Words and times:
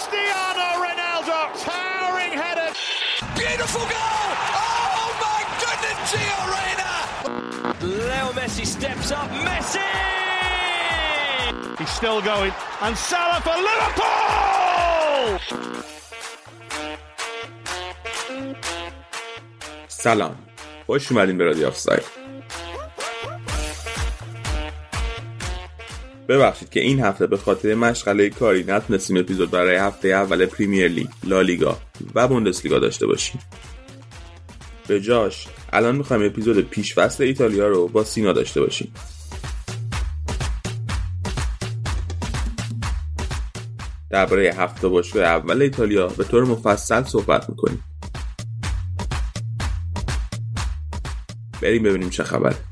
Cristiano 0.00 0.66
Ronaldo, 0.86 1.38
towering 1.68 2.32
header. 2.42 2.70
Beautiful 3.36 3.84
goal! 3.94 4.28
Oh 4.64 5.10
my 5.26 5.40
goodness, 5.62 5.98
Gio 6.10 6.40
Reyna! 6.54 6.92
Leo 8.00 8.28
Messi 8.38 8.64
steps 8.76 9.08
up. 9.12 9.28
Messi! 9.46 9.90
He's 11.78 11.90
still 12.00 12.20
going. 12.22 12.52
And 12.80 12.96
Salah 12.96 13.40
for 13.46 13.56
Liverpool! 13.68 15.38
سلام 19.88 20.36
خوش 20.86 21.12
اومدین 21.12 21.38
به 21.38 21.44
رادیو 21.44 21.66
آفساید 21.68 22.19
ببخشید 26.31 26.69
که 26.69 26.79
این 26.79 26.99
هفته 26.99 27.27
به 27.27 27.37
خاطر 27.37 27.75
مشغله 27.75 28.29
کاری 28.29 28.63
نتونستیم 28.63 29.17
اپیزود 29.17 29.51
برای 29.51 29.75
هفته 29.75 30.07
اول 30.07 30.45
پریمیر 30.45 30.87
لیگ، 30.87 31.07
لالیگا 31.23 31.77
و 32.15 32.27
بوندسلیگا 32.27 32.79
داشته 32.79 33.07
باشیم. 33.07 33.39
به 34.87 35.01
جاش 35.01 35.47
الان 35.73 35.95
می‌خوایم 35.95 36.25
اپیزود 36.25 36.69
پیش 36.69 36.93
فصل 36.93 37.23
ایتالیا 37.23 37.67
رو 37.67 37.87
با 37.87 38.03
سینا 38.03 38.33
داشته 38.33 38.61
باشیم. 38.61 38.93
درباره 44.09 44.53
هفته 44.57 44.87
باشگاه 44.87 45.23
اول 45.23 45.61
ایتالیا 45.61 46.07
به 46.07 46.23
طور 46.23 46.45
مفصل 46.45 47.03
صحبت 47.03 47.49
می‌کنیم. 47.49 47.83
بریم 51.61 51.83
ببینیم 51.83 52.09
چه 52.09 52.23
خبره. 52.23 52.70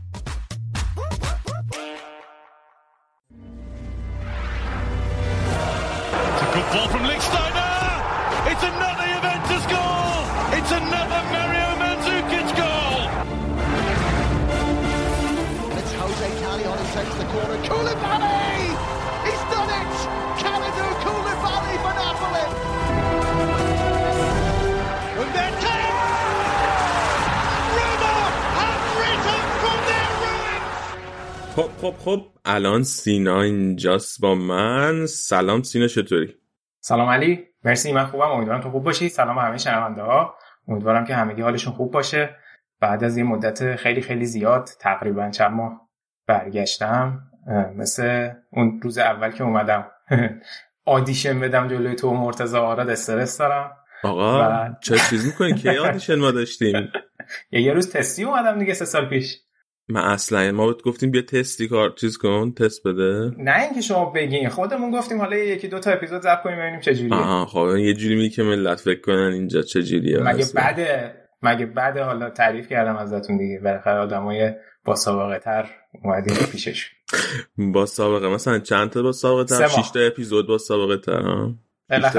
الان 32.59 32.83
سینا 32.83 33.41
اینجاست 33.41 34.21
با 34.21 34.35
من. 34.35 35.05
سلام 35.05 35.61
سینا 35.63 35.87
چطوری؟ 35.87 36.35
سلام 36.79 37.09
علی. 37.09 37.45
مرسی 37.63 37.91
من 37.93 38.05
خوبم. 38.05 38.31
امیدوارم 38.31 38.61
تو 38.61 38.71
خوب 38.71 38.83
باشی. 38.83 39.09
سلام 39.09 39.37
همه 39.37 39.57
شنونده 39.57 40.01
ها. 40.01 40.33
امیدوارم 40.67 41.05
که 41.05 41.15
همگی 41.15 41.41
حالشون 41.41 41.73
خوب 41.73 41.91
باشه. 41.91 42.35
بعد 42.79 43.03
از 43.03 43.17
یه 43.17 43.23
مدت 43.23 43.75
خیلی 43.75 44.01
خیلی 44.01 44.25
زیاد 44.25 44.69
تقریبا 44.79 45.29
چند 45.29 45.51
ماه 45.51 45.89
برگشتم. 46.27 47.21
مثل 47.75 48.29
اون 48.51 48.79
روز 48.83 48.97
اول 48.97 49.31
که 49.31 49.43
اومدم. 49.43 49.87
آدیشن 50.85 51.39
بدم 51.39 51.67
جلوی 51.67 51.95
تو 51.95 52.13
مرتضی 52.13 52.57
آراد 52.57 52.89
استرس 52.89 53.37
دارم. 53.37 53.71
آقا 54.03 54.39
و- 54.39 54.75
چه 54.81 54.95
چیز 55.09 55.25
می‌کنی؟ 55.25 55.53
که 55.53 55.71
آدیشن 55.71 56.15
ما 56.15 56.31
داشتیم؟ 56.31 56.91
یه 57.51 57.73
روز 57.73 57.91
تستی 57.91 58.23
اومدم 58.23 58.59
دیگه 58.59 58.73
سه 58.73 58.85
سال 58.85 59.09
پیش. 59.09 59.37
من 59.89 60.01
اصلا 60.01 60.51
ما 60.51 60.67
بهت 60.67 60.81
گفتیم 60.81 61.11
بیا 61.11 61.21
تستی 61.21 61.67
کار 61.67 61.89
چیز 61.89 62.17
کن 62.17 62.51
تست 62.53 62.87
بده. 62.87 63.31
نه 63.37 63.61
اینکه 63.61 63.81
شما 63.81 64.05
بگین 64.05 64.49
خودمون 64.49 64.91
گفتیم 64.91 65.17
حالا 65.17 65.35
یکی 65.37 65.67
دو 65.67 65.79
تا 65.79 65.91
اپیزود 65.91 66.21
ضبط 66.21 66.41
کنیم 66.43 66.57
ببینیم 66.59 66.79
چه 66.79 66.95
جوریه. 66.95 67.13
آها 67.15 67.45
خب 67.45 67.77
یه 67.77 67.93
جوری 67.93 68.15
میگی 68.15 68.29
که 68.29 68.43
ملت 68.43 68.79
فکر 68.79 69.01
کنن 69.01 69.31
اینجا 69.33 69.61
چه 69.61 69.83
جوریه. 69.83 70.17
مگه. 70.19 70.45
بعد 70.55 70.79
مگه 71.41 71.65
بعد 71.65 71.97
حالا 71.97 72.29
تعریف 72.29 72.67
کردم 72.67 72.95
ازتون 72.95 73.37
دیگه. 73.37 73.59
بالاخره 73.63 73.99
آدمای 73.99 74.51
با 74.85 74.95
سابقه 74.95 75.39
تر 75.39 75.69
اومدیم 76.03 76.35
پیشش. 76.51 76.91
با 77.57 77.85
سابقه. 77.85 78.27
مثلا 78.29 78.59
چند 78.59 78.89
تا 78.89 79.01
با 79.01 79.11
سابقه 79.11 79.43
تر 79.57 79.59
ماه. 79.67 79.83
6 79.83 79.89
تا 79.91 79.99
اپیزود 79.99 80.47
با 80.47 80.57
سابقه 80.57 80.97
تر 80.97 81.21
ها 81.21 81.55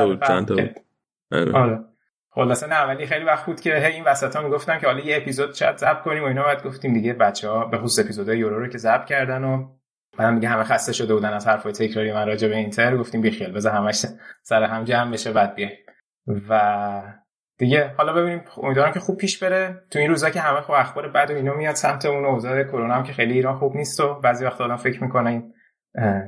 بود، 0.06 0.22
چند 0.26 0.46
تا 0.48 0.54
بود؟ 0.54 0.64
که- 0.64 1.52
آره. 1.54 1.78
خلاصه 2.32 2.66
نه 2.66 2.82
ولی 2.82 3.06
خیلی 3.06 3.24
وقت 3.24 3.46
بود 3.46 3.60
که 3.60 3.86
این 3.86 4.04
وسط 4.04 4.36
ها 4.36 4.42
می‌گفتم 4.42 4.78
که 4.78 4.86
حالا 4.86 5.00
یه 5.00 5.16
اپیزود 5.16 5.54
شاید 5.54 5.76
ضبط 5.76 6.02
کنیم 6.02 6.22
و 6.22 6.26
اینا. 6.26 6.42
بعد 6.42 6.62
گفتیم 6.62 6.92
دیگه 6.92 7.12
بچه 7.12 7.48
ها 7.48 7.64
به 7.64 7.78
خصوص 7.78 8.04
اپیزودهای 8.04 8.38
یورو 8.38 8.58
رو 8.58 8.68
که 8.68 8.78
ضبط 8.78 9.04
کردن 9.04 9.44
و 9.44 9.68
بعدم 10.18 10.34
دیگه 10.34 10.48
همه 10.48 10.64
خسته 10.64 10.92
شده 10.92 11.14
بودن 11.14 11.32
از 11.32 11.46
حرفای 11.46 11.72
تکراری 11.72 12.12
من 12.12 12.26
راجع 12.26 12.48
به 12.48 12.56
اینتر. 12.56 12.96
گفتیم 12.96 13.20
بیخیال 13.20 13.52
بذار 13.52 13.72
همش 13.72 14.06
سر 14.42 14.62
هم 14.62 14.84
جمع 14.84 15.12
بشه 15.12 15.32
بعد 15.32 15.54
بیایم. 15.54 15.78
و 16.48 17.02
دیگه 17.58 17.94
حالا 17.96 18.12
ببینیم. 18.12 18.42
امیدوارم 18.62 18.92
که 18.92 19.00
خوب 19.00 19.16
پیش 19.16 19.42
بره. 19.42 19.82
تو 19.90 19.98
این 19.98 20.08
روزا 20.08 20.30
که 20.30 20.40
همه 20.40 20.60
خب 20.60 20.72
اخبار 20.72 21.08
بد 21.08 21.30
و 21.30 21.34
اینا 21.34 21.54
میاد 21.54 21.74
سمتمون 21.74 22.24
و 22.24 22.28
اوضاع 22.28 22.62
کرونا 22.62 22.94
هم 22.94 23.02
که 23.02 23.12
خیلی 23.12 23.32
ایران 23.32 23.58
خوب 23.58 23.76
نیست 23.76 24.00
و 24.00 24.20
بعضی 24.20 24.44
وقتا 24.44 24.64
آدم 24.64 24.76
فکر 24.76 25.02
می‌کنه 25.02 25.42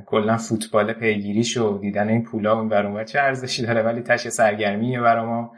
کلا 0.05 0.37
فوتبال 0.37 0.93
پیگیریش 0.93 1.57
و 1.57 1.77
دیدن 1.77 2.09
این 2.09 2.23
پولا 2.23 2.59
اون 2.59 2.73
اون 2.73 2.93
ور 2.93 3.03
چه 3.03 3.19
ارزشی 3.19 3.65
داره. 3.65 3.81
ولی 3.81 4.01
تش 4.01 4.27
سرگرمیه 4.27 5.01
برا 5.01 5.25
ما 5.25 5.51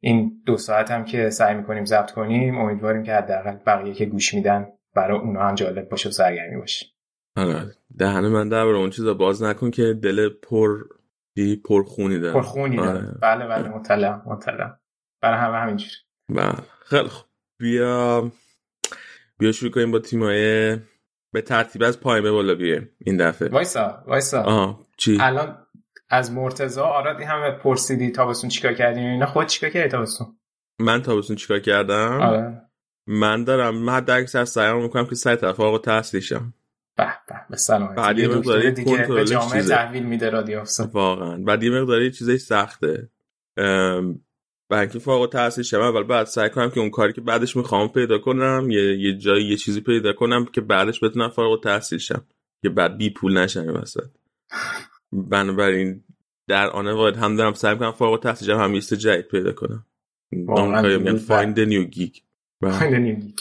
این 0.00 0.42
دو 0.46 0.56
ساعت 0.56 0.90
هم 0.90 1.04
که 1.04 1.30
سعی 1.30 1.54
می‌کنیم 1.54 1.84
ضبط 1.84 2.10
کنیم 2.10 2.58
امیدواریم 2.58 3.02
که 3.02 3.14
حداقل 3.14 3.56
بقیه 3.66 3.94
که 3.94 4.06
گوش 4.06 4.34
میدن 4.34 4.66
برای 4.94 5.18
اونا 5.18 5.48
هم 5.48 5.54
جالب 5.54 5.88
باشه 5.88 6.08
و 6.08 6.12
سرگرمی 6.12 6.56
باشه. 6.56 6.86
آره 7.36 7.74
دهن 7.98 8.28
من 8.28 8.48
در 8.48 8.62
اون 8.62 8.90
چیزا 8.90 9.14
باز 9.14 9.42
نکن 9.42 9.70
که 9.70 9.94
دل 10.02 10.28
پر؟ 10.28 10.78
پر 11.64 11.82
خونی 11.82 12.18
داره. 12.18 12.34
پرخونی 12.34 12.76
داره. 12.76 12.90
آره. 12.90 13.18
بله 13.22 13.46
بله. 13.46 13.68
مطلع 13.68 14.20
مطلع. 14.26 14.70
برای 15.22 15.38
همه 15.38 15.56
همینجوری. 15.56 15.94
بله. 16.28 16.52
خیلی 16.84 17.08
خوب. 17.08 17.26
بیا 17.58 18.30
بیا 19.38 19.52
شروع 19.52 19.70
کنیم 19.70 19.90
با 19.90 19.98
تیمای 19.98 20.76
به 21.32 21.42
ترتیب 21.42 21.82
از 21.82 22.00
پایین 22.00 22.22
به 22.22 22.30
بالا 22.30 22.54
بیایم 22.54 22.90
این 22.98 23.16
دفعه. 23.16 23.48
وایسا 23.48 24.04
وایسا. 24.06 24.42
آها 24.42 24.86
چی؟ 24.96 25.18
الان 25.20 25.66
از 26.10 26.32
مرتضی 26.32 26.80
آراد 26.80 27.16
این 27.18 27.28
همه 27.28 27.50
پرسیدی 27.50 28.10
تابستون 28.10 28.50
چیکار 28.50 28.74
کردی 28.74 29.00
اینا 29.00 29.26
خود 29.26 29.46
چیکار 29.46 29.70
کردی 29.70 29.88
تابستون؟ 29.88 30.26
من 30.80 31.02
تابستون 31.02 31.36
چیکار 31.36 31.58
کردم؟ 31.58 32.20
آره. 32.20 32.62
من 33.06 33.44
دارم 33.44 33.74
من 33.74 33.92
حد 33.92 34.10
اکثر 34.10 34.44
سعی 34.44 34.72
می‌کنم 34.72 35.06
که 35.06 35.14
سعی 35.14 35.36
طرف 35.36 35.60
آقا 35.60 35.78
تحصیلیشم 35.78 36.54
به 36.96 37.06
به 37.28 37.34
به 37.50 37.56
سلامتی 37.56 37.94
بعد 37.94 38.18
یه 38.18 38.28
مقداری 38.28 38.70
دیگه 38.70 39.06
به 39.06 39.24
جامعه. 39.24 39.62
تحویل 39.62 40.02
میده 40.02 40.30
رادیو 40.30 40.64
واقعا. 40.92 41.36
بعد 41.36 41.62
یه 41.62 41.70
مقداری 41.70 42.10
چیزای 42.10 42.38
سخته. 42.38 43.08
برای 44.70 44.80
اینکه 44.80 44.98
فوق 44.98 45.20
التحصیل 45.20 45.64
شم 45.64 45.80
اول 45.80 46.02
بعد 46.02 46.26
سعی 46.26 46.50
کنم 46.50 46.70
که 46.70 46.80
اون 46.80 46.90
کاری 46.90 47.12
که 47.12 47.20
بعدش 47.20 47.56
می‌خوام 47.56 47.88
پیدا 47.88 48.18
کنم 48.18 48.66
یه 48.70 48.98
یه 48.98 49.18
جایی 49.18 49.48
یه 49.48 49.56
چیزی 49.56 49.80
پیدا 49.80 50.12
کنم 50.12 50.44
که 50.44 50.60
بعدش 50.60 51.04
بتونم 51.04 51.28
فارغ 51.28 51.50
التحصیل 51.50 51.98
شم. 51.98 52.24
که 52.62 52.68
بعد 52.68 52.98
بی 52.98 53.10
پول 53.10 53.38
نشم 53.38 53.74
وسط. 53.82 54.10
بنابراین 55.12 56.04
در 56.48 56.70
آن 56.70 56.92
واحد 56.92 57.16
هم 57.16 57.36
دارم 57.36 57.52
سعی 57.52 57.76
کنم 57.76 57.92
فارغ 57.92 58.12
التحصیل 58.12 58.48
شم 58.48 58.60
هم 58.60 58.72
چیز 58.72 58.94
جدید 58.94 59.28
پیدا 59.28 59.52
کنم. 59.52 59.86
کاری 60.46 60.98
میگن 60.98 61.18
find 61.18 61.56
the 61.56 61.70
new 61.70 61.96
geek. 61.96 62.20
بله. 62.60 62.72
خیلی 62.72 63.34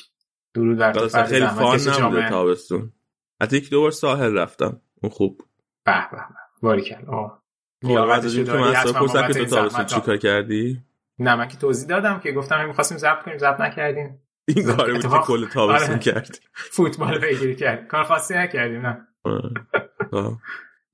درود 0.53 0.78
بر 0.78 0.94
تو 0.94 1.07
فرد 1.07 1.28
خیلی 1.28 1.47
فان 1.47 1.79
نبوده. 1.79 2.29
تابستون. 2.29 2.94
حتی 3.41 3.57
یک 3.57 3.69
دو 3.69 3.81
بار 3.81 3.91
ساحل 3.91 4.38
رفتم. 4.38 4.81
اون 5.03 5.09
خوب 5.09 5.41
به 5.85 6.07
به 6.11 6.17
به. 6.17 6.23
باریکل 6.61 7.05
آه. 7.07 7.44
از 7.84 8.38
اصلا 8.38 8.72
حتما 8.72 8.99
پرسم 8.99 9.28
که 9.28 9.34
تو 9.34 9.45
تابستون. 9.45 9.85
چیکار 9.85 10.17
کردی؟ 10.17 10.81
نه 11.19 11.35
من 11.35 11.47
که 11.47 11.57
توضیح 11.57 11.88
دادم 11.88 12.19
که 12.19 12.31
گفتم 12.31 12.67
می‌خواستیم 12.67 12.97
ضبط 12.97 13.23
کنیم 13.23 13.38
ضبط 13.38 13.59
نکردیم. 13.59 14.22
این 14.47 14.66
کار 14.66 14.94
بود 14.94 15.01
که 15.01 15.07
کل 15.07 15.47
تابستون 15.47 15.89
آره. 15.89 15.99
کردی 15.99 16.39
فوتبال 16.53 17.19
پیگیری 17.19 17.55
کرد. 17.55 17.88
کار 17.88 18.03
خاصی 18.03 18.34
نکردیم 18.34 18.85
نه. 18.85 19.07
آه. 20.11 20.41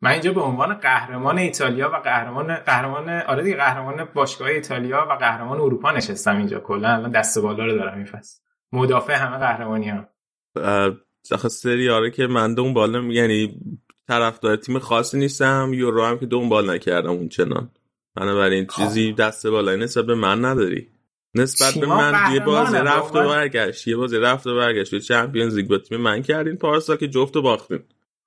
من 0.03 0.11
اینجا 0.11 0.33
به 0.33 0.41
عنوان 0.41 0.73
قهرمان 0.73 1.37
ایتالیا 1.37 1.89
و 1.89 1.95
قهرمان 1.95 2.55
قهرمان 2.55 3.09
آره 3.09 3.43
دیگه 3.43 3.55
قهرمان 3.55 4.07
باشگاه 4.13 4.47
ایتالیا 4.47 5.07
و 5.09 5.13
قهرمان 5.13 5.59
اروپا 5.61 5.91
نشستم 5.91 6.37
اینجا. 6.37 6.59
کلا 6.59 6.89
الان 6.89 7.11
دست 7.11 7.39
بالا 7.39 7.65
رو 7.65 7.77
دارم 7.77 7.97
این 7.97 8.05
فصل. 8.05 8.39
مدافع 8.71 9.13
همه 9.13 9.37
قهرمانی 9.37 9.89
هم. 9.89 10.07
اه، 10.55 10.91
آخه 11.31 11.49
سری 11.49 11.89
آره 11.89 12.11
که 12.11 12.27
من 12.27 12.53
دنبال 12.53 13.11
یعنی 13.11 13.59
طرفدار 14.07 14.55
تیم 14.55 14.79
خاصی 14.79 15.17
نیستم 15.17 15.71
یورو 15.73 16.05
هم 16.05 16.19
که 16.19 16.25
دنبال 16.25 16.71
نکردم 16.71 17.09
اون 17.09 17.29
چنان 17.29 17.71
بنابراین 18.15 18.67
خب. 18.67 18.83
چیزی 18.83 19.13
دست 19.13 19.47
بالای 19.47 19.77
نسبت 19.77 20.05
به 20.05 20.15
من 20.15 20.45
نداری. 20.45 20.89
نسبت 21.35 21.73
به 21.73 21.87
من 21.87 22.33
یه 22.33 22.39
بازی 22.39 22.71
قهرمانه، 22.71 22.97
رفت 22.97 23.15
و. 23.15 23.29
برگشت 23.29 23.87
یه 23.87 23.95
بازی 23.95 24.17
رفت 24.17 24.47
و 24.47 24.55
برگشت. 24.55 24.97
Champions 24.97 25.55
League 25.55 25.67
با 25.67 25.77
تیم 25.77 26.01
من 26.01 26.21
کردین 26.21 26.55
پارسال 26.55 26.97
که 26.97 27.07
جفت 27.07 27.35
و 27.35 27.41
باختین. 27.41 27.79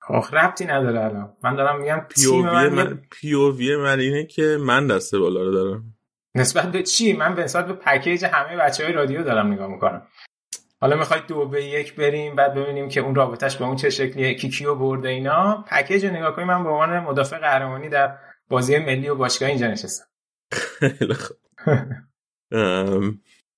آخ 0.09 0.33
ربطی 0.33 0.65
نداره 0.65 0.99
الان. 0.99 1.33
من 1.43 1.55
دارم 1.55 1.81
میگم 1.81 2.05
POV 2.09 2.41
من, 2.41 2.69
من 2.69 3.01
POV 3.11 3.75
من 3.75 3.99
اینه 3.99 4.25
که 4.25 4.57
من 4.61 4.87
دست 4.87 5.15
بالا 5.15 5.41
رو 5.41 5.51
دارم. 5.51 5.83
نسبت 6.35 6.71
به 6.71 6.83
چی؟ 6.83 7.13
من 7.13 7.35
به 7.35 7.43
نسبت 7.43 7.67
به 7.67 7.73
پکیج 7.73 8.25
همه 8.25 8.57
بچه 8.57 8.83
های 8.83 8.93
رادیو 8.93 9.23
دارم 9.23 9.53
نگاه 9.53 9.67
می‌کنم. 9.67 10.07
حالا 10.81 10.95
می‌خواید 10.95 11.27
دو 11.27 11.45
به 11.45 11.65
یک 11.65 11.95
بریم 11.95 12.35
بعد 12.35 12.53
ببینیم 12.53 12.89
که 12.89 13.01
اون 13.01 13.15
رابطش 13.15 13.57
به 13.57 13.65
اون 13.65 13.75
چه 13.75 13.89
شکلیه 13.89 14.33
کی 14.33 14.49
کیو 14.49 14.75
برده 14.75 15.09
اینا. 15.09 15.65
پکیج 15.67 16.05
رو 16.05 16.15
نگاه 16.15 16.35
کنیم 16.35 16.47
من 16.47 16.63
به 16.63 16.69
عنوان 16.69 16.99
مدافع 16.99 17.37
قهرمانی 17.37 17.89
در 17.89 18.17
بازی 18.49 18.77
ملی 18.77 19.09
و 19.09 19.15
باشگاه 19.15 19.49
اینجا 19.49 19.67
نشستم. 19.67 20.05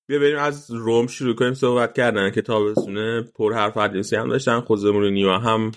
بیا 0.07 0.19
بریم 0.19 0.40
از 0.40 0.72
روم 0.72 1.07
شروع 1.07 1.36
کنیم 1.36 1.54
صحبت 1.54 1.94
کردن 1.94 2.31
که 2.31 2.42
تابستونه 2.42 3.22
پر 3.36 3.54
حرف 3.54 3.78
هم 3.78 4.30
داشتن 4.30 4.63
مورینیو 4.69 5.31
هم 5.31 5.72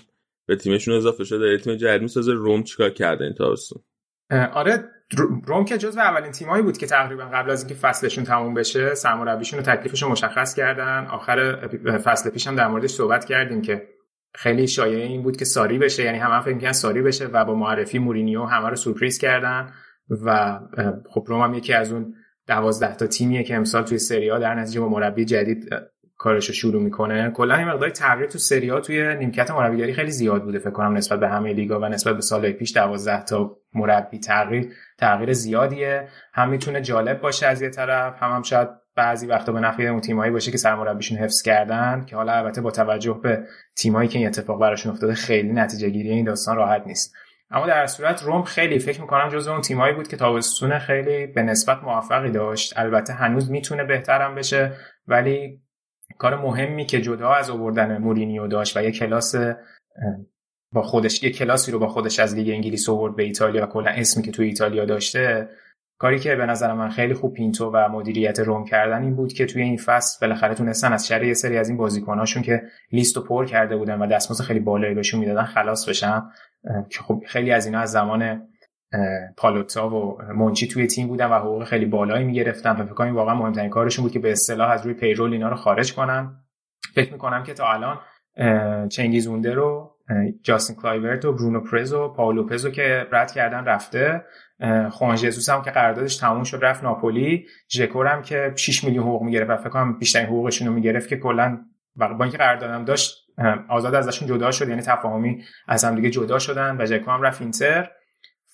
به 0.47 0.55
تیمشون 0.55 0.95
اضافه 0.95 1.23
شده 1.23 1.57
تیم 1.57 1.75
جدید 1.75 2.01
می‌سازه. 2.01 2.33
روم 2.33 2.63
چیکار 2.63 2.89
کرده 2.89 3.23
این 3.23 3.33
تابستون؟ 3.33 3.83
آره 4.53 4.83
روم 5.45 5.65
که 5.65 5.77
جزو 5.77 5.99
اولین 5.99 6.31
تیمایی 6.31 6.63
بود 6.63 6.77
که 6.77 6.87
تقریبا 6.87 7.23
قبل 7.23 7.49
از 7.49 7.61
اینکه 7.61 7.75
فصلشون 7.75 8.23
تموم 8.23 8.53
بشه 8.53 8.95
سرمربیشون 8.95 9.59
و 9.59 9.63
تکلیفشون 9.63 10.11
مشخص 10.11 10.55
کردن. 10.55 11.05
آخر 11.05 11.67
فصل 11.97 12.29
پیش 12.29 12.47
هم 12.47 12.55
در 12.55 12.67
موردش 12.67 12.89
صحبت 12.89 13.25
کردیم 13.25 13.61
که 13.61 13.87
خیلی 14.35 14.67
شایعه 14.67 15.07
این 15.07 15.23
بود 15.23 15.37
که 15.37 15.45
ساری 15.45 15.79
بشه. 15.79 16.03
یعنی 16.03 16.17
همه 16.17 16.33
هم 16.33 16.41
فکر 16.41 16.71
ساری 16.71 17.01
بشه 17.01 17.25
و 17.25 17.45
با 17.45 17.55
معرفی 17.55 17.99
مورینیو 17.99 18.43
همه 18.43 18.69
رو 18.69 18.75
سورپریز 18.75 19.17
کردن 19.17 19.73
و 20.25 20.59
خب 21.09 21.23
روم 21.27 21.41
هم 21.41 21.53
یکی 21.53 21.73
از 21.73 21.91
اون 21.91 22.13
دوازده 22.47 22.95
تا 22.95 23.07
تیمیه 23.07 23.43
که 23.43 23.55
امسال 23.55 23.83
توی 23.83 23.97
سری 23.97 24.29
در 24.29 24.55
نتیجه 24.55 24.79
با 24.79 24.89
مربی 24.89 25.25
جدید 25.25 25.69
کارش 26.17 26.47
رو 26.47 26.53
شروع 26.53 26.83
می‌کنه. 26.83 27.31
کلا 27.31 27.55
این 27.55 27.67
مقدار 27.67 27.89
تغییر 27.89 28.29
تو 28.29 28.37
سری 28.37 28.69
ها 28.69 28.79
توی 28.79 29.15
نیمکت 29.15 29.51
مربیگری 29.51 29.93
خیلی 29.93 30.11
زیاد 30.11 30.43
بوده 30.43 30.59
فکر 30.59 30.69
کنم 30.69 30.93
نسبت 30.93 31.19
به 31.19 31.29
همه 31.29 31.53
لیگا 31.53 31.79
و 31.79 31.85
نسبت 31.85 32.15
به 32.15 32.21
سالهای 32.21 32.53
پیش 32.53 32.77
12 32.77 33.23
تا 33.23 33.57
مربی. 33.73 34.19
تغییر 34.19 34.73
تغییر 34.97 35.33
زیادیه. 35.33 36.07
هم 36.33 36.49
می‌تونه 36.49 36.81
جالب 36.81 37.21
باشه 37.21 37.47
از 37.47 37.61
یه 37.61 37.69
طرف 37.69 38.23
هم 38.23 38.31
هم 38.31 38.41
شاید 38.41 38.69
بعضی 38.95 39.27
وقتا 39.27 39.51
به 39.51 39.59
نفع 39.59 39.83
اون 39.83 40.01
تیمایی 40.01 40.31
باشه 40.31 40.51
که 40.51 40.57
سرمربیشون 40.57 41.17
حفظ 41.17 41.41
کردن 41.41 42.05
که 42.05 42.15
حالا 42.15 42.33
البته 42.33 42.61
با 42.61 42.71
توجه 42.71 43.19
به 43.23 43.43
تیمایی 43.75 44.09
که 44.09 44.19
این 44.19 44.27
اتفاق 44.27 44.59
براشون 44.59 44.91
افتاده 44.91 45.13
خیلی 45.13 45.53
نتیجه 45.53 45.89
گیری 45.89 46.09
این 46.09 46.25
داستان 46.25 46.55
راحت 46.55 46.83
نیست. 46.85 47.13
اما 47.51 47.67
در 47.67 47.87
صورت 47.87 48.23
روم 48.23 48.43
خیلی 48.43 48.79
فکر 48.79 49.01
می‌کنم 49.01 49.29
جزو 49.29 49.51
اون 49.51 49.61
تیمایی 49.61 49.93
بود 49.93 50.07
که 50.07 50.17
تابستون 50.17 50.79
خیلی 50.79 51.27
به 51.27 51.41
نسبت 51.41 51.83
موفقی 51.83 52.31
داشت. 52.31 52.73
البته 52.79 53.13
هنوز 53.13 53.51
می‌تونه 53.51 53.83
بهترم 53.83 54.35
بشه 54.35 54.71
ولی 55.07 55.62
کار 56.17 56.41
مهمی 56.41 56.85
که 56.85 57.01
جدا 57.01 57.33
از 57.33 57.49
آوردن 57.49 57.97
مورینیو 57.97 58.47
داشت 58.47 58.77
و 58.77 58.83
یه 58.83 58.91
کلاس 58.91 59.35
با 60.73 60.81
خودش 60.81 61.23
یه 61.23 61.31
کلاسی 61.31 61.71
رو 61.71 61.79
با 61.79 61.87
خودش 61.87 62.19
از 62.19 62.35
لیگ 62.35 62.49
انگلیس 62.49 62.89
آورد 62.89 63.15
به 63.15 63.23
ایتالیا 63.23 63.63
و 63.63 63.67
کلا 63.67 63.91
اسمی 63.91 64.23
که 64.23 64.31
توی 64.31 64.47
ایتالیا 64.47 64.85
داشته 64.85 65.49
کاری 65.97 66.19
که 66.19 66.35
به 66.35 66.45
نظر 66.45 66.73
من 66.73 66.89
خیلی 66.89 67.13
خوب 67.13 67.33
پینتو 67.33 67.71
و 67.73 67.89
مدیریت 67.89 68.39
روم 68.39 68.65
کردن 68.65 69.03
این 69.03 69.15
بود 69.15 69.33
که 69.33 69.45
توی 69.45 69.61
این 69.61 69.77
فصل 69.77 70.27
بالاخره 70.27 70.55
تونستن 70.55 70.93
از 70.93 71.07
شر 71.07 71.23
یه 71.23 71.33
سری 71.33 71.57
از 71.57 71.69
این 71.69 71.77
بازیکناشون 71.77 72.43
که 72.43 72.63
لیست 72.91 73.17
پر 73.17 73.45
کرده 73.45 73.77
بودن 73.77 73.99
و 73.99 74.07
دستمزد 74.07 74.43
خیلی 74.43 74.59
بالایی 74.59 74.95
بهشون 74.95 75.19
می‌دادن 75.19 75.43
خلاص 75.43 75.89
بشن 75.89 76.21
که 76.89 76.99
خب 76.99 77.23
خیلی 77.27 77.51
از 77.51 77.65
اینا 77.65 77.79
از 77.79 77.91
زمان 77.91 78.47
پالوتا 79.37 79.89
و 79.89 80.21
منچی 80.35 80.67
توی 80.67 80.87
تیم 80.87 81.07
بودن 81.07 81.25
و 81.25 81.33
حقوق 81.33 81.63
خیلی 81.63 81.85
بالایی 81.85 82.25
می‌گرفتن. 82.25 82.71
و 82.71 82.85
فکر 82.85 82.93
کنم 82.93 83.15
واقعا 83.15 83.35
مهمترین 83.35 83.69
کارشون 83.69 84.03
بود 84.03 84.11
که 84.11 84.19
به 84.19 84.31
اصطلاح 84.31 84.69
از 84.69 84.85
روی 84.85 84.93
payroll 84.93 85.33
اینا 85.33 85.49
رو 85.49 85.55
خارج 85.55 85.93
کنن. 85.93 86.35
فکر 86.95 87.11
می‌کنم 87.11 87.43
که 87.43 87.53
تا 87.53 87.71
الان 87.73 87.99
چنگیز 88.89 89.27
اوندر 89.27 89.53
رو 89.53 89.89
جاستین 90.43 90.75
کلایورت 90.75 91.25
و 91.25 91.33
برونو 91.33 91.59
پرز 91.59 91.93
و 91.93 92.13
پائو 92.13 92.45
لوپزو 92.45 92.69
که 92.69 93.07
رد 93.11 93.31
کردن 93.31 93.65
رفته. 93.65 94.21
خوان 94.91 95.15
جزوس 95.15 95.49
هم 95.49 95.61
که 95.61 95.71
قراردادش 95.71 96.17
تموم 96.17 96.43
شد 96.43 96.59
رفت 96.61 96.83
ناپولی. 96.83 97.45
ژکو 97.69 98.07
هم 98.07 98.21
که 98.21 98.53
6 98.55 98.83
میلیون 98.83 99.03
حقوق 99.03 99.23
می‌گرفت 99.23 99.49
و 99.49 99.57
فکر 99.57 99.69
کنم 99.69 99.99
بیشترین 99.99 100.25
حقوقشون 100.25 100.67
رو 100.67 100.73
می‌گرفت 100.73 101.09
که 101.09 101.17
کلا 101.17 101.57
با 101.95 102.23
اینکه 102.23 102.37
قراردادم 102.37 102.85
داشت 102.85 103.17
آزاد 103.69 103.95
ازشون 103.95 104.27
جدا 104.27 104.51
شد 104.51 104.69
یعنی 104.69 104.81
تفاهمی 104.81 105.43
از 105.67 105.83
هم 105.85 105.95
دیگه 105.95 106.09
جدا 106.09 106.39
شدن 106.39 106.77
و 106.79 106.85
ژکو 106.85 107.11
هم 107.11 107.21
رفت 107.21 107.41
اینتر. 107.41 107.89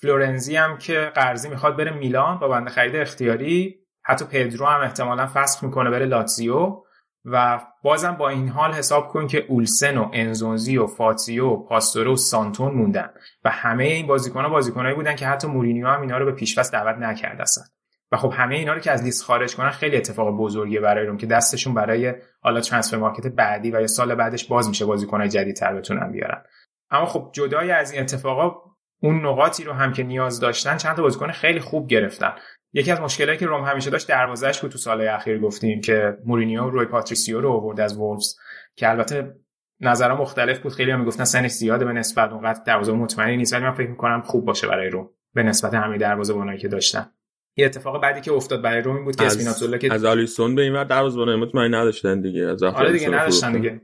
فلورنزی 0.01 0.55
هم 0.55 0.77
که 0.77 1.11
قرضی 1.15 1.49
می‌خواد 1.49 1.77
بره 1.77 1.91
میلان 1.91 2.39
با 2.39 2.47
بند 2.47 2.69
خرید 2.69 2.95
اختیاری. 2.95 3.79
حتی 4.03 4.25
پدرو 4.25 4.65
هم 4.65 4.81
احتمالا 4.81 5.27
فسخ 5.33 5.63
می‌کنه 5.63 5.89
بره 5.89 6.05
لاتزیو. 6.05 6.83
و 7.25 7.61
بازم 7.83 8.11
با 8.11 8.29
این 8.29 8.49
حال 8.49 8.73
حساب 8.73 9.07
کن 9.07 9.27
که 9.27 9.45
اولسن 9.47 9.97
و 9.97 10.09
انزونزی 10.13 10.77
و 10.77 10.87
فازیو 10.87 11.47
و 11.47 11.63
پاستورو 11.67 12.13
و 12.13 12.15
سانتون 12.15 12.73
موندن. 12.73 13.09
و 13.43 13.49
همه 13.49 13.83
این 13.83 14.07
بازیکن 14.07 14.41
ها 14.41 14.49
بازیکنایی 14.49 14.95
بودن 14.95 15.15
که 15.15 15.27
حتی 15.27 15.47
مورینیو 15.47 15.87
هم 15.87 16.01
اینا 16.01 16.17
رو 16.17 16.25
به 16.25 16.31
پیش‌فصل 16.31 16.73
دعوت 16.73 16.97
نکرده 16.97 17.41
اصلا. 17.41 17.63
و 18.11 18.17
خب 18.17 18.33
همه 18.35 18.55
اینا 18.55 18.73
رو 18.73 18.79
که 18.79 18.91
از 18.91 19.03
لیست 19.03 19.23
خارج 19.23 19.55
کنن 19.55 19.69
خیلی 19.69 19.97
اتفاق 19.97 20.37
بزرگیه 20.37 20.79
برای 20.79 21.05
روم 21.05 21.17
که 21.17 21.25
دستشون 21.25 21.73
برای 21.73 22.13
حالا 22.41 22.61
transfer 22.61 22.97
market 22.97 23.27
بعدی 23.27 23.71
و 23.71 23.81
یا 23.81 23.87
سال 23.87 24.15
بعدش 24.15 24.47
باز 24.47 24.69
میشه 24.69 24.85
بازیکنای 24.85 25.29
جدیدتر 25.29 25.73
بتونن 25.73 26.11
بیارن. 26.11 26.43
اما 26.91 27.05
خب 27.05 27.29
جدای 27.33 27.71
از 27.71 27.91
این 27.91 28.01
اتفاقا 28.01 28.68
اون 29.01 29.25
نقاطی 29.25 29.63
رو 29.63 29.73
هم 29.73 29.93
که 29.93 30.03
نیاز 30.03 30.39
داشتن 30.39 30.77
چند 30.77 30.95
تا 30.95 31.01
بازیکن 31.01 31.31
خیلی 31.31 31.59
خوب 31.59 31.87
گرفتن. 31.87 32.33
یکی 32.73 32.91
از 32.91 33.01
مشکلاتی 33.01 33.39
که 33.39 33.45
روم 33.45 33.63
همیشه 33.63 33.89
داشت 33.89 34.07
دروازه‌اش 34.07 34.61
بود 34.61 34.71
تو 34.71 34.77
سالهای 34.77 35.07
اخیر 35.07 35.39
گفتیم 35.39 35.81
که 35.81 36.17
مورینیو 36.25 36.69
روی 36.69 36.85
پاتریسیو 36.85 37.41
رو 37.41 37.51
آورد 37.51 37.79
از 37.79 37.97
وولفز 37.97 38.35
که 38.75 38.89
البته 38.89 39.35
نظرها 39.81 40.21
مختلف 40.21 40.59
بود. 40.59 40.71
خیلی 40.71 40.91
هم 40.91 40.99
می‌گفتن 40.99 41.23
سنش 41.23 41.51
زیاده 41.51 41.85
به 41.85 41.93
نسبت 41.93 42.31
اونقدر 42.31 42.63
دروازه 42.65 42.91
مطمئنی 42.91 43.37
نیست 43.37 43.53
ولی 43.53 43.63
من 43.63 43.73
فکر 43.73 43.89
می‌کنم 43.89 44.21
خوب 44.21 44.45
باشه 44.45 44.67
برای 44.67 44.89
روم 44.89 45.09
به 45.33 45.43
نسبت 45.43 45.73
همه 45.73 45.97
دروازه‌بانایی 45.97 46.59
که 46.59 46.67
داشتن. 46.67 47.11
یه 47.57 47.65
اتفاق 47.65 48.01
بعدی 48.01 48.21
که 48.21 48.33
افتاد 48.33 48.61
برای 48.61 48.81
روم 48.81 48.95
این 48.95 49.05
بود 49.05 49.15
که 49.15 49.25
اسپیناتزولا 49.25 49.77
که 49.77 49.93
از 49.93 50.05
آلیسون 50.05 50.55
به 50.55 50.61
این 50.61 50.73
ور 50.73 50.83
دروازه‌بان 50.83 51.35
مطمئن 51.35 51.73
نداشتن 51.75 52.21
دیگه. 52.21 52.45
از 52.45 52.63
آره 52.63 52.91
دیگه 52.91 53.09
نداشتن 53.09 53.51
دیگه. 53.51 53.81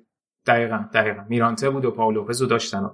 دقیقاً 0.48 0.86
دقیقاً. 0.94 1.26
میرانته 1.30 1.70
بود 1.70 1.86
و 1.86 1.92
پاولو 1.92 2.22
لوپز 2.22 2.48
داشتن 2.48 2.90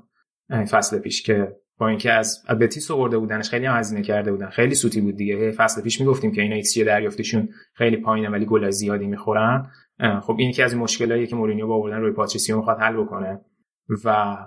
فصل 0.72 1.00
پیش 1.00 1.24
که 1.24 1.56
با 1.82 1.88
اینکه 1.88 2.12
از 2.12 2.44
بتیس 2.62 2.92
آورده 2.92 3.18
بودنش 3.18 3.50
خیلی 3.50 3.66
هم 3.66 3.78
هزینه 3.78 4.02
کرده 4.02 4.32
بودن. 4.32 4.50
خیلی 4.50 4.76
سوتی 4.76 5.02
بود 5.02 5.16
دیگه. 5.16 5.52
فصل 5.52 5.82
پیش 5.82 6.02
می‌گفتیم 6.02 6.32
که 6.32 6.42
اینا 6.42 6.56
ایکس 6.56 6.78
دریافتشون 6.78 7.50
خیلی 7.74 7.98
پایینه 7.98 8.30
ولی 8.30 8.46
گل 8.46 8.70
زیادی 8.70 9.08
می‌خورن. 9.08 9.72
خب 10.22 10.36
این 10.40 10.52
که 10.52 10.64
از 10.64 10.76
مشکلاییه 10.76 11.28
که 11.28 11.36
مورینیو 11.36 11.68
با 11.68 11.76
آوردن 11.76 11.98
روی 11.98 12.12
پاتریسیو 12.12 12.58
می‌خواد 12.58 12.80
حل 12.80 13.04
بکنه. 13.04 13.42
و 14.04 14.38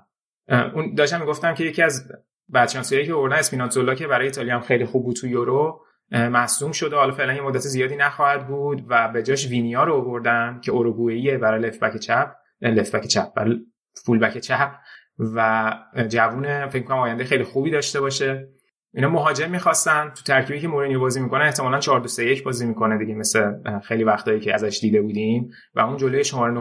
اون 0.75 0.94
داشتم 0.94 1.20
می‌گفتم 1.20 1.54
که 1.54 1.64
یکی 1.64 1.82
از 1.82 2.08
بچانسیایی 2.54 3.06
که 3.06 3.14
آوردن 3.14 3.36
اسپیناتزولا 3.36 3.94
که 3.94 4.06
برای 4.06 4.26
ایتالیا 4.26 4.54
هم 4.54 4.60
خیلی 4.60 4.84
خوب 4.84 5.04
بود 5.04 5.16
تو 5.16 5.26
یورو 5.26 5.81
مصدوم 6.10 6.72
شده 6.72 6.96
حالا 6.96 7.12
فعلا 7.12 7.32
یه 7.32 7.42
مدت 7.42 7.60
زیادی 7.60 7.96
نخواهد 7.96 8.46
بود 8.46 8.86
و 8.88 9.08
به 9.08 9.22
جاش 9.22 9.48
وینیا 9.48 9.84
رو 9.84 9.94
آوردن 9.94 10.60
که 10.64 10.72
اوروگوئیه 10.72 11.38
برای 11.38 11.60
لفت 11.60 11.81
بک 11.81 11.96
چپ 11.96 12.31
لفت 12.62 12.96
بک 12.96 13.06
چپ 13.06 13.34
برای 13.34 13.60
فول 14.04 14.19
بک 14.19 14.38
چپ. 14.38 14.70
و 15.19 15.72
جوون 16.08 16.69
فکر 16.69 16.82
کنم 16.84 16.99
آینده 16.99 17.25
خیلی 17.25 17.44
خوبی 17.44 17.70
داشته 17.70 18.00
باشه. 18.00 18.49
اینا 18.94 19.08
مهاجم 19.08 19.50
می‌خواستن. 19.50 20.12
تو 20.16 20.22
ترکیبی 20.22 20.61
که 20.61 20.69
مورینیو 20.69 21.00
بازی 21.00 21.20
می‌کنه 21.20 21.44
احتمالاً 21.44 21.78
4 21.78 22.00
2 22.00 22.08
3 22.08 22.24
1 22.24 22.44
بازی 22.44 22.67
می‌کنه 22.67 22.98
دیگه 22.98 23.15
مثل 23.15 23.53
خیلی 23.82 24.05
وقتایی 24.05 24.41
که 24.41 24.55
ازش 24.55 24.79
دیده 24.81 25.03
بودیم. 25.03 25.50
و 25.74 25.81
اون 25.81 25.96
جلوی 25.96 26.24
شماره 26.24 26.53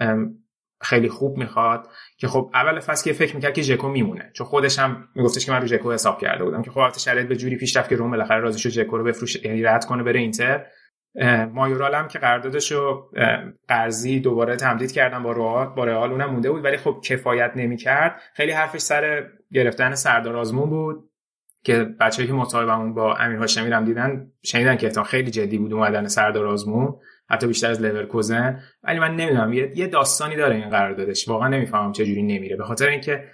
9 0.00 0.30
خیلی 0.80 1.08
خوب 1.08 1.38
می‌خواد 1.38 1.88
که 2.18 2.28
خب 2.28 2.50
اول 2.54 2.80
فصل 2.80 3.04
که 3.04 3.12
فکر 3.12 3.34
می‌کرد 3.34 3.54
که 3.54 3.62
ژکو 3.62 3.88
میمونه. 3.88 4.30
چون 4.34 4.46
خودش 4.46 4.78
هم 4.78 5.08
میگفتش 5.14 5.46
که 5.46 5.52
من 5.52 5.60
رو 5.60 5.66
ژکو 5.66 5.92
حساب 5.92 6.20
کرده 6.20 6.44
بودم 6.44 6.62
که 6.62 6.70
خب 6.70 6.78
البته 6.78 7.00
شرایط 7.00 7.28
به 7.28 7.36
جوری 7.36 7.56
پیش 7.56 7.76
رفت 7.76 7.88
که 7.88 7.96
روم 7.96 8.10
بالاخره 8.10 8.40
راضی 8.40 8.58
شد 8.58 8.68
ژکو 8.68 8.98
رو 8.98 9.04
بفروشه 9.04 9.46
یعنی 9.46 9.62
رد 9.62 9.84
کنه 9.84 10.02
بره 10.02 10.20
اینتر. 10.20 10.66
مایورال 11.52 11.94
هم 11.94 12.08
که 12.08 12.18
قراردادش 12.18 12.72
رو 12.72 13.10
قرضی 13.68 14.20
دوباره 14.20 14.56
تمدید 14.56 14.92
کردن 14.92 15.22
با 15.22 15.32
رئال 15.32 15.66
با 15.66 15.84
رئال 15.84 16.10
اونم 16.10 16.30
مونده 16.30 16.50
بود 16.50 16.64
ولی 16.64 16.76
خب 16.76 17.00
کفایت 17.04 17.52
نمی‌کرد. 17.56 18.20
خیلی 18.34 18.52
حرفش 18.52 18.80
سر 18.80 19.26
گرفتن 19.52 19.94
سردار 19.94 20.36
آزمون 20.36 20.70
بود 20.70 21.10
که 21.64 21.84
بچه‌ای 22.00 22.28
که 22.28 22.34
مصاحبهمون 22.34 22.94
با 22.94 23.16
امیر 23.16 23.38
هاشمی 23.38 23.72
هم 23.72 23.84
دیدن 23.84 24.32
شنیدن 24.42 24.76
که 24.76 24.90
خیلی 25.06 25.30
جدی 25.30 25.58
بود 25.58 25.72
اومدن 25.72 26.06
سردار 26.06 26.46
آزمون 26.46 26.94
حتی 27.30 27.46
بیشتر 27.46 27.70
از 27.70 27.82
لورکوزن. 27.82 28.60
ولی 28.82 28.98
من 28.98 29.16
نمی‌دونم 29.16 29.52
یه 29.52 29.86
داستانی 29.86 30.36
داره 30.36 30.54
این 30.54 30.70
قراردادش. 30.70 31.28
واقعا 31.28 31.48
نمی‌فهمم 31.48 31.92
چه 31.92 32.04
جوری 32.06 32.22
نمیره. 32.22 32.56
به 32.56 32.64
خاطر 32.64 32.88
اینکه 32.88 33.24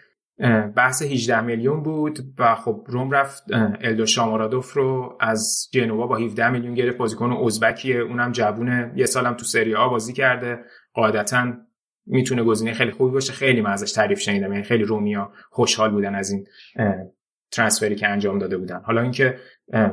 بحث 0.77 1.03
18 1.03 1.41
میلیون 1.41 1.83
بود 1.83 2.19
و 2.39 2.55
خب 2.55 2.85
روم 2.87 3.11
رفت 3.11 3.45
الدو 3.81 4.07
شامارادوف 4.07 4.73
رو 4.73 5.17
از 5.21 5.69
جنوا 5.73 6.07
با 6.07 6.17
17 6.17 6.51
میلیون 6.51 6.75
گرفت. 6.75 6.99
بازیکن 6.99 7.33
ازبکیه 7.33 7.97
اونم 7.97 8.33
جوونه 8.33 8.93
یه 8.97 9.07
سالم 9.07 9.35
تو 9.35 9.45
سری 9.45 9.75
آ 9.75 9.89
بازی 9.89 10.13
کرده. 10.13 10.59
قاعدتا 10.95 11.53
می‌تونه 12.07 12.45
گزینه 12.45 12.73
خیلی 12.73 12.91
خوبی 12.91 13.13
باشه. 13.13 13.33
خیلی 13.33 13.61
من 13.61 13.71
ازش 13.71 13.93
تعریف 13.93 14.21
شنیدم 14.21 14.53
یعنی 14.53 14.65
خیلی 14.65 14.85
رومیا 14.85 15.33
خوشحال 15.51 15.91
بودن 15.91 16.15
از 16.15 16.31
این 16.31 16.47
ترانسفری 17.53 17.95
که 17.95 18.09
انجام 18.09 18.39
داده 18.39 18.57
بودن. 18.57 18.81
حالا 18.85 19.03
اینکه 19.03 19.39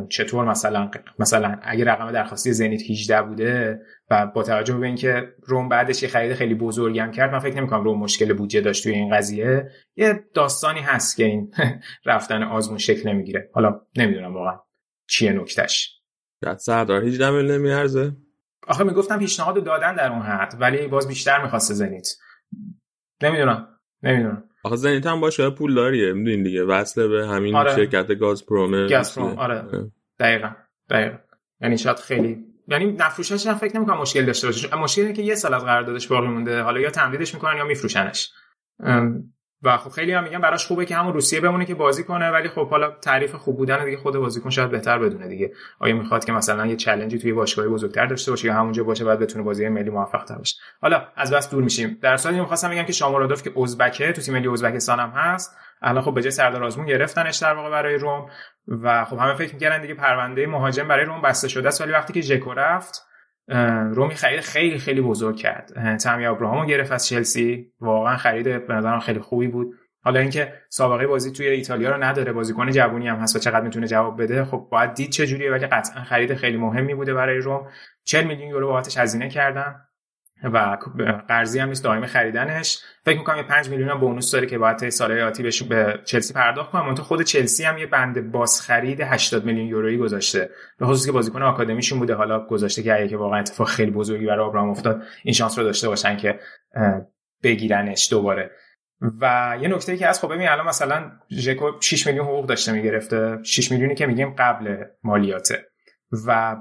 چطور 0.10 0.46
مثلا 0.46 0.92
مثلا 1.20 1.60
اگه 1.62 1.86
رقم 1.86 2.12
درخواستی 2.12 2.54
زنیت 2.54 2.82
18 2.90 3.22
بوده 3.22 3.82
و 4.12 4.28
با 4.28 4.44
توجه 4.44 4.78
به 4.78 4.86
اینکه 4.86 5.34
روم 5.44 5.70
بعدش 5.70 6.04
یه 6.04 6.10
خرید 6.10 6.34
خیلی 6.34 6.56
بزرگی 6.56 7.00
هم 7.00 7.12
کرد 7.12 7.32
من 7.32 7.40
فکر 7.40 7.56
نمی‌کنم 7.56 7.84
روم 7.84 8.00
مشکل 8.00 8.34
بودجه 8.34 8.62
داشت 8.62 8.84
توی 8.84 8.94
این 8.94 9.16
قضیه. 9.16 9.72
یه 9.96 10.24
داستانی 10.34 10.80
هست 10.80 11.18
که 11.18 11.26
این 11.26 11.54
رفتن 12.06 12.44
آزمون 12.44 12.78
شکل 12.78 13.10
نمی‌گیره. 13.10 13.50
حالا 13.54 13.82
نمی‌دونم 13.98 14.34
واقعا 14.34 14.60
چیه 15.08 15.34
نکتهش. 15.34 16.00
بعد 16.42 16.58
سردار 16.58 17.04
18 17.04 17.32
میلیون 17.32 17.56
نمیارزه. 17.56 18.12
آخه 18.68 18.84
می‌گفتم 18.84 19.20
پیشنهاد 19.20 19.64
دادن 19.64 19.96
در 19.96 20.12
اون 20.12 20.22
حد 20.22 20.56
ولی 20.60 20.88
باز 20.88 21.08
بیشتر 21.08 21.42
می‌خواسته 21.44 21.74
زنیت 21.74 22.08
نمی‌دونم. 23.24 23.68
نمی‌دونم. 24.04 24.49
آخه 24.64 24.76
زنیت 24.76 25.08
هم 25.08 25.20
باشه 25.22 25.50
پول 25.50 25.76
داریه 25.76 26.14
می‌دونین 26.14 26.44
دیگه. 26.44 26.64
وصله 26.64 27.08
به 27.08 27.28
همین 27.28 27.56
آره. 27.56 27.76
شرکت 27.76 28.20
گاز 28.20 28.46
پرومه 28.46 28.90
گازپروم 28.90 29.40
آره. 29.40 29.64
دقیقا 30.20 30.52
دقیقا. 30.90 31.18
یعنی 31.62 31.78
شاید 31.78 31.98
خیلی 31.98 32.46
یعنی 32.68 32.92
نفروشش 32.92 33.48
هم 33.48 33.56
فکر 33.56 33.76
نمی‌کنم 33.76 33.98
مشکل 33.98 34.26
داشته 34.26 34.48
باشه. 34.48 34.76
مشکل 34.76 35.02
اینه 35.02 35.14
که 35.14 35.22
یه 35.22 35.36
سال 35.36 35.54
از 35.54 35.64
قراردادش 35.64 36.08
باقی 36.08 36.28
مونده. 36.28 36.62
حالا 36.62 36.80
یا 36.80 36.90
تمدیدش 36.90 37.34
می‌کنن 37.34 37.58
یا 37.58 37.66
میفروشنش. 37.66 38.32
و 39.64 39.78
خب 39.78 39.90
خیلی 39.90 40.12
هم 40.12 40.24
میگن 40.24 40.42
براش 40.42 40.68
خوبه 40.68 40.86
که 40.86 40.96
همون 40.96 41.14
روسیه 41.14 41.40
بمونه 41.40 41.66
که 41.66 41.76
بازی 41.76 42.04
کنه 42.04 42.32
ولی 42.32 42.50
خب 42.50 42.70
حالا 42.70 42.92
تعریف 42.92 43.36
خوب 43.36 43.58
بودن 43.58 43.86
دیگه 43.86 43.98
خود 43.98 44.16
بازیکن 44.16 44.50
شاید 44.50 44.72
بهتر 44.72 45.00
بدونه 45.00 45.28
دیگه. 45.28 45.52
آیا 45.80 45.96
می‌خواد 45.96 46.26
که 46.26 46.32
مثلا 46.32 46.66
یه 46.66 46.76
چالنجی 46.76 47.20
توی 47.20 47.34
باشگاه 47.34 47.68
بزرگتر 47.68 48.06
داشته 48.06 48.32
باشه 48.32 48.48
یا 48.48 48.54
همونجا 48.54 48.84
باشه 48.84 49.06
بعد 49.06 49.20
بتونه 49.20 49.44
بازی 49.44 49.70
ملی 49.70 49.90
موفق 49.90 50.24
تر 50.24 50.36
باشه؟ 50.36 50.56
حالا 50.82 51.08
از 51.16 51.34
بس 51.34 51.50
دور 51.50 51.64
میشیم. 51.64 51.98
در 52.02 52.18
صورتی 52.18 52.40
می‌خواستم 52.40 52.70
بگم 52.70 52.84
که 52.84 52.94
شامورادوف 52.94 53.44
که 53.44 53.62
ازبکه 53.62 54.12
تو 54.12 54.22
تیم 54.22 54.34
ملی 54.34 54.48
ازبکستان 54.48 55.00
هم 55.00 55.10
هست 55.10 55.58
الان 55.82 56.04
خب 56.04 56.14
به 56.14 56.22
جای 56.22 56.32
سردار 56.32 56.64
آزمون 56.64 56.86
گرفتنش 56.86 57.38
در 57.38 57.54
واقع 57.54 57.70
برای 57.70 57.96
روم 57.96 58.30
و 58.68 59.06
خب 59.06 59.18
همه 59.18 59.34
فکر 59.34 59.54
می‌کردن 59.54 59.82
دیگه 59.82 59.94
پرونده 59.94 60.48
مهاجم 60.48 60.88
برای 60.88 61.06
روم 61.06 61.22
بسته 61.22 61.48
شده 61.48 61.68
است 61.68 61.82
ولی 61.82 61.92
وقتی 61.92 62.14
که 62.14 62.22
ژکو 62.22 62.54
رفت 62.54 63.09
رومی 63.94 64.16
خرید 64.16 64.40
خیلی 64.40 64.78
خیلی 64.78 65.02
بزرگ 65.02 65.36
کرد. 65.36 65.98
تامی 65.98 66.26
ابراهامو 66.26 66.66
گرفت 66.66 66.92
از 66.92 67.08
چلسی. 67.08 67.72
واقعا 67.80 68.18
خرید 68.18 68.68
به 68.68 68.74
نظرم 68.74 69.00
خیلی 69.00 69.20
خوبی 69.20 69.48
بود. 69.48 69.76
حالا 70.04 70.20
اینکه 70.20 70.54
سابقه 70.70 71.08
بازی 71.08 71.32
توی 71.32 71.48
ایتالیا 71.48 71.90
رو 71.90 72.04
نداره 72.04 72.34
بازیکن 72.34 72.72
جوونی 72.72 73.08
هم 73.08 73.16
هست 73.16 73.36
و 73.36 73.40
چقدر 73.40 73.62
می‌تونه 73.62 73.88
جواب 73.88 74.22
بده 74.22 74.46
خب 74.46 74.68
باید 74.72 74.94
دید 74.94 75.10
چه 75.10 75.28
جوریه 75.28 75.52
ولی 75.52 75.68
قطعا 75.68 76.04
خرید 76.04 76.36
خیلی 76.36 76.58
مهمی 76.58 76.96
بوده 76.96 77.14
برای 77.14 77.38
روم. 77.38 77.68
40 78.04 78.28
میلیون 78.28 78.50
یورو 78.50 78.68
بابتش 78.68 78.98
هزینه 78.98 79.30
کردن. 79.30 79.76
و 80.44 80.78
قرضی 81.28 81.60
هم 81.60 81.70
نیست 81.70 81.84
دائم 81.84 82.06
خریدنش. 82.06 82.80
فکر 83.06 83.18
می‌کنم 83.18 83.38
یه 83.38 83.44
5 83.44 83.70
میلیون 83.70 84.00
بونوس 84.00 84.32
داره 84.32 84.48
که 84.48 84.58
باید 84.58 84.78
تا 84.78 84.90
سال 84.90 85.20
آتی 85.20 85.64
به 85.70 86.00
چلسی 86.06 86.34
پرداخت 86.34 86.72
کنم 86.72 86.94
تو 86.94 87.04
خود 87.04 87.22
چلسی 87.22 87.64
هم 87.64 87.78
یه 87.78 87.86
بند 87.86 88.32
باز 88.32 88.62
خرید 88.62 89.02
80 89.02 89.46
میلیون 89.46 89.68
یورویی 89.68 89.98
گذاشته. 89.98 90.50
به 90.80 90.86
خصوص 90.86 91.06
که 91.06 91.12
بازیکن 91.12 91.42
آکادمیشون 91.42 92.00
بوده. 92.00 92.14
حالا 92.14 92.46
گذاشته 92.46 92.84
که 92.84 93.02
اگه 93.02 93.18
واقعا 93.18 93.40
اتفاق 93.40 93.68
خیلی 93.68 93.92
بزرگی 93.92 94.26
برای 94.26 94.46
ابراهام 94.46 94.70
افتاد 94.70 95.02
این 95.24 95.34
شانس 95.34 95.58
رو 95.58 95.64
داشته 95.64 95.88
باشن 95.88 96.18
که 96.18 96.40
بگیرنش 97.44 98.08
دوباره. 98.12 98.52
و 99.22 99.58
یه 99.62 99.68
نکته 99.68 99.98
که 99.98 100.08
از 100.08 100.20
خب 100.20 100.34
ببین 100.34 100.50
الان 100.50 100.66
مثلا 100.66 101.12
ژکو 101.32 101.72
6 101.80 102.08
میلیون 102.08 102.26
حقوق 102.26 102.46
داشته 102.46 102.72
می‌گرفته. 102.72 103.38
6 103.44 103.72
میلیونی 103.72 103.96
که 103.96 104.06
میگیم 104.06 104.36
قبل 104.38 104.84
مالیاته. 105.04 105.66
و 106.28 106.58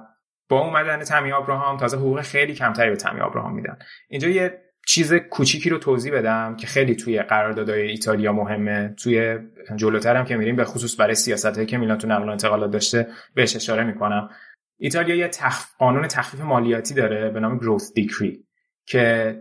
با 0.48 0.60
اومدن 0.60 1.04
تامی 1.04 1.32
ابراهام 1.32 1.76
تازه 1.76 1.96
حقوق 1.96 2.20
خیلی 2.20 2.54
کمتری 2.54 2.90
به 2.90 2.96
تامی 2.96 3.20
ابراهام 3.20 3.54
میدن. 3.54 3.78
اینجا 4.08 4.28
یه 4.28 4.60
چیز 4.86 5.14
کوچیکی 5.14 5.70
رو 5.70 5.78
توضیح 5.78 6.12
بدم 6.12 6.56
که 6.56 6.66
خیلی 6.66 6.94
توی 6.94 7.22
قراردادهای 7.22 7.82
ایتالیا 7.82 8.32
مهمه. 8.32 8.94
توی 9.02 9.38
جلوتر 9.76 10.16
هم 10.16 10.24
که 10.24 10.36
میریم 10.36 10.56
به 10.56 10.64
خصوص 10.64 11.00
برای 11.00 11.14
سیاست 11.14 11.66
که 11.66 11.78
میلان 11.78 11.98
تو 11.98 12.08
نقل 12.08 12.28
و 12.28 12.30
انتقالات 12.30 12.70
داشته 12.70 13.06
بهش 13.34 13.56
اشاره 13.56 13.84
می‌کنم. 13.84 14.30
ایتالیا 14.78 15.16
یه 15.16 15.28
تخ... 15.28 15.66
قانون 15.78 16.06
تخفیف 16.06 16.40
مالیاتی 16.40 16.94
داره 16.94 17.30
به 17.30 17.40
نام 17.40 17.58
گروث 17.58 17.92
دیکری 17.92 18.44
که 18.86 19.34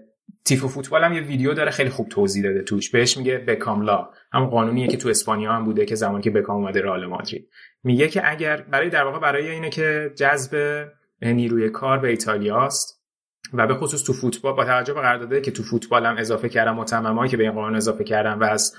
تیفو 0.46 0.68
فوتبال 0.68 1.04
هم 1.04 1.14
یه 1.14 1.22
ویدیو 1.22 1.54
داره 1.54 1.72
خیلی 1.72 1.90
خوب 1.90 2.10
توضیح 2.10 2.44
داده 2.44 2.62
توش. 2.62 2.90
بهش 2.90 3.18
میگه 3.18 3.38
بکام 3.38 3.82
لا 3.82 4.10
هم 4.34 4.46
قانونیه 4.46 4.88
که 4.88 4.98
تو 4.98 5.10
اسپانیا 5.10 5.54
هم 5.54 5.64
بوده 5.64 5.86
که 5.86 5.96
زمانی 5.96 6.24
که 6.24 6.32
بکام 6.32 6.56
اومده 6.56 6.82
رئال 6.82 7.06
مادرید. 7.06 7.50
میگه 7.84 8.08
که 8.08 8.32
اگر 8.32 8.62
برای 8.62 8.90
در 8.90 9.04
واقع 9.04 9.20
برای 9.20 9.50
اینه 9.50 9.70
که 9.70 10.12
جذب 10.16 10.84
نیروی 11.22 11.70
کار 11.70 12.00
به 12.00 12.08
ایتالیاست 12.08 12.98
و 13.54 13.68
به 13.68 13.76
خصوص 13.76 14.04
تو 14.04 14.14
فوتبال 14.14 14.54
با 14.54 14.66
توجه 14.66 14.94
به 14.94 15.02
قراردادی 15.02 15.42
که 15.42 15.52
تو 15.52 15.64
فوتبال 15.64 16.06
هم 16.06 16.18
اضافه 16.18 16.50
کردم 16.50 16.76
متممایی 16.76 17.32
که 17.32 17.38
به 17.38 17.44
این 17.44 17.52
قانون 17.52 17.76
اضافه 17.76 18.04
کردم 18.04 18.40
و 18.40 18.44
از 18.44 18.76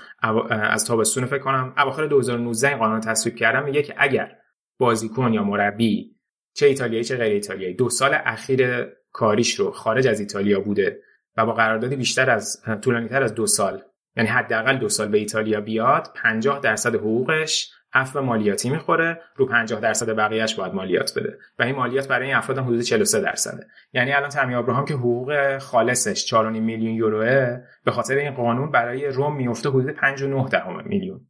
از 0.49 0.85
تابستون 0.85 1.25
فکر 1.25 1.39
کنم 1.39 1.73
اواخر 1.77 2.07
2019 2.07 2.67
این 2.67 2.77
قانون 2.77 2.99
تصویب 2.99 3.35
کردم 3.35 3.63
میگه 3.63 3.83
که 3.83 3.93
اگر 3.97 4.31
بازیکن 4.77 5.33
یا 5.33 5.43
مربی 5.43 6.15
چه 6.53 6.65
ایتالیایی 6.65 7.03
چه 7.03 7.17
غیر 7.17 7.33
ایتالیایی 7.33 7.73
دو 7.73 7.89
سال 7.89 8.17
اخیر 8.25 8.87
کاریش 9.11 9.55
رو 9.55 9.71
خارج 9.71 10.07
از 10.07 10.19
ایتالیا 10.19 10.59
بوده 10.59 11.01
و 11.37 11.45
با 11.45 11.53
قراردادی 11.53 11.95
بیشتر 11.95 12.29
از 12.29 12.61
طولانیتر 12.81 13.23
از 13.23 13.33
دو 13.33 13.47
سال 13.47 13.81
یعنی 14.17 14.29
حداقل 14.29 14.77
دو 14.77 14.89
سال 14.89 15.07
به 15.07 15.17
ایتالیا 15.17 15.61
بیاد 15.61 16.11
50 16.15 16.59
درصد 16.59 16.95
حقوقش 16.95 17.71
عفو 17.93 18.21
مالیاتی 18.21 18.69
می‌خوره 18.69 19.21
رو 19.35 19.45
50 19.45 19.79
درصد 19.79 20.15
بقیهش 20.15 20.55
باید 20.55 20.73
مالیات 20.73 21.19
بده. 21.19 21.37
و 21.59 21.63
این 21.63 21.75
مالیات 21.75 22.07
برای 22.07 22.27
این 22.27 22.35
افراد 22.35 22.57
هم 22.57 22.63
حدود 22.63 22.81
43 22.81 23.21
درصده. 23.21 23.67
یعنی 23.93 24.11
الان 24.11 24.29
تامی 24.29 24.55
ابراهام 24.55 24.85
که 24.85 24.93
حقوق 24.93 25.57
خالصش 25.57 26.33
4.5 26.33 26.35
میلیون 26.35 26.93
یوروه 26.93 27.61
به 27.85 27.91
خاطر 27.91 28.15
این 28.15 28.31
قانون 28.31 28.71
برای 28.71 29.05
روم 29.05 29.35
میفته 29.35 29.69
حدود 29.69 29.95
5.9 29.95 30.85
میلیون 30.85 31.21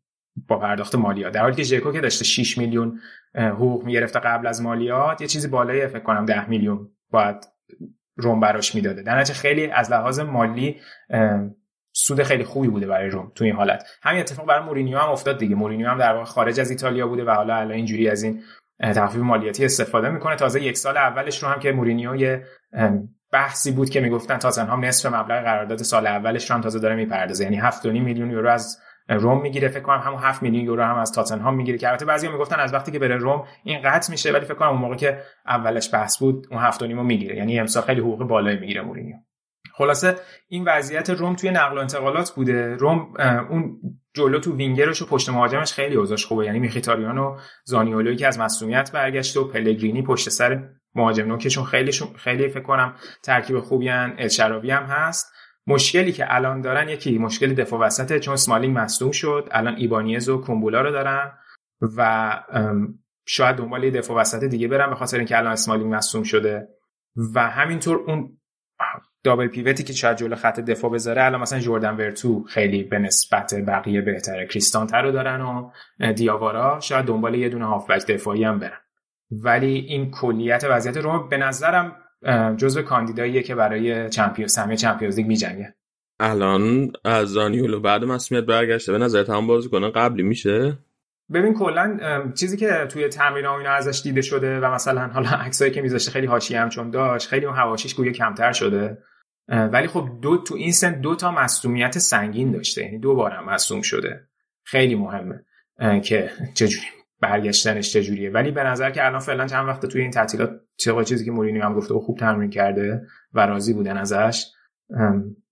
با 0.48 0.60
پرداخت 0.60 0.96
مالیات. 0.96 1.34
در 1.34 1.42
حالی 1.42 1.56
که 1.56 1.64
ژکو 1.64 1.92
که 1.92 2.02
داشته 2.02 2.26
6 2.26 2.58
میلیون 2.58 3.00
حقوق 3.36 3.84
می‌گرفته 3.84 4.20
قبل 4.20 4.48
از 4.48 4.62
مالیات 4.62 5.22
یه 5.22 5.28
چیزی 5.28 5.48
بالای 5.48 5.88
فکر 5.88 6.04
کنم 6.04 6.26
10 6.26 6.50
میلیون 6.50 6.90
باید 7.12 7.36
روم 8.16 8.40
براش 8.40 8.76
می‌داده. 8.76 9.04
در 9.04 9.24
خیلی 9.24 9.68
از 9.68 9.92
لحاظ 9.92 10.20
مالی 10.20 10.80
سود 12.06 12.24
خیلی 12.24 12.44
خوبی 12.44 12.68
بوده 12.68 12.88
برای 12.88 13.10
روم 13.10 13.32
تو 13.36 13.44
این 13.44 13.56
حالت. 13.56 13.84
همین 14.04 14.20
اتفاق 14.20 14.46
برای 14.46 14.66
مورینیو 14.66 14.98
هم 14.98 15.10
افتاد 15.10 15.38
دیگه. 15.38 15.56
مورینیو 15.56 15.90
هم 15.90 15.98
در 15.98 16.14
واقع 16.14 16.26
خارج 16.26 16.60
از 16.60 16.70
ایتالیا 16.72 17.08
بوده 17.08 17.24
و 17.24 17.30
حالا 17.30 17.56
الان 17.56 17.72
اینجوری 17.72 18.10
از 18.10 18.24
این 18.24 18.42
تخفیف 18.80 19.22
مالیاتی 19.22 19.66
استفاده 19.66 20.10
می‌کنه. 20.10 20.36
تازه 20.36 20.64
یک 20.64 20.78
سال 20.78 20.98
اولش 20.98 21.44
رو 21.44 21.50
هم 21.50 21.60
که 21.60 21.72
مورینیو 21.72 22.16
یه 22.16 22.44
بحثی 23.32 23.72
بود 23.72 23.90
که 23.90 24.02
می‌گفتن 24.02 24.38
تاتنهام 24.38 24.86
نصف 24.86 25.14
مبلغ 25.14 25.44
قرارداد 25.44 25.78
سال 25.78 26.08
اولش 26.08 26.50
رو 26.50 26.56
هم 26.56 26.62
تازه 26.62 26.80
داره 26.80 26.96
می‌پردازه. 26.96 27.44
یعنی 27.44 27.62
7.5 27.62 27.86
میلیون 27.86 28.32
یورو 28.32 28.50
از 28.50 28.78
روم 29.10 29.42
می‌گیره. 29.42 29.68
فکر 29.68 29.84
کنم 29.84 30.00
همون 30.00 30.20
7 30.20 30.44
میلیون 30.44 30.66
یورو 30.66 30.84
هم 30.84 30.98
از 30.98 31.12
تاتنهام 31.12 31.56
می‌گیره 31.56 31.78
که 31.78 31.88
البته 31.88 32.06
بعضیا 32.06 32.32
می‌گفتن 32.32 32.60
از 32.60 32.74
وقتی 32.74 32.92
که 32.92 33.00
بره 33.00 33.16
روم 33.16 33.44
این 33.64 33.82
قطع 33.84 34.12
میشه 34.12 34.32
ولی 34.32 34.46
فکر 34.46 34.54
کنم 34.54 34.70
اون 34.70 34.78
موقع 34.78 34.96
که 34.96 35.20
اولش 35.48 35.94
بحث 35.94 36.18
بود 36.18 36.48
اون 36.52 36.60
7 36.62 36.82
و 36.82 36.88
می‌گیره. 36.88 37.36
یعنی 37.36 37.60
امسال 37.60 37.84
خیلی 37.84 38.02
حقوق 38.02 38.24
بالایی 38.24 38.60
می‌گیره 38.60 38.82
مورینیو. 38.82 39.16
خلاصه 39.80 40.16
این 40.48 40.64
وضعیت 40.68 41.10
روم 41.10 41.36
توی 41.36 41.52
نقل 41.52 41.78
و 41.78 41.82
انتقالات 41.82 42.32
بوده. 42.32 42.76
روم 42.76 43.14
اون 43.50 43.80
جلو 44.14 44.40
تو 44.40 44.56
وینگرش 44.56 45.02
و 45.02 45.06
پشت 45.06 45.30
مهاجمش 45.30 45.74
خیلی 45.74 45.96
اوضاعش 45.96 46.26
خوبه. 46.26 46.46
یعنی 46.46 46.60
میخیتاریان 46.60 47.18
و 47.18 47.38
زانیولوی 47.64 48.16
که 48.16 48.28
از 48.28 48.40
مصونیت 48.40 48.92
برگشته 48.92 49.40
و 49.40 49.44
پلگرینی 49.44 50.02
پشت 50.02 50.30
سر 50.30 50.70
مهاجم 50.96 51.28
نوکشون 51.28 51.64
خیلی 51.64 51.92
خیلی 52.18 52.50
فکر 52.50 52.64
کنم 52.64 52.96
ترکیب 53.24 53.60
خوبی 53.60 53.90
ان 53.90 54.20
هم 54.20 54.84
هست. 54.84 55.34
مشکلی 55.68 56.12
که 56.12 56.36
الان 56.36 56.62
دارن 56.62 56.90
یکی 56.90 57.18
مشکل 57.18 57.54
دفاع 57.54 57.80
وسطه 57.80 58.20
چون 58.20 58.36
سمالینگ 58.36 58.78
مصدوم 58.78 59.12
شد. 59.12 59.48
الان 59.52 59.76
ایبانیز 59.76 60.30
و 60.30 60.42
کومبولا 60.42 60.82
رو 60.82 60.92
دارن 60.92 61.32
و 61.98 62.32
شاید 63.26 63.56
دنبال 63.56 63.90
دفاع 63.90 64.18
وسط 64.18 64.44
دیگه 64.44 64.68
برن 64.68 64.90
به 64.90 64.96
خاطر 64.96 65.18
اینکه 65.18 65.38
الان 65.38 65.52
اسمالینگ 65.52 65.94
مصدوم 65.94 66.24
شده. 66.24 66.68
و 67.36 67.50
همینطور 67.50 67.98
اون 67.98 68.36
دابل 69.24 69.48
پیوتی 69.48 69.84
که 69.84 69.94
شاید 69.94 70.18
جلو 70.18 70.36
خط 70.36 70.60
دفاع 70.60 70.92
بذاره 70.92 71.24
الان 71.24 71.42
مثلا 71.42 71.60
جردن 71.60 71.96
ورتو 71.96 72.44
خیلی 72.44 72.84
به 72.84 73.00
نسبت 73.00 73.54
بقیه 73.68 74.02
بهتره. 74.02 74.48
کریستانتر 74.48 75.02
رو 75.02 75.12
دارن 75.12 75.42
و 75.42 75.72
دیاوارا 76.14 76.80
شاید 76.80 77.06
دنبال 77.06 77.36
یه 77.36 77.50
دونه 77.50 77.66
هافبک 77.66 78.08
دفاعی 78.08 78.44
هم 78.44 78.60
برن. 78.60 78.80
ولی 79.32 79.74
این 79.74 80.12
کلیت 80.12 80.66
وضعیت 80.70 80.98
رو 80.98 81.28
به 81.28 81.38
نظرم 81.38 81.96
جزو 82.58 82.82
کاندیداییه 82.82 83.44
که 83.44 83.56
برای 83.56 84.10
چمپیون 84.10 84.48
سهمیه 84.48 84.78
چمپیونز 84.78 85.18
لیگ 85.18 85.28
میجنگه. 85.28 85.76
الان 86.20 86.92
از 87.06 87.28
زانیولو 87.28 87.80
بعد 87.80 88.04
مسئولیت 88.04 88.46
برگشته. 88.48 88.92
به 88.92 88.98
نظر 88.98 89.26
هم 89.26 89.48
بازیکن 89.48 89.90
قبلی 89.90 90.24
میشه؟ 90.24 90.78
ببین 91.34 91.54
کلا 91.54 92.00
چیزی 92.36 92.58
که 92.58 92.88
توی 92.90 93.08
تمرین 93.08 93.46
اینا 93.46 93.72
ازش 93.72 94.02
دیده 94.04 94.22
شده 94.22 94.60
و 94.60 94.72
مثلا 94.72 95.08
حالا 95.08 95.30
عکسایی 95.30 95.72
که 95.72 95.82
میذاشته 95.82 96.12
خیلی 96.12 96.28
حاشیه 96.28 96.62
هم 96.62 96.70
چون 96.70 96.90
داشت 96.90 97.28
خیلی 97.28 97.46
اون 97.46 97.56
حواشیش 97.56 97.94
گویا 97.96 98.12
کمتر 98.12 98.52
شده. 98.52 98.98
ولی 99.48 99.88
خب 99.88 100.10
دو 100.22 100.38
تو 100.38 100.56
این 100.56 100.72
سن 100.72 101.02
دو 101.02 101.16
تا 101.16 101.32
مصومیت 101.32 101.98
سنگین 101.98 102.52
داشته 102.52 102.84
یعنی 102.84 103.00
دو 103.00 103.16
بارم 103.16 103.46
مصوم 103.46 103.82
شده. 103.82 104.28
خیلی 104.64 104.96
مهمه 104.96 105.46
که 106.04 106.32
چجوری 106.54 106.88
برگشتنش 107.22 107.94
چجوریه. 107.94 108.30
ولی 108.30 108.52
به 108.52 108.64
نظر 108.64 108.92
که 108.92 109.06
الان 109.06 109.20
فعلا 109.20 109.48
چند 109.48 109.68
وقت 109.68 109.86
توی 109.86 110.02
این 110.02 110.12
تعطیلات 110.12 110.52
چه 110.78 111.04
چیزی 111.04 111.26
که 111.26 111.32
مورینیو 111.32 111.64
هم 111.64 111.74
گفته 111.74 111.94
و 111.94 112.00
خوب 112.00 112.18
تمرین 112.18 112.50
کرده 112.50 113.02
و 113.34 113.48
راضی 113.48 113.74
بودن 113.74 113.98
ازش 113.98 114.46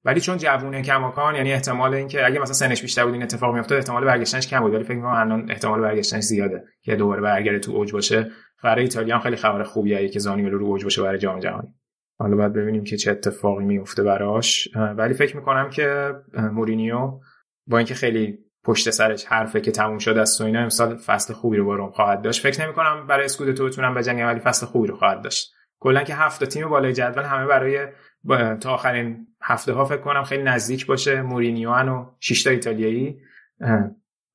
ولی 0.05 0.21
چون 0.21 0.37
جوونه 0.37 0.81
کماکان 0.81 1.35
یعنی 1.35 1.53
احتمال 1.53 1.93
اینکه 1.93 2.25
اگه 2.25 2.39
مثلا 2.39 2.53
سنش 2.53 2.81
بیشتر 2.81 3.03
بود 3.03 3.13
این 3.13 3.23
اتفاق 3.23 3.53
میافتاد 3.53 3.77
احتمال 3.77 4.05
برگشتنش 4.05 4.47
کم 4.47 4.59
بود. 4.59 4.73
ولی 4.73 4.83
فکر 4.83 4.95
می‌کنم 4.95 5.11
الان 5.11 5.51
احتمال 5.51 5.81
برگشتنش 5.81 6.23
زیاده 6.23 6.63
که 6.81 6.95
دوباره 6.95 7.21
برگرده 7.21 7.59
تو 7.59 7.71
اوج 7.71 7.91
باشه. 7.93 8.31
برای 8.63 8.81
ایتالیا 8.81 9.15
هم 9.15 9.21
خیلی 9.21 9.35
خبر 9.35 9.63
خوبیه 9.63 10.09
که 10.09 10.19
زانیولو 10.19 10.57
رو 10.57 10.65
اوج 10.65 10.83
باشه 10.83 11.01
برای 11.01 11.17
جام 11.17 11.39
جهانی. 11.39 11.67
حالا 12.19 12.35
باید 12.35 12.53
ببینیم 12.53 12.83
که 12.83 12.97
چه 12.97 13.11
اتفاقی 13.11 13.65
میفته 13.65 14.03
براش. 14.03 14.69
ولی 14.75 15.13
فکر 15.13 15.37
می‌کنم 15.37 15.69
که 15.69 16.15
مورینیو 16.33 17.19
با 17.67 17.77
اینکه 17.77 17.93
خیلی 17.93 18.37
پشت 18.63 18.89
سرش 18.89 19.25
حرفه 19.25 19.61
که 19.61 19.71
تموم 19.71 19.97
شده 19.97 20.21
است 20.21 20.41
و 20.41 20.43
اینا 20.43 20.59
امسال 20.59 20.95
فصل 20.95 21.33
خوبی 21.33 21.57
رو 21.57 21.65
با 21.65 21.75
روم 21.75 21.91
خواهد 21.91 22.21
داشت. 22.21 22.41
فکر 22.41 22.65
نمی 22.65 22.73
کنم 22.73 23.07
برای 23.07 23.25
اسکودتو 23.25 23.65
بتونم 23.65 23.93
بجنگم 23.93 24.25
ولی 24.25 24.39
فصل 24.39 24.65
خوبی 24.65 24.87
رو 24.87 24.95
خواهد 24.95 25.21
داشت. 25.21 25.53
کلا 25.79 26.03
که 26.03 26.15
هفت 26.15 26.43
تیم 26.43 26.69
بالای 26.69 26.93
جدول 26.93 27.23
همه 27.23 27.45
برای 27.45 27.87
تا 28.61 28.73
آخرین 28.73 29.27
هفته 29.41 29.73
ها 29.73 29.85
فکر 29.85 30.01
کنم 30.01 30.23
خیلی 30.23 30.43
نزدیک 30.43 30.85
باشه 30.85 31.21
مورینیو 31.21 31.71
و 31.71 32.05
6 32.19 32.43
تا 32.43 32.49
ایتالیایی 32.49 33.21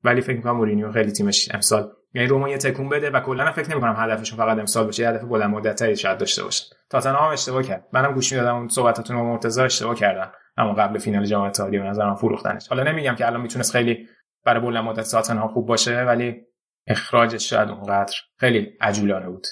ولی 0.05 0.21
فکر 0.21 0.37
می‌کنم 0.37 0.57
مورینیو 0.57 0.93
خیلی 0.93 1.13
تیمش 1.13 1.55
امسال 1.55 1.93
یعنی 2.15 2.29
روما 2.29 2.49
یه 2.49 2.59
تکون 2.59 2.89
بده 2.89 3.11
و 3.11 3.21
کلا 3.21 3.53
فکر 3.53 3.71
نمی‌کنم 3.71 3.95
هدفشون 3.99 4.39
فقط 4.39 4.59
امسال 4.59 4.85
باشه 4.85 5.09
هدف 5.09 5.23
بلند 5.23 5.51
مدت 5.51 5.95
شاید 5.95 6.19
داشته 6.19 6.45
باشه. 6.45 6.65
تاتنهام 6.91 7.33
اشتباه 7.33 7.63
کرد. 7.63 7.89
منم 7.93 8.15
گوش 8.15 8.33
می‌دادم 8.33 8.57
اون 8.57 8.69
صحبتاتون 8.69 9.17
با 9.17 9.23
مرتضی 9.23 9.63
اشتباه 9.63 9.95
کردن. 9.95 10.33
اما 10.57 10.75
قبل 10.75 10.99
فینال 10.99 11.25
جام 11.25 11.43
اتحادیه 11.43 11.81
به 11.81 11.87
نظرم 11.87 12.15
فروختنش. 12.15 12.69
حالا 12.69 12.83
نمیگم 12.83 13.15
که 13.15 13.27
الان 13.27 13.41
می‌تونست 13.41 13.73
خیلی 13.73 14.09
برای 14.45 14.61
بلند 14.61 14.85
مدت 14.85 15.11
تاتنهام 15.11 15.49
خوب 15.49 15.67
باشه 15.67 16.03
ولی 16.03 16.43
اخراجش 16.87 17.51
شاید 17.51 17.69
اونقدر 17.69 18.15
خیلی 18.37 18.77
عجولانه 18.81 19.29
بود. 19.29 19.47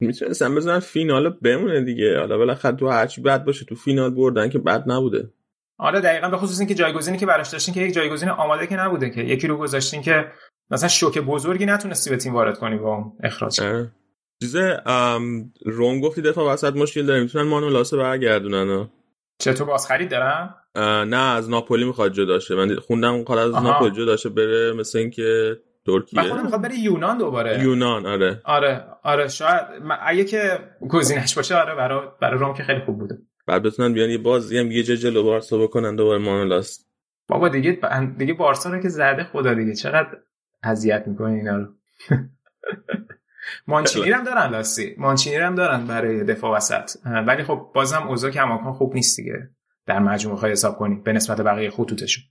می‌تونستم 0.00 0.54
بزنن 0.54 0.78
فینال 0.78 1.28
بمونه 1.28 1.80
دیگه. 1.80 2.18
حالا 2.18 2.38
بالاخره 2.38 2.76
تو 2.76 2.88
هرچی 2.88 3.20
بد 3.20 3.44
باشه 3.44 3.64
تو 3.64 3.74
فینال 3.74 4.14
بردن 4.14 4.48
که 4.48 4.58
بد 4.58 4.84
نبوده. 4.86 5.30
آره 5.78 6.00
دقیقا 6.00 6.28
به 6.28 6.36
خصوص 6.36 6.58
اینکه 6.58 6.74
جایگزینی 6.74 7.18
که 7.18 7.26
براش 7.26 7.48
داشتین 7.48 7.74
که 7.74 7.80
یک 7.80 7.94
جایگزین 7.94 8.28
آماده 8.28 8.66
که 8.66 8.76
نبوده 8.76 9.10
که 9.10 9.20
یکی 9.20 9.46
رو 9.46 9.56
گذاشتین 9.56 10.02
که 10.02 10.26
مثلا 10.70 10.88
شوک 10.88 11.18
بزرگی 11.18 11.66
نتونستی 11.66 12.10
به 12.10 12.16
تیم 12.16 12.34
وارد 12.34 12.58
کنی 12.58 12.76
با 12.76 13.12
اخراج. 13.22 13.60
چیزه 14.42 14.80
روم 15.64 16.00
گفتی 16.00 16.22
دفاع 16.22 16.52
وسط 16.52 16.76
مشکل 16.76 17.06
داره 17.06 17.20
می‌تونن 17.20 17.48
مانولاسه 17.48 17.96
برگردونن 17.96 18.88
چطور 19.38 19.66
باز 19.66 19.86
خرید 19.86 20.10
دارن؟ 20.10 20.54
نه 21.04 21.16
از 21.16 21.50
ناپولی 21.50 21.84
می‌خواد 21.84 22.12
جداشه 22.12 22.54
من 22.54 22.76
خوندم 22.76 23.14
اون 23.14 23.38
از 23.38 23.54
ناپولی 23.54 23.90
جداشه 23.90 24.28
بره 24.28 24.72
مثل 24.72 24.98
اینکه 24.98 25.56
ترکیه؟ 25.86 26.34
من 26.34 26.42
می‌خواد 26.42 26.62
بره 26.62 26.78
یونان 26.78 27.18
دوباره. 27.18 27.62
یونان 27.62 28.06
آره. 28.06 28.40
آره 28.44 28.84
آره 29.02 29.28
شاید 29.28 29.66
اگه 30.00 30.24
که 30.24 30.58
گزینش 30.88 31.34
باشه 31.34 31.54
آره 31.54 31.74
برای 31.74 32.08
برای 32.20 32.38
روم 32.38 32.54
که 32.54 32.62
خیلی 32.62 32.80
خوب 32.80 32.98
بوده. 32.98 33.18
بعد 33.46 33.62
بتونن 33.62 33.92
بیان 33.94 34.10
یه 34.10 34.18
بازی 34.18 34.58
هم 34.58 34.70
یه 34.70 34.82
جلو 34.82 35.22
بارسا 35.22 35.58
بکنن 35.58 35.96
دوباره 35.96 36.18
مانولاس 36.18 36.86
بابا 37.28 37.48
دیگه 37.48 37.78
دیگه 38.18 38.34
بارسا 38.34 38.70
رو 38.70 38.80
که 38.80 38.88
زده 38.88 39.24
خدا 39.24 39.54
دیگه 39.54 39.74
چقدر 39.74 40.08
اذیت 40.62 41.04
می‌کنه 41.06 41.32
اینا 41.32 41.56
رو. 41.56 41.66
مانچینی 43.68 44.10
هم 44.10 44.24
دارن 44.24 44.50
لاستی. 44.50 44.94
مانچینی 44.98 45.36
هم 45.36 45.54
دارن 45.54 45.86
برای 45.86 46.24
دفاع 46.24 46.56
وسط. 46.56 46.90
ولی 47.26 47.42
خب 47.42 47.70
بازم 47.74 48.02
اوضاع 48.08 48.30
کماکان 48.30 48.72
خوب 48.72 48.94
نیست 48.94 49.16
دیگه. 49.16 49.50
در 49.86 49.98
مجموعه 49.98 50.38
خواهی 50.38 50.52
حساب 50.52 50.76
کنی 50.76 50.94
به 51.04 51.12
نسبت 51.12 51.40
بقیه 51.40 51.70
خطوطشون. 51.70 52.24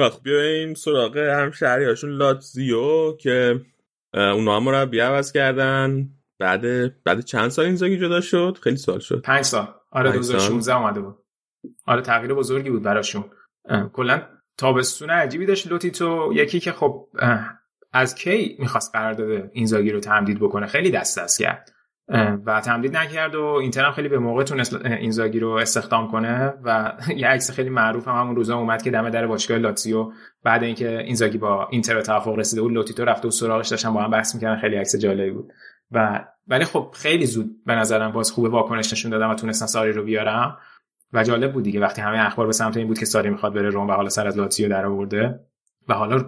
خب 0.00 0.22
بیایم 0.22 0.74
سراغ 0.74 1.16
هم 1.16 1.50
شهری 1.50 1.84
هاشون 1.84 2.10
لاتزیو 2.10 3.16
که 3.16 3.60
اونا 4.12 4.56
هم 4.56 4.62
مربی 4.62 5.00
عوض 5.00 5.32
کردن. 5.32 6.08
بعد 6.38 6.62
بعد 7.04 7.20
چند 7.20 7.48
سال 7.48 7.64
این 7.64 7.76
زاگی 7.76 7.98
جدا 7.98 8.20
شد؟ 8.20 8.58
خیلی 8.62 8.76
سال 8.76 8.98
شد. 8.98 9.20
پنج 9.20 9.44
سال. 9.44 9.74
آره 9.90 10.12
2016 10.12 10.76
اومده 10.76 11.00
بود. 11.00 11.18
آره 11.86 12.02
تغییر 12.02 12.34
بزرگی 12.34 12.70
بود 12.70 12.82
براشون. 12.82 13.24
کلا 13.92 14.22
تابستون 14.58 15.10
عجیبی 15.10 15.46
داشت 15.46 15.66
لوتی 15.66 15.90
تو 15.90 16.32
یکی 16.34 16.60
که 16.60 16.72
خب 16.72 17.08
از 17.92 18.14
کی 18.14 18.56
می‌خواست 18.58 18.92
قرارداد 18.92 19.50
اینزاگی 19.52 19.90
رو 19.90 20.00
تمدید 20.00 20.38
بکنه؟ 20.40 20.66
خیلی 20.66 20.90
دست 20.90 21.18
دست 21.18 21.38
کرد. 21.40 21.71
و 22.46 22.60
تمدید 22.60 22.96
نکرد 22.96 23.34
و 23.34 23.44
اینتر 23.44 23.84
هم 23.84 23.92
خیلی 23.92 24.08
به 24.08 24.18
موقع 24.18 24.42
تونست 24.42 24.84
اینزاگی 24.84 25.40
رو 25.40 25.48
استخدام 25.48 26.10
کنه 26.10 26.54
و 26.64 26.92
یه 27.16 27.26
عکس 27.26 27.50
خیلی 27.50 27.70
معروف 27.70 28.08
هم 28.08 28.14
همون 28.14 28.36
روزا 28.36 28.58
اومد 28.58 28.82
که 28.82 28.90
دم 28.90 29.10
در 29.10 29.26
باشگاه 29.26 29.58
لاتزیو. 29.58 30.12
بعد 30.44 30.62
اینکه 30.62 30.98
اینزاگی 30.98 31.38
با 31.38 31.68
اینتر 31.70 32.00
توافق 32.00 32.38
رسیده 32.38 32.62
بود 32.62 32.72
لوتیتو 32.72 33.04
رفته 33.04 33.28
و 33.28 33.30
سراغش 33.30 33.68
داشتن 33.68 33.92
با 33.92 34.02
هم 34.02 34.10
بحث 34.10 34.34
می‌کردن 34.34 34.60
خیلی 34.60 34.76
عکس 34.76 34.96
جالبی 34.96 35.30
بود. 35.30 35.52
و 35.90 36.24
ولی 36.48 36.64
خب 36.64 36.94
خیلی 36.94 37.26
زود 37.26 37.64
به 37.66 37.74
نظرم 37.74 38.12
باز 38.12 38.32
خوب 38.32 38.44
واکنش 38.44 38.92
نشون 38.92 39.10
دادم 39.10 39.30
و 39.30 39.34
تونستن 39.34 39.66
ساری 39.66 39.92
رو 39.92 40.04
بیارم. 40.04 40.58
و 41.12 41.24
جالب 41.24 41.52
بود 41.52 41.64
دیگه 41.64 41.80
وقتی 41.80 42.02
همه 42.02 42.26
اخبار 42.26 42.46
به 42.46 42.52
سمت 42.52 42.76
این 42.76 42.86
بود 42.86 42.98
که 42.98 43.04
ساری 43.04 43.30
می‌خواد 43.30 43.54
بره 43.54 43.70
روم 43.70 43.88
و 43.88 43.92
حالا 43.92 44.08
سر 44.08 44.26
از 44.26 44.38
لاتزیو 44.38 44.68
در 44.68 44.86
آورده 44.86 45.40
و 45.88 45.94
حالا 45.94 46.24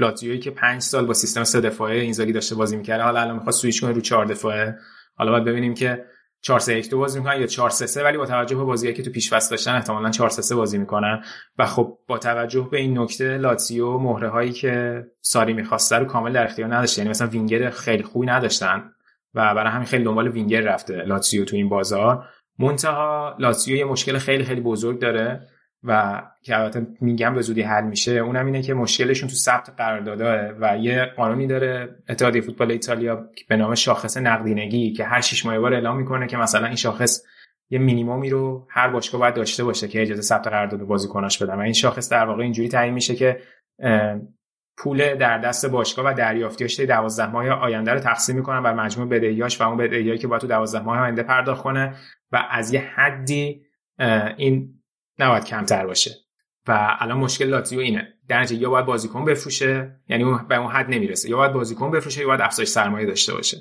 لاتزیویی 0.00 0.38
که 0.38 0.50
پنج 0.50 0.82
سال 0.82 1.06
با 1.06 1.14
سیستم 1.14 1.44
سه 1.44 1.60
دفاعه 1.60 2.00
اینزاگی 2.00 2.32
داشته 2.32 2.54
بازی 2.54 2.76
می‌کرده 2.76 3.02
حالا 3.02 3.20
الان 3.20 3.34
می‌خواد 3.34 3.54
سویچ 3.54 3.80
کنه 3.80 3.92
رو 3.92 4.00
چهار 4.00 4.24
دفاعه. 4.24 4.76
حالا 5.14 5.30
باید 5.30 5.44
ببینیم 5.44 5.74
که 5.74 6.04
4 6.42 6.60
3 6.60 6.74
1 6.74 6.90
2 6.90 6.98
بازی 6.98 7.18
می‌کنن 7.18 7.40
یا 7.40 7.46
4 7.46 7.70
3 7.70 7.86
3 7.86 8.04
ولی 8.04 8.18
با 8.18 8.26
توجه 8.26 8.56
به 8.56 8.64
بازیایی 8.64 8.96
که 8.96 9.02
تو 9.02 9.10
پیش 9.10 9.32
فصل 9.32 9.50
داشتن 9.50 9.74
احتمالاً 9.74 10.10
4 10.10 10.28
3 10.28 10.42
3 10.42 10.54
بازی 10.54 10.78
می‌کنن. 10.78 11.24
و 11.58 11.66
خب 11.66 11.98
با 12.06 12.18
توجه 12.18 12.68
به 12.70 12.78
این 12.78 12.98
نکته 12.98 13.38
لاتزیو 13.38 13.98
مهره 13.98 14.28
هایی 14.28 14.52
که 14.52 15.06
ساری 15.20 15.52
می‌خواسته 15.52 15.96
رو 15.96 16.04
کامل 16.04 16.32
در 16.32 16.44
اختیار 16.44 16.74
نداشته. 16.74 17.00
یعنی 17.00 17.10
مثلا 17.10 17.28
وینگر 17.28 17.70
خیلی 17.70 18.02
خوبی 18.02 18.26
نداشتن. 18.26 18.92
و 19.34 19.54
برای 19.54 19.72
همین 19.72 19.86
خیلی 19.86 20.04
دنبال 20.04 20.28
وینگر 20.28 20.60
رفته 20.60 20.96
لاتزیو 20.96 21.44
تو 21.44 21.56
این 21.56 21.68
بازار. 21.68 22.24
منتها 22.58 23.36
لاتزیو 23.38 23.76
یه 23.76 23.84
مشکل 23.84 24.18
خیلی 24.18 24.44
خیلی 24.44 24.60
بزرگ 24.60 25.00
داره. 25.00 25.46
و 25.84 26.22
که 26.42 26.58
البته 26.58 26.86
میگم 27.00 27.34
به 27.34 27.42
زودی 27.42 27.62
حل 27.62 27.84
میشه 27.84 28.12
اونم 28.12 28.46
اینه 28.46 28.62
که 28.62 28.74
مشکلشون 28.74 29.28
تو 29.28 29.34
ثبت 29.34 29.70
قرارداده 29.76 30.54
و 30.60 30.76
یه 30.76 31.04
قانونی 31.04 31.46
داره 31.46 31.96
اتحادیه 32.08 32.40
فوتبال 32.40 32.70
ایتالیا 32.70 33.26
به 33.48 33.56
نام 33.56 33.74
شاخص 33.74 34.16
نقدینگی 34.16 34.92
که 34.92 35.04
هر 35.04 35.20
شش 35.20 35.46
ماه 35.46 35.58
بار 35.58 35.74
اعلام 35.74 35.96
می‌کنه 35.96 36.26
که 36.26 36.36
مثلا 36.36 36.66
این 36.66 36.76
شاخص 36.76 37.22
یه 37.70 37.78
مینیمومی 37.78 38.30
رو 38.30 38.66
هر 38.70 38.88
باشگاه 38.88 39.20
باید 39.20 39.34
داشته 39.34 39.64
باشه 39.64 39.88
که 39.88 40.02
اجازه 40.02 40.22
ثبت 40.22 40.46
قرارداد 40.46 40.80
بازیکناش 40.80 41.42
بدن. 41.42 41.54
و 41.54 41.60
این 41.60 41.72
شاخص 41.72 42.12
در 42.12 42.24
واقع 42.24 42.42
اینجوری 42.42 42.68
تعیین 42.68 42.94
میشه 42.94 43.14
که 43.14 43.40
پول 44.76 45.14
در 45.14 45.38
دست 45.38 45.66
باشگاه 45.66 46.06
و 46.06 46.14
دریافتیاش 46.14 46.80
12 46.80 47.26
ماه 47.26 47.48
آینده 47.48 47.92
رو 47.92 48.00
تقسیم 48.00 48.36
می‌کنن 48.36 48.62
بر 48.62 48.74
مجموع 48.74 49.08
بدهیاش 49.08 49.60
و 49.60 49.64
اون 49.64 49.76
بدهیایی 49.76 50.18
که 50.18 50.26
باید 50.26 50.40
تو 50.40 50.46
12 50.46 50.84
ماه 50.84 50.98
آینده 50.98 51.22
پرداخت 51.22 51.62
کنه. 51.62 51.94
و 52.32 52.46
از 52.50 52.74
یه 52.74 52.80
حدی 52.80 53.62
این 54.36 54.79
نباید 55.20 55.44
کمتر 55.44 55.86
باشه. 55.86 56.10
و 56.68 56.96
الان 56.98 57.18
مشکل 57.18 57.44
لاتزیو 57.44 57.80
اینه. 57.80 58.08
در 58.28 58.52
یا 58.52 58.70
باید 58.70 58.86
بازیکن 58.86 59.24
بفروشه 59.24 60.00
یعنی 60.08 60.24
اون 60.24 60.46
به 60.48 60.56
اون 60.56 60.70
حد 60.70 60.86
نمی‌رسه. 60.90 61.30
یا 61.30 61.36
باید 61.36 61.52
بازیکن 61.52 61.90
بفروشه 61.90 62.20
یا 62.20 62.26
باید 62.26 62.40
افزایش 62.40 62.68
سرمایه 62.68 63.06
داشته 63.06 63.34
باشه. 63.34 63.56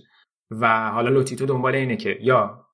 و 0.52 0.90
حالا 0.90 1.10
لوتیتو 1.10 1.46
دنبال 1.46 1.76
اینه 1.76 1.96
که 1.96 2.18
یا 2.22 2.66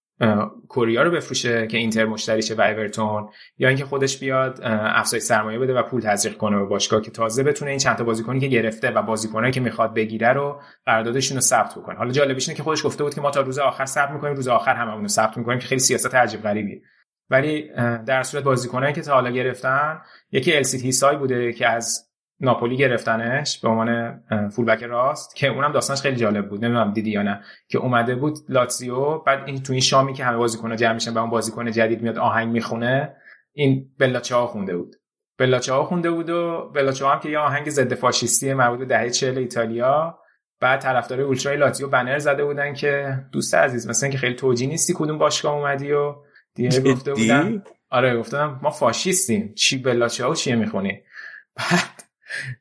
کوریا 0.68 1.04
رو 1.04 1.12
بفروشه 1.12 1.68
که 1.68 1.78
اینتر 1.78 2.06
مشتریشه 2.06 2.56
و 2.56 2.62
اورتون 2.62 3.30
یا 3.58 3.68
اینکه 3.68 3.86
خودش 3.86 4.20
بیاد 4.20 4.60
افزایش 4.64 5.24
سرمایه 5.24 5.60
بده 5.60 5.74
و 5.74 5.84
پول 5.84 6.02
تزریق 6.02 6.38
کنه 6.38 6.58
به 6.58 6.66
باشگاه 6.66 7.02
که 7.02 7.12
تازه 7.12 7.44
بتونه 7.44 7.72
این 7.72 7.80
چند 7.80 7.96
تا 7.96 8.04
بازیکنی 8.04 8.40
که 8.40 8.48
گرفته 8.48 8.92
و 8.92 9.02
بازیکنایی 9.02 9.54
که 9.54 9.60
می‌خواد 9.62 9.94
بگیره 9.94 10.34
رو 10.34 10.62
قراردادشون 10.86 11.38
رو 11.38 11.42
ثبت 11.42 11.76
بکنه. 11.76 11.98
حالا 11.98 12.12
جالبش 12.12 12.48
اینه 12.48 12.58
که 12.58 12.64
خودش 12.64 12.86
گفته 12.86 13.04
بود 13.04 13.14
که 13.14 13.22
ما 13.22 13.32
تا 13.32 13.42
روز 13.42 13.60
آخر 13.60 13.86
ثبت 13.86 14.12
می‌کنیم 14.12 14.36
روز 14.36 14.48
آخر 14.48 14.76
هممون 14.76 15.02
رو 15.02 15.08
ثبت 15.08 15.38
می‌کنیم 15.38 15.60
که 15.60 15.68
خیلی 15.68 15.80
سیاست 15.80 16.16
عجیب 16.16 16.42
غریبیه. 16.42 16.82
ولی 17.30 17.70
در 18.06 18.24
صورت 18.24 18.44
بازیکنایی 18.44 18.94
که 18.94 19.02
تا 19.02 19.14
حالا 19.14 19.30
گرفتن 19.30 20.02
یکی 20.32 20.54
السیت 20.54 20.82
هیسای 20.82 21.18
بوده 21.18 21.54
که 21.54 21.68
از 21.68 22.10
ناپولی 22.40 22.78
گرفتنش 22.78 23.60
به 23.60 23.70
عنوان 23.70 24.20
فولبک 24.50 24.84
راست 24.84 25.36
که 25.36 25.48
اونم 25.48 25.72
داستانش 25.72 26.02
خیلی 26.02 26.16
جالب 26.16 26.50
بود. 26.50 26.66
نمی‌دونم 26.66 26.94
دیدی 26.94 27.12
یا 27.12 27.22
نه. 27.24 27.42
که 27.68 27.78
اومده 27.78 28.16
بود 28.16 28.38
لاتزیو 28.50 29.18
بعد 29.18 29.44
این 29.46 29.64
تو 29.64 29.74
این 29.74 29.82
شامی 29.82 30.14
که 30.14 30.26
همه 30.26 30.38
بازیکن‌ها 30.38 30.76
جمع 30.76 30.94
میشن 30.94 31.14
به 31.14 31.20
اون 31.20 31.30
بازیکن 31.30 31.72
جدید 31.72 32.02
میاد 32.02 32.18
آهنگ 32.18 32.52
می‌خونه 32.52 33.16
این 33.54 33.90
بلاچا 34.00 34.48
خونده 34.48 34.78
بود. 34.78 34.96
بلاچا 35.38 35.84
خونده 35.84 36.12
بود 36.12 36.30
و 36.30 36.72
بلاچا 36.76 37.10
هم 37.10 37.20
که 37.20 37.30
یه 37.30 37.40
آهنگ 37.40 37.70
ضد 37.70 37.94
فاشیستی 37.94 38.54
مربوط 38.54 38.80
به 38.80 38.86
دهه 38.86 39.10
40 39.10 39.38
ایتالیا. 39.38 40.20
بعد 40.60 40.82
طرفدار 40.82 41.22
اولترای 41.22 41.58
لاتزیو 41.58 41.88
بنر 41.88 42.20
زده 42.20 42.46
بودن 42.46 42.74
که 42.74 43.18
دوست 43.32 43.56
عزیز 43.56 43.90
مثلا 43.90 44.10
که 44.10 44.18
خیلی 44.18 44.36
توجی 44.36 44.68
نیستی 44.68 44.94
کدوم 44.98 45.18
باشگاه 45.18 45.54
اومدی 45.54 45.92
و 45.92 46.16
دیگه 46.56 46.82
گفته 46.82 47.14
بودن 47.14 47.64
آره 47.90 48.18
گفتم 48.18 48.60
ما 48.64 48.70
فاشیستیم. 48.70 49.54
چی 49.56 49.78
بلاچه 49.78 50.26
ها 50.26 50.36
چیه 50.36 50.56
می‌خونی؟ 50.56 51.02
بعد 51.58 52.04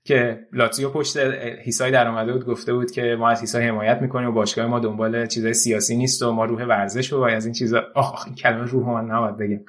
که 0.04 0.46
لاتزیو 0.52 0.90
پشت 0.90 1.16
هیسای 1.62 1.90
در 1.90 2.08
اومده 2.08 2.32
بود 2.32 2.46
گفته 2.46 2.74
بود 2.74 2.90
که 2.90 3.16
ما 3.18 3.28
از 3.28 3.40
هیسای 3.40 3.66
حمایت 3.68 3.98
می‌کنیم 4.02 4.28
و 4.28 4.32
باشگاه 4.32 4.66
ما 4.66 4.80
دنبال 4.80 5.26
چیزای 5.26 5.54
سیاسی 5.54 5.96
نیست 5.96 6.22
و 6.22 6.32
ما 6.32 6.44
روح 6.44 6.62
ورزش 6.62 7.12
و 7.12 7.20
از 7.20 7.44
این 7.44 7.54
چیزا 7.54 7.82
آخ 7.94 8.26
این 8.26 8.34
کلمه 8.34 8.64
روح 8.64 8.88
من 8.88 9.10
نباید 9.10 9.36
بگم. 9.36 9.60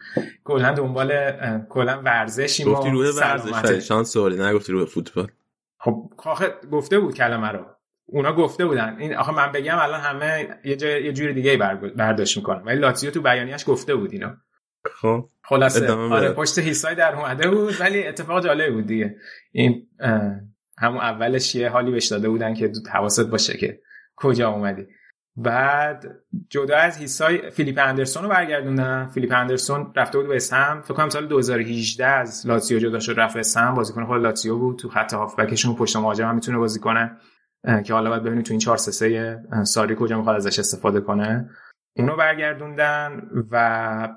کلا 0.44 0.74
دنبال 0.74 1.32
کلا 1.70 2.02
ورزشیم 2.02 2.74
گفتی 2.74 2.90
روح 2.90 3.10
ورزش 3.10 3.88
شانس 3.88 4.18
نگفتی 4.18 4.72
روح 4.72 4.86
فوتبال. 4.86 5.28
خب 5.78 6.12
گفته 6.72 7.00
بود 7.00 7.14
کلمه 7.14 7.50
رو. 7.50 7.75
اونا 8.06 8.34
گفته 8.34 8.66
بودن. 8.66 8.96
این 9.00 9.16
آخه 9.16 9.32
من 9.32 9.52
بگم 9.52 9.78
الان 9.80 10.00
همه 10.00 10.48
یه 10.64 10.76
جای 10.76 11.04
یه 11.04 11.14
جوری 11.14 11.34
دیگه 11.34 11.58
برداشت 11.98 12.38
می‌کنن. 12.38 12.64
ولی 12.64 12.80
لاتزیو 12.80 13.12
تو 13.12 13.22
بیانیه‌اش 13.22 13.70
گفته 13.70 13.96
بود 13.96 14.12
اینا 14.12 14.38
خب. 15.02 15.30
خلاصه. 15.44 15.92
آره 15.92 16.32
پشت 16.32 16.60
هیسای 16.60 16.96
در 16.96 17.16
اومده 17.16 17.50
بود 17.50 17.82
ولی 17.82 18.08
اتفاق 18.08 18.44
جالب 18.44 18.74
بود 18.74 18.86
دیگه. 18.86 19.16
این 19.52 19.88
همون 20.78 21.02
اولش 21.02 21.56
یه 21.56 21.70
حالی 21.70 21.92
بهش 21.92 22.08
داده 22.08 22.30
بودن 22.30 22.54
که 22.54 22.72
حواست 22.94 23.30
باشه 23.30 23.58
که 23.58 23.80
کجا 24.16 24.50
اومدی. 24.50 24.88
بعد 25.38 26.06
جدا 26.50 26.78
از 26.78 26.98
هیسای 26.98 27.52
فیلیپ 27.52 27.80
اندرسون 27.80 28.24
رو 28.24 28.30
برگردوندن. 28.30 29.08
فیلیپ 29.08 29.32
اندرسون 29.36 29.94
رفته 29.96 30.18
بود 30.18 30.28
به 30.28 30.36
اسهم 30.36 30.82
فکر 30.82 30.94
کنم 30.94 31.10
سال 31.10 31.28
2018 31.28 32.06
از 32.06 32.48
لاتزیو 32.48 32.80
جدا 32.80 33.00
شد 33.00 33.14
رفت 33.18 33.38
اسهم 33.38 33.76
بازیکن 33.76 34.06
خود 34.06 34.22
لاتزیو 34.22 34.58
بود. 34.58 34.80
تو 34.80 34.90
خط 34.90 35.14
هافبکشون 35.14 35.76
پشت 35.76 35.96
مهاجم 35.96 36.28
هم 36.28 36.36
می‌تونه 36.36 36.58
بازی 36.58 36.80
کنه. 36.80 37.18
که 37.86 37.94
حالا 37.94 38.10
باید 38.10 38.24
ببینیم 38.24 38.44
تو 38.44 38.54
این 38.54 38.60
4 38.60 38.78
3 38.78 39.44
ساری 39.64 39.96
کجا 40.00 40.18
می‌خواد 40.18 40.36
ازش 40.36 40.60
استفاده 40.60 41.02
کنه. 41.02 41.50
اونو 41.96 42.16
برگردوندن 42.16 43.22
و 43.52 44.08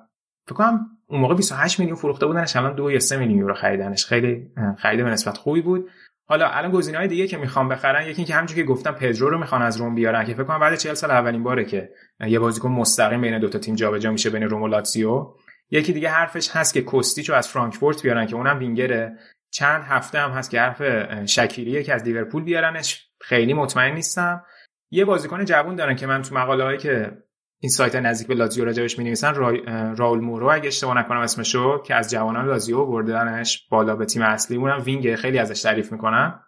فکر 0.46 0.54
کنم 0.54 0.86
اون 1.06 1.20
موقع 1.20 1.34
28 1.34 1.80
میلیون 1.80 1.96
فروخته 1.96 2.26
بودنش 2.26 2.56
الان 2.56 2.74
2 2.74 2.90
یا 2.90 2.98
3 2.98 3.16
میلیون 3.16 3.38
یورو 3.38 3.54
خریدنش. 3.54 4.06
خیلی 4.06 4.50
خرید 4.78 5.04
به 5.04 5.10
نسبت 5.10 5.36
خوبی 5.36 5.62
بود. 5.62 5.90
حالا 6.28 6.48
الان 6.48 6.70
گزینه‌های 6.70 7.08
دیگه 7.08 7.26
که 7.26 7.36
می‌خوام 7.36 7.68
بخرن 7.68 8.02
یکی 8.02 8.16
اینکه 8.16 8.34
همونجوری 8.34 8.60
که 8.60 8.66
گفتم 8.66 8.92
پدرو 8.92 9.30
رو 9.30 9.38
می‌خوان 9.38 9.62
از 9.62 9.76
روم 9.76 9.94
بیارن 9.94 10.24
که 10.24 10.34
فکر 10.34 10.44
کنم 10.44 10.60
بعد 10.60 10.74
40 10.74 10.94
سال 10.94 11.10
اولین 11.10 11.42
باره 11.42 11.64
که 11.64 11.90
یه 12.20 12.38
بازیکن 12.38 12.68
مستقیم 12.68 13.20
بین 13.20 13.38
دو 13.38 13.48
تا 13.48 13.58
تیم 13.58 13.74
جابجا 13.74 14.10
میشه 14.10 14.30
بین 14.30 14.42
روم 14.42 14.62
و 14.62 14.68
لاتزیو. 14.68 15.34
یکی 15.70 15.92
دیگه 15.92 16.08
حرفش 16.08 16.50
هست 16.50 16.74
که 16.74 16.82
کوستیچو 16.82 17.34
از 17.34 17.48
فرانکفورت 17.48 18.02
بیارن 18.02 18.26
که 18.26 18.36
اونم 18.36 18.58
وینگره. 18.58 19.18
چند 19.50 19.82
هفته 19.82 20.18
هم 20.18 20.30
هست 20.30 20.50
که 20.50 20.60
حرف 20.60 20.82
شکیریه 21.26 21.82
که 21.82 21.94
از 21.94 22.04
لیورپول 22.04 22.44
بیارنش. 22.44 23.07
خیلی 23.20 23.54
مطمئن 23.54 23.94
نیستم. 23.94 24.44
یه 24.90 25.04
بازیکن 25.04 25.44
جوون 25.44 25.76
دارن 25.76 25.96
که 25.96 26.06
من 26.06 26.22
تو 26.22 26.34
مقاله 26.34 26.64
هایی 26.64 26.78
که 26.78 27.22
این 27.60 27.70
سایت 27.70 27.96
نزدیک 27.96 28.28
به 28.28 28.34
لاتزیو 28.34 28.64
راجبش 28.64 28.98
می 28.98 29.04
نویسن 29.04 29.34
را... 29.34 29.50
راول 29.94 30.20
مورو 30.20 30.50
اگه 30.50 30.66
اشتباه 30.66 30.98
نکنم 30.98 31.20
اسمشو 31.20 31.82
که 31.82 31.94
از 31.94 32.10
جوانان 32.10 32.46
لاتزیو 32.46 32.86
بردنش 32.86 33.68
بالا 33.70 33.96
به 33.96 34.04
تیم 34.04 34.22
اصلی 34.22 34.56
اونم 34.56 34.82
wing 34.84 35.14
خیلی 35.14 35.38
ازش 35.38 35.62
تعریف 35.62 35.92
می‌کنن 35.92 36.40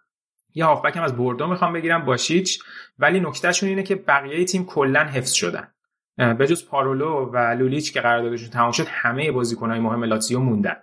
یه 0.54 0.64
هافبک 0.64 0.96
هم 0.96 1.02
از 1.02 1.16
بوردو 1.16 1.46
می‌خوام 1.46 1.72
بگیرم 1.72 2.04
باشیچ. 2.04 2.62
ولی 2.98 3.20
نکتهشون 3.20 3.68
اینه 3.68 3.82
که 3.82 3.94
بقیه 3.94 4.44
تیم 4.44 4.64
کلا 4.64 5.04
حفظ 5.04 5.32
شدن. 5.32 5.68
به 6.38 6.46
جز 6.46 6.68
پارولو 6.68 7.30
و 7.32 7.36
لولیچ 7.36 7.92
که 7.92 8.00
قراردادشون 8.00 8.50
تمام 8.50 8.72
شد 8.72 8.86
همه 8.88 9.32
بازیکنهای 9.32 9.80
مهم 9.80 10.04
لاتزیو 10.04 10.38
موندن. 10.38 10.76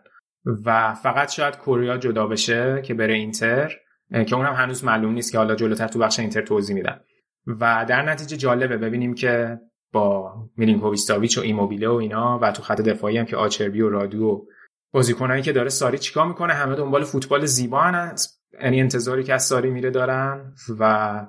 و 0.65 0.93
فقط 0.93 1.31
شاید 1.31 1.57
کوریا 1.57 1.97
جدا 1.97 2.27
بشه 2.27 2.81
که 2.81 2.93
بره 2.93 3.13
اینتر. 3.13 3.75
که 4.11 4.35
اونم 4.35 4.53
هنوز 4.53 4.83
معلوم 4.83 5.13
نیست 5.13 5.31
که 5.31 5.37
حالا 5.37 5.55
جلوتر 5.55 5.87
تو 5.87 5.99
بخش 5.99 6.19
اینتر 6.19 6.41
توضیح 6.41 6.75
میدم 6.75 6.99
و 7.47 7.85
در 7.89 8.01
نتیجه 8.01 8.37
جالبه 8.37 8.77
ببینیم 8.77 9.13
که 9.13 9.59
با 9.91 10.33
میلینکوویچ 10.57 10.99
ساویچ 10.99 11.37
و 11.37 11.41
ایموبیله 11.41 11.89
و 11.89 11.93
اینا 11.93 12.39
و 12.41 12.51
تو 12.51 12.63
خط 12.63 12.81
دفاعی 12.81 13.17
هم 13.17 13.25
که 13.25 13.37
آچربی 13.37 13.81
و 13.81 13.89
رادو 13.89 14.23
و 14.23 14.45
بازیکنایی 14.91 15.41
که 15.41 15.51
داره 15.51 15.69
ساری 15.69 15.97
چیکار 15.97 16.27
می‌کنه؟ 16.27 16.53
همه 16.53 16.75
دنبال 16.75 17.03
فوتبال 17.03 17.45
زیبا 17.45 18.11
یعنی 18.61 18.81
انتظاری 18.81 19.23
که 19.23 19.33
از 19.33 19.43
ساری 19.43 19.69
میره 19.69 19.89
دارن 19.89 20.53
و 20.79 21.25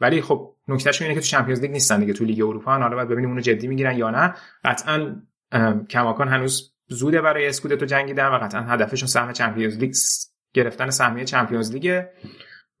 ولی 0.00 0.20
خب 0.20 0.54
نکتهش 0.68 1.02
اینه 1.02 1.14
که 1.14 1.20
تو 1.20 1.26
Champions 1.26 1.60
League 1.60 1.70
نیستن 1.70 2.00
دیگه. 2.00 2.12
تو 2.12 2.24
لیگ 2.24 2.42
اروپا 2.42 2.72
هم 2.72 2.82
حالا 2.82 2.96
باید 2.96 3.08
ببینیم 3.08 3.30
اونو 3.30 3.40
جدی 3.40 3.68
می‌گیرن 3.68 3.96
یا 3.96 4.10
نه. 4.10 4.34
قطعا 4.64 5.22
کماکان 5.90 6.28
هنوز 6.28 6.74
زوده 6.88 7.20
برای 7.20 7.48
اسکودتو 7.48 7.86
جنگیدن 7.86 8.26
و 8.26 8.38
قطعا 8.38 8.60
هدفشون 8.60 9.08
سهم 9.08 9.32
Champions 9.32 9.78
League 9.78 9.92
گرفتن 10.54 10.90
سهمیه 10.90 11.24
چمپیونز 11.24 11.72
لیگ. 11.72 12.04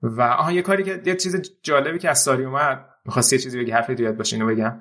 و 0.02 0.22
آها 0.22 0.52
یه 0.52 0.62
کاری 0.62 0.82
که 0.82 1.02
یه 1.06 1.14
چیز 1.14 1.50
جالبی 1.62 1.98
که 1.98 2.10
از 2.10 2.18
ساری 2.18 2.44
اومد 2.44 2.84
می‌خواستی 3.04 3.36
یه 3.36 3.42
چیزی 3.42 3.58
بگی 3.58 3.70
حرفی 3.70 3.94
دیگه 3.94 4.12
باشه 4.12 4.36
اینو 4.36 4.46
بگم. 4.46 4.80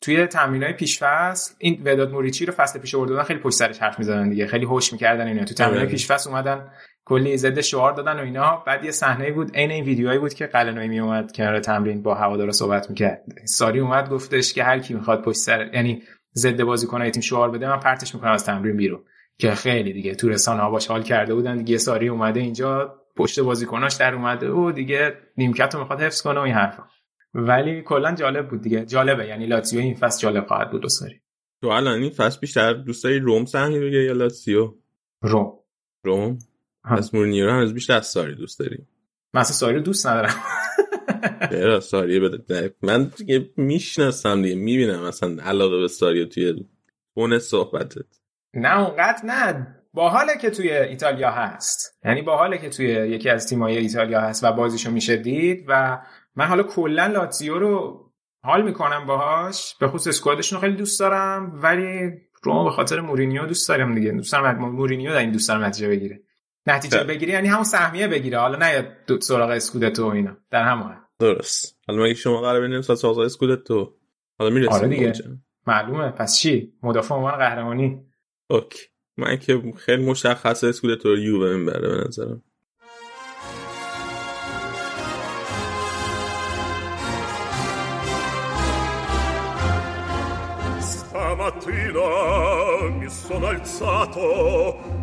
توی 0.00 0.26
تمرینای 0.26 0.72
پیش 0.72 1.02
فصل 1.02 1.54
این 1.58 1.82
وداد 1.84 2.10
موریچی 2.10 2.46
رو 2.46 2.52
فصل 2.52 2.78
پیش 2.78 2.94
آوردن 2.94 3.22
خیلی 3.22 3.40
پشت 3.40 3.54
سرش 3.56 3.78
حرف 3.78 3.98
می‌زدن 3.98 4.28
دیگه 4.28 4.46
خیلی 4.46 4.64
هوش 4.64 4.92
می‌کردن 4.92 5.26
اینا. 5.26 5.44
تو 5.44 5.54
تمرینای 5.54 5.86
پیش 5.86 6.06
فصل 6.06 6.30
اومدن 6.30 6.70
کلی 7.04 7.36
ضد 7.36 7.60
شعار 7.60 7.92
دادن 7.92 8.16
و 8.16 8.22
اینا. 8.22 8.62
بعد 8.66 8.84
یه 8.84 8.90
صحنه 8.90 9.32
بود 9.32 9.56
عین 9.56 9.70
این 9.70 9.84
ویدیوهایی 9.84 10.18
بود 10.18 10.34
که 10.34 10.46
قلنوی 10.46 10.88
می 10.88 11.00
اومد 11.00 11.32
کنار 11.32 11.60
تمرین 11.60 12.02
با 12.02 12.14
هوادارا 12.14 12.52
صحبت 12.52 12.90
می‌کرد. 12.90 13.22
ساری 13.44 13.80
اومد 13.80 14.08
گفتش 14.08 14.52
که 14.52 14.64
هر 14.64 14.78
کی 14.78 14.94
می‌خواد 14.94 15.22
پشت 15.22 15.38
سر 15.38 15.70
یعنی 15.74 16.02
ضد 16.34 16.62
بازیکنای 16.62 17.10
تیم 17.10 17.22
شعار 17.22 17.50
بده 17.50 17.68
من 17.68 17.80
پرتش 17.80 18.14
می‌کنم 18.14 18.32
از 18.32 18.44
تمرین 18.44 18.76
بیرون. 18.76 19.04
که 19.40 19.54
خیلی 19.54 19.92
دیگه 19.92 20.14
تو 20.14 20.28
رسانه 20.28 20.62
ها 20.62 20.70
باش 20.70 20.86
حال 20.86 21.02
کرده 21.02 21.34
بودن. 21.34 21.56
دیگه 21.56 21.78
ساری 21.78 22.08
اومده 22.08 22.40
اینجا 22.40 22.94
پشت 23.16 23.40
بازیکناش 23.40 23.94
در 23.94 24.14
اومده 24.14 24.50
و 24.50 24.72
دیگه 24.72 25.16
نیمکت 25.36 25.74
رو 25.74 25.80
می‌خواد 25.80 26.00
حفظ 26.00 26.22
کنه 26.22 26.40
و 26.40 26.42
این 26.42 26.54
حرفا. 26.54 26.82
ولی 27.34 27.82
کلا 27.82 28.14
جالب 28.14 28.48
بود 28.48 28.62
دیگه. 28.62 28.86
جالبه. 28.86 29.26
یعنی 29.26 29.46
لاتزیو 29.46 29.80
این 29.80 29.94
فصل 29.94 30.22
جالب 30.22 30.46
خواهد 30.46 30.70
بود 30.70 30.88
ساری. 30.88 31.20
تو 31.62 31.68
الان 31.68 32.02
این 32.02 32.10
فصل 32.10 32.40
بیشتر 32.40 32.72
دوست 32.72 33.04
داری 33.04 33.18
روم 33.18 33.44
سهمی 33.44 33.80
بگه 33.80 33.98
یا 33.98 34.12
لاتزیو؟ 34.12 34.74
روم. 35.22 35.52
روم. 36.04 36.38
از 36.84 37.14
مورینیو 37.14 37.46
رو 37.46 37.52
هنوز 37.52 37.74
بیشتر 37.74 37.96
از 37.96 38.06
ساری 38.06 38.34
دوست 38.34 38.58
داری. 38.58 38.86
من 39.34 39.40
اصلا 39.40 39.52
ساری 39.52 39.76
رو 39.76 39.82
دوست 39.82 40.06
ندارم. 40.06 40.34
چرا؟ 41.50 41.80
ساری 41.80 42.20
بده. 42.20 42.74
من 42.82 43.04
دیگه 43.16 43.50
می‌شناسم 43.56 44.42
دیگه. 44.42 44.54
می‌بینم 44.54 45.02
اصلا 45.02 45.42
علاقه 45.42 45.80
به 45.80 45.88
ساری 45.88 46.26
توی 46.26 46.64
بون 47.14 47.38
صحبتت. 47.38 48.19
نه 48.54 48.80
اونقدر 48.80 49.20
نه. 49.24 49.76
باحاله 49.92 50.36
که 50.36 50.50
توی 50.50 50.72
ایتالیا 50.72 51.30
هست. 51.30 51.98
یعنی 52.04 52.22
باحاله 52.22 52.58
که 52.58 52.68
توی 52.68 52.86
یکی 52.86 53.30
از 53.30 53.46
تیمای 53.46 53.78
ایتالیا 53.78 54.20
هست 54.20 54.44
و 54.44 54.52
بازیشو 54.52 54.90
میشه 54.90 55.16
دید 55.16 55.64
و 55.68 55.98
من 56.36 56.46
حالا 56.46 56.62
کلا 56.62 57.06
لاتزیو 57.06 57.58
رو 57.58 58.04
حال 58.42 58.62
می‌کنم 58.62 59.06
باهاش. 59.06 59.76
به 59.80 59.88
خصوص 59.88 60.06
اسکوادشون 60.08 60.56
رو 60.56 60.60
خیلی 60.60 60.76
دوست 60.76 61.00
دارم 61.00 61.60
ولی 61.62 62.12
روم 62.42 62.64
به 62.64 62.70
خاطر 62.70 63.00
مورینیو 63.00 63.46
دوست 63.46 63.68
دارم 63.68 63.94
دیگه. 63.94 64.12
دوست 64.12 64.32
دارم 64.32 64.58
مورینیو 64.58 65.12
در 65.12 65.18
این 65.18 65.32
دوست 65.32 65.48
دارم 65.48 65.64
نتیجه 65.64 65.88
بگیره. 65.88 66.20
نتیجه 66.66 67.04
بگیره 67.04 67.32
یعنی 67.32 67.48
همون 67.48 67.64
سهمیه 67.64 68.08
بگیره. 68.08 68.38
حالا 68.38 68.58
نه 68.58 68.96
دو 69.06 69.20
سراغ 69.20 69.50
اسکودتو 69.50 70.08
و 70.08 70.12
اینا. 70.12 70.36
در 70.50 70.62
همون 70.62 70.96
درست. 71.18 71.78
حالا 71.88 72.02
مگه 72.02 72.14
شما 72.14 72.40
قرار 72.40 72.80
سال 72.82 72.96
سراغ 72.96 73.18
اسکودتو؟ 73.18 73.94
حالا 74.38 74.50
می‌رسیم 74.50 74.72
آره 74.72 74.88
دیگه. 74.88 75.12
معلومه. 75.66 76.10
پس 76.10 76.38
چی؟ 76.38 76.72
مدافع 76.82 77.14
عنوان 77.14 77.36
قهرمانی. 77.36 78.06
اوکی 78.50 78.86
من 79.16 79.36
که 79.36 79.62
خیلی 79.76 80.04
مشخصه 80.04 80.66
اسکودتو 80.66 81.08
رو 81.08 81.18
یووه 81.18 81.56
می‌بره 81.56 81.88
به 81.88 82.04
نظرم 82.08 82.42
Stamattina 90.80 92.08
mi 92.98 93.08
sono 93.08 93.46
alzato 93.46 94.20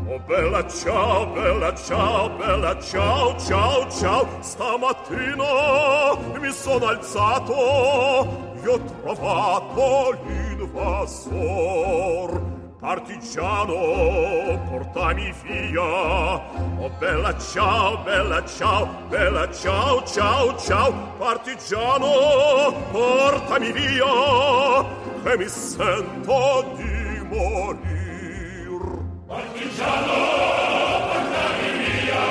Oh 0.09 0.19
bella 0.31 0.61
ciao, 0.67 1.27
bella 1.37 1.71
ciao, 1.75 2.29
bella 2.41 2.73
ciao, 2.89 3.25
ciao, 3.47 3.77
ciao 3.99 4.23
Stamattina 4.41 5.49
mi 6.41 6.51
sono 6.51 6.85
alzato 6.87 7.53
Io 8.63 8.73
ho 8.73 8.79
trovato 9.01 9.85
l'invasor 10.25 12.29
Partigiano, 12.79 13.73
portami 14.69 15.33
via. 15.41 15.81
Oh 15.81 16.91
bella 16.99 17.35
ciao, 17.39 17.97
bella 18.03 18.45
ciao, 18.45 18.87
bella 19.09 19.51
ciao, 19.51 20.03
ciao, 20.03 20.55
ciao 20.59 20.93
Partigiano, 21.17 22.73
portami 22.91 23.71
via 23.71 24.85
Che 25.23 25.37
mi 25.37 25.47
sento 25.47 26.71
di 26.75 27.19
morir. 27.27 28.79
Partigiano, 29.25 30.13
portami 31.09 31.71
via 31.81 32.25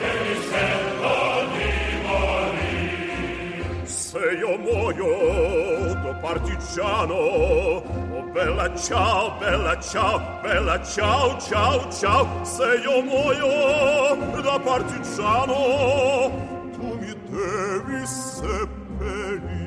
Che 0.00 0.10
mi 0.24 0.36
sento 0.50 1.14
di 1.54 1.70
morir. 2.02 3.86
Se 3.86 4.18
io 4.18 4.58
muoio 4.58 5.94
da 6.02 6.14
partigiano 6.20 8.05
bella 8.36 8.68
ciao, 8.76 9.38
bella 9.38 9.80
ciao, 9.80 10.40
bella 10.42 10.82
ciao, 10.84 11.40
ciao, 11.40 11.90
ciao. 11.90 12.44
Se 12.44 12.64
io 12.84 13.00
muoio 13.00 14.42
da 14.42 14.60
partigiano 14.60 16.30
Tu 16.74 16.98
mi 17.00 17.14
devi 17.30 18.06
seppellir 18.06 19.64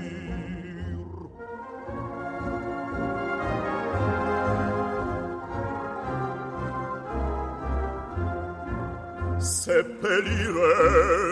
Seppellire 9.39 10.71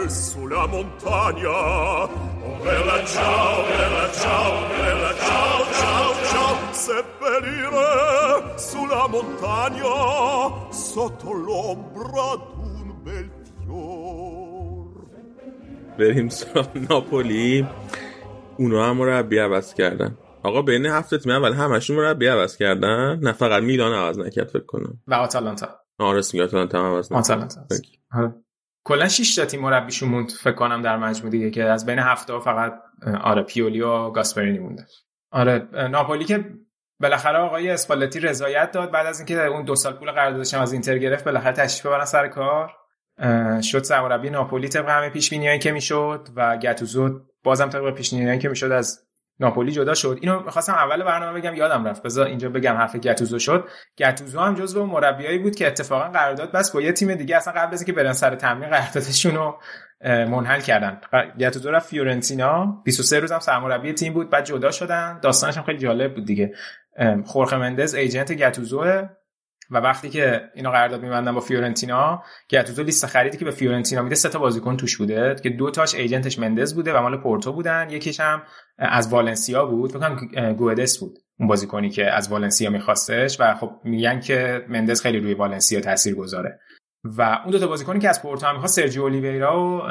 sulla 0.09 0.65
montagna 0.65 2.26
bella 2.65 2.97
ciao, 3.13 3.53
bella 3.69 4.05
ciao, 4.21 4.51
bella 4.79 5.11
ciao, 5.25 5.57
ciao, 5.79 6.07
ciao. 6.29 6.53
Seppellire 6.85 7.87
sulla 8.69 9.03
montagna 9.15 9.95
Sotto 10.89 11.29
l'ombra 11.45 12.29
d'un 12.55 12.87
bel 13.05 13.27
fior. 13.45 14.07
بریم 15.99 16.29
سراغ 16.29 16.67
ناپولی. 16.89 17.67
اونا 18.57 18.89
هم 18.89 18.97
مربی 18.97 19.39
عوض 19.39 19.73
کردن. 19.73 20.17
آقا 20.43 20.61
بین 20.61 20.85
هفته 20.85 21.17
تیم 21.17 21.31
اول 21.31 21.53
همشون 21.53 21.95
مربی 21.97 22.27
عوض 22.27 22.57
کردن؟ 22.57 23.19
نه 23.21 23.31
فقط 23.31 23.63
میلان 23.63 23.93
عوض 23.93 24.19
نکرد 24.19 24.47
فکر 24.47 24.65
کنم. 24.65 25.01
و 25.07 25.13
آتالانتا. 25.13 25.67
آره 25.99 26.21
میگه 26.33 26.45
آتالانتا 26.45 26.79
هم 26.79 26.85
عوض 26.85 27.11
آتالانتا. 27.11 27.61
کلا 28.87 29.07
6 29.07 29.35
تا 29.35 29.45
تیم 29.45 29.61
مربیشون 29.61 30.09
موند 30.09 30.31
فکر 30.31 30.53
کنم 30.53 30.81
در 30.81 30.97
مجموع 30.97 31.31
دیگه 31.31 31.49
که 31.49 31.63
از 31.63 31.85
بین 31.85 31.99
هفته 31.99 32.39
فقط 32.39 32.73
آره 33.21 33.43
پیولی 33.43 33.81
و 33.81 34.09
گاسپرینی 34.09 34.59
مونده. 34.59 34.85
آره 35.31 35.67
ناپولی 35.91 36.25
که 36.25 36.45
بالاخره 36.99 37.37
آقای 37.37 37.69
اسپالتی 37.69 38.19
رضایت 38.19 38.71
داد 38.71 38.91
بعد 38.91 39.05
از 39.05 39.19
اینکه 39.19 39.45
اون 39.45 39.63
دو 39.63 39.75
سال 39.75 39.93
پول 39.93 40.11
قراردادش 40.11 40.53
از 40.53 40.73
اینتر 40.73 40.97
گرفت 40.97 41.25
بالاخره 41.25 41.53
تشریف 41.53 41.85
ببرن 41.85 42.05
سر 42.05 42.27
کار. 42.27 42.71
شد 43.61 43.83
سرمربی 43.83 44.29
ناپولی 44.29 44.67
طبق 44.67 44.89
همه 44.89 45.09
پیش 45.09 45.29
بینیایی 45.29 45.59
که 45.59 45.71
می‌شد 45.71 46.27
و 46.35 46.57
گاتوزو 46.57 47.21
بازم 47.43 47.69
طبق 47.69 47.93
پیش 47.93 48.13
بینیایی 48.13 48.39
که 48.39 48.49
می‌شد 48.49 48.71
از 48.71 49.06
ناپولی 49.39 49.71
جدا 49.71 49.93
شد. 49.93 50.17
اینو 50.21 50.43
می‌خواستم 50.43 50.73
اول 50.73 51.03
برنامه 51.03 51.39
بگم 51.39 51.55
یادم 51.55 51.85
رفت. 51.85 52.03
بذار 52.03 52.25
اینجا 52.25 52.49
بگم 52.49 52.75
حرف 52.75 52.95
گتوزو 52.95 53.39
شد. 53.39 53.67
گتوزو 53.97 54.39
هم 54.39 54.53
جزو 54.53 54.85
مربیایی 54.85 55.39
بود 55.39 55.55
که 55.55 55.67
اتفاقا 55.67 56.09
قرارداد 56.09 56.51
بست 56.51 56.71
با 56.71 56.81
یه 56.81 56.91
تیم 56.91 57.15
دیگه 57.15 57.37
اصلا 57.37 57.53
قبل 57.53 57.73
از 57.73 57.81
اینکه 57.81 57.93
برن 57.93 58.13
سر 58.13 58.35
تمرین 58.35 58.69
قراردادشون 58.69 59.35
رو 59.35 59.59
منحل 60.03 60.59
کردن. 60.59 61.01
گتوزو 61.39 61.71
رفت 61.71 61.89
فیورنتینا. 61.89 62.81
23 62.85 63.19
روز 63.19 63.31
هم 63.31 63.39
سرمربی 63.39 63.93
تیم 63.93 64.13
بود. 64.13 64.29
بعد 64.29 64.45
جدا 64.45 64.71
شدن. 64.71 65.19
داستانش 65.23 65.57
هم 65.57 65.63
خیلی 65.63 65.77
جالب 65.77 66.13
بود 66.13 66.25
دیگه. 66.25 66.53
خورخ 67.25 67.53
مندز 67.53 67.95
agent 67.95 68.31
گتوزو 68.31 69.07
و 69.71 69.77
وقتی 69.77 70.09
که 70.09 70.41
اینو 70.55 70.71
قرارداد 70.71 71.01
می‌بندن 71.01 71.31
با 71.31 71.39
فیورنتینا 71.39 72.23
گتوزو 72.49 72.83
لیست 72.83 73.05
خریدی 73.05 73.37
که 73.37 73.45
به 73.45 73.51
فیورنتینا 73.51 74.01
میده 74.01 74.15
سه 74.15 74.29
تا 74.29 74.39
بازیکن 74.39 74.77
توش 74.77 74.97
بوده. 74.97 75.35
که 75.43 75.49
دو 75.49 75.71
تاش 75.71 75.95
agent 75.95 76.27
ش 76.27 76.39
مندز 76.39 76.75
بوده 76.75 76.93
و 76.93 77.01
مال 77.01 77.17
پورتو 77.17 77.53
بودن. 77.53 77.89
یکیش 77.89 78.19
هم 78.19 78.41
از 78.77 79.13
والنسیا 79.13 79.65
بود. 79.65 79.91
فکر 79.91 79.99
کنم 79.99 80.53
گودس 80.53 80.97
بود 80.97 81.19
اون 81.39 81.47
بازیکنی 81.47 81.89
که 81.89 82.13
از 82.13 82.29
والنسیا 82.29 82.69
میخواستش 82.69 83.37
و 83.39 83.55
خب 83.55 83.71
میگن 83.83 84.19
که 84.19 84.65
مندز 84.69 85.01
خیلی 85.01 85.19
روی 85.19 85.33
والنسیا 85.33 85.81
تاثیر 85.81 86.15
گذاره. 86.15 86.59
و 87.03 87.21
اون 87.43 87.51
دو 87.51 87.59
تا 87.59 87.67
بازیکنی 87.67 87.99
که 87.99 88.09
از 88.09 88.21
پورتو 88.21 88.45
هم 88.45 88.53
می‌خواست 88.53 88.81
سرجیو 88.81 89.01
اولیویرا 89.01 89.59
و 89.59 89.81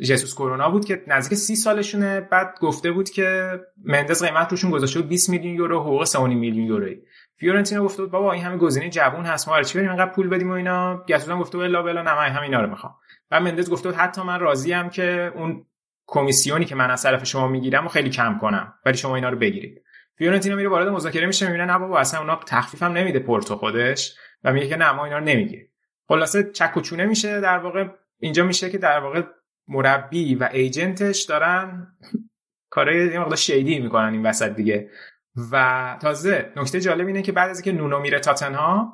ژسوس 0.00 0.34
کرونا 0.34 0.70
بود 0.70 0.84
که 0.84 1.02
نزدیک 1.06 1.38
سی 1.38 1.56
سالشونه. 1.56 2.20
بعد 2.20 2.54
گفته 2.60 2.92
بود 2.92 3.10
که 3.10 3.60
مندز 3.84 4.24
قیمت 4.24 4.50
روشون 4.50 4.70
گذاشته 4.70 5.00
بود 5.00 5.08
20 5.08 5.30
میلیون 5.30 5.54
یورو 5.54 5.80
حقوق 5.80 6.04
3.5 6.04 6.18
میلیون 6.18 6.66
یورویی 6.66 6.96
فیورنتینا 7.38 7.84
گفته 7.84 8.02
بود 8.02 8.10
بابا 8.10 8.32
این 8.32 8.44
همه 8.44 8.56
گزینه 8.56 8.90
جوون 8.90 9.24
هست 9.24 9.48
ما 9.48 9.62
چی 9.62 9.78
بریم 9.78 9.90
انقدر 9.90 10.10
پول 10.10 10.28
بدیم 10.28 10.50
و 10.50 10.52
اینا؟ 10.52 11.04
هم 11.28 11.40
گفته 11.40 11.58
بود 11.58 11.66
الا 11.66 11.82
بلا 11.82 12.02
نه 12.02 12.14
من 12.14 12.28
همینا 12.28 12.60
رو 12.60 12.70
می‌خوام. 12.70 12.94
و 13.30 13.40
مندز 13.40 13.70
گفته 13.70 13.88
بود 13.88 13.98
حتی 13.98 14.22
من 14.22 14.40
راضی 14.40 14.74
ام 14.74 14.90
که 14.90 15.32
اون 15.34 15.66
کمیسیونی 16.06 16.64
که 16.64 16.74
من 16.74 16.90
از 16.90 17.02
طرف 17.02 17.24
شما 17.24 17.48
می‌گیرم 17.48 17.86
و 17.86 17.88
خیلی 17.88 18.10
کم 18.10 18.38
کنم 18.38 18.74
ولی 18.86 18.96
شما 18.96 19.14
اینا 19.14 19.28
رو 19.28 19.38
بگیرید. 19.38 19.82
فیورنتینا 20.18 20.56
میره 20.56 20.68
وارد 20.68 20.88
مذاکره 20.88 21.26
میشه 21.26 21.46
می‌بینه 21.46 21.64
نه 21.64 21.78
بابا 21.78 21.98
اصلا 21.98 22.20
اونا 22.20 22.40
تخفیفم 22.46 22.92
نمیده 22.92 23.18
پورتو 23.18 23.56
خودش 23.56 24.16
و 24.44 24.52
میگه 24.52 24.68
که 24.68 24.76
نه 24.76 24.92
ما 24.92 25.04
اینا 25.04 25.18
رو 25.18 25.24
نمی‌گیریم. 25.24 25.68
خلاصه 26.08 26.50
چک 26.50 26.76
و 26.76 26.80
چونه 26.80 27.06
میشه 27.06 27.40
در 27.40 27.58
واقع 27.58 27.88
اینجا 28.18 28.44
میشه 28.44 28.70
که 28.70 28.78
در 28.78 29.00
واقع 29.00 29.22
مربی 29.68 30.34
و 30.34 30.48
ایجنتش 30.52 31.22
دارن 31.22 31.86
کارهای 32.70 33.06
یه 33.06 33.18
مقدار 33.18 33.36
شیدی 33.36 33.78
می‌کنن 33.78 34.12
این 34.12 34.26
وسط 34.26 34.54
دیگه. 34.54 34.90
و 35.52 35.96
تازه 36.02 36.52
نکته 36.56 36.80
جالب 36.80 37.06
اینه 37.06 37.22
که 37.22 37.32
بعد 37.32 37.50
از 37.50 37.56
اینکه 37.56 37.82
نونو 37.82 38.00
میره 38.00 38.20
تاتنها 38.20 38.92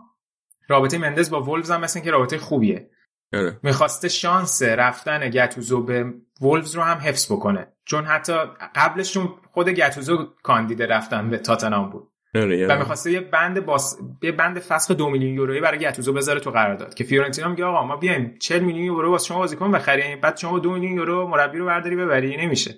رابطه 0.69 0.99
مندز 0.99 1.31
با 1.31 1.43
وولفز 1.43 1.71
هم 1.71 1.81
مثل 1.81 2.01
که 2.01 2.11
رابطه 2.11 2.39
خوبیه. 2.39 2.91
آره. 3.33 3.59
می‌خواسته 3.63 4.09
شانس 4.09 4.63
رفتن 4.63 5.31
گتوزو 5.31 5.83
به 5.83 6.15
وولفز 6.41 6.75
رو 6.75 6.83
هم 6.83 6.99
حفظ 6.99 7.33
بکنه. 7.33 7.73
چون 7.85 8.05
حتی 8.05 8.33
قبلشون 8.75 9.29
خود 9.53 9.69
گتوزو 9.69 10.29
کاندید 10.43 10.83
رفتن 10.83 11.31
به 11.31 11.39
تاتنهام 11.39 11.91
بود. 11.91 12.09
آره، 12.35 12.67
و 12.67 12.79
می‌خواسته 12.79 13.13
یه 13.13 13.21
بند 13.21 13.67
باس... 13.67 13.99
یه 14.23 14.33
بند 14.33 14.59
فسخ 14.59 14.91
دو 14.91 15.11
میلیون 15.11 15.35
یورویی 15.35 15.61
برای 15.61 15.79
گتوزو 15.79 16.13
بذاره 16.13 16.41
تو 16.41 16.51
قرارداد. 16.51 16.95
که 16.95 17.05
فیورنتینا 17.05 17.49
میگه 17.49 17.65
آقا 17.65 17.87
ما 17.87 17.97
بیایم 17.97 18.39
40 18.39 18.61
میلیون 18.61 18.85
یورو 18.85 19.11
واسه 19.11 19.27
شما 19.27 19.39
بازیکن 19.39 19.73
بخریم 19.73 20.21
بعد 20.21 20.37
شما 20.37 20.59
دو 20.59 20.73
میلیون 20.73 20.93
یورو 20.93 21.29
مربی 21.29 21.59
رو 21.59 21.67
برداری 21.67 21.97
ببری. 21.97 22.37
نمیشه. 22.37 22.75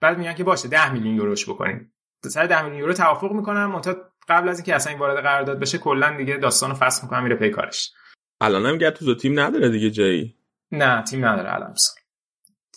بعد 0.00 0.18
میگن 0.18 0.34
که 0.34 0.44
باشه 0.44 0.68
10 0.68 0.92
میلیون 0.92 1.14
یوروش 1.14 1.48
بکنیم. 1.48 1.92
سر 2.24 2.46
10 2.46 2.62
میلیون 2.62 2.80
یورو 2.80 2.92
توافق 2.92 3.32
می‌کنن 3.32 3.64
منتها 3.64 3.94
قبل 4.28 4.48
از 4.48 4.58
اینکه 4.58 4.74
اصلا 4.74 4.90
این 4.90 5.00
وارد 5.00 5.22
قرارداد 5.22 5.60
بشه 5.60 5.78
کلا 5.78 6.16
دیگه 6.16 6.36
داستانو 6.36 6.74
فسخ 6.74 7.02
می‌کنن 7.02 7.22
میره 7.22 7.36
پی 7.36 7.50
کارش. 7.50 7.92
الان 8.40 8.66
هم 8.66 8.78
گتوزو 8.78 9.14
تیم 9.14 9.40
نداره 9.40 9.68
دیگه 9.68 9.90
جایی؟ 9.90 10.34
نه 10.72 11.02
تیم 11.02 11.24
نداره 11.24 11.54
الان. 11.54 11.74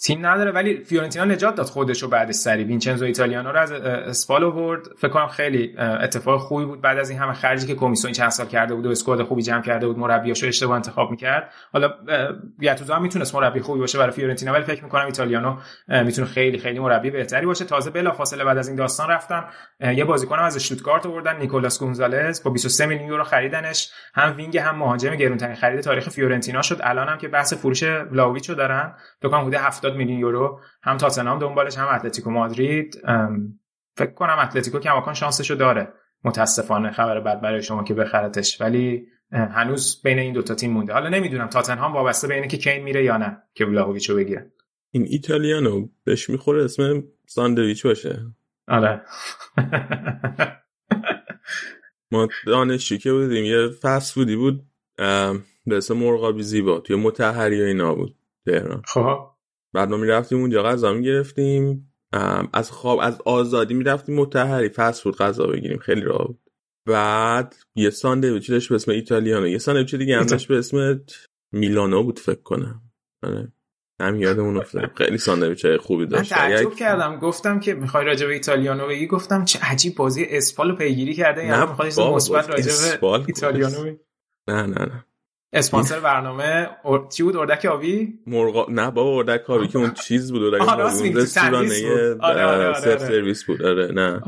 تیم 0.03 0.25
نداره 0.25 0.51
ولی 0.51 0.83
فیورنتینا 0.83 1.25
نجات 1.25 1.55
داد 1.55 1.65
خودش 1.65 2.03
رو 2.03 2.09
بعدش 2.09 2.35
سریع. 2.35 2.63
وینچنزو 2.63 3.05
ایتالیانو 3.05 3.51
رو 3.51 3.59
از 3.59 3.71
اسپال 3.71 4.43
آورد. 4.43 4.81
فکر 4.97 5.11
کنم 5.11 5.27
خیلی 5.27 5.75
اتفاق 5.77 6.39
خوبی 6.39 6.65
بود. 6.65 6.81
بعد 6.81 6.97
از 6.97 7.09
این 7.09 7.19
همه 7.19 7.33
خرجی 7.33 7.67
که 7.67 7.75
کومیسو 7.75 8.05
این 8.05 8.13
چند 8.13 8.29
سال 8.29 8.47
کرده 8.47 8.75
بود 8.75 8.85
و 8.85 8.89
squad 8.89 9.23
خوبی 9.23 9.41
جمع 9.41 9.61
کرده 9.61 9.87
بود 9.87 9.97
مربیاشو 9.97 10.47
اشتباه 10.47 10.75
انتخاب 10.75 11.11
می‌کرد. 11.11 11.51
حالا 11.73 11.93
گتوزو 12.61 12.93
هم 12.93 13.01
می‌تونست 13.01 13.35
مربی 13.35 13.59
خوبی 13.59 13.79
باشه 13.79 13.97
برای 13.97 14.11
فیورنتینا 14.11 14.53
ولی 14.53 14.63
فکر 14.63 14.83
می‌کنم 14.83 15.05
ایتالیانو 15.05 15.57
می‌تونه 15.87 16.27
خیلی 16.27 16.57
خیلی 16.57 16.79
مربی 16.79 17.09
بهتری 17.09 17.45
باشه. 17.45 17.65
تازه 17.65 17.91
بلافاصله 17.91 18.43
بعد 18.43 18.57
از 18.57 18.67
این 18.67 18.77
داستان 18.77 19.09
رفتن. 19.09 19.43
یه 19.81 20.05
بازیکنم 20.05 20.43
از 20.43 20.55
اشتوتگارت 20.55 21.05
آوردن 21.05 21.37
نیکولاس 21.37 21.79
گونزالز 21.79 22.43
با 22.43 22.51
23 22.51 22.85
میلیون 22.85 23.07
یورو 23.07 23.23
خریدنش. 23.23 23.91
هم 24.13 24.35
wing 24.37 24.57
هم 24.57 24.77
مهاجم 24.77 25.15
گرونترین 25.15 25.55
خرید 25.55 25.79
تاریخ 25.79 26.09
فیورنتینا 26.09 26.61
شد. 26.61 26.79
الان 26.83 27.07
هم 27.07 27.17
که 27.17 27.27
بحث 27.27 27.53
فروش 27.53 27.83
ولاهویچو 28.11 28.55
دارن 28.55 28.93
فکر 29.19 29.29
کنم 29.29 29.41
حدود 29.41 29.53
70 29.53 29.95
میلیون 29.95 30.19
یورو. 30.19 30.59
هم 30.83 30.97
تاتنهام 30.97 31.39
دنبالش 31.39 31.77
هم 31.77 31.87
اتلتیکو 31.87 32.31
مادرید. 32.31 33.01
فکر 33.95 34.11
کنم 34.11 34.39
اتلتیکو 34.39 34.79
کماکان 34.79 35.13
شانسشو 35.13 35.55
داره. 35.55 35.93
متاسفانه 36.23 36.91
خبر 36.91 37.19
بد 37.19 37.41
برای 37.41 37.61
شما 37.61 37.83
که 37.83 37.93
بخرتش. 37.93 38.61
ولی 38.61 39.07
هنوز 39.31 40.01
بین 40.03 40.19
این 40.19 40.33
دوتا 40.33 40.55
تیم 40.55 40.71
مونده. 40.71 40.93
حالا 40.93 41.09
نمی‌دونم 41.09 41.47
تاتنهام 41.47 41.93
وابسته 41.93 42.27
به 42.27 42.33
اینه 42.33 42.47
که 42.47 42.57
کین 42.57 42.83
میره 42.83 43.03
یا 43.03 43.17
نه 43.17 43.43
که 43.53 43.65
ولاهویچو 43.65 44.15
بگیرن 44.15 44.51
این 44.91 45.05
ایتالیانو 45.09 45.87
بهش 46.03 46.29
می‌خوره 46.29 46.63
اسم 46.63 47.03
ساندویچ 47.27 47.85
باشه. 47.85 48.19
آره. 48.67 49.01
ما 52.11 52.27
دانشجو 52.45 52.97
که 52.97 53.11
بودیم 53.11 53.45
یه 53.45 53.67
فست 53.81 54.13
فودی 54.13 54.35
بود 54.35 54.63
به 55.65 55.77
اسم 55.77 55.97
مرغابی 55.97 56.43
زیبا 56.43 56.79
توی 56.79 56.95
متحری 56.95 57.61
اینا 57.61 57.95
بود 57.95 58.15
تهران. 58.45 58.81
خب. 58.87 59.17
بعد 59.73 59.89
ما 59.89 59.97
می‌رفتیم 59.97 60.39
اونجا 60.39 60.63
غذا 60.63 60.93
می‌گرفتیم. 60.93 61.93
از 62.53 62.71
خواب 62.71 62.99
از 62.99 63.21
آزادی 63.25 63.73
می‌رفتیم 63.73 64.15
متحری 64.15 64.69
فست 64.69 65.03
فود 65.03 65.17
غذا 65.17 65.47
بگیریم 65.47 65.77
خیلی 65.77 66.01
راه 66.01 66.27
بود. 66.27 66.39
بعد 66.85 67.55
یه 67.75 67.89
ساندویچ 67.89 68.51
داشت 68.51 68.69
به 68.69 68.75
اسم 68.75 68.91
ایتالیانو. 68.91 69.47
یه 69.47 69.57
ساندویچ 69.57 69.95
دیگه 69.95 70.17
هم 70.17 70.25
داشت 70.25 70.47
به 70.47 70.57
اسم 70.57 71.01
میلانو 71.51 72.03
بود 72.03 72.19
فکر 72.19 72.41
کنم. 72.41 72.81
آره. 73.23 73.53
هم 74.01 74.21
یادمون 74.21 74.57
افتاد 74.57 74.91
خیلی 74.95 75.17
ساندویچ 75.17 75.65
های 75.65 75.77
خوبی 75.77 76.05
داشت 76.05 76.33
من 76.33 76.37
تعجب 76.37 76.73
کردم. 76.73 77.19
گفتم 77.19 77.59
که 77.59 77.73
می‌خوای 77.73 78.05
راجع 78.05 78.27
به 78.27 78.33
ایتالیانو 78.33 78.87
بگی. 78.87 79.07
گفتم 79.07 79.45
چه 79.45 79.59
عجیب 79.63 79.95
بازی 79.95 80.25
اسپالو 80.29 80.75
پیگیری 80.75 81.13
کرده 81.13 81.45
یعنی 81.45 81.61
می‌خواد 81.65 81.87
مثبت 81.99 82.49
راجع 82.49 82.99
به 83.01 83.07
ایتالیانو 83.27 83.83
نه 84.47 84.61
نه 84.65 84.85
نه. 84.85 85.05
اسپانسر 85.53 85.99
برنامه 85.99 86.69
اور... 86.83 87.07
چی 87.09 87.23
بود؟ 87.23 87.35
اردک 87.35 87.65
آبی؟ 87.65 88.19
مرغ 88.27 88.69
نه 88.69 88.91
بابا 88.91 89.17
اردک 89.17 89.49
آبی 89.49 89.67
که 89.67 89.77
اون 89.77 89.93
چیز 89.93 90.31
بود. 90.31 90.43
اردک 90.43 90.67
آبی. 90.69 91.13
رستوران 91.13 91.67
سلف 92.73 92.99
سرویس 92.99 93.43
بود. 93.43 93.61
آره 93.61 93.91
نه. 93.91 94.21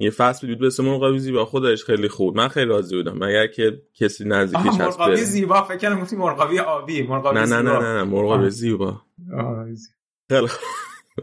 یه 0.00 0.10
فصل 0.10 0.46
بود 0.46 0.58
به 0.58 0.66
اسم 0.66 0.84
مرغابی 0.84 1.18
زیبا 1.18 1.44
خودش 1.44 1.84
خیلی 1.84 2.08
خوب. 2.08 2.36
من 2.36 2.48
خیلی 2.48 2.66
راضی 2.66 2.96
بودم. 2.96 3.18
مگر 3.18 3.46
که 3.46 3.82
کسی 3.94 4.24
نزدیکش 4.24 4.66
هست 4.66 4.80
مرغابی 4.80 5.16
زیبا. 5.16 5.62
فکر 5.62 5.76
کنم 5.76 6.00
گفتی 6.00 6.16
مرغابی 6.16 6.58
آبی. 6.58 7.02
مرغابی 7.02 7.38
نه 7.38 7.46
نه. 7.46 7.62
نه 7.62 7.78
نه 7.78 7.78
نه 7.78 8.04
مرغابی 8.04 8.50
زیبا. 8.50 9.00
خیلی 10.28 10.48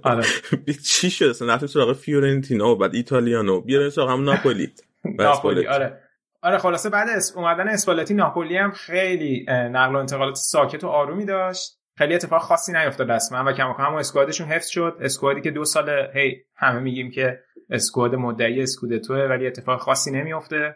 آره. 0.04 0.24
چی 0.86 1.10
شد؟ 1.10 1.26
اصلا 1.26 1.54
رفتیم 1.54 1.68
سراغ 1.68 1.94
فیورنتینا 1.94 2.70
و 2.70 2.76
بعد 2.76 2.96
ایتالیانو. 2.96 3.62
بیاریم 3.62 3.90
سراغ 3.90 4.10
هم 4.10 4.24
ناپولی. 4.24 4.74
ناپولی 5.20 5.68
آره. 5.68 6.00
آره 6.42 6.58
خلاصه 6.58 6.90
بعد. 6.90 7.08
اومدن 7.36 7.70
اسپالتی 7.70 8.14
ناپولی 8.14 8.58
هم 8.58 8.72
خیلی 8.72 9.46
نقل 9.50 9.96
و 9.96 9.98
انتقالات 9.98 10.36
ساکت 10.36 10.84
و 10.84 10.88
آرومی 10.88 11.26
داشت. 11.26 11.78
خیلی 11.98 12.16
اتفاق 12.16 12.42
خاصی 12.42 12.74
نیفتاد 12.74 13.12
رسما 13.12 13.44
و 13.48 13.52
کم 13.52 13.72
هم 13.78 13.96
اسکوادشون 13.96 14.48
حفظ 14.48 14.68
شد. 14.68 14.98
اسکوادی 15.02 15.42
که 15.42 15.52
دو 15.52 15.66
سال 15.66 15.90
هی 16.14 16.36
همه 16.56 16.80
میگیم 16.80 17.12
که 17.12 17.40
اسکواد 17.70 18.16
مدعی 18.16 18.62
اسکودتوه 18.62 19.18
ولی 19.18 19.48
اتفاق 19.48 19.80
خاصی 19.80 20.12
نمیفته. 20.12 20.76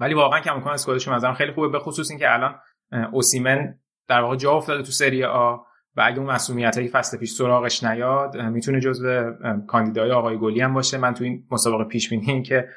ولی 0.00 0.14
واقعا 0.14 0.40
کم 0.40 0.60
کم 0.60 0.70
اسکوادشون 0.70 1.14
مثلا 1.14 1.34
خیلی 1.34 1.52
خوبه 1.52 1.68
به 1.68 1.78
خصوص 1.78 2.10
اینکه 2.10 2.32
الان 2.32 2.54
اوسیمن 3.12 3.78
در 4.08 4.20
واقع 4.20 4.36
جا 4.36 4.52
افتاده 4.52 4.82
تو 4.82 4.92
سری 4.92 5.24
آ 5.24 5.56
و 5.96 6.02
اگه 6.04 6.18
اون 6.18 6.30
مسئولیت 6.30 6.78
های 6.78 6.88
فصل 6.88 7.18
پیش 7.18 7.30
سراغش 7.30 7.84
نیاد 7.84 8.36
می‌تونه 8.36 8.80
جزو 8.80 9.32
کاندیدای 9.68 10.10
آقای 10.10 10.38
گلی 10.38 10.60
هم 10.60 10.74
باشه. 10.74 10.98
من 10.98 11.14
تو 11.14 11.24
این 11.24 11.44
مسابقه 11.50 11.84
پیش 11.84 12.10
بینی 12.10 12.42
که 12.42 12.68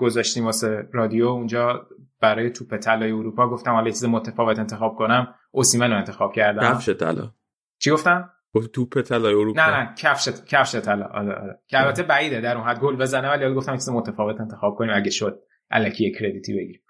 گذاشتیم 0.00 0.44
واسه 0.44 0.88
رادیو 0.92 1.26
اونجا 1.26 1.86
برای 2.20 2.50
توپ 2.50 2.76
طلای 2.76 3.10
اروپا 3.10 3.48
گفتم 3.48 3.70
حالا 3.70 3.90
چیز 3.90 4.04
متفاوت 4.04 4.58
انتخاب 4.58 4.96
کنم 4.96 5.34
اوسیمن 5.50 5.90
رو 5.90 5.96
انتخاب 5.96 6.32
کردم. 6.32 6.74
کفش 6.74 6.88
طلا. 6.88 7.30
چی 7.78 7.90
گفتم؟ 7.90 8.30
گفت 8.54 8.72
توپ 8.72 9.00
طلای 9.00 9.34
اروپا. 9.34 9.66
نه 9.66 9.80
نه 9.80 9.94
کفش 9.94 10.28
کفش 10.28 10.74
طلا. 10.74 11.04
آره 11.04 11.34
آره. 11.34 11.60
که 11.66 11.80
البته 11.80 12.02
بعیده 12.02 12.40
در 12.40 12.56
اون 12.56 12.66
حد. 12.66 12.80
گل 12.80 12.96
بزنه 12.96 13.30
ولی 13.30 13.54
گفتم 13.54 13.72
چیز 13.72 13.88
متفاوت 13.88 14.40
انتخاب 14.40 14.76
کنیم 14.76 14.94
اگه 14.94 15.10
شد. 15.10 15.42
الکی 15.70 16.12
کردیتی 16.12 16.52
بگیریم. 16.52 16.82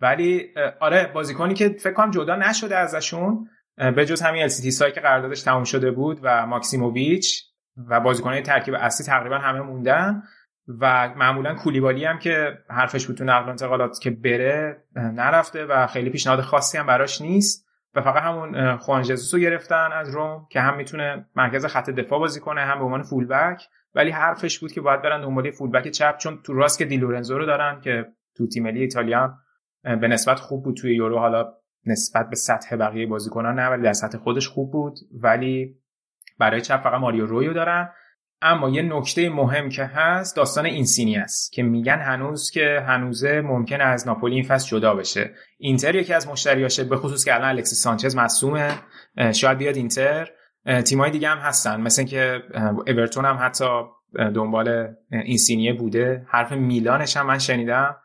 ولی 0.00 0.54
آره 0.80 1.10
بازیکنی 1.14 1.54
که 1.54 1.68
فکر 1.68 1.92
کنم 1.92 2.10
جدا 2.10 2.36
نشده 2.36 2.76
ازشون 2.76 3.48
به 3.96 4.06
جز 4.06 4.22
همین 4.22 4.42
السیتی 4.42 4.70
سای 4.70 4.92
که 4.92 5.00
قراردادش 5.00 5.42
تموم 5.42 5.64
شده 5.64 5.90
بود 5.90 6.20
و 6.22 6.46
ماکسیموویچ 6.46 7.44
و 7.88 8.00
بازیکنان 8.00 8.42
ترکیب 8.42 8.74
اصلی 8.74 9.06
تقریبا 9.06 9.38
همه 9.38 9.60
موندن. 9.60 10.22
و 10.68 11.14
معمولا 11.16 11.54
کولیبالی 11.54 12.04
هم 12.04 12.18
که 12.18 12.58
حرفش 12.70 13.06
بود 13.06 13.16
تو 13.16 13.24
نقل 13.24 13.48
انتقالات 13.48 13.98
که 14.02 14.10
بره 14.10 14.82
نرفته 14.94 15.64
و 15.64 15.86
خیلی 15.86 16.10
پیشنهاد 16.10 16.40
خاصی 16.40 16.78
هم 16.78 16.86
براش 16.86 17.20
نیست. 17.20 17.66
و 17.94 18.00
فقط 18.00 18.22
همون 18.22 18.76
خوان 18.76 19.04
رو 19.32 19.38
گرفتن 19.38 19.92
از 19.92 20.14
روم 20.14 20.46
که 20.50 20.60
هم 20.60 20.76
می‌تونه 20.76 21.26
مرکز 21.36 21.66
خط 21.66 21.90
دفاع 21.90 22.18
بازی 22.18 22.40
کنه 22.40 22.60
هم 22.60 22.78
به 22.78 22.84
عنوان 22.84 23.02
فول 23.02 23.26
بک 23.26 23.62
ولی 23.94 24.10
حرفش 24.10 24.58
بود 24.58 24.72
که 24.72 24.80
باید 24.80 25.02
برن 25.02 25.20
دنبال 25.20 25.50
فولبک 25.50 25.88
چپ 25.88 26.16
چون 26.16 26.42
تو 26.42 26.54
راست 26.54 26.78
که 26.78 26.84
دیلورنزو 26.84 27.38
رو 27.38 27.46
دارن 27.46 27.80
که 27.80 28.06
تو 28.36 28.46
تیم 28.46 28.62
ملی 28.62 28.80
ایتالیا 28.80 29.34
به 29.82 30.08
نسبت 30.08 30.38
خوب 30.38 30.64
بود 30.64 30.76
توی 30.76 30.96
یورو. 30.96 31.18
حالا 31.18 31.52
نسبت 31.86 32.30
به 32.30 32.36
سطح 32.36 32.76
بقیه 32.76 33.06
بازیکنان 33.06 33.54
نه 33.54 33.68
ولی 33.68 33.82
در 33.82 33.92
سطح 33.92 34.18
خودش 34.18 34.48
خوب 34.48 34.72
بود. 34.72 34.94
ولی 35.22 35.76
برای 36.38 36.60
چپ 36.60 36.80
فقط 36.80 37.00
ماریو 37.00 37.26
رویو 37.26 37.52
دارن. 37.52 37.90
اما 38.42 38.68
یه 38.68 38.82
نکته 38.82 39.28
مهم 39.28 39.68
که 39.68 39.84
هست 39.84 40.36
داستان 40.36 40.66
اینسینی 40.66 41.16
است 41.16 41.52
که 41.52 41.62
میگن 41.62 41.98
هنوز 41.98 42.50
که 42.50 42.84
هنوزه 42.88 43.40
ممکن 43.40 43.80
از 43.80 44.06
ناپولی 44.06 44.34
این 44.34 44.44
فصل 44.44 44.68
جدا 44.68 44.94
بشه. 44.94 45.30
اینتر 45.58 45.94
یکی 45.94 46.14
از 46.14 46.28
مشتریاشه 46.28 46.84
به 46.84 46.96
خصوص 46.96 47.24
که 47.24 47.34
الان 47.34 47.48
الکسی 47.48 47.74
سانچز 47.74 48.16
مصومه 48.16 48.70
شاید 49.32 49.58
بیاد 49.58 49.76
اینتر. 49.76 50.30
تیمای 50.84 51.10
دیگه 51.10 51.28
هم 51.28 51.38
هستن 51.38 51.80
مثل 51.80 52.04
که 52.04 52.42
اورتون 52.86 53.24
هم 53.24 53.38
حتی 53.40 53.82
دنبال 54.34 54.94
اینسینیه 55.10 55.72
بوده. 55.72 56.26
حرف 56.28 56.52
میلانش 56.52 57.16
هم 57.16 57.26
من 57.26 57.38
شنیدم. 57.38 57.96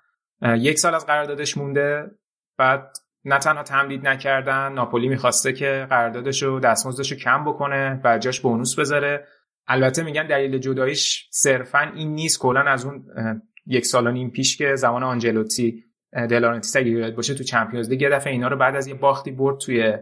یک 0.41 0.79
سال 0.79 0.95
از 0.95 1.05
قراردادش 1.05 1.57
مونده 1.57 2.11
بعد 2.57 2.97
نه 3.25 3.37
تنها 3.37 3.63
تمدید 3.63 4.07
نکردن 4.07 4.73
ناپولی 4.73 5.09
می‌خواسته 5.09 5.53
که 5.53 5.87
قراردادش 5.89 6.43
رو 6.43 6.59
دستمزدش 6.59 7.13
کم 7.13 7.45
بکنه 7.45 8.01
و 8.03 8.17
جاش 8.17 8.39
بونوس 8.39 8.79
بذاره. 8.79 9.27
البته 9.67 10.03
میگن 10.03 10.27
دلیل 10.27 10.57
جداییش 10.57 11.27
صرفا 11.31 11.91
این 11.95 12.13
نیست. 12.13 12.39
کلا 12.39 12.61
از 12.61 12.85
اون 12.85 13.05
یک 13.65 13.85
سال 13.85 14.07
و 14.07 14.11
نیم 14.11 14.29
پیش 14.29 14.57
که 14.57 14.75
زمان 14.75 15.03
آنجلوتی 15.03 15.83
دلارنتیس 16.29 16.75
اگه 16.75 16.89
یاد 16.89 17.15
باشه 17.15 17.33
تو 17.33 17.43
Champions 17.43 17.89
League 17.89 18.09
دفعه 18.11 18.33
اینا 18.33 18.47
رو 18.47 18.57
بعد 18.57 18.75
از 18.75 18.87
یه 18.87 18.93
باختی 18.93 19.31
برد 19.31 19.59
توی 19.59 19.93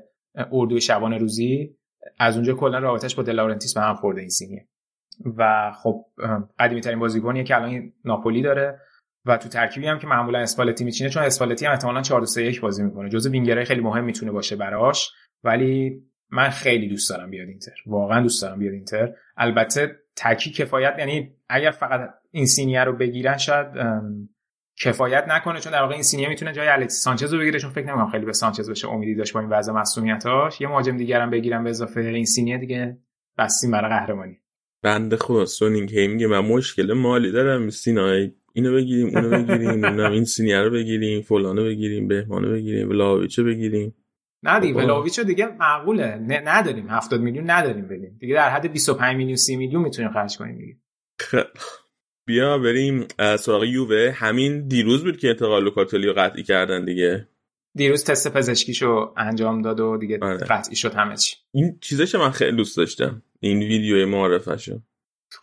اردوی 0.51 0.81
شبانه 0.81 1.17
روزی. 1.17 1.75
از 2.19 2.35
اونجا 2.35 2.53
کلا 2.53 2.79
رابطش 2.79 3.15
با 3.15 3.23
دلارنتیس 3.23 3.73
به 3.73 3.81
هم 3.81 3.95
خورده 3.95 4.19
اینسینیه 4.21 4.67
و 5.37 5.71
خب 5.83 6.05
قدیمی 6.59 6.81
ترین 6.81 6.99
بازیکنیه 6.99 7.43
که 7.43 7.55
الان 7.55 7.93
ناپولی 8.05 8.41
داره. 8.41 8.79
و 9.25 9.37
تو 9.37 9.49
ترکیبی 9.49 9.87
هم 9.87 9.99
که 9.99 10.07
معمولا 10.07 10.39
اسپالتی 10.39 10.83
میچینه 10.83 11.09
چون 11.09 11.23
اسپالتی 11.23 11.65
هم 11.65 11.71
احتمالاً 11.71 12.01
4 12.01 12.21
2 12.35 12.41
1 12.41 12.61
بازی 12.61 12.83
می‌کنه. 12.83 13.09
جزء 13.09 13.29
وینگرای 13.29 13.65
خیلی 13.65 13.81
مهم 13.81 14.03
می‌تونه 14.03 14.31
باشه 14.31 14.55
براش. 14.55 15.11
ولی 15.43 16.03
من 16.31 16.49
خیلی 16.49 16.87
دوست 16.87 17.09
دارم 17.09 17.29
بیاد 17.29 17.47
اینتر. 17.47 17.75
واقعا 17.85 18.21
دوست 18.21 18.41
دارم 18.41 18.59
بیاد 18.59 18.73
اینتر. 18.73 19.13
البته 19.39 19.99
تکی 20.15 20.51
کفایت 20.51 20.95
یعنی 20.99 21.35
اگر 21.49 21.71
فقط 21.71 22.09
اینسینیه 22.31 22.83
رو 22.83 22.93
بگیرن 22.93 23.37
شاید 23.37 23.67
کفایت 24.81 25.25
نکنه 25.27 25.59
چون 25.59 25.71
در 25.71 25.81
واقع 25.81 25.93
اینسینیه 25.93 26.29
می‌تونه 26.29 26.53
جای 26.53 26.67
الکسیس 26.67 26.93
سانچز 26.93 27.33
رو 27.33 27.39
بگیره 27.39 27.59
چون 27.59 27.69
فکر 27.69 27.85
نمی‌کنم 27.85 28.09
خیلی 28.09 28.25
به 28.25 28.33
سانچز 28.33 28.69
بشه 28.69 28.89
امیدی 28.89 29.15
داشت 29.15 29.33
با 29.33 29.39
این 29.39 29.49
وضع 29.49 29.71
مصدومیتاش. 29.73 30.61
یه 30.61 30.67
مهاجم 30.67 30.97
دیگه 30.97 31.19
هم 31.19 31.29
بگیرم 31.29 31.63
به 31.63 31.69
اضافه 31.69 32.01
اینسینیه 32.01 32.57
دیگه 32.57 32.97
بستیم 33.37 33.71
برای 33.71 33.89
قهرمانی. 33.89 34.37
بنده 34.83 35.17
خدا 35.17 35.45
سونینگ 35.45 35.91
هی 35.91 36.07
میگه 36.07 36.27
من 36.27 36.39
مشکل 36.39 36.93
مالی 36.93 37.31
دارم 37.31 37.69
سینای 37.69 38.31
اینو 38.53 38.73
بگیریم 38.73 39.17
اونو 39.17 39.29
بگیریم 39.29 39.83
اونم 39.85 40.11
اینسینیه 40.11 40.61
رو 40.61 40.69
بگیریم 40.69 41.21
فلانو 41.21 41.63
بگیریم 41.63 42.07
بهمانو 42.07 42.51
بگیریم 42.51 42.89
ولاهویچو 42.89 43.43
بگیریم. 43.43 43.95
نه 44.43 44.59
دیگه 44.59 44.73
ولاهویچو 44.73 45.23
دیگه؟ 45.23 45.47
معقوله. 45.47 46.15
نداریم. 46.45 46.89
70 46.89 47.21
میلیون 47.21 47.49
نداریم 47.49 47.87
بدیم 47.87 48.17
دیگه 48.19 48.35
در 48.35 48.49
حد 48.49 48.71
25 48.71 49.17
میلیون 49.17 49.35
30 49.35 49.55
میلیون 49.55 49.81
می‌تونیم 49.81 50.11
خرج 50.11 50.37
کنیم 50.37 50.57
دیگه. 50.57 50.77
بیا 52.27 52.57
بریم 52.57 53.07
سراغ 53.39 53.63
یووه. 53.63 54.13
همین 54.15 54.67
دیروز 54.67 55.03
بود 55.03 55.17
که 55.17 55.29
انتقال 55.29 55.63
لوکاتلی 55.63 56.07
رو 56.07 56.13
قطعی 56.13 56.43
کردن 56.43 56.85
دیگه. 56.85 57.27
دیروز 57.75 58.03
تست 58.03 58.33
پزشکیشو 58.33 59.13
انجام 59.17 59.61
داد 59.61 59.79
و 59.79 59.97
دیگه 59.97 60.19
آره. 60.21 60.37
قطعی 60.37 60.75
شد 60.75 60.93
همه 60.93 61.17
چی 61.17 61.35
این 61.51 61.77
چیزش 61.81 62.15
من 62.15 62.31
خیلی 62.31 62.57
دوست 62.57 62.77
داشتم. 62.77 63.21
این 63.39 63.59
ویدیو 63.59 64.07
معرفشو 64.07 64.79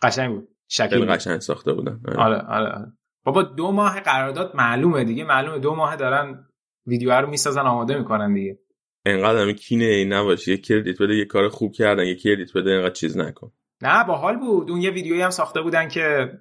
قشنگ 0.01 0.35
بود. 0.35 0.47
شکل 0.67 1.05
قشنگ 1.05 1.39
ساخته 1.39 1.73
بودن. 1.73 2.01
آره. 2.07 2.17
آره, 2.17 2.35
آره. 2.35 2.69
آره. 2.69 2.93
بابا 3.23 3.43
دو 3.43 3.71
ماه 3.71 3.99
قرارداد 3.99 4.55
معلومه 4.55 5.03
دیگه. 5.03 5.23
معلومه 5.23 5.59
دو 5.59 5.75
ماه 5.75 5.95
دارن 5.95 6.47
ویدیو 6.87 7.11
رو 7.11 7.29
می‌سازن 7.29 7.61
آماده 7.61 7.97
می‌کنن 7.97 8.33
دیگه. 8.33 8.59
انقدر 9.07 9.41
همه 9.41 9.53
کینه 9.53 9.85
ای 9.85 10.05
نباشه. 10.05 10.51
یه 10.51 10.57
کردیت 10.57 11.01
بده 11.01 11.15
یه 11.15 11.25
کار 11.25 11.49
خوب 11.49 11.73
کردن 11.73 12.05
یه 12.05 12.15
کردیت 12.15 12.57
بده 12.57 12.71
انقدر 12.71 12.93
چیز 12.93 13.17
نکن. 13.17 13.51
نه 13.81 14.03
باحال 14.03 14.37
بود. 14.37 14.71
اون 14.71 14.81
یه 14.81 14.91
ویدیویی 14.91 15.21
هم 15.21 15.29
ساخته 15.29 15.61
بودن 15.61 15.87
که 15.87 16.31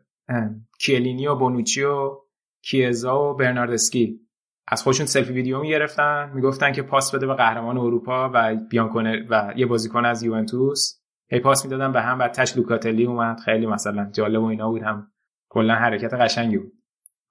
کیلینی 0.79 1.27
و 1.27 1.35
بونوچی 1.35 1.83
و 1.83 2.19
کیزا 2.63 3.31
و 3.31 3.35
برناردسکی. 3.35 4.21
از 4.69 4.83
خودشون 4.83 5.07
سلفی 5.07 5.33
ویدیو 5.33 5.61
می‌گرفتن. 5.61 6.33
می‌گفتن 6.35 6.73
که 6.73 6.83
پاس 6.83 7.15
بده 7.15 7.27
به 7.27 7.35
قهرمان 7.35 7.79
اروپا 7.79 8.31
و 8.35 8.57
بیان 8.71 8.89
کنه 8.89 9.27
و 9.31 9.53
یه 9.57 9.67
بازیکن 9.67 10.05
از 10.05 10.23
یوونتوس. 10.23 11.01
هی 11.31 11.41
پاس 11.41 11.65
می‌دادن 11.65 11.93
به 11.93 12.01
هم 12.01 12.19
بعد 12.19 12.33
تش 12.33 12.57
لوکاتلی 12.57 13.05
اومد. 13.05 13.41
خیلی 13.41 13.67
مثلا 13.67 14.11
جالب 14.13 14.43
و 14.43 14.45
اینا 14.45 14.71
بود. 14.71 14.83
هم 14.83 15.13
کلا 15.49 15.75
حرکت 15.75 16.15
قشنگی 16.15 16.59
بود. 16.59 16.73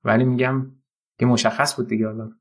ولی 0.04 0.24
میگم 0.24 0.72
که 1.20 1.26
مشخص 1.26 1.76
بود 1.76 1.88
دیگه 1.88 2.06
حالا. 2.06 2.32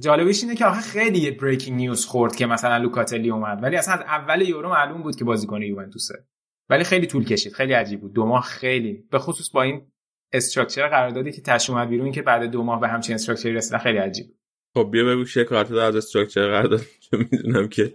جالبش 0.00 0.42
اینه 0.42 0.54
که 0.54 0.64
آخه 0.64 0.80
خیلی 0.80 1.18
یه 1.18 1.30
بریکینگ 1.30 1.76
نیوز 1.76 2.06
خورد 2.06 2.36
که 2.36 2.46
مثلا 2.46 2.76
لوکاتلی 2.76 3.30
اومد. 3.30 3.62
ولی 3.62 3.76
اصلا 3.76 3.94
از 3.94 4.00
اول 4.00 4.42
یورو 4.42 4.70
معلوم 4.70 5.02
بود 5.02 5.16
که 5.16 5.24
بازیکن 5.24 5.62
یوونتوسه. 5.62 6.24
ولی 6.68 6.84
خیلی 6.84 7.06
طول 7.06 7.24
کشید. 7.24 7.52
خیلی 7.52 7.72
عجیب 7.72 8.00
بود. 8.00 8.12
دو 8.12 8.26
ماه 8.26 8.42
خیلی. 8.42 9.04
به 9.10 9.18
خصوص 9.18 9.50
با 9.50 9.62
این 9.62 9.86
structure 10.32 10.88
قراردادی 10.88 11.32
که 11.32 11.40
تهش 11.40 11.70
اومد 11.70 11.88
بیرون 11.88 12.12
که 12.12 12.22
بعد 12.22 12.42
دو 12.42 12.62
ماه 12.62 12.80
یه 12.80 12.88
همچین 12.88 13.14
structure 13.14 13.48
ی 13.48 13.52
رسیدن 13.52 13.78
خیلی 13.78 13.98
عجیب 13.98 14.26
خب 14.74 14.88
بیا 14.92 15.04
بگو 15.04 15.24
شکایت 15.24 15.72
از 15.72 15.96
structure 15.96 16.46
قرارداد. 16.46 16.80
می‌دونم 17.32 17.68
که 17.68 17.94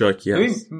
شاکی 0.00 0.32
هست. 0.32 0.70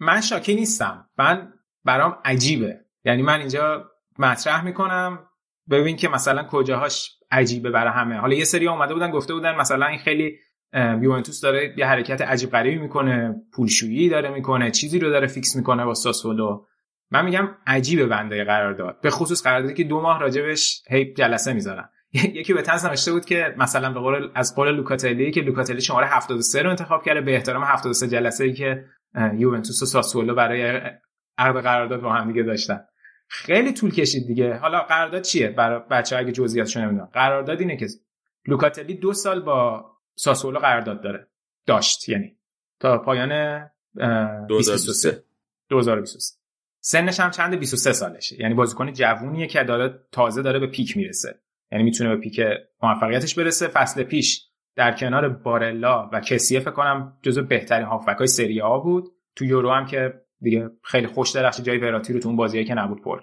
من 0.00 0.20
شاکی 0.20 0.54
نیستم. 0.54 1.08
من 1.18 1.52
برام 1.84 2.18
عجیبه. 2.24 2.80
یعنی 3.04 3.22
من 3.22 3.38
اینجا 3.38 3.90
مطرح 4.18 4.64
می‌کنم. 4.64 5.26
ببین 5.70 5.96
که 5.96 6.08
مثلا 6.08 6.42
کجاهاش 6.42 7.10
عجیبه 7.30 7.70
برای 7.70 7.92
همه. 7.92 8.16
حالا 8.16 8.34
یه 8.34 8.44
سری 8.44 8.68
اومده 8.68 8.94
بودن 8.94 9.10
گفته 9.10 9.34
بودن 9.34 9.54
مثلا 9.56 9.86
این 9.86 9.98
خیلی 9.98 10.38
یوونتوس 11.02 11.40
داره 11.40 11.74
یه 11.78 11.86
حرکت 11.86 12.22
عجیب 12.22 12.50
غریبی 12.50 12.78
می‌کنه 12.78 13.34
پولشویی 13.52 14.08
داره 14.08 14.30
می‌کنه 14.30 14.70
چیزی 14.70 14.98
رو 14.98 15.10
داره 15.10 15.26
fix 15.26 15.56
می‌کنه 15.56 15.84
با 15.84 15.94
ساسولو. 15.94 16.64
من 17.10 17.24
میگم 17.24 17.48
عجیبه 17.66 18.06
بنده 18.06 18.44
قرارداد. 18.44 19.00
به 19.00 19.10
خصوص 19.10 19.42
قراردادی 19.42 19.74
که 19.74 19.84
دو 19.84 20.00
ماه 20.00 20.20
راجبش 20.20 20.82
هی 20.90 21.14
جلسه 21.14 21.52
می‌ذارن. 21.52 21.88
یکی 22.14 22.54
به 22.54 22.62
تنز 22.62 22.86
نوشته 22.86 23.12
بود 23.12 23.24
که 23.24 23.54
مثلا 23.58 23.92
به 23.92 24.00
قول 24.00 24.30
از 24.34 24.54
قول 24.54 24.70
لوکاتلی 24.70 25.30
که 25.30 25.40
لوکاتلی 25.40 25.80
شماره 25.80 26.06
73 26.06 26.62
رو 26.62 26.70
انتخاب 26.70 27.02
کرده 27.02 27.20
به 27.20 27.34
احترام 27.34 27.64
73 27.64 28.08
جلسه 28.08 28.44
ای 28.44 28.52
که 28.52 28.84
یوونتوس 29.36 29.82
و 29.82 29.86
ساسولو 29.86 30.34
برای 30.34 30.80
عقد 31.38 31.62
قرارداد 31.62 32.00
با 32.00 32.12
هم 32.12 32.28
دیگه 32.28 32.42
داشتن. 32.42 32.80
خیلی 33.28 33.72
طول 33.72 33.90
کشید 33.90 34.26
دیگه. 34.26 34.54
حالا 34.54 34.80
قرارداد 34.80 35.22
چیه؟ 35.22 35.48
برای 35.48 35.80
بچه 35.90 36.24
که 36.24 36.32
جزئیاتش 36.32 36.76
نمی‌دونن. 36.76 37.08
قرارداد 37.12 37.60
اینه 37.60 37.76
که 37.76 37.86
لوکاتلی 38.46 38.94
دو 38.94 39.12
سال 39.12 39.40
با 39.40 39.90
ساسولو 40.14 40.58
قرارداد 40.58 41.02
داره. 41.02 41.26
داشت 41.66 42.08
یعنی. 42.08 42.36
تا 42.80 42.98
پایان 42.98 43.60
2023 44.48 45.24
2023 45.68 46.34
سنش 46.80 47.20
هم 47.20 47.30
چند؟ 47.30 47.54
23 47.54 47.92
سالشه. 47.92 48.40
یعنی 48.40 48.54
بازیکن 48.54 48.92
جوونیه 48.92 49.46
که 49.46 49.64
داره 49.64 50.00
تازه 50.12 50.42
داره 50.42 50.58
به 50.58 50.66
پیک 50.66 50.96
می‌رسه. 50.96 51.40
یعنی 51.72 51.84
می‌تونه 51.84 52.10
به 52.10 52.20
پیک 52.20 52.40
موفقیتش 52.82 53.34
برسه. 53.34 53.68
فصل 53.68 54.02
پیش 54.02 54.48
در 54.76 54.92
کنار 54.92 55.28
بارلا 55.28 56.10
و 56.12 56.20
کسیه 56.20 56.60
فکر 56.60 56.70
کنم 56.70 57.18
جزو 57.22 57.42
بهترین 57.42 57.86
هافبک 57.86 58.16
های 58.16 58.26
سری 58.26 58.60
آ 58.60 58.78
بود. 58.78 59.04
تو 59.36 59.44
یورو 59.44 59.70
هم 59.70 59.86
که 59.86 60.23
دیگه 60.44 60.70
خیلی 60.82 61.06
خوش 61.06 61.30
درخش 61.30 61.60
جای 61.60 61.78
وراتی 61.78 62.12
رو 62.12 62.20
تو 62.20 62.28
اون 62.28 62.36
بازیه 62.36 62.64
که 62.64 62.74
نبود 62.74 63.02
پر 63.02 63.20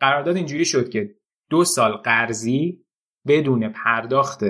قرارداد 0.00 0.36
اینجوری 0.36 0.64
شد 0.64 0.88
که 0.88 1.14
دو 1.50 1.64
سال 1.64 1.92
قرضی 1.92 2.84
بدون 3.26 3.68
پرداخت 3.68 4.44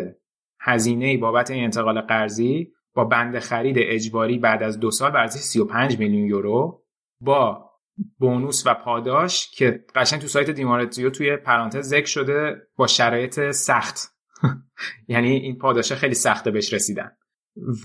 هزینه 0.61 1.19
بابت 1.19 1.51
این 1.51 1.65
انتقال 1.65 2.01
قرضی 2.01 2.73
با 2.95 3.05
بند 3.05 3.39
خرید 3.39 3.77
اجباری 3.79 4.39
بعد 4.39 4.63
از 4.63 4.81
دو 4.81 4.91
سال 4.91 5.11
بر 5.11 5.27
35 5.27 5.99
میلیون 5.99 6.29
یورو 6.29 6.85
با 7.21 7.71
بونوس 8.19 8.67
و 8.67 8.75
پاداش 8.75 9.51
که 9.51 9.85
قشنگ 9.95 10.21
تو 10.21 10.27
سایت 10.27 10.51
دیمارتیو 10.51 11.11
توی 11.11 11.37
پرانتز 11.37 11.89
ذکر 11.89 12.07
شده 12.07 12.57
با 12.77 12.87
شرایط 12.87 13.51
سخت. 13.51 14.15
یعنی 15.09 15.31
این 15.31 15.59
پاداش 15.59 15.93
خیلی 15.93 16.15
سخته 16.15 16.51
بهش 16.51 16.73
رسیدن. 16.73 17.11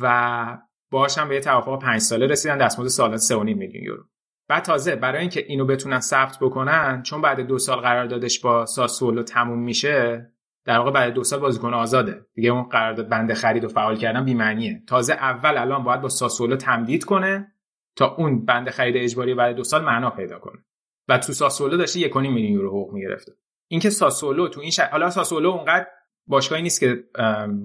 و 0.02 0.58
باهاش 0.91 1.18
هم 1.18 1.30
به 1.30 1.36
یه 1.36 1.41
توافق 1.41 1.82
5 1.82 2.01
ساله 2.01 2.28
رسیدن 2.28 2.57
دستمزد 2.57 2.89
سالانه 2.89 3.18
3.5 3.18 3.57
میلیون 3.57 3.84
یورو. 3.84 4.03
بعد 4.50 4.64
تازه 4.64 4.95
برای 4.95 5.22
اینکه 5.22 5.45
اینو 5.47 5.66
بتونن 5.66 6.00
ثبت 6.00 6.38
بکنن 6.41 7.04
چون 7.04 7.22
بعد 7.22 7.39
دو 7.41 7.60
سال 7.60 7.80
قراردادش 7.80 8.39
با 8.39 8.66
ساسولو 8.66 9.24
تموم 9.24 9.60
میشه 9.60 10.32
در 10.66 10.78
واقع 10.78 10.91
بعد 10.91 11.14
دو 11.14 11.24
سال 11.24 11.39
بازیکن 11.39 11.74
آزاده. 11.74 12.26
دیگه 12.34 12.50
اون 12.50 12.64
قرارداد 12.64 13.10
بنده 13.10 13.34
خرید 13.34 13.64
و 13.64 13.68
فعال 13.68 13.97
کردن 13.97 14.26
بی 14.26 14.34
معنیه 14.34 14.84
تازه 14.88 15.14
اول 15.14 15.58
الان 15.58 15.84
باید 15.84 16.02
با 16.02 16.10
ساسولو 16.10 16.56
تمدید 16.56 17.04
کنه 17.04 17.54
تا 17.95 18.16
اون 18.16 18.45
بنده 18.45 18.72
خرید 18.72 18.97
اجباری 18.97 19.34
بعد 19.34 19.56
دو 19.56 19.64
سال 19.64 19.84
معنا 19.84 20.10
پیدا 20.10 20.39
کنه. 20.39 20.66
و 21.08 21.18
تو 21.18 21.34
ساسولو 21.34 21.78
داشته 21.78 22.10
1.5 22.10 22.16
میلیون 22.16 22.54
یورو 22.54 22.70
حقوق 22.70 22.93
می‌گرفته. 22.93 23.32
اینکه 23.68 23.89
ساسولو 23.89 24.47
تو 24.47 24.62
این 24.62 24.72
شهر 24.72 24.89
حالا 24.89 25.10
ساسولو 25.10 25.50
اونقدر 25.50 25.88
باشگاهی 26.30 26.61
نیست 26.61 26.80
که 26.80 27.03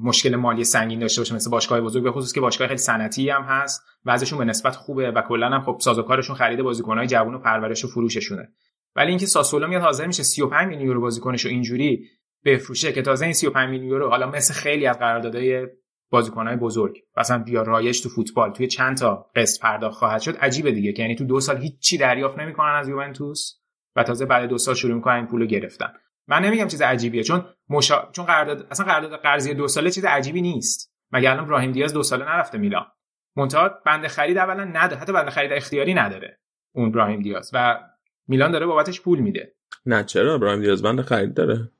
مشکل 0.02 0.36
مالی 0.36 0.64
سنگین 0.64 0.98
داشته 0.98 1.20
باشه 1.20 1.34
مثل 1.34 1.50
باشگاه 1.50 1.80
بزرگ 1.80 2.02
به 2.02 2.12
خصوص 2.12 2.32
که 2.32 2.40
باشگاه 2.40 2.68
خیلی 2.68 2.78
صنعتی 2.78 3.30
هم 3.30 3.42
هست. 3.42 3.82
وضعشون 4.04 4.38
به 4.38 4.44
نسبت 4.44 4.76
خوبه 4.76 5.10
و 5.10 5.22
کلا 5.22 5.48
هم 5.48 5.62
خب 5.62 5.78
سازوکارشون 5.80 6.36
خرید 6.36 6.62
بازیکن‌های 6.62 7.06
جوون 7.06 7.34
و 7.34 7.38
پرورش 7.38 7.84
و 7.84 7.88
فروششونه. 7.88 8.48
ولی 8.96 9.08
اینکه 9.08 9.26
ساسولو 9.26 9.66
میاد 9.66 9.82
حاضر 9.82 10.06
میشه 10.06 10.22
35 10.22 10.68
میلیون 10.68 10.86
یورو 10.86 11.00
بازیکنش 11.00 11.46
اینجوری 11.46 12.04
بفروشه 12.44 12.92
که 12.92 13.02
تازه 13.02 13.24
این 13.24 13.34
35 13.34 13.70
میلیون 13.70 13.90
یورو 13.90 14.08
حالا 14.08 14.30
مثل 14.30 14.54
خیلی 14.54 14.86
از 14.86 14.98
قراردادهای 14.98 15.66
بازیکنهای 16.10 16.56
بزرگ 16.56 16.96
مثلا 17.16 17.38
بیا 17.38 17.62
رایج 17.62 18.02
تو 18.02 18.08
فوتبال 18.08 18.52
توی 18.52 18.66
چند 18.66 18.96
تا 18.96 19.30
قسط 19.36 19.60
پرداخت 19.60 19.98
خواهد 19.98 20.20
شد 20.20 20.36
عجیبه 20.36 20.72
دیگه 20.72 20.92
که 20.92 21.02
یعنی 21.02 21.14
تو 21.14 21.24
دو 21.24 21.40
سال 21.40 21.56
هیچی 21.56 21.98
دریافت 21.98 22.38
نمی‌کنن 22.38 22.74
از 22.74 22.88
یوونتوس 22.88 23.54
و 23.96 24.02
تازه 24.02 24.26
بعد 24.26 24.48
دو 24.48 24.58
سال 24.58 24.74
شروع 24.74 24.94
می‌کنن 24.94 25.14
این 25.14 25.26
پولو 25.26 25.46
گرفتن. 25.46 25.92
من 26.28 26.42
نمیگم 26.44 26.68
چیز 26.68 26.82
عجیبیه 26.82 27.22
چون 27.22 27.44
مشا... 27.68 28.08
چون 28.12 28.24
قرارداد 28.24 28.66
اصلا 28.70 28.86
قرارداد 28.86 29.20
قرضی 29.20 29.54
دو 29.54 29.68
ساله 29.68 29.90
چیز 29.90 30.04
عجیبی 30.04 30.42
نیست. 30.42 30.92
مگه 31.12 31.30
الان 31.30 31.44
ابراهیم 31.44 31.72
دیاز 31.72 31.92
دو 31.92 32.02
ساله 32.02 32.24
نرفته 32.24 32.58
میلان. 32.58 32.86
منتها 33.36 33.68
بند 33.86 34.06
خرید 34.06 34.38
اولا 34.38 34.64
نداره 34.64 35.00
حتی 35.00 35.12
بند 35.12 35.30
خرید 35.30 35.52
اختیاری 35.52 35.94
نداره 35.94 36.38
اون 36.74 36.88
ابراهیم 36.88 37.22
دیاز 37.22 37.50
و 37.52 37.80
میلان 38.28 38.50
داره 38.50 38.66
بابتش 38.66 39.00
پول 39.00 39.18
میده. 39.18 39.54
نه 39.86 40.04
چرا 40.04 40.34
ابراهیم 40.34 40.60
دیاز 40.60 40.82
بند 40.82 41.00
خرید 41.00 41.34
داره؟ 41.34 41.70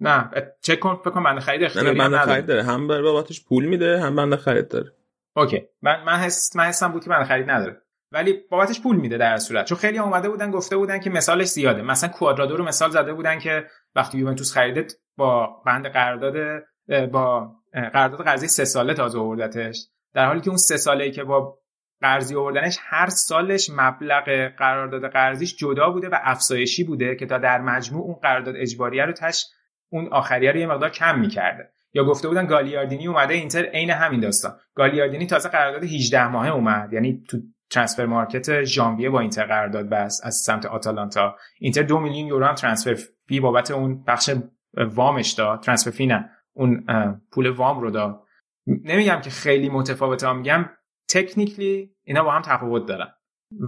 نه 0.00 0.30
چک 0.60 0.80
کن 0.80 0.94
فکر 0.94 1.10
کنم 1.10 1.24
بند 1.24 1.38
خرید 1.38 1.62
اختیاری 1.62 1.88
نه, 1.88 2.04
نه 2.04 2.08
بند 2.08 2.26
خرید 2.26 2.46
داره. 2.46 2.62
هم 2.62 2.86
بابتش 2.86 3.44
پول 3.44 3.64
میده 3.64 4.00
هم 4.00 4.16
بند 4.16 4.36
خرید 4.36 4.68
داره. 4.68 4.92
اوکی 5.36 5.62
من 5.82 6.04
من 6.04 6.16
حس 6.16 6.56
من 6.56 6.64
حسم 6.64 6.92
بود 6.92 7.04
که 7.04 7.10
بند 7.10 7.26
خرید 7.26 7.50
نداره. 7.50 7.82
ولی 8.12 8.40
بابتش 8.50 8.80
پول 8.80 8.96
میده 8.96 9.18
در 9.18 9.36
صورت. 9.36 9.66
چون 9.66 9.78
خیلی 9.78 9.98
اومده 9.98 10.28
بودن 10.28 10.50
گفته 10.50 10.76
بودن 10.76 11.00
که 11.00 11.10
مثالش 11.10 11.46
زیاده. 11.46 11.82
مثلا 11.82 12.10
کوادرادو 12.10 12.56
رو 12.56 12.64
مثال 12.64 12.90
زده 12.90 13.12
بودن 13.12 13.38
که 13.38 13.66
وقتی 13.94 14.18
یوونتوس 14.18 14.52
خریده 14.52 14.86
با 15.16 15.62
بند 15.66 15.86
قرارداد 15.86 16.62
با 17.10 17.52
قرارداد 17.72 18.24
قرضی 18.24 18.48
سه 18.48 18.64
ساله 18.64 18.94
تازه 18.94 19.18
آوردتش. 19.18 19.88
در 20.14 20.26
حالی 20.26 20.40
که 20.40 20.48
اون 20.48 20.56
سه 20.56 20.76
ساله 20.76 21.10
که 21.10 21.24
با 21.24 21.58
قرضی 22.00 22.36
آوردنش 22.36 22.78
هر 22.80 23.08
سالش 23.08 23.70
مبلغ 23.70 24.48
قرارداد 24.56 25.12
قرضیش 25.12 25.56
جدا 25.56 25.90
بوده 25.90 26.08
و 26.08 26.18
افزایشی 26.22 26.84
بوده 26.84 27.16
که 27.16 27.26
تا 27.26 27.38
در 27.38 27.60
مجموع 27.60 28.04
اون 28.04 28.14
قرارداد 28.14 28.54
اجباریه 28.56 29.04
رو 29.04 29.12
تش 29.12 29.46
اون 29.88 30.08
آخریه 30.12 30.52
رو 30.52 30.58
یه 30.58 30.66
مقدار 30.66 30.90
کم 30.90 31.18
می‌کرده. 31.18 31.70
یا 31.92 32.04
گفته 32.04 32.28
بودن 32.28 32.46
گالیاردینی 32.46 33.06
اومده 33.06 33.34
اینتر 33.34 33.64
عین 33.64 33.90
همین 33.90 34.20
داستان. 34.20 34.56
گالیاردینی 34.74 35.26
تازه 35.26 35.48
قرارداد 35.48 35.84
18 35.84 36.28
ماهه 36.28 36.50
اومد. 36.50 36.92
یعنی 36.92 37.22
تو 37.28 37.38
ترانسفر 37.70 38.06
مارکت 38.06 38.64
ژانویه 38.64 39.10
با 39.10 39.20
اینتر 39.20 39.46
قرارداد 39.46 39.88
بس 39.88 40.20
از 40.24 40.34
سمت 40.34 40.66
آتالانتا. 40.66 41.36
اینتر 41.58 41.82
دو 41.82 41.98
میلیون 41.98 42.26
یورو 42.26 42.46
هم 42.46 42.54
ترانسفر 42.54 42.98
فی 43.26 43.40
بابت 43.40 43.70
اون 43.70 44.04
بخش 44.04 44.30
وامش 44.76 45.32
داد. 45.32 45.60
ترانسفر 45.60 45.90
فی 45.90 46.06
نه. 46.06 46.30
اون 46.52 46.84
پول 47.32 47.48
وام 47.48 47.80
رو 47.80 47.90
داد. 47.90 48.20
نمیگم 48.66 49.20
که 49.20 49.30
خیلی 49.30 49.68
متفاوته 49.68 50.32
میگم 50.32 50.70
تکنیکلی 51.08 51.94
اینا 52.04 52.24
با 52.24 52.30
هم 52.30 52.42
تفاوت 52.42 52.86
دارن. 52.86 53.14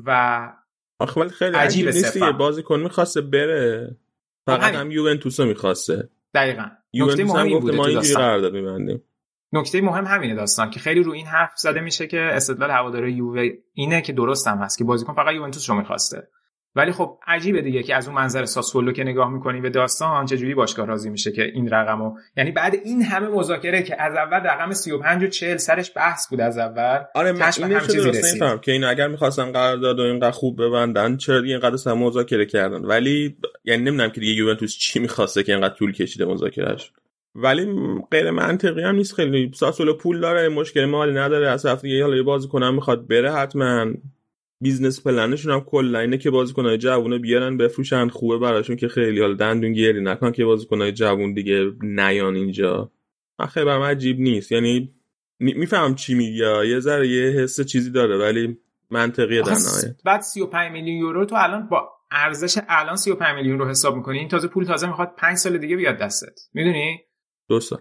و 0.06 0.52
آخه 1.00 1.20
ولی 1.20 1.30
خیلی 1.30 1.56
عجیب 1.56 1.86
نیست 1.86 2.16
یه 2.16 2.32
بازیکن 2.32 2.80
می‌خواسته 2.80 3.20
بره. 3.20 3.96
فقط 4.46 4.74
هم 4.74 4.90
یوونتوس 4.90 5.40
می‌خواسته. 5.40 6.10
دقیقاً. 6.34 6.70
یوونتوس 6.92 7.36
هم 7.36 7.48
گفته 7.48 7.72
ما 7.72 7.86
اینجوری 7.86 8.14
قرارداد 8.14 8.52
میبندیم. 8.52 9.02
نکته 9.56 9.80
مهم 9.80 10.04
همینه 10.04 10.34
داستان 10.34 10.70
که 10.70 10.80
خیلی 10.80 11.02
رو 11.02 11.12
این 11.12 11.26
حرف 11.26 11.52
زده 11.56 11.80
میشه 11.80 12.06
که 12.06 12.20
استدلال 12.20 12.70
هواداره 12.70 13.12
یووه 13.12 13.48
اینه 13.74 14.00
که 14.00 14.12
درست 14.12 14.48
هم 14.48 14.58
هست 14.58 14.78
که 14.78 14.84
بازیکن 14.84 15.14
فقط 15.14 15.34
یوونتوس 15.34 15.70
رو 15.70 15.76
می‌خواسته. 15.76 16.28
ولی 16.76 16.92
خب 16.92 17.18
عجیبه 17.26 17.62
دیگه 17.62 17.82
که 17.82 17.96
از 17.96 18.08
اون 18.08 18.16
منظر 18.16 18.44
ساسولو 18.44 18.92
که 18.92 19.04
نگاه 19.04 19.30
می‌کنی 19.30 19.60
به 19.60 19.70
داستان 19.70 20.26
چجوری 20.26 20.54
باشگاه 20.54 20.86
راضی 20.86 21.10
میشه 21.10 21.32
که 21.32 21.42
این 21.42 21.70
رقمو 21.70 22.14
یعنی 22.36 22.50
بعد 22.50 22.74
این 22.74 23.02
همه 23.02 23.28
مذاکره 23.28 23.82
که 23.82 24.02
از 24.02 24.14
اول 24.14 24.36
رقم 24.36 24.72
35 24.72 25.22
و 25.24 25.26
40 25.26 25.56
سرش 25.56 25.92
بحث 25.96 26.28
بود 26.28 26.40
از 26.40 26.58
اول 26.58 27.04
آره 27.14 27.32
من 27.32 27.52
این 27.58 27.70
رسید. 27.76 28.60
که 28.60 28.72
این 28.72 28.84
اگر 28.84 29.08
می‌خواستن 29.08 29.52
قرارداد 29.52 29.98
و 29.98 30.02
اینقدر 30.02 30.30
خوب 30.30 30.62
ببندن 30.62 31.16
چرا 31.16 31.40
دیگه 31.40 31.52
اینقدر 31.52 31.76
سم 31.76 31.92
مذاکره 31.92 32.46
کردن؟ 32.46 32.84
ولی 32.84 33.36
یعنی 33.64 33.82
نمی‌دونم 33.82 34.10
که 34.10 34.20
دیگه 34.20 34.32
یوونتوس 34.32 34.76
چی 34.76 34.98
می‌خواسته 34.98 35.42
که 35.42 35.52
اینقدر 35.52 35.74
طول 35.74 35.92
کشیده 35.92 36.24
مذاکرهش 36.24 36.92
ولی 37.42 37.66
غیر 38.10 38.30
منطقی 38.30 38.82
هم 38.82 38.94
نیست. 38.94 39.14
خیلی 39.14 39.50
ساسولو 39.54 39.94
پول 39.94 40.20
داره 40.20 40.48
مشکل 40.48 40.84
مالی 40.84 41.12
نداره. 41.12 41.48
از 41.48 41.66
هفته 41.66 42.02
حالا 42.02 42.16
یه 42.16 42.22
بازیکن 42.22 42.64
می‌خواد 42.64 43.08
بره 43.08 43.32
حتما 43.32 43.86
business 44.60 45.02
plan 45.02 45.27
شون 45.27 45.52
هم 45.52 45.60
کلا 45.60 45.98
اینه 46.00 46.18
که 46.18 46.30
بازیکنای 46.30 46.78
جوونه 46.78 47.18
بیارن 47.18 47.56
بفروشن. 47.56 48.08
خوبه 48.08 48.38
براشون 48.38 48.76
که 48.76 48.88
خیلی 48.88 49.20
حال 49.20 49.36
دندون 49.36 49.72
گیری 49.72 50.00
نکن 50.00 50.32
که 50.32 50.44
بازیکنای 50.44 50.92
جوون 50.92 51.34
دیگه 51.34 51.72
نیان 51.82 52.36
اینجا. 52.36 52.90
خیلی 53.50 53.66
برام 53.66 53.82
عجیب 53.82 54.20
نیست. 54.20 54.52
یعنی 54.52 54.92
میفهم 55.40 55.94
چی 55.94 56.14
میگه 56.14 56.68
یه 56.68 56.80
ذره 56.80 57.08
یه 57.08 57.30
حس 57.30 57.60
چیزی 57.60 57.90
داره 57.90 58.16
ولی 58.16 58.58
منطقیه 58.90 59.42
در 59.42 59.48
نهایت. 59.48 59.96
بعد 60.04 60.20
35 60.20 60.72
میلیون 60.72 60.96
یورو 60.96 61.24
تو 61.24 61.36
الان 61.38 61.68
با 61.68 61.88
ارزش 62.10 62.58
الان 62.68 62.96
35 62.96 63.36
میلیون 63.36 63.58
رو 63.58 63.68
حساب 63.68 63.96
می‌کنی. 63.96 64.18
این 64.18 64.28
تازه 64.28 64.48
پول 64.48 64.64
تازه 64.64 64.86
می‌خواد 64.86 65.14
5 65.18 65.36
سال 65.36 65.58
دیگه 65.58 65.76
بیاد 65.76 65.98
دستت. 65.98 66.40
می‌دونی؟ 66.54 67.00
دو 67.48 67.60
سال. 67.60 67.78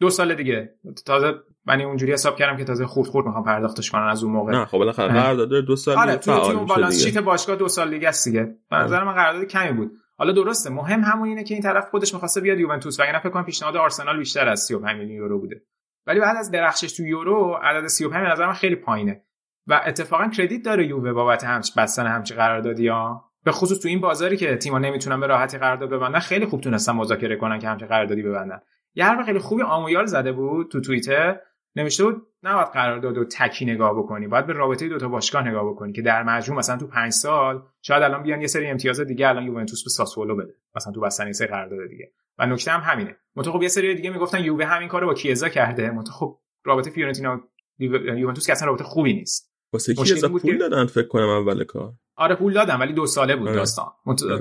دو 0.00 0.10
سال 0.10 0.34
دیگه. 0.34 0.74
تازه 1.06 1.34
من 1.66 1.80
اونجوری 1.80 2.12
حساب 2.12 2.36
کردم 2.36 2.56
که 2.56 2.64
تازه 2.64 2.86
خورد 2.86 3.08
خورد 3.08 3.26
می‌خوام 3.26 3.44
پرداختش 3.44 3.90
کنن 3.90 4.08
از 4.08 4.24
اون 4.24 4.32
موقع. 4.32 4.52
نه 4.52 4.64
خب 4.64 4.78
بالاخره 4.78 5.08
قرارداد 5.08 5.48
دو 5.48 5.76
سال 5.76 5.98
آره 5.98 6.16
تو 6.16 6.40
تیم 6.40 6.64
بالانس 6.64 7.02
شیت 7.02 7.18
باشگاه 7.18 7.56
دو 7.56 7.68
سال 7.68 7.90
دیگه 7.90 8.08
است 8.08 8.28
دیگه. 8.28 8.56
به 8.70 8.76
نظر 8.76 9.04
من 9.04 9.12
قرارداد 9.12 9.44
کمی 9.44 9.72
بود. 9.72 9.92
حالا 10.18 10.32
درسته 10.32 10.70
مهم 10.70 11.00
همون 11.00 11.28
اینه 11.28 11.44
که 11.44 11.54
این 11.54 11.62
طرف 11.62 11.90
خودش 11.90 12.14
می‌خواسته 12.14 12.40
بیاد 12.40 12.58
یوونتوس 12.58 13.00
وگرنه 13.00 13.18
فکر 13.18 13.30
کنم 13.30 13.44
پیشنهاد 13.44 13.76
آرسنال 13.76 14.18
بیشتر 14.18 14.48
از 14.48 14.60
35 14.60 14.98
میلیون 14.98 15.16
یورو 15.16 15.40
بوده. 15.40 15.62
ولی 16.06 16.20
بعد 16.20 16.36
از 16.36 16.50
درخشش 16.50 16.92
تو 16.92 17.02
یورو 17.02 17.58
عدد 17.62 17.86
35 17.86 18.22
به 18.22 18.32
نظر 18.32 18.46
من 18.46 18.52
خیلی 18.52 18.76
پایینه. 18.76 19.22
و 19.66 19.80
اتفاقا 19.86 20.28
کردیت 20.28 20.62
داره 20.64 20.86
یووه 20.86 21.12
بابت 21.12 21.44
همچ 21.44 21.74
بستن 21.76 22.06
همچ 22.06 22.32
قراردادی 22.32 22.88
ها. 22.88 23.24
به 23.44 23.52
خصوص 23.52 23.78
تو 23.78 23.88
این 23.88 24.00
بازاری 24.00 24.36
که 24.36 24.56
تیم‌ها 24.56 24.78
نمی‌تونن 24.78 25.20
به 25.20 25.26
راحتی 25.26 25.58
قرارداد 25.58 25.90
ببندن 25.90 26.18
خیلی 26.18 26.46
خوب 26.46 26.60
تونستن 26.60 26.92
مذاکره 26.92 27.36
کنن 27.36 27.58
که 27.58 27.68
همچ 27.68 27.82
قراردادی 27.84 28.22
ببندن. 28.22 28.60
یه 28.96 29.04
حرف 29.04 29.26
خیلی 29.26 29.38
خوبی 29.38 29.62
آمویال 29.62 30.06
زده 30.06 30.32
بود 30.32 30.70
تو 30.70 30.80
توییتر. 30.80 31.40
نوشته 31.76 32.04
بود 32.04 32.26
نباید 32.42 32.68
قرارداد 32.68 33.18
و 33.18 33.24
تکی 33.24 33.64
نگاه 33.64 33.98
بکنی 33.98 34.28
باید 34.28 34.46
به 34.46 34.52
رابطه 34.52 34.88
دو 34.88 34.98
تا 34.98 35.08
باشگاه 35.08 35.48
نگاه 35.48 35.70
بکنی 35.70 35.92
که 35.92 36.02
در 36.02 36.22
مجموع 36.22 36.58
مثلا 36.58 36.76
تو 36.76 36.86
پنج 36.86 37.12
سال 37.12 37.62
شاید 37.82 38.02
الان 38.02 38.22
بیان 38.22 38.40
یه 38.40 38.46
سری 38.46 38.66
امتیاز 38.66 39.00
دیگه 39.00 39.28
الان 39.28 39.44
یوونتوس 39.44 39.84
به 39.84 39.90
ساسولو 39.90 40.36
بده. 40.36 40.54
مثلا 40.76 40.92
تو 40.92 41.00
بستنی 41.00 41.32
سه 41.32 41.46
قرارداد 41.46 41.88
دیگه. 41.88 42.12
و 42.38 42.46
نکته 42.46 42.70
هم 42.70 42.80
همینه. 42.92 43.16
متو 43.36 43.52
خب 43.52 43.62
یه 43.62 43.68
سری 43.68 43.94
دیگه 43.94 44.10
می‌گفتن 44.10 44.44
یووه 44.44 44.64
همین 44.64 44.88
کارو 44.88 45.06
با 45.06 45.14
کیزا 45.14 45.48
کرده. 45.48 45.90
متو 45.90 46.12
خب 46.12 46.38
رابطه 46.64 46.90
فیورنتینا 46.90 47.40
یوونتوس 47.78 48.46
که 48.46 48.52
اصلا 48.52 48.68
رابطه 48.68 48.84
خوبی 48.84 49.12
نیست. 49.12 49.52
واسه 49.72 49.94
کیزا 49.94 50.28
پول 50.28 50.58
دادن؟ 50.58 50.86
فکر 50.86 51.08
کنم 51.08 51.28
اول 51.28 51.64
کار. 51.64 51.92
آره 52.16 52.34
پول 52.34 52.52
دادن 52.52 52.78
ولی 52.78 52.92
دو 52.92 53.06
ساله 53.06 53.36
بود 53.36 53.48
داستان. 53.48 53.86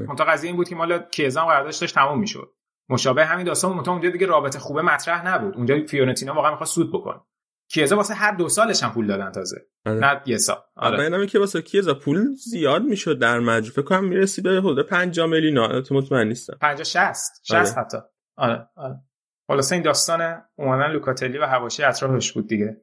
متو 0.07 0.23
قضیه 0.23 0.47
این 0.47 0.57
بود 0.57 0.69
که 0.69 0.75
مال 0.75 0.99
کیزا 1.11 1.45
قراردادش 1.45 1.77
داشت 1.77 1.95
تموم 1.95 2.19
می‌شد. 2.19 2.51
مشابه 2.89 3.25
همین 3.25 3.45
داستان 3.45 3.73
متو 3.73 3.91
اونجا 3.91 4.09
دیگه 4.09 4.27
رابطه 4.27 4.59
خوبه 4.59 4.81
مطرح 4.81 5.27
نبود. 5.27 5.55
اونجا 5.55 5.85
فیورنتینا 5.85 6.33
واقعا 6.33 6.51
می‌خواد 6.51 6.69
سود 6.69 6.91
بکنه. 6.91 7.21
کیزا 7.69 7.95
واسه 7.97 8.13
هر 8.13 8.31
دو 8.31 8.49
سالش 8.49 8.83
هم 8.83 8.93
پول 8.93 9.07
دادن 9.07 9.31
تازه. 9.31 9.61
آره. 9.85 9.99
نه 9.99 10.21
یه 10.25 10.37
سال. 10.37 10.57
آره. 10.75 11.09
من 11.09 11.27
که 11.27 11.39
واسه 11.39 11.61
کیزا 11.61 11.93
پول 11.93 12.33
زیاد 12.33 12.83
می‌شد 12.83 13.19
در 13.19 13.39
مجموع. 13.39 13.71
فکر 13.71 13.81
کنم 13.81 14.03
می‌رسید 14.05 14.43
به 14.43 14.49
حدود 14.49 14.85
5 14.85 15.19
میلیون. 15.19 15.81
تو 15.81 15.95
مطمئن 15.95 16.27
نیستم. 16.27 16.57
50 16.61 16.83
60 16.83 17.39
60 17.43 17.53
آره. 17.53 17.85
حتی. 17.85 17.97
آره 18.35 18.67
آره. 18.75 19.71
این 19.71 19.81
داستان 19.81 20.41
اومدن 20.55 20.91
لوکاتلی 20.91 21.37
و 21.37 21.45
حواشی 21.45 21.83
اطرافش 21.83 22.31
بود 22.31 22.47
دیگه. 22.47 22.81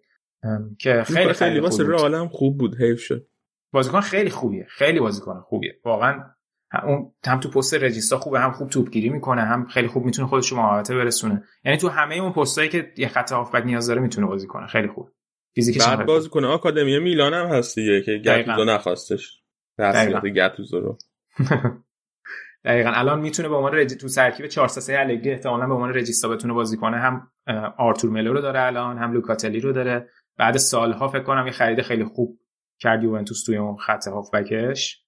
که 0.78 1.03
خیلی 1.07 1.18
خیلی, 1.20 1.32
خیلی 1.32 1.61
واسه 1.61 1.84
رئال 1.86 2.14
هم 2.14 2.28
خوب 2.28 2.59
بود. 2.59 2.76
حیف 2.80 3.00
شد. 3.00 3.26
بازیکن 3.72 4.00
خیلی 4.00 4.30
خوبیه. 4.30 4.66
خیلی 4.68 5.00
بازیکن 5.00 5.40
خوبیه. 5.40 5.80
واقعا 5.84 6.24
اون 6.86 7.12
هم 7.26 7.40
تو 7.40 7.50
پست 7.50 7.74
رجیستا 7.74 8.18
خوبه 8.18 8.40
هم 8.40 8.52
خوب 8.52 8.68
توپگیری 8.68 9.08
می‌کنه 9.08 9.42
هم 9.42 9.66
خیلی 9.66 9.88
خوب 9.88 10.04
می‌تونه 10.04 10.28
خودش 10.28 10.52
رو 10.52 10.56
محوطه 10.58 10.94
برسونه. 10.94 11.42
یعنی 11.64 11.78
تو 11.78 11.88
همه 11.88 12.14
اون 12.14 12.32
پستایی 12.32 12.68
که 12.68 12.92
یه 12.96 13.08
خط 13.08 13.32
هافبک 13.32 13.64
نیاز 13.64 13.86
داره 13.86 14.00
می‌تونه 14.00 14.26
بازی 14.26 14.46
کنه. 14.46 14.66
خیلی 14.66 14.88
خوب. 14.88 15.10
فیزیکش 15.54 15.86
بعد 15.86 16.06
بازی 16.06 16.28
کنه. 16.28 16.46
آکادمی 16.46 16.98
میلان 16.98 17.34
هم 17.34 17.46
هست 17.46 17.74
دیگه 17.74 18.02
که 18.02 18.22
گاتوزو 18.24 18.64
نخواستش. 18.64 19.42
تحصیلات 19.78 20.22
گاتوزو 20.36 20.80
رو. 20.80 20.98
دقیقا. 22.64 22.90
الان 22.94 23.20
می‌تونه 23.20 23.48
به 23.48 23.54
عنوان 23.54 23.74
رجی 23.74 23.96
تو 23.96 24.08
ترکیب 24.08 24.46
4 24.46 24.68
3 24.68 24.98
الگری 24.98 25.30
احتمالاً 25.30 25.66
به 25.66 25.74
عنوان 25.74 25.94
رجیستا 25.94 26.28
بتونه 26.28 26.54
بازی 26.54 26.76
کنه. 26.76 26.96
هم 26.96 27.30
آرتور 27.78 28.10
ملو 28.10 28.32
رو 28.32 28.40
داره 28.40 28.60
الان 28.60 28.98
هم 28.98 29.12
لوکاتلی 29.12 29.60
رو 29.60 29.72
داره. 29.72 30.08
بعد 30.38 30.56
سالها 30.56 31.08
فکر 31.08 31.22
کنم 31.22 31.46
یه 31.46 31.52
خرید 31.52 31.82
خیلی 31.82 32.04
خوب 32.04 32.38
کرد 32.80 33.02
یوونتوس 33.02 33.44
توی 33.44 33.56
اون 33.56 33.76
خط 33.76 34.08
هافبکش. 34.08 35.02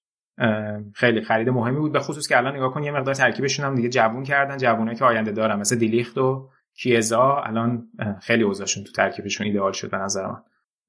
خیلی 0.93 1.21
خرید 1.21 1.49
مهمی 1.49 1.79
بود. 1.79 1.91
به 1.91 1.99
خصوص 1.99 2.27
که 2.27 2.37
الان 2.37 2.55
نگاه 2.55 2.73
کن 2.73 2.83
یه 2.83 2.91
مقدار 2.91 3.15
ترکیبشون 3.15 3.65
هم 3.65 3.75
دیگه 3.75 3.89
جوون 3.89 4.23
کردن 4.23 4.57
جوونایی 4.57 4.97
که 4.97 5.05
آینده 5.05 5.31
دارن 5.31 5.59
مثل 5.59 5.75
دیلیخت 5.75 6.17
و 6.17 6.49
کیزا 6.73 7.35
الان 7.45 7.87
خیلی 8.21 8.43
اوضاعشون 8.43 8.83
تو 8.83 8.91
ترکیبشون 8.91 9.47
ایدئال 9.47 9.71
شد 9.71 9.91
به 9.91 9.97
نظر 9.97 10.27
من. 10.27 10.41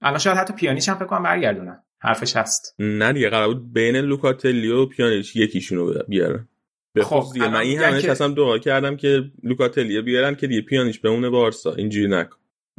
الان 0.02 0.18
شاید 0.18 0.38
حتی 0.38 0.54
پیانیچ 0.54 0.88
هم 0.88 0.94
فکر 0.94 1.04
کنم 1.04 1.22
برگردونن. 1.22 1.82
حرفش 1.98 2.36
هست. 2.36 2.74
نه 2.78 3.12
دیگه 3.12 3.30
قرار 3.30 3.48
بود 3.48 3.72
بین 3.72 3.96
لوکاتلی 3.96 4.68
و 4.68 4.86
پیانیچ 4.86 5.36
یکیشونو 5.36 5.92
بیارن. 6.08 6.48
به 6.92 7.04
خب 7.04 7.24
من 7.36 7.56
این 7.56 7.78
همه. 7.78 8.10
اصلا 8.10 8.28
دعا 8.28 8.58
کردم 8.58 8.96
که 8.96 9.24
لوکاتلی 9.42 10.02
بیارن 10.02 10.34
که 10.34 10.46
دیگه 10.46 10.60
پیانیچ 10.60 11.00
به 11.00 11.08
اون 11.08 11.30
بارسا. 11.30 11.74
اینجوری 11.74 12.08
نکن. 12.08 12.36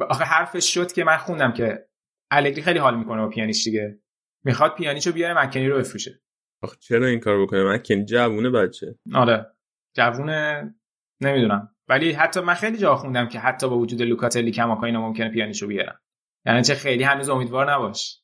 آخه 0.09 0.23
حرفش 0.23 0.73
شد 0.73 0.91
که 0.91 1.03
من 1.03 1.17
خوندم 1.17 1.53
که 1.53 1.85
الگری 2.31 2.61
خیلی 2.61 2.79
حال 2.79 2.97
می‌کنه 2.97 3.21
با 3.21 3.29
پیانیچ 3.29 3.65
دیگه. 3.65 3.99
می‌خواد 4.43 4.75
پیانیچو 4.75 5.11
بیاره 5.11 5.43
مکنی 5.43 5.67
رو 5.67 5.77
بفروشه. 5.77 6.19
آخه 6.61 6.77
چرا 6.79 7.07
این 7.07 7.19
کار 7.19 7.41
بکنه 7.41 7.63
من 7.63 7.77
که 7.77 8.03
جوونه 8.03 8.49
بچه. 8.49 8.95
آره. 9.15 9.51
جوونه 9.95 10.73
نمی‌دونم. 11.21 11.75
ولی 11.87 12.11
حتی 12.11 12.39
من 12.39 12.53
خیلی 12.53 12.77
جا 12.77 12.95
خوندم 12.95 13.27
که 13.27 13.39
حتی 13.39 13.69
با 13.69 13.77
وجود 13.77 14.01
لوکاتلی 14.01 14.51
کماکا 14.51 14.85
اینا 14.85 15.01
ممکنه 15.01 15.29
پیانیشو 15.29 15.67
بیارن. 15.67 15.99
یعنی 16.45 16.61
چه 16.61 16.75
خیلی 16.75 17.03
هنوز 17.03 17.29
امیدوار 17.29 17.73
نباش. 17.73 18.21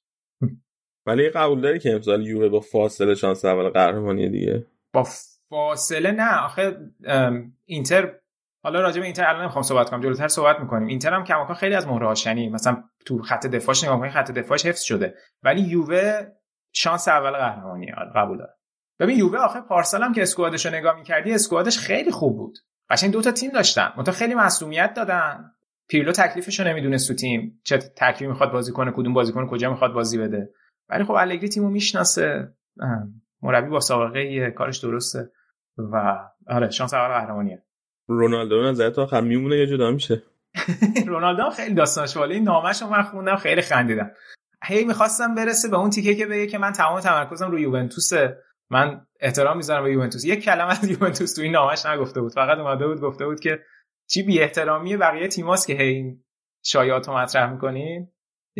ولی 1.05 1.29
قبول 1.29 1.61
داری 1.61 1.79
که 1.79 1.93
امسال 1.93 2.27
یووه 2.27 2.49
با 2.49 2.59
فاصله 2.59 3.15
شانس 3.15 3.45
اول 3.45 3.69
قهرمانی 3.69 4.29
دیگه؟ 4.29 4.65
با 4.93 5.07
فاصله 5.49 6.11
نه. 6.11 6.43
آخه 6.43 6.77
اینتر 7.65 8.19
حالا 8.63 8.81
راجع 8.81 8.99
به 8.99 9.05
اینتر 9.05 9.23
الان 9.23 9.41
نمی‌خوام 9.41 9.63
صحبت 9.63 9.89
کنم. 9.89 10.01
جلوتر 10.01 10.27
صحبت 10.27 10.59
می‌کنیم. 10.59 10.87
اینتر 10.87 11.13
هم 11.13 11.23
کماکان 11.23 11.55
خیلی 11.55 11.75
از 11.75 11.87
مهرهاش 11.87 12.25
یعنی 12.25 12.49
مثلا 12.49 12.83
تو 13.05 13.21
خط 13.21 13.47
دفاعش 13.47 13.83
نگاه 13.83 13.99
کنید 13.99 14.11
خط 14.11 14.31
دفاعش 14.31 14.65
حفظ 14.65 14.81
شده. 14.81 15.15
ولی 15.43 15.61
یووه 15.61 16.21
شانس 16.73 17.07
اول 17.07 17.31
قهرمانی 17.31 17.91
قبول 18.15 18.37
داره 18.37 18.53
ببین 18.99 19.17
یووه 19.17 19.39
آخه 19.39 19.61
پارسال 19.61 20.03
هم 20.03 20.13
که 20.13 20.21
اسکوادش 20.21 20.65
رو 20.65 20.71
نگاه 20.71 20.95
می‌کردی 20.95 21.33
اسکوادش 21.33 21.77
خیلی 21.77 22.11
خوب 22.11 22.37
بود. 22.37 22.57
قشنگ 22.89 23.11
دو 23.11 23.21
تا 23.21 23.31
تیم 23.31 23.51
داشتن. 23.51 23.93
منتها 23.97 24.15
خیلی 24.15 24.35
معصومیت 24.35 24.93
دادن. 24.93 25.51
پیرلو 25.87 26.11
تکلیفش 26.11 26.59
رو 26.59 26.67
نمی‌دونست 26.67 27.07
تو 27.07 27.13
تیم 27.13 27.61
چه 27.63 27.77
ترکیبی 27.77 28.27
می‌خواد 28.27 28.51
بازی 28.51 28.71
کنه 28.71 28.91
کدوم 28.91 29.13
بازیکن 29.13 29.47
کجا 29.47 29.69
می‌خواد 29.69 29.93
بازی 29.93 30.17
بده. 30.17 30.49
ولی 30.89 31.03
خب 31.03 31.11
الگری 31.11 31.49
تیمو 31.49 31.69
می‌شناسه. 31.69 32.53
مربی 33.41 33.69
با 33.69 33.79
سابقه 33.79 34.51
کارش 34.51 34.77
درسته. 34.77 35.31
و 35.77 36.19
آره 36.47 36.69
شانس 36.69 36.93
اول 36.93 37.13
قهرمانیه. 37.13 37.63
رونالدو 38.07 38.63
نظر 38.63 38.89
تا 38.89 39.03
آخر 39.03 39.21
میمونه 39.21 39.55
یا 39.57 39.65
جدا 39.65 39.91
میشه؟ 39.91 40.23
رونالدو 41.07 41.49
خیلی 41.49 41.75
داستانش 41.75 42.17
والی 42.17 42.39
نامش 42.39 42.81
رو 42.81 42.87
من 42.87 43.01
خوندم 43.01 43.35
خیلی 43.35 43.61
خندیدم. 43.61 44.11
هی 44.63 44.85
می‌خواستم 44.85 45.35
برسه 45.35 45.69
به 45.69 45.77
اون 45.77 45.89
تیکه 45.89 46.15
که 46.15 46.25
بگه 46.25 46.47
که 46.47 46.57
من 46.57 46.71
تمام 46.71 46.99
تمرکزم 46.99 47.51
رو 47.51 47.59
یوونتوسه. 47.59 48.37
من 48.69 49.01
احترام 49.19 49.57
می‌ذارم 49.57 49.83
به 49.83 49.91
یوونتوس. 49.91 50.25
یک 50.25 50.43
کلمه 50.43 50.71
از 50.71 50.89
یوونتوس 50.89 51.33
تو 51.33 51.41
این 51.41 51.51
نامش 51.51 51.85
نگفته 51.85 52.21
بود. 52.21 52.33
فقط 52.33 52.57
اومده 52.57 52.87
بود 52.87 53.01
گفته 53.01 53.25
بود 53.25 53.39
که 53.39 53.59
چی 54.09 54.23
بی 54.23 54.39
احترامی 54.39 54.97
بقیه 54.97 55.27
تیماست 55.27 55.67
که 55.67 55.73
هی 55.73 55.87
این 55.87 56.23
شایعات 56.65 57.07
رو 57.07 57.17
مطرح 57.17 57.51
می‌کنین 57.53 58.07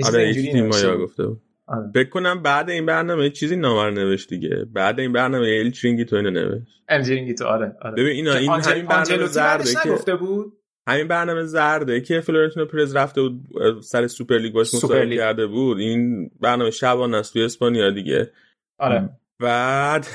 آره 0.06 0.34
تیم 0.34 0.70
گفته 0.70 1.28
بود. 1.28 1.42
آره. 1.68 1.92
بکنم 1.96 2.42
بعد 2.42 2.70
این 2.70 2.86
برنامه 2.86 3.30
چیزی 3.30 3.56
نامر 3.56 3.90
نوشت 3.90 4.30
دیگه. 4.30 4.66
بعد 4.74 5.00
این 5.00 5.14
برنامه 5.14 5.48
ال 5.48 5.72
چرینگی 5.72 6.06
تو 6.06 6.16
اینو 6.16 6.30
نوشت. 6.30 6.84
ال 6.90 7.04
چرینگی 7.04 7.34
تو 7.34 7.46
آره 7.46 7.76
آره. 7.82 7.94
ببین 7.94 8.08
اینا 8.08 8.34
این 8.34 8.52
همین 8.52 8.86
برنامه 8.86 9.26
زرده 9.26 9.74
که 9.84 9.90
گفته 9.90 10.16
بود. 10.16 10.54
همین 10.88 11.08
برنامه 11.08 11.44
زرده. 11.44 12.02
که 12.02 12.22
فلورنتینو 12.22 12.66
پرز 12.66 12.96
رفته 12.96 13.22
بود 13.22 13.42
سر 13.82 14.08
سوپر 14.08 14.38
لیگ 14.38 14.54
باش 14.54 14.74
مصاحبه 14.74 15.16
کرده 15.16 15.48
بود. 15.48 15.80
این 15.80 16.32
برنامه 16.40 16.72
شبانه 16.72 17.18
است 17.18 17.34
توی 17.34 17.44
اسپانیا 17.44 17.90
دیگه. 17.90 18.32
آره. 18.78 19.10
بعد 19.40 20.08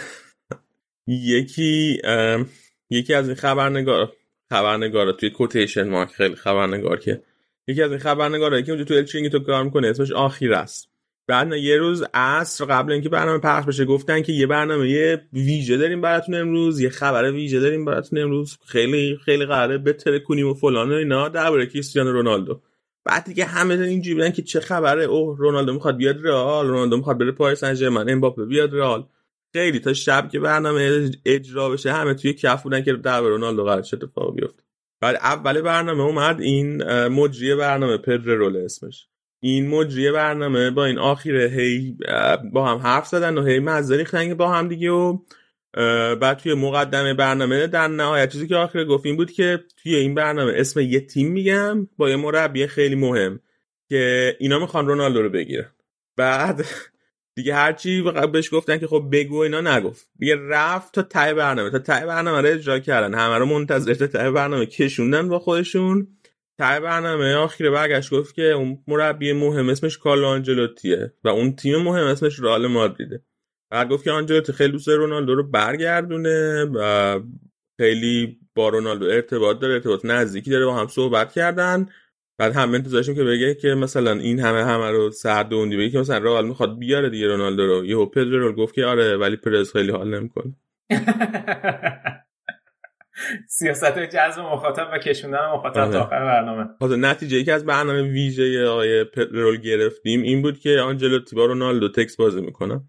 یکی 1.06 2.00
یکی 2.90 3.14
از 3.14 3.26
این 3.28 3.36
خبرنگار 3.36 4.12
خبرنگارا 4.50 5.12
توی 5.12 5.30
کوتیشن 5.30 5.88
مارک 5.88 6.10
خیلی 6.10 6.34
خبرنگار 6.34 6.98
که 6.98 7.22
یکی 7.66 7.82
از 7.82 7.90
این 7.90 8.00
خبرنگارایی 8.00 8.62
که 8.62 8.72
اونجا 8.72 8.84
تو 8.84 8.94
الچینگی 8.94 9.28
تو 9.28 9.38
کار 9.38 9.64
می‌کنه 9.64 9.88
اسمش 9.88 10.12
آخیر 10.12 10.54
است 10.54 10.88
بعد 11.28 11.52
یه 11.52 11.76
روز 11.76 12.04
عصر 12.14 12.64
قبل 12.64 12.92
اینکه 12.92 13.08
برنامه 13.08 13.38
پخش 13.38 13.66
بشه 13.66 13.84
گفتن 13.84 14.22
که 14.22 14.32
یه 14.32 14.46
برنامه 14.46 14.90
یه 14.90 15.22
ویژه 15.32 15.76
داریم 15.76 16.00
براتون 16.00 16.34
امروز 16.34 16.80
یه 16.80 16.88
خبر 16.88 17.32
ویژه 17.32 17.60
داریم 17.60 17.84
براتون 17.84 18.18
امروز. 18.18 18.58
خیلی 18.66 19.18
خیلی 19.24 19.46
قراره 19.46 19.78
بتره 19.78 20.18
کنیم 20.18 20.48
و 20.48 20.54
فلان 20.54 20.90
و 20.90 20.94
اینا. 20.94 21.28
درباره 21.28 21.66
کریستیانو 21.66 22.12
رونالدو. 22.12 22.60
بعد 23.04 23.24
دیگه 23.24 23.44
همه 23.44 23.74
اینجوری 23.74 24.14
بودن 24.14 24.30
که 24.30 24.42
چه 24.42 24.60
خبره. 24.60 25.04
اوه 25.04 25.38
رونالدو 25.38 25.72
می‌خواد 25.72 25.96
بیاد 25.96 26.26
رئال 26.26 26.66
رونالدو 26.66 26.96
می‌خواد 26.96 27.18
بره 27.18 27.32
پاریس 27.32 27.58
سن 27.58 27.74
ژرمن 27.74 28.10
امباپه 28.10 28.44
بیاد 28.44 28.74
رئال. 28.74 29.06
خیلی 29.52 29.80
تا 29.80 29.92
شب 29.92 30.28
که 30.32 30.40
برنامه 30.40 31.10
اجرا 31.24 31.70
بشه 31.70 31.92
همه 31.92 32.14
توی 32.14 32.32
کف 32.32 32.62
بودن 32.62 32.82
که 32.82 32.92
در 32.92 33.20
رونالدو 33.20 33.64
قرار 33.64 33.82
چه 33.82 33.96
اتفاقی 33.96 34.40
بیفته. 34.40 34.62
بعد 35.00 35.16
اول 35.16 35.60
برنامه 35.60 36.02
اومد 36.02 36.40
این 36.40 36.82
مجری 37.08 37.54
برنامه 37.54 37.96
پدر 37.96 38.34
رول 38.34 38.56
اسمش. 38.56 39.08
این 39.40 39.68
مجری 39.68 40.12
برنامه 40.12 40.70
با 40.70 40.84
این 40.84 40.98
آخیره 40.98 41.48
هی 41.48 41.96
با 42.52 42.66
هم 42.66 42.78
حرف 42.78 43.06
زدن 43.06 43.38
و 43.38 43.44
هی 43.44 43.58
مزه 43.58 43.96
ریختن 43.96 44.34
با 44.34 44.48
هم 44.48 44.68
دیگه 44.68 44.90
و 44.90 45.18
بعد 46.20 46.38
توی 46.38 46.54
مقدمه 46.54 47.14
برنامه 47.14 47.66
در 47.66 47.88
نهایت 47.88 48.32
چیزی 48.32 48.48
که 48.48 48.56
آخر 48.56 48.84
گفتیم 48.84 49.16
بود 49.16 49.32
که 49.32 49.64
توی 49.76 49.94
این 49.94 50.14
برنامه 50.14 50.52
اسم 50.56 50.80
یه 50.80 51.00
تیم 51.00 51.32
میگم 51.32 51.88
با 51.96 52.10
یه 52.10 52.16
مربی 52.16 52.66
خیلی 52.66 52.94
مهم 52.94 53.40
که 53.88 54.36
اینا 54.40 54.58
می‌خوان 54.58 54.86
رونالدو 54.86 55.22
رو 55.22 55.28
بگیرن. 55.30 55.72
بعد 56.16 56.64
دیگه 57.36 57.54
هرچی 57.54 58.02
بهش 58.32 58.54
گفتن 58.54 58.78
که 58.78 58.86
خب 58.86 59.08
بگو 59.12 59.38
اینا 59.38 59.60
نگفت. 59.60 60.10
دیگه 60.18 60.36
رفت 60.48 60.94
تا 60.94 61.02
تای 61.02 61.34
برنامه. 61.34 61.70
تا 61.70 61.78
تای 61.78 62.06
برنامه 62.06 62.40
رو 62.40 62.54
اجرا 62.54 62.78
کردن. 62.78 63.14
همه 63.14 63.38
رو 63.38 63.46
منتظر 63.46 63.94
تا 63.94 64.06
تای 64.06 64.30
برنامه 64.30 64.66
کشوندن 64.66 65.28
با 65.28 65.38
خودشون. 65.38 66.08
تای 66.58 66.80
برنامه 66.80 67.34
آخر 67.34 67.70
برگشت 67.70 68.10
گفت 68.14 68.34
که 68.34 68.42
اون 68.42 68.78
مربی 68.88 69.32
مهم 69.32 69.68
اسمش 69.68 69.98
کارلو 69.98 70.26
آنجلوتیه 70.26 71.12
و 71.24 71.28
اون 71.28 71.56
تیم 71.56 71.76
مهم 71.82 72.06
اسمش 72.06 72.40
رئال 72.40 72.66
مادریده. 72.66 73.22
بعد 73.70 73.88
گفت 73.88 74.04
که 74.04 74.10
آنجلوتی 74.10 74.52
خیلی 74.52 74.72
دوست 74.72 74.88
رونالدو 74.88 75.34
رو 75.34 75.42
برگردونه 75.50 76.64
و 76.64 77.20
خیلی 77.80 78.38
با 78.54 78.68
رونالدو 78.68 79.06
ارتباط 79.06 79.58
داره 79.58 79.74
ارتباط 79.74 80.04
نزدیکی 80.04 80.50
داره 80.50 80.66
با 80.66 80.76
هم 80.76 80.88
صحبت 80.88 81.32
کردن. 81.32 81.86
بعد 82.38 82.52
هم 82.52 82.74
انتظارشون 82.74 83.14
که 83.14 83.24
بگه 83.24 83.54
که 83.54 83.68
مثلا 83.68 84.12
این 84.12 84.40
همه 84.40 84.64
همه 84.64 84.90
رو 84.90 85.10
سردوندی 85.10 85.76
بگه 85.76 85.90
که 85.90 85.98
مثلا 85.98 86.18
رئال 86.18 86.46
می‌خواد 86.48 86.78
بیاره 86.78 87.10
دیگه 87.10 87.26
رونالدو 87.26 87.66
رو. 87.66 87.84
یهو 87.86 88.06
پدرو 88.06 88.52
گفت 88.52 88.74
که 88.74 88.86
آره 88.86 89.16
ولی 89.16 89.36
پرز 89.36 89.72
خیلی 89.72 89.90
حال 89.92 90.14
نمی‌کنه. 90.20 90.54
سیاست 93.48 93.98
جذب 93.98 94.40
مخاطب 94.40 94.88
و 94.92 94.98
کشوندن 94.98 95.50
مخاطب 95.54 95.78
آره. 95.78 95.92
تا 95.92 96.00
آخر 96.00 96.24
برنامه. 96.24 96.64
حالا 96.80 96.96
نتیجه 96.96 97.36
ای 97.36 97.44
که 97.44 97.52
از 97.52 97.66
برنامه 97.66 98.02
ویژه 98.02 98.66
آقای 98.66 99.04
پدرول 99.04 99.60
گرفتیم 99.60 100.22
این 100.22 100.42
بود 100.42 100.58
که 100.58 100.70
آنجلوتی 100.70 101.36
با 101.36 101.46
رونالدو 101.46 101.88
تکس 101.88 102.16
بازی 102.16 102.40
می‌کنن. 102.40 102.88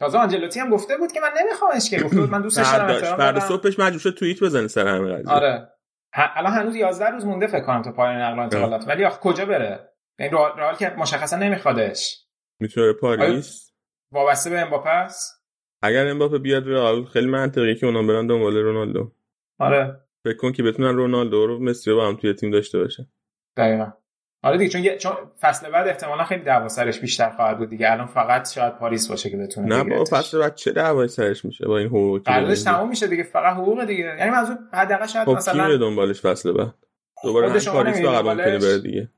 تازه 0.00 0.18
آنجلوتی 0.18 0.60
هم 0.60 0.70
گفته 0.70 0.96
بود 0.96 1.12
که 1.12 1.20
من 1.20 1.30
نمیخوامش 1.42 1.90
که 1.90 2.00
گفته 2.00 2.20
بود. 2.20 2.30
من 2.30 2.42
دوستش 2.42 2.72
دارم 2.72 3.16
فردا 3.16 3.40
صبحش 3.40 3.78
مجبور 3.78 4.00
شد 4.00 4.14
توییت 4.14 4.42
بزنه 4.42 4.68
سر 4.68 4.86
همین 4.86 5.14
قضیه. 5.14 5.32
آره. 5.32 5.68
الان 6.14 6.52
هنوز 6.52 6.76
11 6.76 7.06
روز 7.10 7.24
مونده 7.24 7.46
فکر 7.46 7.64
کنم 7.64 7.82
تا 7.82 7.92
پایان 7.92 8.16
نقل 8.16 8.38
و 8.38 8.42
انتقالات. 8.42 8.88
ولی 8.88 9.04
آخ 9.04 9.20
کجا 9.20 9.44
بره؟ 9.44 9.92
این 10.18 10.30
رئال 10.32 10.76
که 10.76 10.94
مشخصا 10.98 11.36
نمیخوادش. 11.36 12.26
می‌تونه 12.60 12.92
پاریس؟ 12.92 13.72
وابسته 14.12 14.50
به 14.50 14.60
امباپه 14.60 14.90
است؟ 14.90 15.44
اگر 15.82 16.06
امباپه 16.06 16.38
بیاد 16.38 16.68
رئال 16.68 17.04
خیلی 17.04 17.26
منطقیه 17.26 17.74
که 17.74 17.86
اونا 17.86 18.02
برن 18.02 18.26
دنبال 18.26 18.56
رونالدو. 18.56 19.12
آره. 19.58 20.00
فکر 20.24 20.36
کن 20.36 20.52
که 20.52 20.62
بتونن 20.62 20.96
رونالدو 20.96 21.46
رو 21.46 21.58
مسی 21.58 21.92
با 21.92 22.08
هم 22.08 22.16
توی 22.16 22.32
تیم 22.34 22.50
داشته 22.50 22.78
باشه 22.78 23.06
دقیقاً. 23.56 23.92
آره 24.42 24.58
دیگه 24.58 24.70
چون 24.70 24.96
چون 24.96 25.12
فصل 25.40 25.70
بعد 25.70 25.88
احتمالا 25.88 26.24
خیلی 26.24 26.42
دعوا 26.42 26.68
سرش 26.68 27.00
بیشتر 27.00 27.30
خواهد 27.30 27.58
بود 27.58 27.70
دیگه. 27.70 27.92
الان 27.92 28.06
فقط 28.06 28.50
شاید 28.50 28.78
پاریس 28.78 29.08
باشه 29.08 29.30
که 29.30 29.36
بتونه 29.36 29.76
نه 29.76 29.84
با 29.84 30.04
فصل 30.04 30.38
بعد 30.38 30.54
چه 30.54 30.72
دعوای 30.72 31.08
سرش 31.08 31.44
میشه 31.44 31.66
با 31.66 31.78
این 31.78 31.86
حقوقی 31.86 32.18
قراردادش 32.18 32.62
تموم 32.62 32.88
میشه 32.88 33.06
دیگه. 33.06 33.22
فقط 33.22 33.56
حقوق 33.56 33.84
دیگه. 33.84 34.04
یعنی 34.18 34.30
منظور 34.30 34.56
حداقل 34.72 35.06
شاید 35.06 35.24
خب 35.24 35.32
مثلا 35.32 35.70
کی 35.70 35.78
دنبالش 35.78 36.20
فصل 36.20 36.52
بعد؟ 36.52 36.74
دوباره 37.24 37.50
هم 37.50 37.58
پاریس 37.58 38.02
فقط 38.02 38.24
ممکنه 38.24 38.58
بره 38.58 38.78
دیگه. 38.78 39.08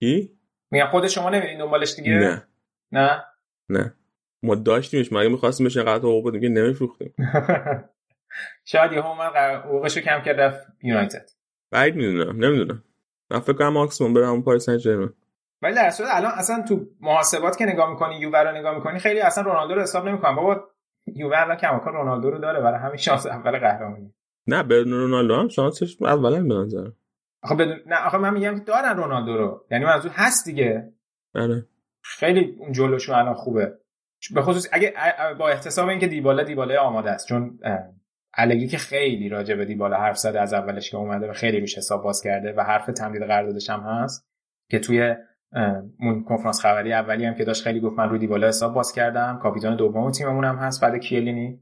کی؟ 0.00 0.38
میگم 0.70 0.86
خود 0.86 1.06
شما 1.06 1.30
نمیرین 1.30 1.58
دنبالش 1.58 1.94
دیگه؟ 1.94 2.10
نه. 2.10 2.48
نه؟ 2.92 3.24
نه. 3.68 3.94
ما 4.42 4.54
داشتیمش. 4.54 5.12
مگه 5.12 5.28
می‌خواستیم 5.28 5.66
بشه 5.66 5.82
قطع 5.82 5.98
حقوق 5.98 6.28
بدیم؟ 6.28 6.40
که 6.40 6.48
نمیفروختیم. 6.48 7.14
شاید 8.64 8.92
یهو 8.92 9.14
من 9.14 9.30
حقوقشو 9.64 10.00
کم 10.00 10.22
کرد 10.22 10.40
رفت 10.40 10.66
یونایتد. 10.82 11.30
بعید 11.70 11.94
می‌دونم 11.94 12.44
نمی‌دونم. 12.44 12.84
من 13.30 13.40
فکر 13.40 13.52
کنم 13.52 13.68
ماکسیموم 13.68 14.14
برم 14.14 14.42
پاریس 14.42 14.70
سن 14.70 15.08
ولی 15.62 15.74
در 15.74 15.90
صورت 15.90 16.08
الان 16.12 16.32
اصلا 16.34 16.64
تو 16.68 16.86
محاسبات 17.00 17.56
که 17.56 17.64
نگاه 17.66 17.90
می‌کنی 17.90 18.16
یووه 18.16 18.38
رو 18.38 18.56
نگاه 18.56 18.74
می‌کنی 18.74 18.98
خیلی 18.98 19.20
اصلا 19.20 19.44
رونالدو 19.44 19.74
رو 19.74 19.82
حساب 19.82 20.08
نمی‌کنن 20.08 20.36
بابا 20.36 20.68
یووه 21.06 21.38
الان 21.38 21.56
کماکان 21.56 21.94
رونالدو 21.94 22.30
رو 22.30 22.38
داره 22.38 22.60
برای 22.60 22.78
همین 22.78 22.96
شانس 22.96 23.26
اول 23.26 23.58
قهرمانی. 23.58 24.14
نه 24.46 24.62
بدون 24.62 24.92
رونالدو 24.92 25.34
هم 25.34 25.48
شانسش 25.48 26.02
اولا 26.02 26.42
به 26.42 26.54
نظر. 26.54 26.90
آخه 27.42 27.54
بدون 27.54 27.80
نه 27.86 28.06
آخه 28.06 28.18
من 28.18 28.34
میگم 28.34 28.58
دارن 28.58 28.96
رونالدو 28.96 29.36
رو. 29.36 29.66
یعنی 29.70 29.84
منظور 29.84 30.10
هست 30.14 30.44
دیگه. 30.44 30.92
بله 31.34 31.66
خیلی 32.02 32.56
اون 32.58 32.72
جلوشون 32.72 33.14
الان 33.14 33.34
خوبه. 33.34 33.78
به 34.34 34.42
خصوص 34.42 34.68
اگه 34.72 34.94
با 35.38 35.48
احتساب 35.48 35.88
اینکه 35.88 36.06
دیبالا 36.06 36.42
دیبالا 36.42 36.80
آماده 36.80 37.10
است 37.10 37.28
چون 37.28 37.58
الگی 38.34 38.66
که 38.66 38.78
خیلی 38.78 39.28
راجع 39.28 39.54
به 39.54 39.64
دیبالا 39.64 39.96
حرف 39.96 40.18
زده 40.18 40.40
از 40.40 40.54
اولش 40.54 40.90
که 40.90 40.96
اومده 40.96 41.30
و 41.30 41.32
خیلی 41.32 41.60
روش 41.60 41.78
حساب 41.78 42.02
باز 42.02 42.22
کرده 42.22 42.52
و 42.52 42.60
حرف 42.60 42.86
تمدید 42.86 43.22
قراردادش 43.22 43.70
هم 43.70 43.80
هست 43.80 44.28
که 44.70 44.78
توی 44.78 45.14
اون 46.00 46.24
کنفرانس 46.24 46.60
خبری 46.60 46.92
اولی 46.92 47.24
هم 47.24 47.34
که 47.34 47.44
داشت 47.44 47.62
خیلی 47.62 47.80
گفت 47.80 47.98
من 47.98 48.08
رو 48.08 48.18
دیبالا 48.18 48.48
حساب 48.48 48.74
باز 48.74 48.92
کردم. 48.92 49.38
کاپیتان 49.42 49.76
دوم 49.76 50.10
تیممون 50.10 50.44
هم 50.44 50.56
هست 50.56 50.82
بعد 50.82 50.96
کیلینی 50.96 51.60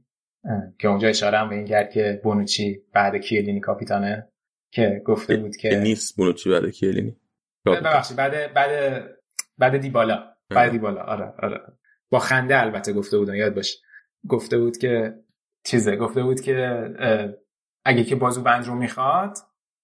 که 0.79 0.87
اونجا 0.87 1.07
اشاره 1.07 1.37
هم 1.37 1.49
به 1.49 1.55
این 1.55 1.65
کرد 1.65 1.89
که 1.89 2.21
بونوچی 2.23 2.81
بعد 2.93 3.15
کیلینی 3.15 3.59
کاپیتانه 3.59 4.29
که 4.71 5.01
گفته 5.05 5.37
بود 5.37 5.55
که 5.55 5.79
نیست 5.79 6.17
بونوچی 6.17 6.49
بعد 6.49 6.69
کیلینی. 6.69 7.15
ببخشید 7.65 8.17
بعد 8.17 8.53
بعد 8.53 9.03
بعد 9.57 9.77
دیبالا 9.77 10.23
بعد 10.49 10.71
دیبالا 10.71 11.01
آره 11.01 11.33
آره. 11.39 11.61
با 12.09 12.19
خنده 12.19 12.61
البته 12.61 12.93
گفته 12.93 13.17
بودن 13.17 13.35
یاد 13.35 13.55
باشه 13.55 13.77
گفته 14.27 14.57
بود 14.57 14.77
که 14.77 15.13
چیزه 15.63 15.95
گفته 15.95 16.23
بود 16.23 16.41
که 16.41 16.89
اگه 17.85 18.03
که 18.03 18.15
بازو 18.15 18.41
بند 18.41 18.65
رو 18.65 18.75
می‌خواد 18.75 19.37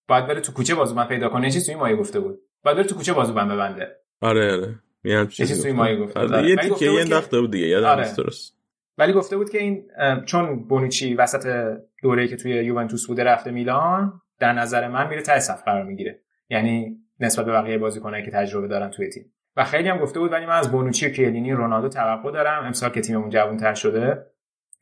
باید 0.08 0.28
بره 0.28 0.42
تو 0.42 0.52
کوچه 0.54 0.76
بازو 0.76 0.96
بند 0.96 1.08
پیدا 1.08 1.30
کنه 1.30 1.52
چیزی 1.52 1.66
توی 1.66 1.76
مایه 1.76 1.96
گفته 1.96 2.20
بود. 2.20 2.40
باید 2.64 2.78
بره 2.78 2.86
تو 2.88 2.96
کوچه 2.96 3.14
بازو 3.14 3.34
بند 3.34 3.52
ببنده. 3.52 3.96
آره 4.22 4.54
آره. 4.54 4.76
یه 5.04 5.26
چیزی 5.26 5.64
توی 5.64 5.72
مایه 5.72 5.98
گفته 5.98 6.20
آره. 6.20 6.50
یه 6.50 6.56
تیکه 6.56 6.70
گفته 6.70 6.86
یه 6.86 6.92
بود 6.92 7.00
که- 7.00 7.06
انداخته 7.06 7.40
بود 7.40 7.52
دیگه 7.52 7.68
یادم 7.68 7.88
آره. 7.88 8.16
درست. 8.18 8.56
ولی 8.98 9.14
گفته 9.14 9.38
بود 9.38 9.50
که 9.50 9.58
این 9.58 9.84
چون 10.26 10.68
بونوچی 10.68 11.14
وسط 11.14 11.78
دوره‌ای 12.04 12.28
که 12.28 12.36
توی 12.36 12.52
یوونتوس 12.52 13.08
بوده 13.08 13.24
رفته 13.24 13.52
میلان 13.52 14.22
در 14.40 14.54
نظر 14.54 14.88
من 14.88 15.08
میره 15.08 15.22
ته 15.22 15.40
صف 15.40 15.64
قرار 15.64 15.84
می‌گیره. 15.84 16.20
یعنی 16.50 16.98
نسبت 17.20 17.46
به 17.46 17.52
بقیه 17.52 17.78
بازیکنایی 17.78 18.26
که 18.26 18.32
تجربه 18.32 18.68
دارن 18.68 18.90
توی 18.90 19.10
تیم. 19.10 19.34
و 19.58 19.64
خیلی 19.64 19.90
هم 19.90 19.98
گفته 19.98 20.20
بود 20.20 20.32
ولی 20.32 20.46
من 20.46 20.56
از 20.56 20.72
بونوچی 20.72 21.06
و 21.06 21.10
کیلینی 21.10 21.52
رونالدو 21.52 21.90
توقع 21.90 22.32
دارم. 22.32 22.66
امسال 22.66 22.90
که 22.90 23.02
تیممون 23.02 23.30
جوان‌تر 23.30 23.74
شده 23.74 24.26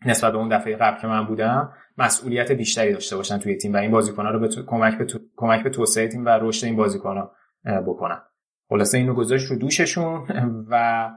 نسبت 0.06 0.32
به 0.32 0.38
اون 0.38 0.50
دفعه 0.50 0.76
قبل 0.76 1.02
که 1.02 1.08
من 1.08 1.26
بودم 1.26 1.74
مسئولیت 1.98 2.52
بیشتری 2.52 2.94
داشته 2.94 3.16
باشن 3.16 3.38
توی 3.38 3.56
تیم 3.58 3.74
و 3.74 3.78
این 3.78 3.92
بازیکن‌ها 3.92 4.32
رو 4.32 4.40
به 4.40 4.48
تو- 4.48 4.66
کمک 4.66 4.98
به 4.98 5.06
تو- 5.06 5.20
کمک 5.36 5.64
به 5.64 5.70
توسعه 5.70 6.08
تیم 6.08 6.26
و 6.26 6.30
رشد 6.30 6.66
این 6.66 6.76
بازیکن‌ها 6.76 7.32
بکنن. 7.88 8.20
خلاصه 8.70 8.98
اینو 8.98 9.14
گذاشت 9.14 9.52
رو 9.52 9.58
دوششون 9.58 10.28
و 10.72 11.10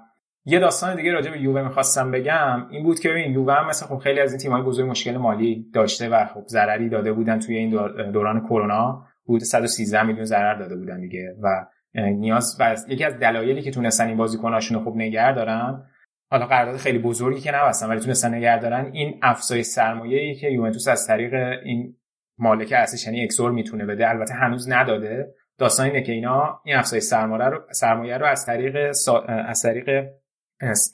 یه 0.44 0.58
داستان 0.58 0.96
دیگه 0.96 1.12
راجع 1.12 1.30
به 1.30 1.40
یووه 1.40 1.62
می‌خواستم 1.62 2.10
بگم. 2.10 2.66
این 2.70 2.82
بود 2.84 3.00
که 3.00 3.08
ببین 3.08 3.32
یووه 3.32 3.54
هم 3.54 3.68
مثل 3.68 3.86
خب 3.86 3.98
خیلی 3.98 4.20
از 4.20 4.30
این 4.32 4.38
تیم‌های 4.40 4.62
بزرگ 4.62 4.90
مشکل 4.90 5.16
مالی 5.16 5.66
داشته 5.74 6.08
و 6.08 6.26
خب 6.34 6.44
ضرری 6.46 6.88
داده 6.88 7.12
بودن 7.12 7.38
توی 7.38 7.56
این 7.56 7.70
دور- 7.70 8.10
دوران 8.10 8.40
کرونا. 8.46 9.04
حدود 9.24 9.40
113 9.42 10.02
میلیون 10.02 10.24
ضرر 10.24 10.54
داده 10.54 10.76
بودن 10.76 11.00
دیگه 11.00 11.36
و 11.42 11.66
نیاز 11.94 12.56
و 12.60 12.76
یکی 12.88 13.04
از 13.04 13.18
دلایلی 13.18 13.62
که 13.62 13.70
تونستن 13.70 14.06
این 14.06 14.16
بازیکناشون 14.16 14.78
رو 14.78 14.84
خوب 14.84 14.96
نگه 14.96 15.32
دارن 15.34 15.82
حالا 16.30 16.46
قرارداد 16.46 16.76
خیلی 16.76 16.98
بزرگی 16.98 17.40
که 17.40 17.52
نبستن 17.52 17.88
ولی 17.88 18.00
تونستن 18.00 18.34
نگه 18.34 18.58
دارن 18.58 18.90
این 18.92 19.18
افزایش 19.22 19.66
سرمایه‌ای 19.66 20.34
که 20.34 20.48
یوونتوس 20.48 20.88
از 20.88 21.06
طریق 21.06 21.34
این 21.64 21.96
مالک 22.38 22.72
اصلیش 22.72 23.06
یعنی 23.06 23.24
اکسور 23.24 23.50
می‌تونه 23.50 23.86
بده 23.86 24.08
البته 24.08 24.34
هنوز 24.34 24.70
نداده 24.70 25.34
داستان 25.58 25.86
اینه 25.86 26.02
که 26.02 26.12
اینا 26.12 26.60
این 26.64 26.76
افزایش 26.76 27.02
سرمایه 27.02 27.44
رو 27.44 27.66
سرمایه 27.70 28.18
رو 28.18 28.26
از 28.26 28.46
طریق. 28.46 28.92
از 29.28 29.62
طریق 29.62 30.08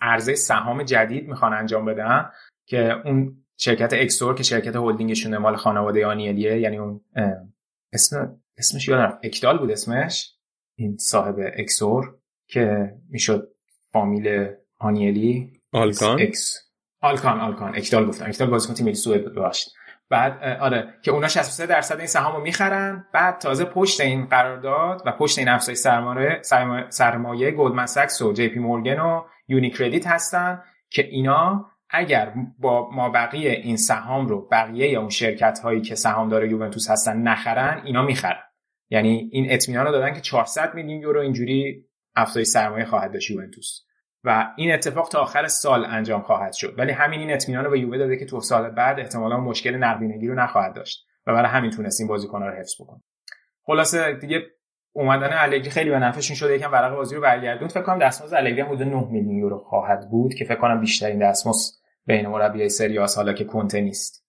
عرضه 0.00 0.34
سهام 0.34 0.82
جدید 0.82 1.28
می‌خوان 1.28 1.52
انجام 1.52 1.84
بدن 1.84 2.30
که 2.66 2.92
اون 3.04 3.44
شرکت 3.56 3.92
اکسور 3.92 4.34
که 4.34 4.42
شرکت 4.42 4.76
هلدینگشونه 4.76 5.38
مال 5.38 5.56
خانواده 5.56 6.06
آنیلیه 6.06 6.60
یعنی 6.60 6.78
اون 6.78 7.00
اسم 7.92 8.40
اسمش 8.58 8.88
یادم 8.88 9.18
اکدال 9.22 9.58
بود 9.58 9.70
اسمش 9.70 10.36
این 10.78 10.96
صاحب 10.96 11.36
اکسور 11.38 12.18
که 12.48 12.94
می‌شد 13.10 13.48
فامیل 13.92 14.48
آنیلی 14.82 15.52
آلکان. 15.72 16.20
اکس 16.20 16.58
آلکان 17.00 17.40
آلکان. 17.40 17.76
اکدال 17.76 18.06
گفتم. 18.06 18.26
اکدال 18.26 18.50
بازیکن 18.50 18.74
تیم 18.74 18.86
ملی 18.86 18.94
سوئد 18.94 19.34
باشد 19.34 19.70
بعد 20.10 20.60
آره 20.60 20.94
که 21.02 21.10
اونا 21.10 21.28
63 21.28 21.66
درصد 21.66 21.98
این 21.98 22.06
سهام 22.06 22.36
رو 22.36 22.42
می‌خرن. 22.42 23.06
بعد 23.12 23.38
تازه 23.38 23.64
پشت 23.64 24.00
این 24.00 24.26
قرارداد 24.26 25.02
و 25.06 25.12
پشت 25.12 25.38
این 25.38 25.48
افزایش 25.48 25.78
سرمایه 25.78 26.40
سرمایه, 26.88 27.50
گلدمن 27.50 27.86
ساکس 27.86 28.22
و 28.22 28.32
جی 28.32 28.48
پی 28.48 28.58
مورگن 28.58 28.98
و 28.98 29.24
یونی 29.48 29.70
کردیت 29.70 30.06
هستن 30.06 30.62
که 30.90 31.06
اینا 31.06 31.70
اگر 31.90 32.34
مابقی 32.58 33.50
این 33.50 33.76
سهام 33.76 34.26
رو 34.26 34.48
بقیه 34.52 34.88
یا 34.88 35.00
اون 35.00 35.08
شرکت 35.08 35.58
هایی 35.58 35.80
که 35.80 35.94
سهامدار 35.94 36.44
یوونتوس 36.44 36.90
هستن 36.90 37.16
نخرن 37.16 37.82
اینا 37.84 38.02
می‌خرن. 38.02 38.42
یعنی 38.90 39.30
این 39.32 39.46
اطمینان 39.50 39.86
رو 39.86 39.92
دادن 39.92 40.14
که 40.14 40.20
400 40.20 40.74
میلیون 40.74 41.00
یورو 41.00 41.20
اینجوری 41.20 41.84
افزایش 42.16 42.48
سرمایه 42.48 42.84
خواهد 42.84 43.12
داشت 43.12 43.30
یوونتوس. 43.30 43.80
و 44.24 44.52
این 44.56 44.72
اتفاق 44.72 45.08
تا 45.08 45.20
آخر 45.20 45.46
سال 45.46 45.84
انجام 45.84 46.22
خواهد 46.22 46.52
شد. 46.52 46.74
ولی 46.78 46.92
همین 46.92 47.20
این 47.20 47.32
اطمینان 47.32 47.64
رو 47.64 47.70
به 47.70 47.80
یووه 47.80 47.98
داده 47.98 48.16
که 48.16 48.26
تو 48.26 48.40
سال 48.40 48.70
بعد 48.70 49.00
احتمالا 49.00 49.40
مشکل 49.40 49.76
نقدینگی 49.76 50.28
رو 50.28 50.34
نخواهد 50.34 50.74
داشت 50.74 51.06
و 51.26 51.32
برای 51.32 51.48
همین 51.48 51.70
تونست 51.70 52.00
این 52.00 52.08
بازیکن‌ها 52.08 52.48
رو 52.48 52.54
حفظ 52.54 52.74
بکنه 52.80 53.00
خلاصه 53.62 54.12
دیگه 54.12 54.42
اومدن 54.92 55.30
الگری 55.32 55.70
خیلی 55.70 55.90
به 55.90 55.98
نفعشون 55.98 56.36
شده. 56.36 56.54
یکم 56.54 56.72
ورق 56.72 56.94
بازی 56.94 57.14
رو 57.14 57.20
برگردوند. 57.20 57.70
فکر 57.70 57.82
کنم 57.82 57.98
دستمزد 57.98 58.34
الگری 58.34 58.60
حدود 58.60 58.82
9 58.82 59.06
میلیون 59.10 59.36
یورو 59.36 59.58
خواهد 59.58 60.10
بود 60.10 60.34
که 60.34 60.44
فکر 60.44 60.60
کنم 60.60 60.80
بیشترین 60.80 61.18
دستمزد 61.18 61.74
بین 62.06 62.26
مربیای 62.26 62.68
سری 62.68 62.98
آ 62.98 63.06
حالا 63.16 63.32
که 63.32 63.44
کنته 63.44 63.80
نیست. 63.80 64.22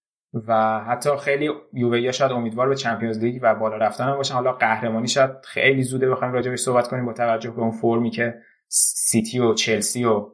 و 0.48 0.80
حتی 0.80 1.10
خیلی 1.18 1.52
یووه 1.74 2.12
شاید 2.12 2.32
امیدوار 2.32 2.70
به 2.70 2.76
چمپیونز 2.76 3.20
لیگ 3.20 3.39
و 3.41 3.56
بالا 3.56 3.78
رفتن 3.78 4.04
هم 4.04 4.16
باشن. 4.16 4.34
حالا 4.34 4.52
قهرمانی 4.52 5.08
شاید 5.08 5.32
خیلی 5.44 5.84
زوده 5.84 6.10
بخوایم 6.10 6.34
راجع 6.34 6.50
بهش 6.50 6.60
صحبت 6.60 6.88
کنیم 6.88 7.06
با 7.06 7.14
توجه 7.14 7.52
به 7.52 7.62
اون 7.62 7.72
فرمی 7.72 8.10
که 8.10 8.36
سیتی 8.76 9.39
و 9.39 9.53
چلسی 9.53 10.05
و 10.05 10.30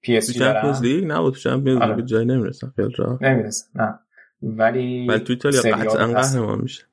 پی 0.00 0.16
اس 0.16 0.32
جی 0.32 0.38
دارن. 0.38 0.54
چمپیونز 0.54 0.82
لیگ 0.82 1.04
نبود 1.04 1.34
تو 1.34 1.40
چمپیونز. 1.40 1.82
لیگ 1.82 2.04
جای 2.04 2.24
نمی‌رسن 2.24 2.72
خیلی 2.76 2.92
راحت. 2.96 3.22
نمی‌رسه 3.22 3.64
نه. 3.74 3.98
ولی 4.42 5.06
ولی 5.06 5.20
تو 5.20 5.32
ایتالیا 5.32 5.62
قطعا. 5.62 6.12
قهرمان 6.12 6.60
میشه. 6.60 6.84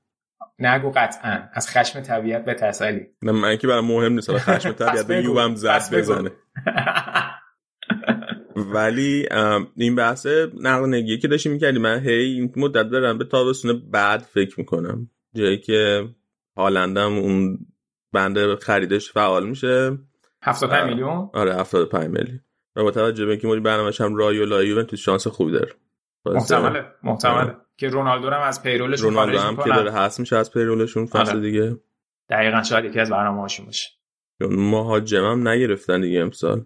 نگو 0.60 0.92
قطعا. 0.96 1.40
از 1.54 1.70
خشم 1.70 2.02
طبیعت 2.02 2.46
به 2.46 2.54
ترسلی 2.54 3.08
نه 3.22 3.32
من 3.32 3.58
که 3.58 3.68
برای 3.68 3.82
مهم 3.82 4.14
نیست 4.14 4.38
خشم 4.38 4.72
طبیعت 4.84 5.08
به 5.08 5.56
زد 5.56 5.90
بگو. 5.92 5.98
بزنه. 5.98 6.32
ولی 8.56 9.28
این 9.76 9.96
بحث 9.96 10.28
نقدینگی 10.62 11.18
که 11.18 11.28
داشتیم 11.28 11.52
می‌کردیم. 11.52 11.82
من 11.82 12.00
هی 12.00 12.12
این 12.12 12.54
مدت 12.56 12.90
دارم 12.90 13.18
به 13.18 13.26
تابستون 13.26 13.90
بعد 13.92 14.20
فکر 14.22 14.60
می‌کنم. 14.60 15.10
جایی 15.34 15.58
که 15.60 16.10
هالندم 16.58 17.18
اون 17.18 17.60
بنده 18.14 18.56
خریدش 18.56 19.12
فعال 19.12 19.48
میشه. 19.48 19.98
75 20.46 20.82
آه. 20.82 20.88
میلیون؟ 20.90 21.30
آره 21.34 21.56
75 21.56 22.10
میلیون. 22.10 22.40
و 22.76 22.84
با 22.84 22.92
توجه 22.92 23.26
به 23.26 23.32
اینکه 23.32 23.48
مدیر 23.48 23.60
برنامه‌ش 23.60 24.02
هم 24.02 24.16
رایولا 24.16 24.64
یوونتوس 24.64 25.00
شانس 25.00 25.28
خوبی 25.28 25.52
داره. 25.52 25.72
محتمله 26.26 26.86
محتمله. 27.04 27.56
که 27.78 27.90
رونالدو 27.90 28.30
رو 28.30 28.36
هم 28.36 28.42
از 28.42 28.64
پیرولش 28.64 29.02
رونالدو 29.02 29.40
هم 29.40 29.56
که. 29.56 29.70
داره 29.70 29.92
هست 29.92 30.20
میشه 30.20 30.38
از 30.38 30.52
پیرولشون 30.52 31.06
فصل 31.06 31.32
آره. 31.32 31.40
دیگه. 31.40 31.78
دقیقا 32.30 32.64
شاید 32.64 32.86
یکی 32.86 33.00
از 33.00 33.10
برنامه 33.10 33.42
هاشون 33.42 33.66
باشه. 33.66 33.90
چون 34.40 34.56
مهاجم 34.56 35.26
هم 35.26 35.48
نگرفتن 35.48 36.02
دیگه 36.02 36.20
امسال. 36.22 36.66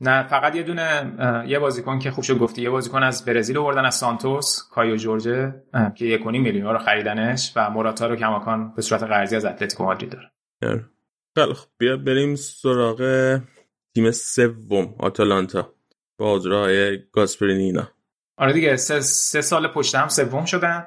نه 0.00 0.26
فقط 0.26 0.56
یه 0.56 0.62
دونه 0.62 1.16
یه 1.48 1.58
بازیکن 1.58 1.98
که 1.98 2.10
خوب 2.10 2.24
شد 2.24 2.38
گفتی 2.38 2.62
یه 2.62 2.70
بازیکن 2.70 3.02
از 3.02 3.24
برزیل 3.24 3.58
آوردن 3.58 3.84
از 3.84 3.94
سانتوس 3.94 4.68
کایو 4.70 4.96
جورجه 4.96 5.54
که 5.94 6.04
یک 6.04 6.26
و 6.26 6.30
نیم 6.30 6.42
میلیون 6.42 6.72
رو 6.72 6.78
خریدنش 6.78 7.52
و 7.56 7.70
موراتا 7.70 8.06
رو 8.06 8.16
کماکان 8.16 8.74
به 8.74 8.82
صورت 8.82 9.02
قرضی 9.02 9.36
از 9.36 9.44
اتلتیکو 9.44 9.84
مادرید 9.84 10.12
داره. 10.12 10.30
آره. 10.62 10.89
خیلی 11.34 11.54
خب 11.54 11.68
بیا 11.78 11.96
بریم 11.96 12.36
سراغ 12.36 13.40
تیم 13.94 14.10
سوم 14.10 14.94
آتالانتا 14.98 15.74
با 16.18 16.36
اجرای 16.36 16.98
گاسپرینی 17.12 17.62
اینا. 17.62 17.88
آره 18.36 18.52
دیگه 18.52 18.76
سه, 18.76 19.00
سه 19.00 19.40
سال 19.40 19.68
پشت 19.68 19.94
هم 19.94 20.08
سوم 20.08 20.44
شدن 20.44 20.86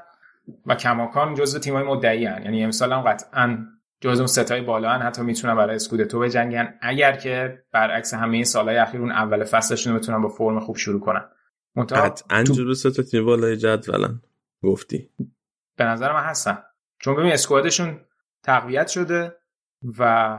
و 0.65 0.75
کماکان 0.75 1.35
جزو 1.35 1.59
تیمای 1.59 1.83
مدعی 1.83 2.25
هن. 2.25 2.43
یعنی 2.43 2.63
امسال 2.63 2.93
هم 2.93 3.01
قطعا 3.01 3.67
جزو 4.01 4.17
اون 4.17 4.27
ستای 4.27 4.61
بالا 4.61 4.89
هن. 4.89 5.01
حتی 5.01 5.21
می‌تونن 5.21 5.55
برای 5.55 5.75
اسکودتو 5.75 6.19
بجنگن. 6.19 6.73
اگر 6.81 7.15
که 7.15 7.63
برعکس 7.71 8.13
همه 8.13 8.35
این 8.35 8.43
سالهای 8.45 8.77
اخیر 8.77 9.01
اون 9.01 9.11
اول 9.11 9.43
فصلشون 9.43 9.93
رو 9.93 9.99
بتونن 9.99 10.21
با 10.21 10.29
فرم 10.29 10.59
خوب 10.59 10.77
شروع 10.77 10.99
کنن. 10.99 11.29
منتها 11.75 12.01
قطعا 12.01 12.43
تو- 12.43 12.53
جلو 12.53 12.73
سه 12.73 12.91
تا 12.91 13.03
تیم 13.03 13.25
بالای 13.25 13.57
جدولن 13.57 14.21
گفتی. 14.63 15.09
به 15.75 15.83
نظر 15.83 16.13
من 16.13 16.23
هستن. 16.23 16.57
چون 16.99 17.15
ببین 17.15 17.31
squad 17.31 17.69
شون 17.69 17.99
تقویت 18.43 18.87
شده. 18.87 19.35
و 19.99 20.37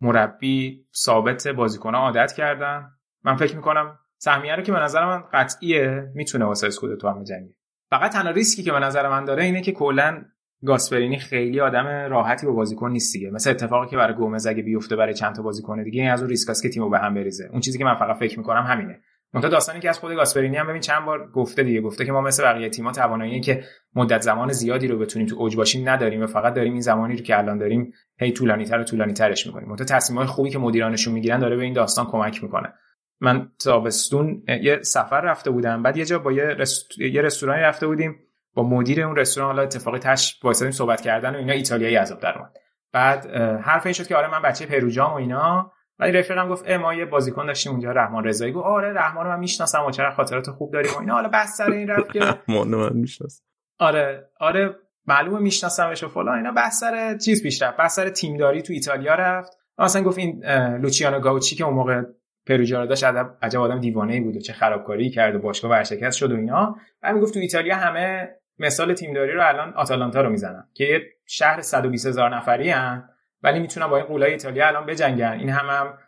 مربی 0.00 0.86
ثابت 0.94 1.48
بازیکنها 1.48 2.00
عادت 2.00 2.32
کردن. 2.32 2.90
من 3.24 3.36
فکر 3.36 3.56
می‌کنم 3.56 3.98
سهمیه 4.18 4.56
رو 4.56 4.62
که 4.62 4.72
به 4.72 4.78
نظر 4.78 5.04
من 5.04 5.24
قطعیه 5.32 6.12
می‌تونه 6.14 6.44
واسه 6.44 6.66
اسکودتو 6.66 7.08
هم 7.08 7.20
بجنگه 7.20 7.54
فقط 7.90 8.12
تنها 8.12 8.30
ریسکی 8.30 8.62
که 8.62 8.72
به 8.72 8.78
نظر 8.78 9.08
من 9.08 9.24
داره 9.24 9.44
اینه 9.44 9.60
که 9.60 9.72
کلا 9.72 10.24
گاسپرینی 10.66 11.18
خیلی 11.18 11.60
آدم 11.60 11.86
راحتی 11.86 12.46
با 12.46 12.52
بازیکن 12.52 12.90
نیست 12.90 13.12
دیگه. 13.12 13.30
مثل 13.30 13.50
اتفاقی 13.50 13.88
که 13.90 13.96
برای 13.96 14.14
گومز 14.14 14.46
اگه 14.46 14.62
بیفته 14.62 14.96
برای 14.96 15.14
چند 15.14 15.34
تا 15.34 15.42
بازیکن 15.42 15.82
دیگه 15.82 16.02
این 16.02 16.10
از 16.10 16.20
اون 16.20 16.30
ریسکاست 16.30 16.62
که 16.62 16.68
تیمو 16.68 16.88
به 16.88 16.98
هم 16.98 17.14
بریزه. 17.14 17.48
اون 17.52 17.60
چیزی 17.60 17.78
که 17.78 17.84
من 17.84 17.94
فقط 17.94 18.16
فکر 18.16 18.38
می‌کنم 18.38 18.62
همینه. 18.62 19.00
منتها 19.34 19.50
داستانی 19.50 19.80
که 19.80 19.88
از 19.88 19.98
خود 19.98 20.14
گاسپرینی 20.14 20.56
هم 20.56 20.66
ببین 20.66 20.80
چند 20.80 21.04
بار 21.04 21.30
گفته 21.30 21.62
دیگه. 21.62 21.80
گفته 21.80 22.04
که 22.04 22.12
ما 22.12 22.20
مثل 22.20 22.44
بقیه 22.44 22.68
تیم‌ها 22.68 22.92
توانایی 22.92 23.40
که 23.40 23.64
مدت 23.94 24.20
زمان 24.20 24.52
زیادی 24.52 24.88
رو 24.88 24.98
بتونیم 24.98 25.28
تو 25.28 25.36
اوج 25.36 25.56
باشیم 25.56 25.88
نداریم 25.88 26.22
و 26.22 26.26
فقط 26.26 26.54
داریم 26.54 26.72
این 26.72 26.80
زمانی 26.80 27.16
رو 27.16 27.22
که 27.22 27.38
الان 27.38 27.58
داریم 27.58 27.92
هی 28.18 28.32
طولانی‌تر 28.32 28.80
و 28.80 28.84
طولانی‌ترش 28.84 29.46
می‌کنیم. 29.46 29.68
منتها 29.68 29.84
تصمیم‌های 29.84 30.26
خوبی 30.26 30.50
که 30.50 30.58
مدیرانشون 30.58 31.14
می‌گیرن 31.14 31.38
داره 31.38 31.56
به 31.56 31.62
این 31.62 31.72
داستان 31.72 32.06
کمک 32.06 32.42
می‌کنه. 32.42 32.72
من 33.20 33.48
تابستون 33.64 34.42
یه 34.62 34.82
سفر 34.82 35.20
رفته 35.20 35.50
بودم. 35.50 35.82
بعد 35.82 35.96
یه 35.96 36.04
جا 36.04 36.18
با 36.18 36.32
یه, 36.32 36.44
رست... 36.44 36.98
یه 36.98 37.22
رستورانی 37.22 37.62
رفته 37.62 37.86
بودیم. 37.86 38.18
با 38.54 38.62
مدیر 38.62 39.02
اون 39.02 39.16
رستوران 39.16 39.50
حالا 39.50 39.62
اتفاقی 39.62 39.98
تش 39.98 40.40
وایسادیم 40.44 40.72
صحبت 40.72 41.00
کردن 41.00 41.34
و 41.34 41.38
اینا 41.38 41.52
ایتالیایی 41.52 41.96
عذاب 41.96 42.20
در 42.20 42.38
اومد. 42.38 42.52
بعد 42.92 43.26
حرف 43.62 43.86
این 43.86 43.92
شد 43.92 44.06
که 44.06 44.16
آره 44.16 44.30
من 44.30 44.42
بچه 44.42 44.66
پروجام 44.66 45.12
و 45.12 45.14
اینا. 45.14 45.72
ولی 46.02 46.12
رفیقم 46.12 46.48
گفت 46.48 46.70
ما 46.70 46.94
یه 46.94 47.04
بازیکن 47.04 47.46
داشتیم 47.46 47.72
اونجا 47.72 47.92
رحمان 47.92 48.24
رضایی. 48.24 48.52
گفت 48.52 48.66
آره 48.66 48.92
رحمان 48.92 49.26
رو 49.26 49.32
من 49.32 49.38
می‌شناسم 49.38 49.84
و 49.84 49.90
چرا 49.90 50.10
خاطرات 50.10 50.50
خوب 50.50 50.72
داریم 50.72 50.90
و 50.96 51.00
اینا. 51.00 51.14
حالا 51.14 51.28
بس 51.28 51.56
سر 51.56 51.70
این 51.70 51.88
رفت 51.88 52.12
که 52.12 52.20
رحمان 52.20 52.68
من 52.68 52.92
می‌شناسم. 52.92 53.44
آره 53.78 54.28
آره 54.40 54.76
معلومه 55.06 55.38
میشناسمش 55.38 56.04
و 56.04 56.08
فلان 56.08 56.36
اینا. 56.36 56.52
بحث 56.52 56.80
سر 56.80 57.16
چیز 57.16 57.42
پیش 57.42 57.62
رفت. 57.62 57.76
بحث 57.76 57.94
سر 57.94 58.08
تیمداری 58.08 58.62
تو 58.62 58.72
ایتالیا 58.72 59.14
رفت. 59.14 59.52
مثلا 59.78 60.02
گفت 60.02 60.18
این 60.18 60.44
لوچیانو 60.76 61.20
گاوچی 61.20 61.56
که 61.56 61.64
اون 61.64 61.74
موقع 61.74 62.02
پروژا 62.46 62.86
داشت 62.86 63.04
عجب 63.42 63.60
آدم 63.60 63.80
دیوانه 63.80 64.14
ای 64.14 64.20
بود 64.20 64.36
و 64.36 64.40
چه 64.40 64.52
خرابکاری 64.52 65.10
کرد 65.10 65.34
و 65.34 65.38
باشگاه 65.38 65.70
ورشکست 65.70 66.18
شد 66.18 66.32
و 66.32 66.36
اینا. 66.36 66.76
و 67.02 67.12
می‌گفت 67.12 67.34
تو 67.34 67.40
ایتالیا 67.40 67.76
همه 67.76 68.28
مثال 68.58 68.94
تیمداری 68.94 69.32
رو 69.32 69.48
الان 69.48 69.74
آتالانتا 69.74 70.20
رو 70.20 70.30
می‌زنن 70.30 70.68
که 70.74 70.84
یه 70.84 71.00
شهر 71.26 71.60
120 71.60 72.06
هزار 72.06 72.36
نفری 72.36 72.70
هن. 72.70 73.08
ولی 73.42 73.60
می‌تونن 73.60 73.86
با 73.86 73.96
این 73.96 74.06
قولای 74.06 74.32
ایتالیا 74.32 74.66
الان 74.66 74.86
بجنگن. 74.86 75.32
این 75.32 75.48
هم 75.48 75.66
هم 75.66 75.98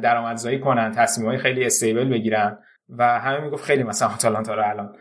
درآمدزایی 0.00 0.60
کنن 0.60 0.92
تصمیمای 0.92 1.38
خیلی 1.38 1.64
استیبل 1.64 2.08
بگیرن 2.08 2.58
و 2.88 3.18
همه 3.18 3.40
می‌گفت 3.40 3.64
خیلی 3.64 3.82
مثلا 3.82 4.08
آتالانتا 4.08 4.54
رو 4.54 4.68
الان 4.68 4.96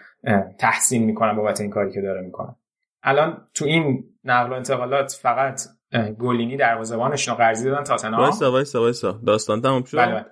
تحسین 0.59 1.03
می‌کنن 1.03 1.35
بابت 1.35 1.61
این 1.61 1.69
کاری 1.69 1.93
که 1.93 2.01
داره 2.01 2.21
می‌کنن 2.21 2.55
الان 3.03 3.47
تو 3.53 3.65
این 3.65 4.03
نقل 4.23 4.49
و 4.49 4.53
انتقالات 4.53 5.19
فقط 5.21 5.61
گلینی 6.19 6.57
دروازه‌بانشون 6.57 7.33
رو 7.33 7.37
قرضی 7.37 7.69
دادن 7.69 7.83
تاتنهام. 7.83 8.23
وایسا 8.23 8.51
وایسا 8.51 8.81
وایسا. 8.81 9.19
داستان 9.27 9.61
تموم 9.61 9.83
شد؟ 9.83 9.97
بله 9.97 10.11
بله. 10.11 10.25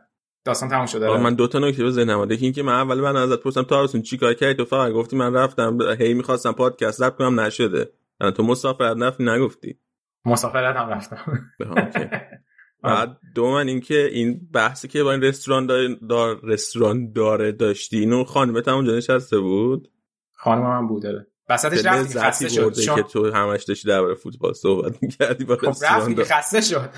داستان 0.45 0.69
تموم 0.69 0.85
شده 0.85 1.07
آره. 1.07 1.21
من 1.21 1.33
دو 1.33 1.47
تا 1.47 1.59
نکته 1.59 1.83
به 1.83 1.91
ذهنم 1.91 2.17
اومد 2.17 2.31
اینکه 2.31 2.63
من 2.63 2.73
اول 2.73 2.99
من 2.99 3.15
ازت 3.15 3.39
پرسیدم 3.39 3.63
تو 3.63 3.87
چی 3.87 4.01
چیکار 4.01 4.33
کردی؟ 4.33 4.53
تو 4.53 4.65
فقط 4.65 4.91
گفتی 4.91 5.15
من 5.15 5.33
رفتم 5.33 5.77
هی 5.99 6.13
می‌خواستم 6.13 6.51
پادکست 6.51 6.97
ضبط 6.97 7.15
کنم 7.15 7.39
نشده. 7.39 7.89
تو 8.35 8.43
مسافرت 8.43 8.97
نفتی 8.97 9.23
نگفتی. 9.23 9.79
مسافرت 10.25 10.75
هم 10.75 10.89
رفتم. 10.89 11.49
بعد 12.83 13.17
دو 13.35 13.51
من 13.51 13.67
اینکه 13.67 14.05
این 14.05 14.49
بحثی 14.53 14.87
که 14.87 15.03
با 15.03 15.11
این 15.11 15.21
رستوران 15.21 15.67
دار, 16.09 16.39
رستوران 16.43 17.11
داره 17.11 17.51
داشتی 17.51 17.99
اینو 17.99 18.23
خانمت 18.23 18.67
هم 18.67 18.75
اونجا 18.75 18.97
نشسته 18.97 19.39
بود؟ 19.39 19.91
خانم 20.33 20.61
من 20.61 20.87
بود 20.87 21.03
داره 21.03 21.27
وسطش 21.49 21.85
رفتی 21.85 22.19
خسته 22.19 22.49
شد. 22.49 22.79
شما... 22.79 22.95
که 22.95 23.03
تو 23.03 23.31
همش 23.31 23.63
داشتی 23.63 23.87
درباره 23.87 24.15
فوتبال 24.15 24.53
صحبت 24.53 25.03
می‌کردی 25.03 25.43
با 25.43 25.55
خب 25.55 25.67
رفتی 25.67 26.23
خسته 26.23 26.61
شد. 26.61 26.89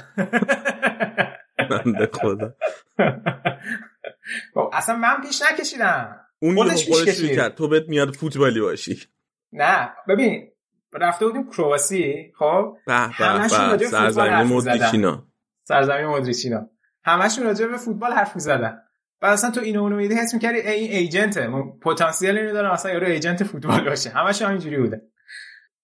بنده 1.70 2.10
خدا. 2.14 2.56
خب 4.54 4.70
اصلا 4.74 4.96
من 4.96 5.22
پیش 5.22 5.42
نکشیدم. 5.52 6.20
اون 6.40 6.56
خودش 6.56 6.86
پیش 6.86 7.04
کشید. 7.04 7.48
تو 7.48 7.68
بهت 7.68 7.84
میاد 7.88 8.14
فوتبالی 8.14 8.62
باشی. 8.62 9.00
نه 9.52 9.90
ببین 10.08 10.53
رفته 11.02 11.26
بودیم 11.26 11.50
کرواسی 11.50 12.34
خب؟ 12.40 12.78
به 12.88 13.08
به 13.20 13.78
به 13.78 13.78
سرزمین 13.78 14.44
مودریچینا 14.44 15.28
سرزمین 15.64 16.06
مودریچینا 16.06 16.70
همشون 17.06 17.46
راجع 17.46 17.68
به 17.68 17.78
فوتبال 17.78 18.12
حرف 18.12 18.36
می‌زدن. 18.36 18.80
و 19.22 19.26
اصلا 19.26 19.52
تو 19.52 19.62
اینو 19.62 19.82
اونو 19.82 19.96
میدی 19.96 20.16
حس 20.16 20.34
می‌کردی 20.34 20.60
این 20.60 20.92
ایجنته. 20.92 21.50
پتانسیل 21.82 22.38
اینو 22.38 22.54
داره 22.54 22.74
مثلا 22.74 22.92
یارو 22.92 23.06
ایجنت 23.08 23.44
فوتبال 23.44 23.90
باشه. 23.90 24.10
همشون 24.10 24.48
همینجوری 24.48 24.78
بوده. 24.78 25.02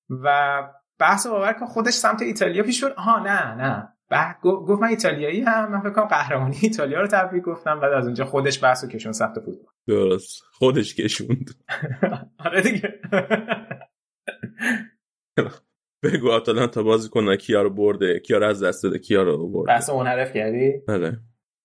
و 0.10 0.62
بحث 1.00 1.28
باور 1.28 1.54
کن 1.54 1.66
خودش 1.66 1.94
سمت 1.94 2.22
ایتالیا 2.22 2.64
پیش 2.64 2.84
برد. 2.84 2.94
آها 2.94 3.20
نه 3.20 3.56
نه. 3.56 3.90
بعد 4.10 4.36
گفت 4.42 4.82
من 4.82 4.88
ایتالیایی 4.88 5.42
هم. 5.42 5.72
من 5.72 5.82
فکر 5.82 5.90
کنم 5.90 6.06
قهرمانی 6.06 6.58
ایتالیا 6.62 7.02
رو 7.02 7.08
تبریک 7.08 7.44
گفتم. 7.44 7.80
بعد 7.80 7.94
از 7.94 8.06
اونجا 8.06 8.26
خودش 8.26 8.64
بحثو 8.64 8.88
کشون 8.88 9.12
سمت 9.12 9.40
فوتبال. 9.40 9.74
درست. 9.88 10.44
خودش 10.54 10.96
کشوند. 10.96 11.50
آره 12.46 12.62
دیگه. 12.62 13.02
بگو 16.04 16.32
آتالانتا 16.32 16.84
بازی 16.84 17.10
کنه 17.10 17.38
کیا 17.38 17.62
رو 17.62 17.70
برده؟ 17.70 18.20
کیا 18.20 18.38
رو 18.38 18.48
از 18.48 18.64
دست 18.64 18.84
داده؟ 18.84 19.00
کیا 19.00 19.24
رو 19.24 19.50
برده؟ 19.50 19.74
بحث 19.74 19.90
منحرف 19.90 20.34
کردی؟ 20.34 20.74
آره. 20.88 21.20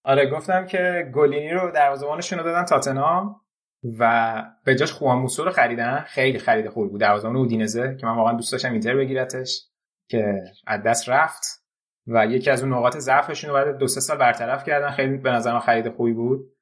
آره 0.05 0.31
گفتم 0.31 0.67
که 0.67 1.11
گلینی 1.15 1.51
رو 1.51 1.71
دروازه‌بانشون 1.71 2.39
رو 2.39 2.45
دادن 2.45 2.65
تاتنهام 2.65 3.41
و 3.99 4.43
به 4.65 4.75
جاش 4.75 4.93
خوان 4.93 5.19
موسو 5.19 5.45
رو 5.45 5.51
خریدن. 5.51 6.05
خیلی 6.07 6.39
خرید 6.39 6.69
خوبی 6.69 6.89
بود. 6.89 7.01
دروازه‌بان 7.01 7.37
اودینزه 7.37 7.97
که 8.01 8.07
من 8.07 8.17
واقعا 8.17 8.33
دوست 8.33 8.53
داشتم 8.53 8.73
اینتر 8.73 8.97
بگیرتش 8.97 9.63
که 10.11 10.43
از 10.67 10.83
دست 10.83 11.09
رفت 11.09 11.43
و 12.07 12.27
یکی 12.27 12.51
از 12.51 12.63
اون 12.63 12.73
نقاط 12.73 12.97
ضعفشون 12.97 13.51
رو 13.51 13.57
بعد 13.57 13.79
دو 13.79 13.87
سه 13.87 14.01
سال 14.01 14.19
برطرف 14.19 14.65
کردن. 14.65 14.91
خیلی 14.91 15.17
به 15.17 15.31
نظر 15.31 15.53
من 15.53 15.61
خرید 15.61 15.89
خوبی 15.89 16.13
بود 16.13 16.55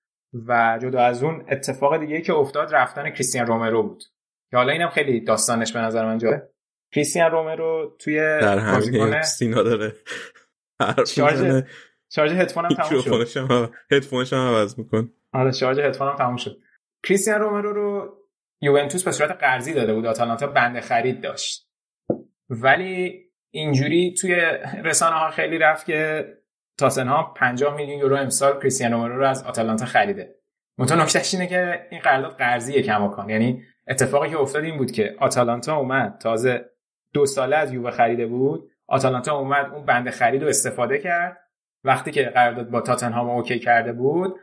و 0.46 0.78
جدا 0.82 1.00
از 1.00 1.22
اون 1.22 1.44
اتفاق 1.50 1.96
دیگه 1.96 2.20
که 2.20 2.34
افتاد 2.34 2.74
رفتن 2.74 3.10
کریستیان 3.10 3.46
رومرو 3.46 3.82
بود. 3.82 4.02
که 4.50 4.56
حالا 4.56 4.72
اینم 4.72 4.88
خیلی 4.88 5.20
داستانش 5.20 5.72
به 5.72 5.78
نظر 5.78 6.04
من 6.04 6.18
جالب. 6.18 6.51
کریستیان 6.92 7.30
رومرو 7.30 7.96
توی 7.98 8.16
در 8.16 8.58
همین 8.58 9.22
سینا 9.22 9.62
داره 9.62 9.92
شارژ 11.06 11.62
شارژ 12.14 12.32
هدفون 12.32 12.64
هم 12.64 12.74
تموم 12.74 13.24
شد. 13.24 13.72
هدفونش 13.90 14.32
هم 14.32 14.38
عوض 14.38 14.78
میکن 14.78 15.12
آره 15.32 15.52
شارژ 15.52 15.78
هدفون 15.78 16.08
هم 16.08 16.16
تموم 16.16 16.36
شد. 16.36 16.58
کریستیان 17.02 17.40
رومرو 17.40 17.72
رو 17.72 18.18
یوونتوس 18.60 19.04
به 19.04 19.12
صورت 19.12 19.30
قرضی 19.30 19.74
داده 19.74 19.94
بود. 19.94 20.06
آتالانتا 20.06 20.46
بنده 20.46 20.80
خرید 20.80 21.20
داشت. 21.20 21.68
ولی 22.50 23.24
اینجوری 23.50 24.14
توی 24.14 24.34
رسانه 24.84 25.16
ها 25.16 25.30
خیلی 25.30 25.58
رفت 25.58 25.86
که 25.86 26.26
ها 26.80 27.22
50 27.36 27.76
میلیون 27.76 27.98
یورو 27.98 28.16
امسال 28.16 28.60
کریستیانو 28.60 28.96
رومرو 28.96 29.18
رو 29.18 29.26
از 29.26 29.44
آتالانتا 29.44 29.86
خریده. 29.86 30.34
منتها 30.78 31.02
نکتهش 31.02 31.34
اینه 31.34 31.46
که 31.46 31.86
این 31.90 32.00
قرارداد 32.00 32.36
قرضیه 32.36 32.82
کماکان. 32.82 33.30
یعنی 33.30 33.62
اتفاقی 33.88 34.30
که 34.30 34.38
افتاد 34.38 34.64
این 34.64 34.78
بود 34.78 34.90
که 34.90 35.16
آتالانتا 35.18 35.76
اومد 35.76 36.18
تازه 36.18 36.71
دو 37.12 37.26
ساله 37.26 37.56
از 37.56 37.72
یووه 37.72 37.90
خریده 37.90 38.26
بود. 38.26 38.70
آتالانتا 38.86 39.38
اومد 39.38 39.70
اون 39.74 39.84
بند 39.84 40.10
خرید 40.10 40.42
رو 40.42 40.48
استفاده 40.48 40.98
کرد. 40.98 41.38
وقتی 41.84 42.10
که 42.10 42.22
قرارداد 42.22 42.70
با 42.70 42.80
تاتنهام 42.80 43.30
اوکی 43.30 43.58
کرده 43.58 43.92
بود 43.92 44.34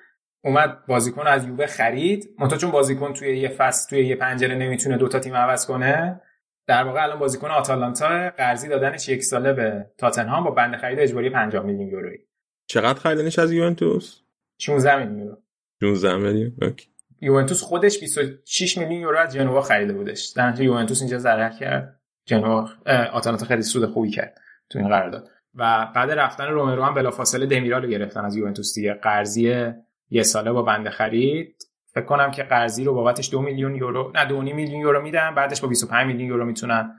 اومد 0.44 0.86
بازیکن 0.86 1.28
از 1.28 1.48
یووه 1.48 1.66
خرید. 1.66 2.36
منتها 2.40 2.58
چون 2.58 2.72
بازیکن 2.72 3.14
توی 3.14 3.38
یه 3.38 3.50
فصل 3.50 3.90
توی 3.90 4.06
یه 4.06 4.16
پنجره 4.16 4.56
نمی‌تونه 4.56 4.98
دوتا 4.98 5.20
تیم 5.20 5.36
عوض 5.36 5.66
کنه 5.66 6.22
در 6.68 6.84
واقع 6.84 7.04
الان 7.04 7.20
بازیکن 7.20 7.48
آتالانتا 7.48 8.30
قرضی 8.30 8.68
دادنش 8.68 9.10
یک 9.10 9.24
ساله 9.24 9.54
به 9.54 9.86
تاتنهام 9.98 10.44
با 10.44 10.52
بند 10.52 10.76
خرید 10.76 11.00
اجباری 11.00 11.30
50 11.30 11.66
میلیون 11.66 11.90
یورویی 11.90 12.20
چقدر 12.68 13.00
خریدنش 13.00 13.40
از 13.40 13.52
یوونتوس؟ 13.52 14.22
16 14.58 14.96
میلیون 14.96 15.20
یورو. 15.20 15.38
16 15.82 16.18
میلیون 16.18 16.52
اوکی. 16.62 16.88
یوونتوس 17.22 17.62
خودش 17.62 18.00
26 18.00 18.78
میلیون 18.78 19.02
یورو 19.02 19.18
از 19.18 19.34
جنوا 19.34 19.62
خریده 19.62 19.94
بودش. 19.94 20.26
در 20.26 20.50
نتیجه 20.50 20.64
یوونتوس 20.64 21.02
اینجا 21.02 21.18
ضرر 21.18 21.50
کرد. 21.50 21.99
جنوا 22.30 22.70
آتالانتا 23.12 23.46
خیلی 23.46 23.62
سود 23.62 23.86
خوبی 23.86 24.10
کرد 24.10 24.38
تو 24.70 24.80
این 24.80 24.88
قرارداد. 24.88 25.28
و 25.56 25.88
بعد 25.96 26.12
رفتن 26.12 26.48
رومرو 26.48 26.84
هم 26.84 26.94
بلافاصله 26.94 27.46
دمیرا 27.46 27.78
رو 27.78 27.88
گرفتن 27.88 28.26
از 28.26 28.36
یوونتوس 28.36 28.76
دیگه. 28.76 28.94
قرضی 28.94 29.74
یه 30.10 30.24
ساله 30.24 30.52
با 30.52 30.62
بند 30.62 30.90
خرید. 30.90 31.56
فکر 31.94 32.06
کنم 32.06 32.32
که 32.32 32.44
قرضی 32.44 32.84
رو 32.84 32.94
بابتش 32.94 33.32
دو 33.32 33.42
میلیون 33.42 33.76
یورو 33.76 34.12
نه 34.16 34.26
دو 34.26 34.42
میلیون 34.42 34.82
یورو 34.82 35.02
میدن 35.02 35.36
بعدش 35.36 35.62
با 35.62 35.68
25 35.68 36.08
میلیون 36.08 36.30
یورو 36.30 36.46
می‌تونن 36.46 36.96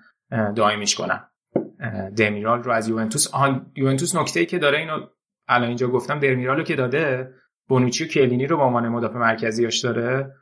دائمیش 0.56 0.94
کنن. 0.94 1.20
دمیرال 2.16 2.62
رو 2.62 2.72
از 2.72 2.88
یوونتوس. 2.88 3.34
آن 3.34 3.72
یوونتوس 3.76 4.14
نکته 4.14 4.40
ای 4.40 4.46
که 4.46 4.58
داره 4.58 4.78
اینو 4.78 5.06
الان 5.48 5.68
اینجا 5.68 5.88
گفتم 5.88 6.18
دمیرال 6.18 6.56
رو 6.56 6.62
که 6.62 6.76
داده 6.76 7.30
بونوچی 7.68 8.04
و 8.04 8.08
کلینی 8.08 8.46
رو 8.46 8.56
به 8.56 8.62
عنوان 8.62 8.88
مدافع 8.88 9.18
مرکزیاش 9.18 9.80
داره. 9.84 10.32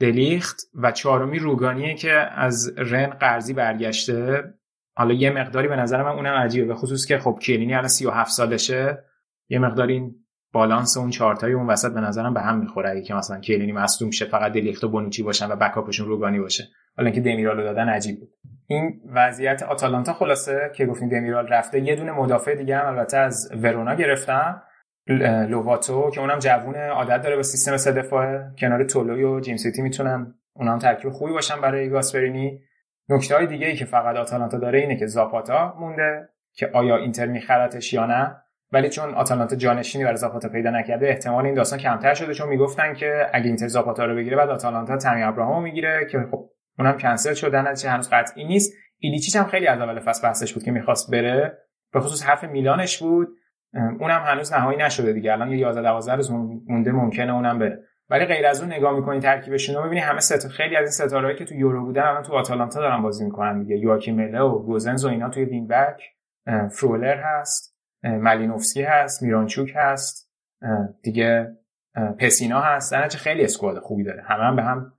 دلیخت 0.00 0.56
و 0.74 0.92
چهارمی 0.92 1.38
روگانیه 1.38 1.94
که 1.94 2.12
از 2.12 2.72
رن 2.76 3.06
قرضی 3.06 3.54
برگشته. 3.54 4.44
حالا 4.96 5.14
یه 5.14 5.30
مقداری 5.30 5.68
به 5.68 5.76
نظر 5.76 6.02
من 6.02 6.10
اونم 6.10 6.34
عجیبه 6.34 6.66
به 6.66 6.74
خصوص 6.74 7.06
که 7.06 7.18
خب 7.18 7.38
کلینی 7.42 7.74
الان 7.74 7.88
37 7.88 8.30
سالشه. 8.30 9.04
یه 9.48 9.58
مقداری 9.58 9.94
این 9.94 10.14
بالانس 10.52 10.96
اون 10.96 11.10
چارتای 11.10 11.52
اون 11.52 11.66
وسط 11.66 11.92
به 11.92 12.00
نظرم 12.00 12.34
به 12.34 12.40
هم 12.40 12.58
می‌خوره. 12.58 12.90
اگه 12.90 13.02
که 13.02 13.14
مثلا 13.14 13.40
کلینی 13.40 13.72
مصدوم 13.72 14.10
شه 14.10 14.24
فقط 14.24 14.52
دلیخت 14.52 14.84
و 14.84 14.88
بونوچی 14.88 15.22
باشن 15.22 15.52
و 15.52 15.56
بکاپشون 15.56 16.08
روگانی 16.08 16.40
باشه. 16.40 16.64
حالا 16.96 17.06
اینکه 17.06 17.20
دمیرالو 17.20 17.62
دادن 17.62 17.88
عجیب 17.88 18.20
بود. 18.20 18.28
این 18.66 19.00
وضعیت 19.14 19.62
آتالانتا 19.62 20.12
خلاصه 20.12 20.70
که 20.74 20.86
گفتیم 20.86 21.08
دمیرال 21.08 21.48
رفته. 21.48 21.80
یه 21.80 21.96
دونه 21.96 22.12
مدافع 22.12 22.54
دیگه 22.54 22.76
هم 22.76 22.86
البته 22.86 23.16
از 23.16 23.50
ورونا 23.62 23.94
گرفتن 23.94 24.62
لوواتو 25.48 26.10
که 26.10 26.20
اونم 26.20 26.38
جوون 26.38 26.74
عادت 26.76 27.22
داره 27.22 27.36
به 27.36 27.42
سیستم 27.42 27.76
سه 27.76 27.92
دفاعه. 27.92 28.52
کنار 28.58 28.84
تولوی 28.84 29.24
و 29.24 29.40
جیم 29.40 29.56
سیتی 29.56 29.82
می‌تونن 29.82 30.34
اونم 30.52 30.78
ترکیب 30.78 31.10
خوبی 31.10 31.32
باشن 31.32 31.60
برای 31.60 31.88
گاسپرینی. 31.88 32.60
نکته 33.08 33.36
های 33.36 33.46
دیگه 33.46 33.66
ای 33.66 33.76
که 33.76 33.84
فقط 33.84 34.16
آتالانتا 34.16 34.58
داره 34.58 34.78
اینه 34.78 34.96
که 34.96 35.06
زاپاتا 35.06 35.74
مونده 35.80 36.28
که 36.52 36.70
آیا 36.72 36.96
اینتر 36.96 37.26
میخرتش 37.26 37.92
یا 37.92 38.06
نه. 38.06 38.36
ولی 38.72 38.88
چون 38.88 39.14
آتالانتا 39.14 39.56
جانشینی 39.56 40.04
برای 40.04 40.16
زاپاتا 40.16 40.48
پیدا 40.48 40.70
نکرده 40.70 41.08
احتمال 41.08 41.44
این 41.44 41.54
داستان 41.54 41.78
کمتر 41.78 42.14
شده 42.14 42.34
چون 42.34 42.48
می‌گفتن 42.48 42.94
که 42.94 43.26
اگه 43.32 43.46
اینتر 43.46 43.68
زاپاتا 43.68 44.04
رو 44.04 44.14
بگیره 44.16 44.36
بعد 44.36 44.50
آتالانتا 44.50 44.96
تامی 44.96 45.22
ابراهامو 45.22 45.60
می‌گیره 45.60 46.06
که 46.10 46.26
خب 46.30 46.50
اونم 46.78 46.98
کنسل 46.98 47.34
شده 47.34 47.62
نتیجه 47.62 47.90
هنوز 47.90 48.08
قطعی 48.12 48.44
نیست. 48.44 48.72
ایلیچیچ 48.98 49.36
هم 49.36 49.44
خیلی 49.44 49.66
از 49.66 49.80
اول 49.80 50.00
فصل 50.00 50.28
بحثش 50.28 50.54
بود 50.54 50.62
که 50.62 50.70
می‌خواست 50.70 51.10
بره. 51.10 51.58
به 51.92 52.00
خصوص 52.00 52.24
حرف 52.24 52.44
میلانش 52.44 52.98
بود. 52.98 53.28
اونم 53.74 54.22
هنوز 54.24 54.52
نهایی 54.52 54.78
نشده 54.78 55.12
دیگه. 55.12 55.32
الان 55.32 55.50
یه 55.50 55.58
11 55.58 55.82
12 55.82 56.14
روز 56.14 56.30
مونده 56.30 56.92
ممکنه 56.92 57.34
اونم 57.34 57.58
بره. 57.58 57.84
ولی 58.10 58.24
غیر 58.24 58.46
از 58.46 58.60
اون 58.60 58.72
نگاه 58.72 58.96
می‌کنی 58.96 59.20
ترکیبشون 59.20 59.76
رو 59.76 59.82
می‌بینی 59.82 60.00
همه 60.00 60.20
هست 60.20 60.48
خیلی 60.48 60.76
از 60.76 61.00
این 61.00 61.08
ستارهایی 61.08 61.36
که 61.36 61.44
تو 61.44 61.54
یورو 61.54 61.84
بودن 61.84 62.02
الان 62.02 62.22
تو 62.22 62.32
آتالانتا 62.32 62.80
دارن 62.80 63.02
بازی 63.02 63.24
می‌کنن 63.24 63.62
دیگه. 63.62 63.76
یواکیم 63.76 64.12
مله 64.12 64.40
و 64.40 64.58
گوزنز 64.58 65.04
و 65.04 65.08
اینا 65.08 65.28
توی 65.28 65.44
wing 65.44 65.68
back 65.68 66.02
فرولر 66.70 67.16
هست 67.24 67.78
مالینوفسکی 68.02 68.82
هست 68.82 69.22
میرانچوک 69.22 69.72
هست 69.76 70.32
دیگه 71.02 71.56
پسینا 72.18 72.60
هست. 72.60 72.92
در 72.92 73.08
خیلی 73.08 73.44
اسکواد 73.44 73.78
خوبی 73.78 74.04
داره. 74.04 74.22
همه 74.22 74.42
هم 74.42 74.56
به 74.56 74.62
هم 74.62 74.92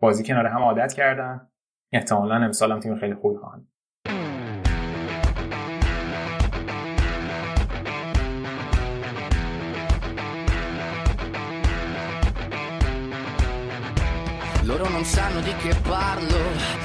بازی 0.00 0.24
کنار 0.24 0.46
هم 0.46 0.62
عادت 0.62 0.92
کردن. 0.92 1.48
احتمالا 1.92 2.34
امسال 2.34 2.72
هم 2.72 2.80
تیم 2.80 2.96
خیلی 2.96 3.14
خوبی 3.14 3.38
خواهند. 3.38 3.68
Loro 14.64 14.88
non 14.88 15.04
sanno 15.04 15.40
di 15.40 15.54
che 15.56 15.74
parlo, 15.82 16.38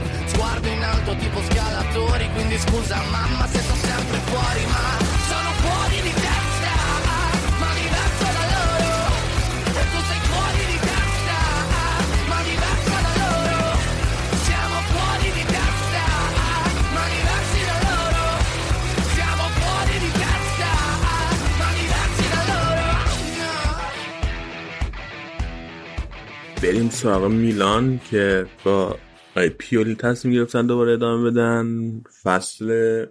Sguardo 0.00 0.68
in 0.68 0.82
alto 0.82 1.14
tipo 1.16 1.38
scalatori 1.50 2.28
Quindi 2.32 2.58
scusa 2.58 2.96
mamma 3.10 3.46
se 3.46 3.60
sto 3.60 3.74
sempre 3.74 4.18
fuori 4.24 4.64
Ma 4.72 4.84
sono 5.28 5.50
fuori 5.62 6.00
di 6.00 6.12
testa 6.12 6.74
Ma 7.60 7.70
diverso 7.76 8.26
da 8.36 8.44
loro 8.54 8.94
E 9.80 9.82
tu 9.92 9.98
sei 10.08 10.20
fuori 10.30 10.62
di 10.72 10.78
testa 10.88 11.38
Ma 12.30 12.38
diverso 12.50 12.96
da 13.04 13.12
loro 13.20 13.60
Siamo 14.46 14.78
fuori 14.92 15.28
di 15.38 15.44
testa 15.44 16.04
Ma 16.96 17.04
diversi 17.16 17.60
da 17.68 17.76
loro 17.88 18.24
Siamo 19.14 19.44
fuori 19.60 19.94
di 20.04 20.10
testa 20.24 20.70
Ma 21.60 21.68
diversi 21.80 22.24
da 22.32 22.40
loro 22.52 22.84
بریم 26.62 26.90
سراغ 26.90 27.26
میلان 27.28 28.00
که 28.10 28.46
با 28.64 28.96
پیولی 29.57 29.95
تصمیم 29.95 30.33
گرفتن 30.33 30.67
دوباره 30.67 30.93
ادامه 30.93 31.31
بدن. 31.31 31.91
فصل 32.23 33.05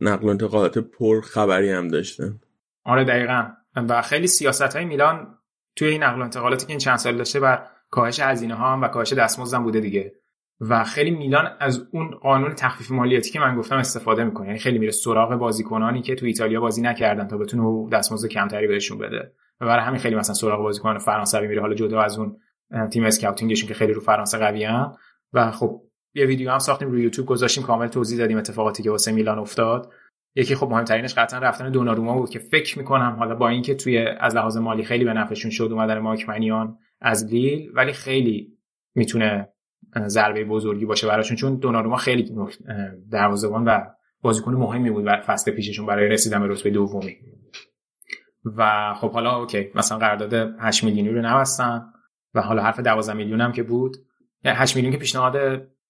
نقل 0.00 0.26
و 0.26 0.30
انتقالات 0.30 0.78
پر 0.78 1.20
خبری 1.20 1.70
هم 1.70 1.88
داشتن. 1.88 2.40
آره 2.84 3.04
دقیقا. 3.04 3.48
و 3.76 4.02
خیلی 4.02 4.26
سیاست 4.26 4.76
های 4.76 4.84
میلان 4.84 5.38
توی 5.76 5.88
این 5.88 6.02
نقل 6.02 6.20
و 6.20 6.22
انتقالاتی 6.22 6.66
که 6.66 6.70
این 6.70 6.78
چند 6.78 6.96
سال 6.96 7.16
داشته 7.16 7.40
بر 7.40 7.66
کاهش 7.90 8.20
هزینه 8.20 8.54
ها 8.54 8.72
هم 8.72 8.82
و 8.82 8.88
کاهش 8.88 9.12
دستمزد 9.12 9.58
بوده 9.58 9.80
دیگه. 9.80 10.12
و 10.60 10.84
خیلی 10.84 11.10
میلان 11.10 11.48
از 11.60 11.88
اون 11.92 12.10
قانون 12.10 12.54
تخفیف 12.54 12.90
مالیاتی 12.90 13.30
که 13.30 13.40
من 13.40 13.56
گفتم 13.56 13.76
استفاده 13.76 14.24
می‌کنه. 14.24 14.46
یعنی 14.46 14.58
خیلی 14.58 14.78
میره 14.78 14.92
سراغ 14.92 15.34
بازیکنانی 15.34 16.02
که 16.02 16.14
تو 16.14 16.26
ایتالیا 16.26 16.60
بازی 16.60 16.82
نکردن 16.82 17.28
تا 17.28 17.38
بتونه 17.38 17.90
دستمزد 17.90 18.28
کمتری 18.28 18.66
بهشون 18.66 18.98
بده. 18.98 19.32
و 19.60 19.66
برای 19.66 19.84
همین 19.84 20.00
خیلی 20.00 20.16
مثلا 20.16 20.34
سراغ 20.34 20.62
بازیکن 20.62 20.98
فرانسوی 20.98 21.46
میره. 21.46 21.60
حالا 21.60 21.74
جدا 21.74 22.02
از 22.02 22.18
اون 22.18 22.36
تیم 22.92 23.04
اسکاوتینگشون 23.04 23.68
که 23.68 23.74
خیلی 23.74 23.92
رو 23.92 24.00
فرانسه 24.00 24.38
قوی 24.38 24.64
هم. 24.64 24.96
و 25.32 25.50
خب 25.50 25.82
یه 26.14 26.26
ویدیو 26.26 26.50
هم 26.50 26.58
ساختیم 26.58 26.90
روی 26.90 27.02
یوتیوب 27.02 27.28
گذاشتیم 27.28 27.64
کامل 27.64 27.86
توضیح 27.86 28.18
دادیم 28.18 28.38
اتفاقاتی 28.38 28.82
که 28.82 28.90
واسه 28.90 29.12
میلان 29.12 29.38
افتاد. 29.38 29.92
یکی 30.34 30.54
خب 30.54 30.68
مهمترینش 30.68 31.14
قطعا 31.14 31.40
رفتن 31.40 31.70
دوناروما 31.70 32.18
بود 32.18 32.30
که 32.30 32.38
فکر 32.38 32.78
می‌کنم 32.78 33.16
حالا 33.18 33.34
با 33.34 33.48
اینکه 33.48 33.74
توی 33.74 33.98
از 33.98 34.36
لحاظ 34.36 34.56
مالی 34.56 34.84
خیلی 34.84 35.04
به 35.04 35.12
نفعشون 35.12 35.50
شد 35.50 35.68
اومدن 35.72 35.98
مارک 35.98 36.28
منیان 36.28 36.78
از 37.00 37.24
لیل 37.24 37.70
ولی 37.74 37.92
خیلی 37.92 38.58
می‌تونه 38.94 39.48
ضربه 40.06 40.44
بزرگی 40.44 40.86
باشه 40.86 41.06
براشون 41.06 41.36
چون 41.36 41.56
دوناروما 41.56 41.96
خیلی 41.96 42.34
دروازه‌بان 43.10 43.64
و 43.64 43.80
بازیکن 44.22 44.54
مهمی 44.54 44.90
بود 44.90 45.04
برای 45.04 45.22
فصل 45.22 45.50
پیششون 45.50 45.86
برای 45.86 46.08
رسیدن 46.08 46.40
به 46.40 46.46
رتبه 46.48 46.70
دومی. 46.70 47.16
و 48.56 48.94
خب 48.94 49.12
حالا 49.12 49.36
اوکی 49.36 49.70
مثلا 49.74 49.98
قرارداد 49.98 50.54
8 50.60 50.84
میلیونی 50.84 51.08
رو 51.08 51.22
نبستن 51.22 51.82
و 52.34 52.42
حالا 52.42 52.62
حرف 52.62 52.80
12 52.80 53.12
میلیون 53.12 53.40
هم 53.40 53.52
که 53.52 53.62
بود. 53.62 53.96
8 54.44 54.76
میلیون 54.76 54.92
که 54.92 54.98
پیشنهاد 54.98 55.36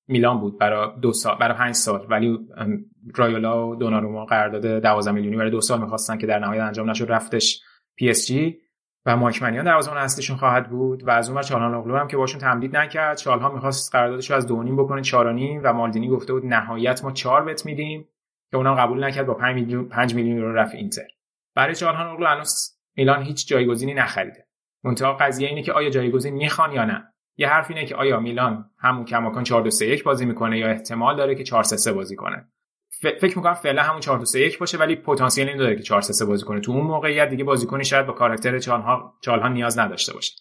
میلان 0.08 0.40
بود 0.40 0.58
برای 0.58 0.88
دو 1.00 1.12
سال 1.12 1.38
برای 1.38 1.54
5 1.58 1.74
سال. 1.74 2.06
ولی 2.10 2.38
رایولا 3.14 3.68
و 3.68 3.76
دوناروما 3.76 4.24
قرارداد 4.24 4.66
12 4.66 5.12
میلیونی 5.12 5.36
برای 5.36 5.50
دو 5.50 5.60
سال 5.60 5.80
می‌خواستن 5.80 6.18
که 6.18 6.26
در 6.26 6.38
نهایت 6.38 6.62
انجام 6.62 6.90
نشد 6.90 7.12
رفتش 7.12 7.62
پی 7.96 8.10
اس 8.10 8.26
جی 8.26 8.58
و 9.06 9.16
مایک 9.16 9.42
منیان 9.42 9.64
دروازه‌بان 9.64 10.00
اصلیشون 10.00 10.36
خواهد 10.36 10.70
بود 10.70 11.02
و 11.06 11.10
از 11.10 11.28
اون 11.28 11.36
ور 11.36 11.42
چالهان 11.42 11.74
اغلو 11.74 11.96
هم 11.96 12.08
که 12.08 12.16
باشون 12.16 12.40
تمدید 12.40 12.76
نکرد. 12.76 13.16
چالها 13.16 13.52
می‌خواست 13.54 13.94
قراردادش 13.94 14.30
رو 14.30 14.36
از 14.36 14.46
2.5 14.46 14.52
بکنه 14.78 15.02
4.5 15.02 15.60
و 15.64 15.72
مالدینی 15.72 16.08
گفته 16.08 16.32
بود 16.32 16.46
نهایت 16.46 17.04
ما 17.04 17.12
4 17.12 17.44
بهت 17.44 17.66
میدیم 17.66 18.08
که 18.50 18.56
اونم 18.56 18.74
قبول 18.74 19.04
نکرد 19.04 19.26
با 19.26 19.34
5 19.34 19.54
میلیون 19.54 19.88
5 19.88 20.14
میلیون 20.14 20.36
یورو 20.36 20.54
رفت 20.54 20.74
اینتر. 20.74 21.06
برای 21.54 21.74
چالهان 21.74 22.06
اغلو 22.06 22.26
هنوز 22.26 22.78
میلان 22.96 23.22
هیچ 23.22 23.48
جایگزینی 23.48 23.94
نخریده. 23.94 24.46
منتها 24.84 25.12
قضیه 25.12 25.48
اینه 25.48 25.62
که 25.62 25.72
آیا 25.72 25.90
جایگزین 25.90 26.34
می‌خوان 26.34 26.72
یا 26.72 26.84
نه. 26.84 27.11
یه 27.36 27.48
حرف 27.48 27.70
اینه 27.70 27.86
که 27.86 27.96
آیا 27.96 28.20
میلان 28.20 28.70
همون 28.78 29.04
کماکان 29.04 29.44
4 29.44 29.62
2 29.62 29.70
3 29.70 29.86
1 29.86 30.04
بازی 30.04 30.26
می‌کنه 30.26 30.58
یا 30.58 30.68
احتمال 30.68 31.16
داره 31.16 31.34
که 31.34 31.44
4 31.44 31.62
3 31.62 31.76
3 31.76 31.92
بازی 31.92 32.16
کنه؟ 32.16 32.48
فکر 33.00 33.38
می‌کنم 33.38 33.54
فعلا 33.54 33.82
همون 33.82 34.00
4 34.00 34.18
2 34.18 34.24
3 34.24 34.40
1 34.40 34.58
باشه 34.58 34.78
ولی 34.78 34.96
پتانسیل 34.96 35.48
این 35.48 35.56
داره 35.56 35.76
که 35.76 35.82
4 35.82 36.00
3 36.00 36.12
3 36.12 36.24
بازی 36.24 36.44
کنه. 36.44 36.60
تو 36.60 36.72
اون 36.72 36.86
موقعیت 36.86 37.28
دیگه 37.28 37.44
بازیکنی 37.44 37.84
شاید 37.84 38.06
با 38.06 38.12
کاراکتر 38.12 38.58
چالها 38.58 39.14
چالها 39.20 39.48
نیاز 39.48 39.78
نداشته 39.78 40.14
باشه. 40.14 40.34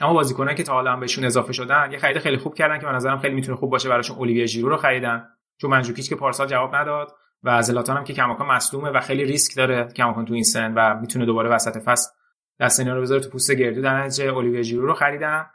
اما 0.00 0.12
بازیکنایی 0.12 0.56
که 0.56 0.62
تا 0.62 0.72
حالا 0.72 0.92
هم 0.92 1.00
بهشون 1.00 1.24
اضافه 1.24 1.52
شدن 1.52 1.92
یه 1.92 1.98
خرید 1.98 2.18
خیلی 2.18 2.36
خوب 2.36 2.54
کردن 2.54 2.78
که 2.78 2.86
به 2.86 2.92
نظرم 2.92 3.18
خیلی 3.18 3.34
می‌تونه 3.34 3.56
خوب 3.56 3.70
باشه 3.70 3.88
براشون. 3.88 4.16
اولیویه 4.16 4.46
ژیرو 4.46 4.68
رو 4.68 4.76
خریدن. 4.76 5.26
چون 5.60 5.70
منجوکیچ 5.70 6.08
که 6.08 6.16
پارسال 6.16 6.46
جواب 6.46 6.74
نداد 6.74 7.12
و 7.42 7.62
زلاتان 7.62 7.96
هم 7.96 8.04
که 8.04 8.12
کماکان 8.12 8.46
مصدومه 8.46 8.90
و 8.90 9.00
خیلی 9.00 9.24
ریسک 9.24 9.56
داره 9.56 9.88
کماکان 9.96 10.24
تو 10.24 10.34
این 10.34 10.42
سن 10.42 10.74
و 10.74 11.00
می‌تونه 11.00 11.26
دوباره 11.26 11.50
وسط 11.50 11.78
فصل 11.78 12.10
دست 12.60 12.80
اینا 12.80 12.94
رو 12.94 13.00
بذاره 13.00 13.20
تو 13.20 13.30
پوست 13.30 13.52
گردو. 13.52 13.82
در 13.82 14.02
نتیجه 14.02 14.24
اولیویه 14.24 14.62
ژیرو 14.62 14.86
رو 14.86 14.94
خریدن. 14.94 15.46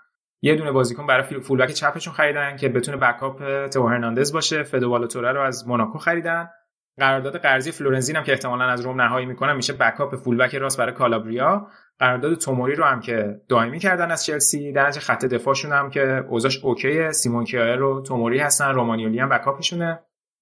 یه 0.46 0.56
دونه 0.56 0.72
بازیکن 0.72 1.08
برای 1.08 1.24
full 1.24 1.62
back 1.62 1.72
چپشون 1.72 2.14
خریدن 2.14 2.58
که 2.58 2.70
بتونه 2.70 2.98
backup 2.98 3.68
تئو 3.68 3.88
هرناندز 3.88 4.34
باشه. 4.34 4.64
فدو 4.64 4.98
رو 4.98 5.42
از 5.42 5.68
موناکو 5.68 5.98
خریدن. 5.98 6.50
قرارداد 6.98 7.38
قرضی 7.38 7.72
فلورنزی 7.72 8.16
هم 8.16 8.24
که 8.24 8.32
احتمالا 8.32 8.66
از 8.66 8.82
روم 8.82 9.02
نهایی 9.02 9.26
می‌کنن 9.26 9.56
میشه 9.56 9.74
backup 9.74 10.16
full 10.16 10.38
back 10.38 10.56
راست 10.56 10.78
برای 10.78 10.94
کالابریا. 10.94 11.68
قرارداد 12.00 12.36
توموری 12.36 12.76
رو 12.76 12.84
هم 12.84 13.00
که 13.00 13.42
دائمی 13.50 13.80
کردن 13.80 14.12
از 14.12 14.26
چلسی 14.26 14.72
در 14.72 14.92
خط 14.92 15.26
دفاعشون 15.26 15.72
هم 15.72 15.90
که 15.90 16.24
اوضاعش 16.30 16.64
okay 16.64 16.96
ه. 16.96 17.12
سیمون 17.12 17.44
کیایر 17.44 17.76
رو 17.76 18.02
توموری 18.02 18.40
هستن 18.40 18.74
رومانیولی 18.74 19.20
هم 19.20 19.30
backup 19.30 19.68
شونه 19.68 20.00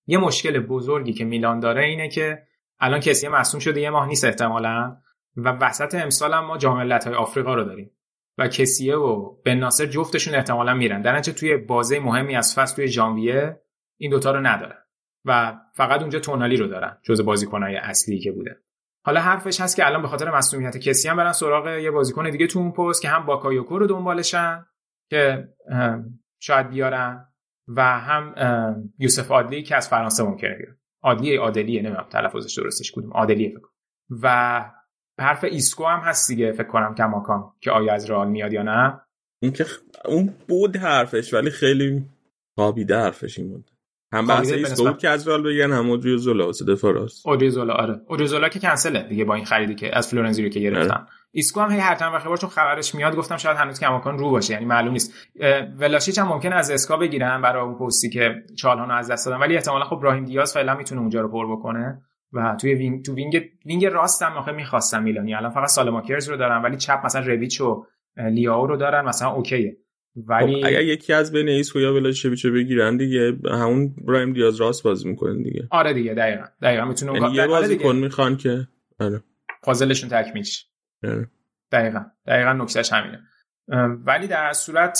یه 0.07 0.17
مشکل 0.17 0.59
بزرگی 0.59 1.13
که 1.13 1.25
میلان 1.25 1.59
داره 1.59 1.83
اینه 1.83 2.09
که 2.09 2.43
الان 2.79 2.99
کسی 2.99 3.27
مصوم 3.27 3.59
شده 3.59 3.81
یه 3.81 3.89
ماه 3.89 4.07
نیست 4.07 4.25
احتمالا. 4.25 4.97
و 5.37 5.49
وسط 5.49 5.95
امسال 5.95 6.33
هم 6.33 6.45
ما 6.45 6.57
جام 6.57 6.77
ملت‌های 6.77 7.15
آفریقا 7.15 7.55
رو 7.55 7.63
داریم. 7.63 7.91
و 8.37 8.47
کسیه 8.47 8.95
و 8.95 9.35
بن 9.45 9.55
ناصر 9.55 9.85
جفتشون 9.85 10.35
احتمالا 10.35 10.73
میرن. 10.73 11.01
در 11.01 11.15
نتیجه 11.15 11.37
توی 11.37 11.57
بازه 11.57 11.99
مهمی 11.99 12.35
از 12.35 12.55
فصل 12.55 12.75
توی 12.75 12.87
ژانویه 12.87 13.61
این 13.99 14.11
دوتا 14.11 14.31
رو 14.31 14.39
ندارن 14.39 14.77
و 15.25 15.59
فقط 15.73 16.01
اونجا 16.01 16.19
تونالی 16.19 16.57
رو 16.57 16.67
دارن 16.67 16.97
جز 17.03 17.21
بازیکنهای 17.21 17.75
اصلی 17.75 18.19
که 18.19 18.31
بوده. 18.31 18.59
حالا 19.05 19.21
حرفش 19.21 19.61
هست 19.61 19.75
که 19.75 19.85
الان 19.85 20.01
به 20.01 20.07
خاطر 20.07 20.31
مسئولیت 20.31 20.77
کسی 20.77 21.09
هم 21.09 21.17
برن 21.17 21.31
سراغ 21.31 21.67
یه 21.67 21.91
بازیکن 21.91 22.29
دیگه 22.29 22.47
تو 22.47 22.59
اون 22.59 22.71
پست 22.71 23.01
که 23.01 23.09
هم 23.09 23.25
باکایوکو 23.25 23.79
رو 23.79 23.87
دنبالشن 23.87 24.65
که 25.09 25.49
شاید 26.39 26.69
بیارن 26.69 27.27
و 27.67 27.99
هم 27.99 28.35
یوسف 28.99 29.31
عادلی 29.31 29.63
که 29.63 29.75
از 29.75 29.89
فرانسه 29.89 30.23
ممکنه 30.23 30.55
بیارن 30.55 30.77
عادلی 31.01 31.35
عادلیه 31.35 31.81
نمی‌دونم 31.81 32.07
تلفظش 32.09 32.57
درستش 32.57 32.91
کدوم. 32.91 33.13
عادلیه 33.13 33.49
فکر 33.49 33.67
و 34.21 34.65
حرف 35.19 35.43
ایسکو 35.43 35.85
هم 35.85 35.99
هست 35.99 36.27
دیگه 36.27 36.51
فکر 36.51 36.67
کنم 36.67 36.95
کماکان 36.95 37.53
که 37.61 37.71
آیا 37.71 37.93
از 37.93 38.09
رئال 38.09 38.29
میاد 38.29 38.53
یا 38.53 38.63
نه؟ 38.63 39.01
اون 39.41 39.51
که 39.51 39.65
اون 40.05 40.33
بود 40.47 40.77
حرفش 40.77 41.33
ولی 41.33 41.49
خیلی 41.49 42.05
خوابیده 42.55 42.97
حرفش 42.97 43.39
این 43.39 43.49
بود. 43.49 43.69
هم 44.13 44.27
بحث 44.27 44.51
ایسکو 44.51 44.83
بود 44.83 44.97
که 44.97 45.09
از 45.09 45.27
رئال 45.27 45.43
بگن 45.43 45.71
هم 45.71 45.89
اودریوزولا 45.89 46.45
واسه 46.45 46.65
دفاع 46.65 46.93
راست 46.93 47.27
اودریوزولا 47.27 47.73
آره. 47.73 48.01
اودریوزولا 48.07 48.49
که 48.49 48.59
کنسله 48.59 49.03
دیگه 49.03 49.25
با 49.25 49.35
این 49.35 49.45
خریدی 49.45 49.75
که 49.75 49.97
از 49.97 50.07
فلورنزی 50.07 50.43
رو 50.43 50.49
که 50.49 50.59
گرفتن. 50.59 50.93
آره. 50.93 51.07
ایسکو 51.31 51.61
هم 51.61 51.71
هی 51.71 51.79
هر 51.79 51.95
چند 51.95 52.13
وقت 52.13 52.39
چند 52.41 52.49
خبرش 52.49 52.95
میاد 52.95 53.15
گفتم 53.15 53.37
شاید 53.37 53.57
هنوز 53.57 53.79
کماکان 53.79 54.17
رو 54.17 54.29
باشه 54.29 54.53
یعنی 54.53 54.65
معلوم 54.65 54.91
نیست. 54.93 55.13
ولاشیچ 55.79 56.19
هم 56.19 56.27
ممکنه 56.27 56.55
از 56.55 56.71
سسکا 56.71 56.97
بگیرن 56.97 57.41
برای 57.41 57.63
اون 57.63 57.75
پستی 57.75 58.09
که 58.09 58.43
چالهان 58.57 58.91
از 58.91 59.11
دست 59.11 59.25
دادن 59.25 59.37
ولی 59.37 59.55
احتمالاً 59.55 59.85
خب 59.85 59.95
براهیم 59.95 60.25
دیاز 60.25 60.53
فعلا 60.53 60.75
می‌تونه 60.75 61.01
اونجا 61.01 61.21
رو 61.21 61.27
پر 61.27 61.51
بکنه. 61.51 62.01
و 62.33 62.55
توی 62.61 62.73
wing 62.73 63.05
تو 63.05 63.15
wing 63.15 63.49
wing 63.65 63.85
راست 63.85 64.21
هم 64.21 64.31
آخه 64.31 64.51
می‌خواستم 64.51 65.03
میلانی. 65.03 65.35
الان 65.35 65.51
فقط 65.51 65.69
سالماکرز 65.69 66.29
رو 66.29 66.37
دارن 66.37 66.61
ولی 66.61 66.77
چپ 66.77 67.05
مثلا 67.05 67.25
ربیچ 67.25 67.61
و 67.61 67.85
لیاو 68.17 68.67
رو 68.67 68.77
دارن 68.77 69.05
مثلا 69.05 69.29
okay 69.29 69.61
ه. 69.61 69.77
ولی 70.15 70.61
خب 70.61 70.67
اگر 70.67 70.81
یکی 70.81 71.13
از 71.13 71.31
بین 71.31 71.49
ایسکو 71.49 71.79
یا 71.79 71.93
ولاشیچ 71.93 72.45
بگیرن 72.45 72.97
دیگه 72.97 73.37
همون 73.51 73.95
براهیم 74.07 74.33
دیاز 74.33 74.55
راست 74.55 74.83
بازی 74.83 75.09
می‌کنن 75.09 75.43
دیگه. 75.43 75.67
آره 75.71 75.93
دیگه 75.93 76.13
دقیقاً. 76.13 76.45
دقیقاً 76.61 76.85
می‌تونه 76.85 77.21
یعنی 77.21 77.35
یه 77.35 77.47
بازیکن 77.47 77.95
می‌خوان 77.95 78.37
که 78.37 78.67
آره. 78.99 79.23
پازلشون 79.63 80.09
تکمیلش 80.09 80.67
آره. 81.03 81.27
دقیقاً. 81.71 82.05
دقیقاً 82.27 82.53
نکتهش 82.53 82.93
همینه. 82.93 83.19
ولی 84.05 84.27
در 84.27 84.53
صورت 84.53 84.99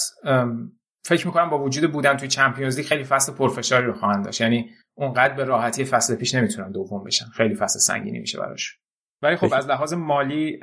فکر 1.05 1.27
می‌کنم 1.27 1.49
با 1.49 1.63
وجود 1.63 1.91
بودن 1.91 2.17
توی 2.17 2.27
چمپیونز 2.27 2.77
لیگ 2.77 2.85
خیلی 2.85 3.03
فصل 3.03 3.33
پرفشاری 3.33 3.85
رو 3.85 3.93
خواهند 3.93 4.25
داشت. 4.25 4.41
یعنی 4.41 4.69
اونقدر 4.95 5.33
به 5.33 5.43
راحتی 5.43 5.85
فصل 5.85 6.15
پیش 6.15 6.35
نمی‌تونن 6.35 6.71
دوم 6.71 7.03
بشن. 7.03 7.25
خیلی 7.25 7.55
فصل 7.55 7.79
سنگینی 7.79 8.19
میشه 8.19 8.39
براش. 8.39 8.79
ولی 9.21 9.35
خب 9.35 9.53
از 9.53 9.67
لحاظ 9.67 9.93
مالی 9.93 10.59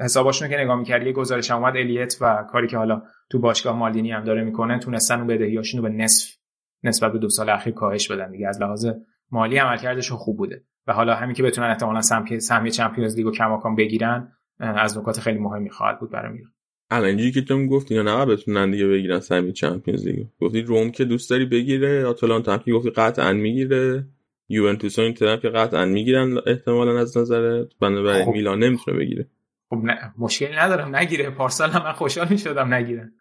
حساباشون 0.00 0.48
که 0.48 0.56
نگاه 0.56 0.76
می‌کردی 0.76 1.06
یه 1.06 1.12
گزارش 1.12 1.50
هم 1.50 1.56
اومد 1.56 1.76
الیت 1.76 2.16
و 2.20 2.44
کاری 2.50 2.68
که 2.68 2.76
حالا 2.76 3.02
تو 3.30 3.38
باشگاه 3.38 3.76
مالدینی 3.76 4.12
هم 4.12 4.24
داره 4.24 4.44
می‌کنه 4.44 4.78
تونستن 4.78 5.18
اون 5.18 5.26
بدهیاشون 5.26 5.82
رو 5.82 5.88
به 5.88 5.94
نصف 5.94 6.36
نسبت 6.82 7.12
به 7.12 7.18
دو 7.18 7.28
سال 7.28 7.50
اخیر 7.50 7.74
کاهش 7.74 8.10
بدن 8.10 8.30
دیگه. 8.30 8.48
از 8.48 8.60
لحاظ 8.60 8.86
مالی 9.30 9.58
عملکردشون 9.58 10.16
خوب 10.16 10.36
بوده. 10.36 10.64
و 10.86 10.92
حالا 10.92 11.14
همین 11.14 11.34
که 11.34 11.42
بتونن 11.42 11.66
احتمالاً 11.66 12.00
سهمیه 12.38 12.70
چمپیونز 12.70 13.16
لیگ 13.16 13.26
و 13.26 13.30
کماکان 13.30 13.74
بگیرن 13.74 14.32
از 14.58 14.98
نکات 14.98 15.20
خیلی 15.20 15.38
مهمی 15.38 15.70
خواهد 15.70 16.00
بود 16.00 16.10
برای 16.10 16.32
میلان. 16.32 16.52
الان 16.92 17.08
اینجوری 17.08 17.32
که 17.32 17.42
تو 17.42 17.66
گفتی 17.66 17.94
یا 17.94 18.02
نه 18.02 18.26
بتونن 18.26 18.70
دیگه 18.70 18.86
بگیرن 18.86 19.20
سهمیه 19.20 19.52
چمپیونز 19.52 20.06
لیگ 20.06 20.26
گفتی 20.40 20.62
روم 20.62 20.90
که 20.90 21.04
دوست 21.04 21.30
داری 21.30 21.44
بگیره 21.44 22.06
آتالانتا 22.06 22.52
هم 22.52 22.58
که 22.58 22.72
گفتی 22.72 22.90
قطعا 22.90 23.32
می‌گیره. 23.32 24.04
یوونتوس 24.48 24.98
و 24.98 25.02
اینتر 25.02 25.36
که 25.36 25.48
قطعا 25.48 25.84
می‌گیرن 25.84 26.38
احتمالا 26.46 27.00
از 27.00 27.16
نظر 27.16 27.64
بنابراین 27.80 28.24
خب. 28.24 28.32
میلان 28.32 28.58
نمی‌تونه 28.58 28.98
بگیره. 28.98 29.26
خب 29.70 29.76
نه 29.84 30.14
مشکلی 30.18 30.56
ندارم. 30.56 30.96
نگیره. 30.96 31.30
پارسال 31.30 31.70
هم 31.70 31.82
من 31.82 31.92
خوشحال 31.92 32.26
می‌شدم 32.30 32.74
نگیرن. 32.74 33.12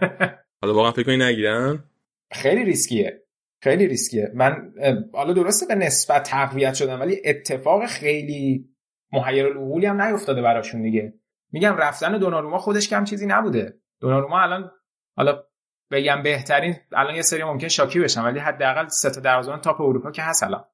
حالا 0.62 0.74
واقعا 0.74 0.92
فکر 0.92 1.02
کنی 1.02 1.16
نگیرن؟ 1.16 1.84
خیلی 2.32 2.64
ریسکیه. 2.64 3.22
خیلی 3.62 3.86
ریسکیه. 3.86 4.30
من 4.34 4.72
حالا 5.12 5.32
درسته 5.32 5.66
به 5.66 5.74
نسبت 5.74 6.22
تقویت 6.22 6.74
شدم 6.74 7.00
ولی 7.00 7.16
اتفاق 7.24 7.86
خیلی 7.86 8.68
محیرالعقولی 9.12 9.86
هم 9.86 10.02
نیفتاده 10.02 10.42
براشون 10.42 10.82
دیگه. 10.82 11.14
میگم 11.52 11.76
رفتن 11.76 12.18
دوناروما 12.18 12.58
خودش 12.58 12.88
کم 12.88 13.04
چیزی 13.04 13.26
نبوده. 13.26 13.78
دوناروما 14.00 14.40
الان 14.40 14.70
حالا 15.16 15.42
بگم 15.90 16.22
بهترین 16.22 16.76
الان 16.92 17.14
یه 17.14 17.22
سری 17.22 17.44
ممکن 17.44 17.68
شاکی 17.68 18.00
بشن 18.00 18.24
ولی 18.24 18.38
حداقل 18.38 18.88
سه 18.88 19.10
تا 19.10 19.20
دروازه‌بان 19.20 19.60
top 19.60 19.80
اروپا 19.80 20.10
که 20.10 20.22
هست 20.22 20.42
الان. 20.42 20.64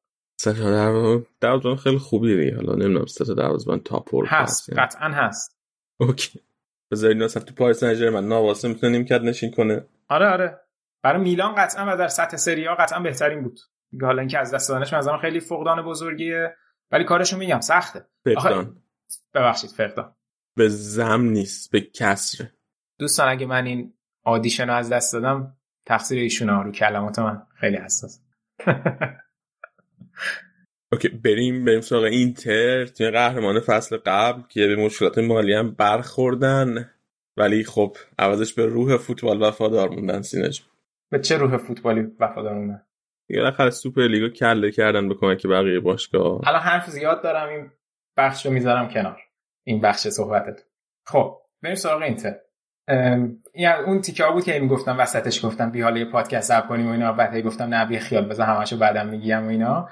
سه 0.40 0.52
تا 0.52 0.70
در 0.70 1.20
دروازه‌بان 1.40 1.76
خیلی 1.76 1.98
خوبی 1.98 2.36
دیگه. 2.36 2.56
حالا 2.56 2.72
نمی‌دونم 2.72 3.06
سه 3.06 3.24
تا 3.24 3.34
دروازه‌بان 3.34 3.80
top 3.80 4.14
اروپا 4.14 4.36
هست. 4.36 4.72
قطعا 4.72 5.08
هست. 5.08 5.58
OK. 6.00 6.40
بذارین 6.92 7.22
مثلا 7.22 7.42
تو 7.42 7.54
پاریس 7.54 7.80
سن 7.80 7.94
ژرمن 7.94 8.28
ناواسو 8.28 8.68
می‌تونه 8.68 8.92
نیمکت 8.92 9.20
نشین 9.20 9.50
کنه. 9.50 9.86
آره 10.08 10.28
آره. 10.28 10.60
برای 11.02 11.22
میلان 11.22 11.54
قطعا 11.54 11.94
و 11.94 11.96
در 11.96 12.08
سطح 12.08 12.36
سری 12.36 12.66
ها 12.66 12.74
قطعا 12.74 13.00
بهترین 13.00 13.42
بود. 13.42 13.60
حالا 14.02 14.20
اینکه 14.20 14.38
از 14.38 14.54
دست 14.54 14.68
دادنش 14.68 14.92
مثلا 14.92 15.18
خیلی 15.18 15.40
فقدان 15.40 15.82
بزرگیه 15.82 16.56
ولی 16.90 17.04
کارشو 17.04 17.36
میگم 17.36 17.60
سخته. 17.60 18.06
فقدان. 18.24 18.76
ببخشید 19.34 19.70
فقدان. 19.70 20.14
به 20.58 20.68
زم 20.68 21.20
نیست 21.20 21.70
به 21.70 21.80
کسر. 21.80 22.48
دوستان 22.98 23.28
اگه 23.28 23.46
من 23.46 23.66
این 23.66 23.92
آدیشن 24.24 24.66
رو 24.66 24.74
از 24.74 24.92
دست 24.92 25.12
دادم 25.12 25.56
تقصیر 25.86 26.18
ایشونه 26.18 26.62
رو 26.62 26.72
کلمات 26.72 27.18
من 27.18 27.42
خیلی 27.54 27.76
حساس. 27.76 28.20
اوکی 30.92 31.08
بریم 31.08 31.64
بریم 31.64 31.80
سراغ 31.80 32.04
اینتر. 32.04 32.86
تیم 32.86 33.10
قهرمان 33.10 33.60
فصل 33.60 33.96
قبل 33.96 34.42
که 34.48 34.66
به 34.66 34.76
مشکلات 34.76 35.18
مالی 35.18 35.54
هم 35.54 35.70
برخوردن. 35.70 36.90
ولی 37.36 37.64
خب 37.64 37.96
عوضش 38.18 38.54
به 38.54 38.66
روح 38.66 38.96
فوتبال 38.96 39.42
وفادار 39.42 39.88
موندن 39.88 40.22
سینج 40.22 40.62
به 41.10 41.18
چه 41.18 41.36
روح 41.36 41.56
فوتبالی 41.56 42.06
وفادار 42.20 42.54
موندن؟ 42.54 42.82
دیگه 43.28 43.40
بالاخره 43.40 43.70
سوپر 43.70 44.02
لیگو 44.02 44.28
کله 44.28 44.70
کردن 44.70 45.08
به 45.08 45.14
کمک 45.14 45.46
بقیه 45.46 45.80
باشگاه 45.80 46.48
الان 46.48 46.60
حرف 46.60 46.90
زیاد 46.90 47.22
دارم 47.22 47.48
این 47.48 47.70
بخش 48.16 48.46
رو 48.46 48.52
می‌ذارم 48.52 48.88
کنار. 48.88 49.27
این 49.68 49.80
بخش 49.80 50.08
صحبتت. 50.08 50.60
خب 51.06 51.38
بریم 51.62 51.74
سراغ 51.74 52.02
اینتر. 52.02 52.34
این 53.52 53.68
اون 53.86 54.00
تیکه 54.00 54.24
بود 54.32 54.44
که 54.44 54.60
می‌گفتم 54.60 54.98
وسطش 54.98 55.44
گفتم 55.44 55.70
بی 55.70 55.80
حالا 55.80 55.98
یه 55.98 56.04
پادکست 56.04 56.48
ضبط 56.48 56.66
کنیم 56.66 56.88
و 56.88 56.92
اینا. 56.92 57.12
بعد 57.12 57.40
گفتم 57.40 57.64
نه 57.64 57.86
بی 57.86 57.98
خیال 57.98 58.28
بذار 58.28 58.46
همشو 58.46 58.78
بعدم 58.78 59.06
میگم 59.06 59.46
و 59.46 59.48
اینا. 59.48 59.88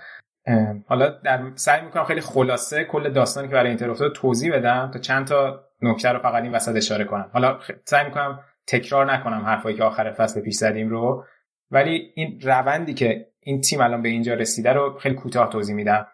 حالا 0.87 1.09
در 1.09 1.43
سعی 1.55 1.85
می‌کنم 1.85 2.05
خیلی 2.05 2.21
خلاصه 2.21 2.85
کل 2.85 3.13
داستانی 3.13 3.49
که 3.49 3.55
برای 3.55 3.69
اینتر 3.69 3.91
افتاد 3.91 4.13
توضیح 4.13 4.57
بدم 4.57 4.91
تا 4.93 4.99
چند 4.99 5.27
تا 5.27 5.65
نکته 5.83 6.09
رو 6.09 6.19
فقط 6.19 6.43
این 6.43 6.53
وسط 6.53 6.77
اشاره 6.77 7.05
کنم. 7.05 7.31
حالا 7.33 7.59
سعی 7.85 8.05
می‌کنم 8.05 8.41
تکرار 8.67 9.13
نکنم 9.13 9.45
حرفایی 9.47 9.77
که 9.77 9.85
آخر 9.85 10.13
فصل 10.13 10.41
پیش 10.41 10.55
زدیم 10.55 10.89
رو. 10.89 11.25
ولی 11.71 12.13
این 12.15 12.41
روندی 12.43 12.95
که 12.95 13.27
این 13.41 13.61
تیم 13.61 13.81
الان 13.81 14.03
به 14.03 14.09
اینجا 14.09 14.35
رسیده 14.35 14.73
رو 14.73 14.99
خیلی 14.99 15.15
کوتاه 15.15 15.51
توضیح 15.51 15.75
میدم. 15.75 16.07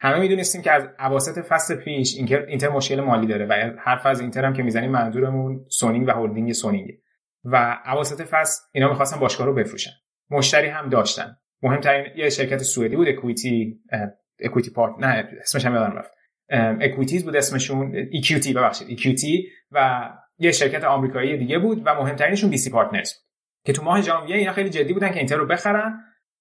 همه 0.00 0.20
می‌دونستیم 0.20 0.62
که 0.62 0.72
از 0.72 0.88
اواسط 0.98 1.38
فصل 1.38 1.74
پیش 1.76 2.16
اینتر 2.16 2.42
اینتر 2.42 2.68
مشکل 2.68 3.00
مالی 3.00 3.26
داره 3.26 3.46
و 3.46 3.72
حرف 3.78 4.06
از 4.06 4.20
اینتر 4.20 4.44
هم 4.44 4.52
که 4.52 4.62
می‌زنیم 4.62 4.90
منظورمون 4.90 5.64
سونینگ 5.68 6.08
و 6.08 6.10
هولدینگ 6.10 6.52
سونینگ 6.52 6.90
و 7.44 7.78
اواسط 7.86 8.22
فصل 8.22 8.62
اینا 8.72 8.88
می‌خواستن 8.88 9.20
باشگاه 9.20 9.46
رو 9.46 9.54
بفروشن. 9.54 9.90
مشتری 10.30 10.68
هم 10.68 10.88
داشتن. 10.88 11.36
مهمترین 11.62 12.06
یه 12.16 12.30
شرکت 12.30 12.58
سوئدی 12.58 12.96
بود 12.96 13.08
اکویتی 13.08 13.80
اکویتی 14.40 14.70
پارت 14.70 14.94
نه 14.98 15.28
اسمش 15.40 15.66
هم 15.66 15.74
یادم 15.74 15.96
رفت. 15.96 16.12
EQT 16.80 17.24
بود 17.24 17.36
اسمشون. 17.36 17.94
EQT 18.10 18.52
ببخشید. 18.52 18.88
EQT 18.88 19.48
و 19.70 20.08
یه 20.38 20.52
شرکت 20.52 20.84
آمریکایی 20.84 21.36
دیگه 21.36 21.58
بود 21.58 21.82
و 21.84 21.94
مهمترینشون 21.94 22.50
BC 22.50 22.70
Partners 22.70 23.12
بود. 23.14 23.22
که 23.64 23.72
تو 23.72 23.82
ماه 23.82 24.02
ژانویه 24.02 24.36
اینا 24.36 24.52
خیلی 24.52 24.70
جدی 24.70 24.92
بودن 24.92 25.10
که 25.10 25.18
اینتر 25.18 25.36
رو 25.36 25.46
بخرن 25.46 26.00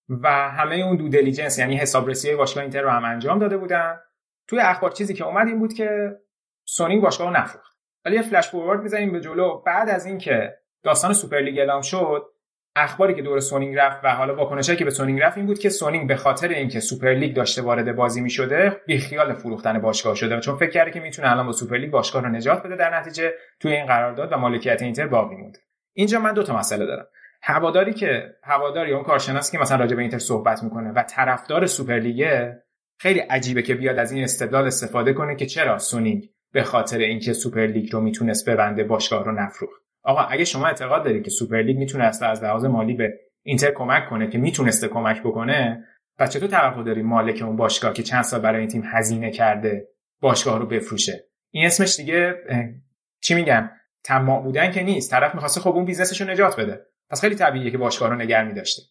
و 0.09 0.29
همه 0.29 0.75
اون 0.75 0.97
due 0.97 1.09
diligence 1.09 1.59
یعنی 1.59 1.77
حسابرسی 1.77 2.35
باشگاه 2.35 2.63
اینتر 2.63 2.81
رو 2.81 2.89
هم 2.89 3.05
انجام 3.05 3.39
داده 3.39 3.57
بودن. 3.57 3.99
توی 4.47 4.59
اخبار 4.59 4.91
چیزی 4.91 5.13
که 5.13 5.23
اومد 5.23 5.47
این 5.47 5.59
بود 5.59 5.73
که 5.73 6.17
سونینگ 6.65 7.01
باشگاه 7.01 7.27
رو 7.27 7.37
نفروخت. 7.37 7.77
ولی 8.05 8.15
یه 8.15 8.21
flash 8.21 8.47
forward 8.47 8.81
می‌زنیم 8.81 9.11
به 9.11 9.19
جلو. 9.19 9.61
بعد 9.65 9.89
از 9.89 10.05
اینکه 10.05 10.57
داستان 10.83 11.13
سوپرلیگ 11.13 11.59
اعلام 11.59 11.81
شد 11.81 12.25
اخباری 12.75 13.13
که 13.13 13.21
دور 13.21 13.39
سونینگ 13.39 13.75
رفت 13.75 13.99
و 14.03 14.15
حالا 14.15 14.35
واکنشی 14.35 14.75
که 14.75 14.85
به 14.85 14.91
سونینگ 14.91 15.21
رفت 15.21 15.37
این 15.37 15.45
بود 15.45 15.59
که 15.59 15.69
سونینگ 15.69 16.07
به 16.07 16.15
خاطر 16.15 16.47
اینکه 16.47 16.79
سوپرلیگ 16.79 17.35
داشته 17.35 17.61
وارد 17.61 17.95
بازی 17.95 18.21
می 18.21 18.29
شده 18.29 18.81
بیخیال 18.87 19.33
فروختن 19.33 19.79
باشگاه 19.79 20.15
شده 20.15 20.39
چون 20.39 20.57
فکر 20.57 20.69
کرده 20.69 20.91
که 20.91 20.99
می‌تونه 20.99 21.31
الان 21.31 21.45
با 21.45 21.51
سوپرلیگ 21.51 21.91
باشگاه 21.91 22.23
رو 22.23 22.29
نجات 22.29 22.63
بده 22.63 22.75
در 22.75 22.99
نتیجه 22.99 23.33
توی 23.59 23.73
این 23.73 23.85
قرارداد 23.85 24.31
و 24.31 24.37
مالکیت 24.37 24.81
اینتر 24.81 25.07
باقی 25.07 25.35
موند 25.35 25.57
اینجا 25.93 26.19
من 26.19 26.33
دو 26.33 26.43
تا 26.43 26.57
مسئله 26.57 26.85
دارم. 26.85 27.07
هواداری 27.41 27.93
که 27.93 28.35
هواداری 28.43 28.93
اون 28.93 29.03
کارشناسی 29.03 29.51
که 29.51 29.57
مثلا 29.57 29.77
راجع 29.77 29.95
به 29.95 30.01
اینتر 30.01 30.19
صحبت 30.19 30.63
می‌کنه 30.63 30.91
و 30.91 31.03
طرفدار 31.03 31.65
سوپرلیگه 31.65 32.63
خیلی 32.99 33.19
عجیبه 33.19 33.61
که 33.61 33.75
بیاد 33.75 33.99
از 33.99 34.11
این 34.11 34.23
استدلال 34.23 34.67
استفاده 34.67 35.13
کنه 35.13 35.35
که 35.35 35.45
چرا 35.45 35.77
سونینگ 35.77 36.29
به 36.53 36.63
خاطر 36.63 36.97
اینکه 36.97 37.33
سوپرلیگ 37.33 37.93
رو 37.93 38.01
می‌تونست 38.01 38.49
ببنده 38.49 38.83
باشگاه 38.83 39.23
رو 39.23 39.31
نفروخت. 39.31 39.81
آقا 40.03 40.21
اگه 40.21 40.45
شما 40.45 40.67
اعتقاد 40.67 41.03
دارید 41.03 41.23
که 41.23 41.29
سوپرلیگ 41.29 41.77
می‌تونست 41.77 42.23
از 42.23 42.43
لحاظ 42.43 42.65
مالی 42.65 42.93
به 42.93 43.13
اینتر 43.43 43.71
کمک 43.71 44.09
کنه 44.09 44.27
که 44.27 44.37
می‌تونسته 44.37 44.87
کمک 44.87 45.23
بکنه 45.23 45.85
پس 46.17 46.33
چطور 46.33 46.49
توقع 46.49 46.83
داری 46.83 47.01
مالک 47.01 47.41
اون 47.41 47.55
باشگاه 47.55 47.93
که 47.93 48.03
چند 48.03 48.23
سال 48.23 48.39
برای 48.39 48.59
این 48.59 48.67
تیم 48.67 48.83
هزینه 48.85 49.31
کرده 49.31 49.87
باشگاه 50.21 50.59
رو 50.59 50.65
بفروشه؟ 50.65 51.23
این 51.51 51.65
اسمش 51.65 51.95
دیگه 51.95 52.35
چی 53.21 53.35
میگن 53.35 53.71
طماع 54.03 54.43
بودن 54.43 54.71
که 54.71 54.83
نیست. 54.83 55.11
طرف 55.11 55.33
می‌خواسته 55.33 55.61
خب 55.61 55.69
اون 55.69 55.85
business 55.85 56.14
ش 56.14 56.21
رو 56.21 56.29
نجات 56.29 56.59
بده. 56.59 56.85
پس 57.09 57.21
خیلی 57.21 57.35
طبیعیه 57.35 57.71
که 57.71 57.77
باشگاه 57.77 58.09
رو 58.09 58.15
نگر 58.15 58.43
میداشته. 58.43 58.81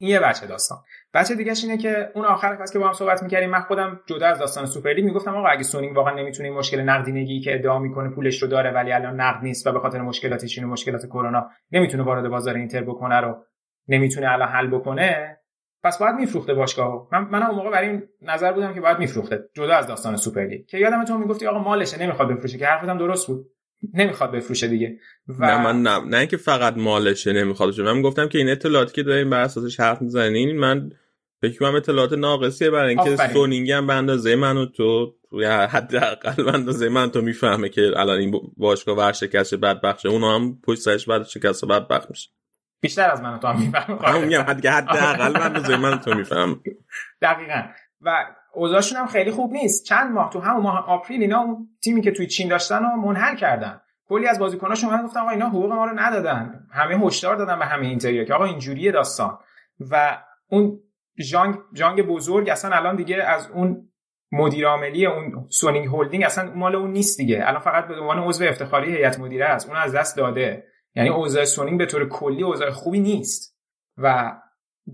این 0.00 0.10
یه 0.10 0.20
وجه 0.20 0.46
داستان. 0.46 0.78
وجه 1.14 1.34
دیگهش 1.34 1.64
اینه 1.64 1.78
که 1.78 2.10
اون 2.14 2.24
آخر 2.24 2.56
فصل 2.56 2.72
که 2.72 2.78
با 2.78 2.86
هم 2.86 2.92
صحبت 2.92 3.22
می‌کردیم 3.22 3.50
من 3.50 3.60
خودم 3.60 4.00
جدا 4.06 4.26
از 4.26 4.38
داستان 4.38 4.66
سوپرلیگ 4.66 5.04
می‌گفتم 5.04 5.36
آقا 5.36 5.48
اگه 5.48 5.62
سونینگ 5.62 5.96
واقعا 5.96 6.14
نمی‌تونه 6.14 6.50
مشکل 6.50 6.80
نقدینگی 6.80 7.40
که 7.40 7.54
ادعا 7.54 7.78
می‌کنه 7.78 8.10
پولش 8.10 8.42
رو 8.42 8.48
داره 8.48 8.70
ولی 8.70 8.92
الان 8.92 9.20
نقد 9.20 9.42
نیست 9.42 9.66
و 9.66 9.72
به 9.72 9.80
خاطر 9.80 10.00
مشکلاتش 10.00 10.58
و 10.58 10.66
مشکلات 10.66 11.06
کرونا 11.06 11.50
نمی‌تونه 11.72 12.02
وارد 12.02 12.28
بازار 12.28 12.54
اینتر 12.54 12.82
بکنه 12.82 13.20
رو 13.20 13.44
نمی‌تونه 13.88 14.32
الان 14.32 14.48
حل 14.48 14.66
بکنه 14.66 15.38
پس 15.82 15.98
باید 15.98 16.14
میفروخته 16.14 16.54
باشگاهو. 16.54 17.06
من 17.12 17.28
من 17.30 17.42
اون 17.42 17.56
موقع 17.56 17.70
برای 17.70 17.88
این 17.88 18.02
نظر 18.22 18.52
بودم 18.52 18.74
که 18.74 18.80
باید 18.80 18.98
میفروخته 18.98 19.44
جدا 19.54 19.74
از 19.74 19.86
داستان 19.86 20.16
سوپرلیگ 20.16 20.66
که 20.66 20.78
یادم 20.78 21.04
تو 21.04 21.18
می‌گفتی 21.18 21.46
آقا 21.46 21.58
مالشه 21.58 22.02
نمی‌خواد 22.02 22.28
بفروشه 22.28 22.58
که 22.58 22.66
حرفت 22.66 22.88
هم 22.88 22.98
درست 22.98 23.26
بود. 23.26 23.46
نمی‌خواد 23.94 24.32
بفروشه 24.32 24.68
دیگه. 24.68 24.98
و... 25.28 25.46
نه 25.46 25.64
من 25.64 25.82
نه. 25.82 25.98
نه 25.98 26.16
اینکه 26.18 26.36
فقط 26.36 26.76
مالشه 26.76 27.32
نمی‌خواد 27.32 27.70
بشه 27.70 27.82
من 27.82 28.02
گفتم 28.02 28.28
که 28.28 28.38
این 28.38 28.48
اطلاعاتی 28.48 28.92
که 28.92 29.02
دارین 29.02 29.30
بر 29.30 29.40
اساسش 29.40 29.80
حرف 29.80 30.02
می‌زنین 30.02 30.58
من 30.58 30.90
فکر 31.40 31.58
کنم 31.58 31.74
اطلاعات 31.74 32.12
ناقصیه 32.12 32.70
برای 32.70 32.88
اینکه 32.88 33.16
سونینگ 33.32 33.70
هم 33.70 33.86
به 33.86 33.94
اندازه 33.94 34.36
من 34.36 34.56
و 34.56 34.66
تو 34.66 35.14
یا 35.32 35.66
حداقل 35.66 36.44
به 36.44 36.54
اندازه 36.54 36.88
من 36.88 37.10
تو 37.10 37.20
می‌فهمه 37.22 37.68
که 37.68 37.92
الان 37.96 38.18
این 38.18 38.40
باشگاه 38.56 38.96
ورشکست 38.96 39.54
بدبخت 39.54 39.98
شه 39.98 40.08
اونها 40.08 40.34
هم 40.34 40.58
پشت 40.64 40.80
سرش 40.80 41.08
بعد 41.08 41.26
شکست 41.26 41.64
بدبخت 41.64 42.10
میشه. 42.10 42.28
بیشتر 42.80 43.10
از 43.10 43.22
من 43.22 43.34
و 43.34 43.38
تو 43.38 43.48
هم 43.48 43.60
می‌فهمه. 43.60 44.24
میگم 44.24 44.40
حداقل 44.40 45.32
به 45.32 45.44
اندازه 45.44 45.76
من 45.76 46.00
تو 46.00 46.14
میفهم 46.14 46.60
دقیقاً. 47.22 47.62
و 48.00 48.24
اوضاعشون 48.58 48.98
هم 48.98 49.06
خیلی 49.06 49.30
خوب 49.30 49.52
نیست. 49.52 49.84
چند 49.84 50.12
ماه 50.12 50.30
تو 50.30 50.40
همون 50.40 50.62
ماه 50.62 50.88
آپریل 50.88 51.20
اینا 51.20 51.40
اون 51.40 51.68
تیمی 51.82 52.00
که 52.00 52.10
توی 52.10 52.26
چین 52.26 52.48
داشتن 52.48 52.82
رو 52.82 52.96
منحل 52.96 53.36
کردن. 53.36 53.80
کلی 54.08 54.26
از 54.26 54.38
بازیکناشون 54.38 54.90
من 54.90 55.02
گفتم 55.02 55.20
آقا 55.20 55.30
اینا 55.30 55.48
حقوق 55.48 55.72
ما 55.72 55.84
رو 55.84 55.98
ندادن. 55.98 56.66
همه 56.72 57.06
هشدار 57.06 57.36
دادن 57.36 57.58
به 57.58 57.64
همه 57.64 57.86
اینتریا 57.86 58.24
که 58.24 58.34
آقا 58.34 58.44
اینجوریه 58.44 58.92
داستان. 58.92 59.38
و 59.90 60.18
اون 60.50 60.80
جانگ 61.30 61.58
جانگ 61.72 62.02
بزرگ 62.02 62.48
اصلا 62.48 62.76
الان 62.76 62.96
دیگه 62.96 63.16
از 63.16 63.50
اون 63.50 63.88
مدیر 64.32 64.66
عاملی 64.66 65.06
اون 65.06 65.46
سونینگ 65.50 65.86
هولدینگ 65.86 66.24
اصلا 66.24 66.52
مال 66.54 66.74
اون 66.74 66.90
نیست 66.90 67.18
دیگه. 67.18 67.48
الان 67.48 67.60
فقط 67.60 67.86
به 67.86 68.00
عنوان 68.00 68.18
عضو 68.18 68.44
افتخاری 68.44 68.96
هیئت 68.96 69.20
مدیره 69.20 69.46
است. 69.46 69.68
اون 69.68 69.76
از 69.76 69.94
دست 69.94 70.16
داده. 70.16 70.64
یعنی 70.94 71.08
اوضاع 71.08 71.44
سونینگ 71.44 71.78
به 71.78 71.86
طور 71.86 72.08
کلی 72.08 72.42
اوضاع 72.42 72.70
خوبی 72.70 73.00
نیست. 73.00 73.58
و 73.96 74.36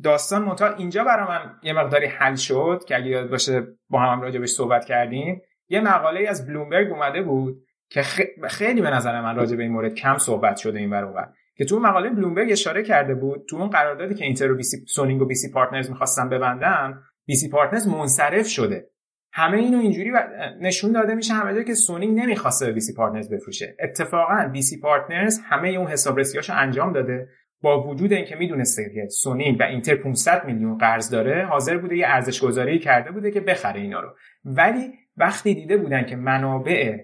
داستان 0.02 0.42
منتها 0.44 0.74
اینجا 0.74 1.04
برای 1.04 1.28
من 1.28 1.52
یه 1.62 1.72
مقداری 1.72 2.06
حل 2.06 2.34
شد 2.34 2.84
که 2.88 2.96
اگه 2.96 3.06
یاد 3.06 3.30
باشه 3.30 3.66
با 3.88 4.00
هم 4.00 4.20
راجع 4.20 4.40
بهش 4.40 4.50
صحبت 4.50 4.84
کردیم. 4.84 5.42
یه 5.68 5.80
مقاله 5.80 6.28
از 6.28 6.46
بلومبرگ 6.46 6.92
اومده 6.92 7.22
بود 7.22 7.64
که 7.88 8.02
خیلی 8.48 8.80
به 8.80 8.90
نظر 8.90 9.20
من 9.20 9.36
راجع 9.36 9.56
به 9.56 9.62
این 9.62 9.72
مورد 9.72 9.94
کم 9.94 10.18
صحبت 10.18 10.56
شده 10.56 10.78
این 10.78 10.90
ور 10.90 11.28
که 11.56 11.64
تو 11.64 11.80
مقاله 11.80 12.10
بلومبرگ 12.10 12.52
اشاره 12.52 12.82
کرده 12.82 13.14
بود 13.14 13.46
تو 13.48 13.56
اون 13.56 13.70
قراردادی 13.70 14.14
که 14.14 14.24
اینتر 14.24 14.52
و 14.52 14.56
BC 14.56 14.86
سونینگ 14.86 15.22
و 15.22 15.24
BC 15.24 15.52
Partners 15.52 15.90
می‌خواستن 15.90 16.28
ببندن 16.28 17.00
BC 17.26 17.48
Partners 17.48 17.88
منصرف 17.88 18.46
شده. 18.46 18.90
همه 19.32 19.56
اینو 19.56 19.78
اینجوری 19.78 20.12
نشون 20.60 20.92
داده 20.92 21.14
میشه 21.14 21.34
همه 21.34 21.64
که 21.64 21.74
سونینگ 21.74 22.18
نمی‌خواسته 22.18 22.66
به 22.66 22.72
BC 22.72 22.94
Partners 22.94 23.30
بفروشه. 23.30 23.76
اتفاقا 23.80 24.48
BC 24.52 24.80
Partners 24.80 25.40
همه 25.44 25.68
اون 25.68 25.86
حسابرسیاشو 25.86 26.52
انجام 26.56 26.92
داده. 26.92 27.28
با 27.62 27.88
وجود 27.88 28.12
اینکه 28.12 28.36
می‌دونسته 28.36 28.90
که 28.94 29.08
سونینگ 29.08 29.60
و 29.60 29.62
اینتر 29.62 29.96
500 29.96 30.44
میلیون 30.44 30.78
قرض 30.78 31.10
داره 31.10 31.46
حاضر 31.46 31.76
بوده 31.76 31.96
یه 31.96 32.06
ارزش 32.06 32.40
گذاری 32.40 32.78
کرده 32.78 33.10
بوده 33.10 33.30
که 33.30 33.40
بخره 33.40 33.80
اینا 33.80 34.00
رو. 34.00 34.16
ولی 34.44 34.92
وقتی 35.16 35.54
دیده 35.54 35.76
بودن 35.76 36.06
که 36.06 36.16
منابع 36.16 36.96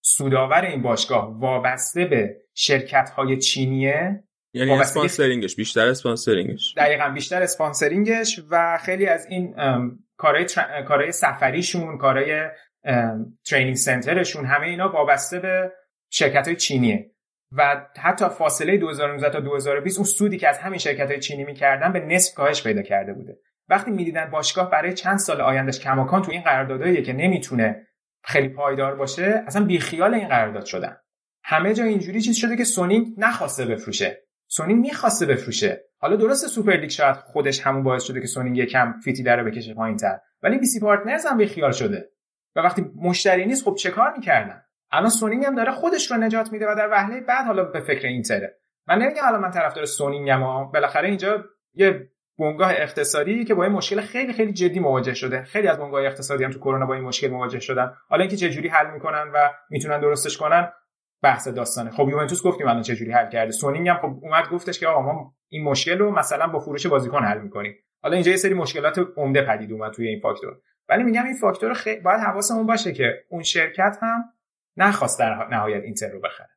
سودآور 0.00 0.64
این 0.64 0.82
باشگاه 0.82 1.40
وابسته 1.40 2.04
به 2.04 2.36
شرکت 2.54 3.10
های 3.10 3.38
چینیه 3.38 4.24
یعنی 4.54 4.72
sponsoring 4.72 5.42
ش 5.42 5.56
بیشتر 5.56 5.86
sponsoring 5.88 6.54
ش. 6.54 6.74
دقیقا 6.76 7.08
بیشتر 7.08 7.42
sponsoring 7.42 8.24
ش 8.24 8.40
و 8.50 8.78
خیلی 8.82 9.06
از 9.06 9.26
این 9.26 9.54
کارهای, 10.16 10.44
تر... 10.44 10.82
کارهای 10.82 11.12
سفریشون 11.12 11.98
کارهای 11.98 12.48
training 13.44 13.76
center 13.76 14.18
شون 14.18 14.46
همه 14.46 14.66
اینا 14.66 14.88
وابسته 14.88 15.40
به 15.40 15.72
شرکت 16.10 16.46
های 16.46 16.56
چینیه. 16.56 17.10
و 17.52 17.86
حتی 17.98 18.28
فاصله 18.28 18.76
2019 18.76 19.30
تا 19.30 19.40
2020 19.40 19.98
اون 19.98 20.04
سودی 20.04 20.38
که 20.38 20.48
از 20.48 20.58
همین 20.58 20.78
شرکت 20.78 21.10
های 21.10 21.20
چینی 21.20 21.44
می‌کردن 21.44 21.92
به 21.92 22.00
نصف 22.00 22.34
کاهش 22.34 22.62
پیدا 22.62 22.82
کرده 22.82 23.12
بوده. 23.12 23.38
وقتی 23.68 23.90
می‌دیدن 23.90 24.30
باشگاه 24.30 24.70
برای 24.70 24.92
چند 24.92 25.18
سال 25.18 25.40
آیندهش 25.40 25.80
کماکان 25.80 26.22
تو 26.22 26.32
این 26.32 26.42
قراردادایی 26.42 27.02
که 27.02 27.12
نمی‌تونه 27.12 27.86
خیلی 28.24 28.48
پایدار 28.48 28.94
باشه 28.96 29.44
اصلا 29.46 29.64
بیخیال 29.64 30.14
این 30.14 30.28
قرارداد 30.28 30.64
شدن. 30.64 30.96
همه 31.44 31.74
جا 31.74 31.84
اینجوری 31.84 32.20
چیز 32.20 32.36
شده 32.36 32.56
که 32.56 32.64
سونینگ 32.64 33.06
نخواسته 33.18 33.66
بفروشه. 33.66 34.22
سونینگ 34.46 34.80
می‌خواسته 34.80 35.26
بفروشه. 35.26 35.84
حالا 35.98 36.16
درست 36.16 36.46
سوپر 36.46 36.72
لیگ 36.72 36.90
شاید 36.90 37.16
خودش 37.16 37.60
همون 37.60 37.82
باعث 37.82 38.02
شده 38.02 38.20
که 38.20 38.26
سونینگ 38.26 38.58
یکم 38.58 38.94
فتیله 39.04 39.22
رو 39.22 39.44
بکشه 39.44 39.74
پایینتر. 39.74 40.18
ولی 40.42 40.58
BC 40.58 40.80
Partners 40.80 41.26
هم 41.26 41.36
بیخیال 41.36 41.72
شده. 41.72 42.10
و 42.56 42.60
وقتی 42.60 42.84
مشتری 43.02 43.46
نیست 43.46 43.64
خب 43.64 43.74
چه 43.74 43.90
کار 43.90 44.12
می‌کردن؟ 44.16 44.62
الان 44.90 45.10
سونینگ 45.10 45.44
هم 45.44 45.54
داره 45.54 45.72
خودش 45.72 46.10
رو 46.10 46.16
نجات 46.16 46.52
میده 46.52 46.66
و 46.70 46.74
در 46.74 46.88
وهله 46.90 47.20
بعد 47.20 47.46
حالا 47.46 47.64
به 47.64 47.80
فکر 47.80 48.06
اینتره 48.06 48.60
من 48.88 48.98
نمیگم 48.98 49.22
الان 49.24 49.40
من 49.40 49.50
طرفدار 49.50 49.84
سونینگم 49.84 50.42
اما 50.42 50.64
بالاخره 50.64 51.08
اینجا 51.08 51.44
یه 51.74 52.08
بنگاه 52.38 52.70
اقتصادی 52.70 53.44
که 53.44 53.54
با 53.54 53.64
این 53.64 53.72
مشکل 53.72 54.00
خیلی 54.00 54.32
خیلی 54.32 54.52
جدی 54.52 54.80
مواجه 54.80 55.14
شده. 55.14 55.42
خیلی 55.42 55.68
از 55.68 55.78
بنگاه 55.78 56.04
اقتصادی 56.04 56.44
هم 56.44 56.50
تو 56.50 56.58
کرونا 56.58 56.86
با 56.86 56.94
این 56.94 57.04
مشکل 57.04 57.28
مواجه 57.28 57.60
شدن. 57.60 57.92
حالا 58.08 58.22
اینکه 58.22 58.36
چه 58.36 58.50
جوری 58.50 58.68
حل 58.68 58.90
می‌کنن 58.90 59.30
و 59.34 59.50
می‌تونن 59.70 60.00
درستش 60.00 60.36
کنن 60.36 60.72
بحث 61.22 61.48
داستانه. 61.48 61.90
خب 61.90 62.08
یوونتوس 62.08 62.42
گفتیم 62.42 62.68
الان 62.68 62.82
چه 62.82 62.94
جوری 62.94 63.12
حل 63.12 63.30
کرده. 63.30 63.52
سونینگ 63.52 63.88
هم 63.88 63.96
خب 63.96 64.18
اومد 64.22 64.48
گفتش 64.48 64.80
که 64.80 64.86
آقا 64.86 65.02
ما 65.02 65.34
این 65.48 65.64
مشکل 65.64 65.98
رو 65.98 66.18
مثلا 66.18 66.46
با 66.46 66.58
فروش 66.58 66.86
بازیکن 66.86 67.24
حل 67.24 67.38
می‌کنیم. 67.38 67.74
حالا 68.02 68.14
اینجا 68.14 68.30
یه 68.30 68.36
سری 68.36 68.54
مشکلات 68.54 68.98
عمده 69.16 69.42
پدید 69.42 69.72
اومد 69.72 69.92
توی 69.92 70.08
این 70.08 70.20
فاکتور. 70.20 70.56
ولی 70.88 71.02
میگم 71.02 71.24
این 71.24 71.34
فاکتور 71.34 71.74
خیلی 71.74 72.00
باید 72.00 72.20
حواسمون 72.20 72.66
باشه 72.66 72.92
که 72.92 73.24
اون 73.28 73.42
شرکت 73.42 73.98
هم 74.02 74.24
نخواست 74.76 75.18
در 75.18 75.46
نهایت 75.50 75.82
اینتر 75.82 76.08
رو 76.08 76.20
بخره. 76.20 76.48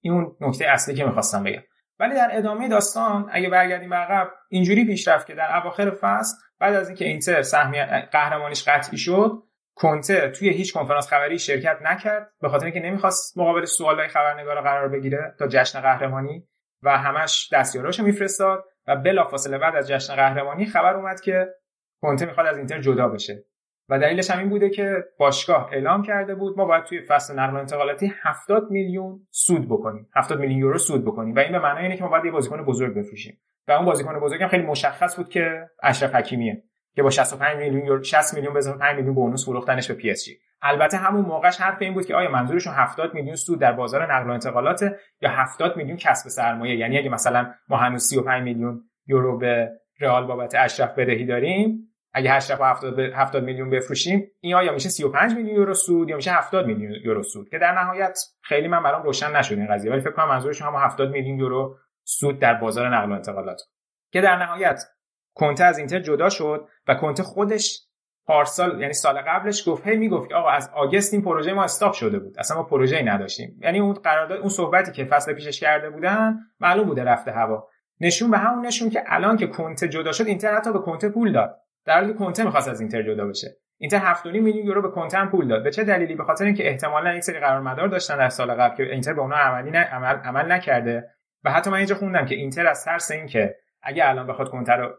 این 0.00 0.12
اون 0.12 0.36
نکته 0.40 0.66
اصلی 0.68 0.94
که 0.94 1.04
می‌خواستم 1.04 1.42
بگم. 1.42 1.62
ولی 1.98 2.14
در 2.14 2.28
ادامه 2.32 2.68
داستان 2.68 3.28
اگه 3.32 3.48
برگردیم 3.48 3.94
عقب 3.94 4.30
اینجوری 4.48 4.84
پیش 4.84 5.08
رفت 5.08 5.26
که 5.26 5.34
در 5.34 5.56
اواخر 5.56 5.90
فصل 5.90 6.36
بعد 6.60 6.74
از 6.74 6.88
اینکه 6.88 7.04
اینتر 7.04 7.42
سهم 7.42 8.00
قهرمانیش 8.00 8.68
قطعی 8.68 8.98
شد 8.98 9.32
کنته 9.74 10.30
توی 10.30 10.48
هیچ 10.48 10.74
کنفرانس 10.74 11.08
خبری 11.08 11.38
شرکت 11.38 11.78
نکرد 11.82 12.32
به 12.40 12.48
خاطر 12.48 12.64
اینکه 12.64 12.80
نمی‌خواست 12.80 13.38
مقابل 13.38 13.64
سوالای 13.64 14.08
خبرنگار 14.08 14.60
قرار 14.60 14.88
بگیره 14.88 15.34
تا 15.38 15.48
جشن 15.48 15.80
قهرمانی 15.80 16.48
و 16.82 16.98
همش 16.98 17.48
دستیاراشو 17.52 18.02
میفرستاد 18.02 18.64
و 18.86 18.96
بلافاصله 18.96 19.58
بعد 19.58 19.76
از 19.76 19.88
جشن 19.88 20.16
قهرمانی 20.16 20.66
خبر 20.66 20.94
اومد 20.94 21.20
که 21.20 21.46
کنته 22.00 22.26
می‌خواد 22.26 22.46
از 22.46 22.56
اینتر 22.56 22.80
جدا 22.80 23.08
بشه. 23.08 23.44
و 23.88 23.98
دلیلش 23.98 24.30
هم 24.30 24.38
این 24.38 24.48
بوده 24.48 24.70
که 24.70 25.04
باشگاه 25.18 25.68
اعلام 25.72 26.02
کرده 26.02 26.34
بود 26.34 26.58
ما 26.58 26.64
باید 26.64 26.84
توی 26.84 27.00
فصل 27.00 27.38
نقل 27.38 27.54
و 27.54 27.56
انتقالاتی 27.56 28.12
70 28.22 28.70
میلیون 28.70 29.26
سود 29.30 29.68
بکنیم. 29.68 30.08
70 30.16 30.40
میلیون 30.40 30.58
یورو 30.58 30.78
سود 30.78 31.04
بکنیم. 31.04 31.34
و 31.34 31.38
این 31.38 31.52
به 31.52 31.58
معنای 31.58 31.82
اینه 31.82 31.96
که 31.96 32.04
ما 32.04 32.10
باید 32.10 32.24
یه 32.24 32.30
بازیکن 32.30 32.64
بزرگ 32.64 32.94
بفروشیم. 32.94 33.38
و 33.68 33.72
اون 33.72 33.84
بازیکن 33.84 34.20
بزرگ 34.20 34.42
هم 34.42 34.48
خیلی 34.48 34.62
مشخص 34.62 35.16
بود 35.16 35.28
که 35.28 35.68
اشرف 35.82 36.14
حکیمیه 36.14 36.62
که 36.94 37.02
با 37.02 37.10
65 37.10 37.56
میلیون 37.56 37.86
یورو 37.86 38.02
60 38.02 38.34
میلیون 38.34 38.54
به 38.54 38.60
5 38.60 38.96
میلیون 38.96 39.14
bonus 39.14 39.44
فروختنش 39.44 39.88
به 39.88 39.94
PSG. 39.94 40.38
البته 40.62 40.96
همون 40.96 41.24
موقعش 41.24 41.60
حرف 41.60 41.82
این 41.82 41.94
بود 41.94 42.06
که 42.06 42.14
آیا 42.14 42.30
منظورشون 42.30 42.74
70 42.74 43.14
میلیون 43.14 43.36
سود 43.36 43.60
در 43.60 43.72
بازار 43.72 44.14
نقل 44.14 44.30
و 44.30 44.32
انتقالات 44.32 44.82
یا 45.20 45.30
70 45.30 45.76
میلیون 45.76 45.96
کسب 45.96 46.28
سرمایه؟ 46.28 46.76
یعنی 46.76 46.98
اگه 46.98 47.08
مثلا 47.08 47.52
ما 47.68 47.76
هنوز 47.76 48.02
35 48.02 48.42
میلیون 48.42 48.82
یورو 49.06 49.38
به 49.38 49.70
رئال 50.00 50.26
بابت 50.26 50.54
اشرف 50.54 50.98
بدهی 50.98 51.26
داریم 51.26 51.87
اگه 52.18 52.32
8 52.32 52.50
رفع 52.50 52.64
70 52.64 52.98
70 52.98 53.44
میلیون 53.44 53.70
بفروشیم 53.70 54.30
این 54.40 54.56
یا 54.64 54.72
میشه 54.72 54.88
35 54.88 55.34
میلیون 55.34 55.56
یورو 55.56 55.74
سود 55.74 56.08
یا 56.08 56.16
میشه 56.16 56.30
70 56.30 56.66
میلیون 56.66 56.92
یورو 57.04 57.22
سود؟ 57.22 57.48
که 57.48 57.58
در 57.58 57.72
نهایت 57.72 58.18
خیلی 58.42 58.68
من 58.68 58.82
برام 58.82 59.02
روشن 59.02 59.36
نشد 59.36 59.58
این 59.58 59.74
قضیه 59.74 59.92
ولی 59.92 60.00
فکر 60.00 60.10
کنم 60.10 60.28
منظورشون 60.28 60.68
هم 60.68 60.74
70 60.74 61.10
میلیون 61.10 61.38
یورو 61.38 61.76
سود 62.04 62.38
در 62.38 62.54
بازار 62.54 62.96
نقل 62.96 63.10
و 63.10 63.14
انتقالات. 63.14 63.60
که 64.12 64.20
در 64.20 64.36
نهایت 64.36 64.82
کنته 65.34 65.64
از 65.64 65.78
اینتر 65.78 66.00
جدا 66.00 66.28
شد 66.28 66.68
و 66.88 66.94
کنته 66.94 67.22
خودش 67.22 67.80
پارسال 68.26 68.80
یعنی 68.80 68.92
سال 68.92 69.20
قبلش 69.20 69.68
گفت 69.68 69.86
هی 69.86 69.96
می‌گفت 69.96 70.32
آقا 70.32 70.50
از 70.50 70.70
آگست 70.74 71.14
این 71.14 71.22
پروژه 71.22 71.52
ما 71.52 71.64
استاپ 71.64 71.92
شده 71.92 72.18
بود 72.18 72.38
اصلا 72.38 72.56
ما 72.56 72.62
پروژه‌ای 72.62 73.04
نداشتیم. 73.04 73.58
یعنی 73.62 73.78
اون 73.78 73.92
قرارداد 73.92 74.38
اون 74.38 74.48
صحبتی 74.48 74.92
که 74.92 75.04
فصل 75.04 75.34
پیشش 75.34 75.60
کرده 75.60 75.90
بودن 75.90 76.38
معلوم 76.60 76.86
بوده 76.86 77.04
رفته 77.04 77.32
هوا. 77.32 77.68
نشون 78.00 78.30
به 78.30 78.38
همون 78.38 78.66
نشون 78.66 78.90
که 78.90 79.02
الان 79.06 79.36
که 79.36 79.46
کنته 79.46 79.88
جدا 79.88 80.12
شد 80.12 80.26
اینتر 80.26 80.56
حتی 80.56 80.72
به 80.72 80.78
کنته 80.78 81.08
پول 81.08 81.32
داد. 81.32 81.67
در 81.88 81.94
حالی 81.94 82.14
کنته 82.14 82.44
می‌خواست 82.44 82.68
از 82.68 82.80
اینتر 82.80 83.02
جدا 83.02 83.26
بشه. 83.26 83.56
اینتر 83.78 84.14
7.5 84.14 84.26
میلیون 84.26 84.66
یورو 84.66 84.82
به 84.82 84.88
کنته 84.90 85.26
پول 85.26 85.48
داد. 85.48 85.64
به 85.64 85.70
چه 85.70 85.84
دلیلی؟ 85.84 86.14
به 86.14 86.24
خاطر 86.24 86.44
اینکه 86.44 86.68
احتمالا 86.68 87.10
این 87.10 87.20
سری 87.20 87.40
قرارمدار 87.40 87.88
داشتن 87.88 88.16
در 88.16 88.28
سال 88.28 88.54
قبل 88.54 88.76
که 88.76 88.82
اینتر 88.82 89.12
به 89.12 89.20
اونها 89.20 89.38
عملی 89.38 89.70
نه 89.70 89.84
عمل, 89.84 90.16
عمل 90.16 90.52
نکرده. 90.52 91.10
و 91.44 91.50
حتی 91.50 91.70
من 91.70 91.76
اینجا 91.76 91.94
خوندم 91.94 92.26
که 92.26 92.34
اینتر 92.34 92.66
از 92.66 92.84
ترس 92.84 93.10
اینکه 93.10 93.56
اگه 93.82 94.08
الان 94.08 94.26
بخواد 94.26 94.48
کنته 94.48 94.72
رو 94.72 94.94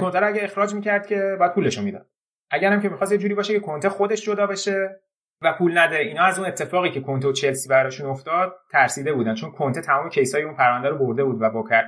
کنته 0.00 0.20
رو 0.20 0.26
اگه 0.26 0.44
اخراج 0.44 0.74
می‌کرد 0.74 1.06
که 1.06 1.36
بعد 1.40 1.54
پولشو 1.54 1.82
می‌داد. 1.82 2.06
اگرم 2.50 2.80
که 2.80 2.88
می‌خواست 2.88 3.12
یه 3.12 3.18
جوری 3.18 3.34
باشه 3.34 3.52
که 3.52 3.60
کنته 3.60 3.88
خودش 3.88 4.22
جدا 4.22 4.46
بشه 4.46 5.00
و 5.42 5.52
پول 5.52 5.78
نده 5.78 5.96
اینا 5.96 6.24
از 6.24 6.38
اون 6.38 6.48
اتفاقی 6.48 6.90
که 6.90 7.00
کنته 7.00 7.28
و 7.28 7.32
چلسی 7.32 7.68
براشون 7.68 8.06
افتاد 8.06 8.56
ترسیده 8.70 9.12
بودن. 9.12 9.34
چون 9.34 9.50
کنته 9.50 9.80
تمام 9.80 10.08
کیسای 10.08 10.42
اون 10.42 10.54
پرونده 10.54 10.88
رو 10.88 10.98
برده 10.98 11.24
بود 11.24 11.42
و 11.42 11.44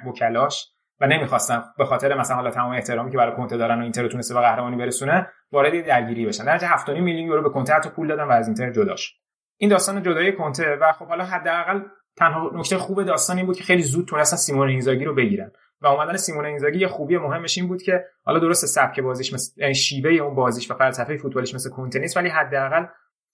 وکلاش 0.07 0.72
و 1.01 1.07
نمی‌خواستن 1.07 1.63
به 1.79 1.85
خاطر 1.85 2.15
مثلا 2.15 2.37
حالا 2.37 2.51
تمام 2.51 2.73
احترامی 2.73 3.11
که 3.11 3.17
برای 3.17 3.37
کنته 3.37 3.57
دارن 3.57 3.79
و 3.79 3.83
اینتر 3.83 4.09
تونسته 4.09 4.35
به 4.35 4.41
قهرمانی 4.41 4.77
برسونه 4.77 5.29
وارد 5.53 5.87
درگیری 5.87 6.27
بشن. 6.27 6.45
در 6.45 6.59
7.5 6.59 6.89
میلیون 6.89 7.27
یورو 7.27 7.43
به 7.43 7.51
کنته 7.51 7.73
حتی 7.73 7.91
پول 7.91 8.09
دادن 8.09 8.25
و 8.25 8.31
از 8.31 8.47
اینتر 8.47 8.71
جدا 8.71 8.97
شد. 8.97 9.13
این 9.57 9.71
داستان 9.71 10.03
جدایی 10.03 10.33
کنته 10.33 10.77
و 10.81 10.93
خب 10.93 11.07
حالا 11.07 11.25
حداقل 11.25 11.81
تنها 12.17 12.51
نکته 12.55 12.79
خوب 12.79 13.03
داستان 13.03 13.37
این 13.37 13.47
بود 13.47 13.57
که 13.57 13.65
خیلی 13.65 13.83
زود 13.83 14.09
تونستن 14.09 14.37
سیمون 14.37 14.69
اینزاگی 14.69 15.05
رو 15.05 15.15
بگیرن 15.15 15.51
و 15.81 15.87
اومدن 15.87 16.17
سیمون 16.17 16.45
اینزاگی 16.45 16.79
یه 16.79 16.89
خوبی 16.89 17.19
مهمش 17.19 17.59
این 17.59 17.69
بود 17.69 17.83
که 17.83 18.05
حالا 18.25 18.39
درست 18.39 18.67
سبک 18.67 19.01
بازیش 19.01 19.33
مثل 19.35 19.61
یعنی 19.61 19.75
شیوه 19.75 20.11
اون 20.11 20.35
بازیش 20.35 20.71
و 20.71 20.75
فلسفه 20.75 21.17
فوتبالیش 21.17 21.55
مثل 21.55 21.71
کنته 21.71 21.99
نیست 21.99 22.17
ولی 22.17 22.29
حداقل 22.29 22.87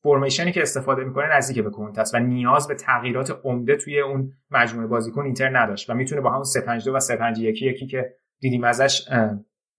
فرمیشنی 0.03 0.53
که 0.53 0.63
استفاده 0.63 1.05
می‌کنه 1.05 1.37
نزدیک 1.37 1.65
به 1.65 2.01
است 2.01 2.15
و 2.15 2.19
نیاز 2.19 2.69
به 2.69 2.75
تغییرات 2.75 3.41
عمده 3.45 3.77
توی 3.77 4.01
اون 4.01 4.33
مجموعه 4.51 4.87
بازیکن 4.87 5.25
اینتر 5.25 5.59
نداشت 5.59 5.91
و 5.91 5.95
می‌تونه 5.95 6.21
با 6.21 6.31
همون 6.31 6.45
352 6.45 6.97
و 6.97 7.01
351 7.01 7.63
یکی 7.63 7.87
که 7.87 8.15
دیدیم 8.41 8.65
ازش 8.65 9.09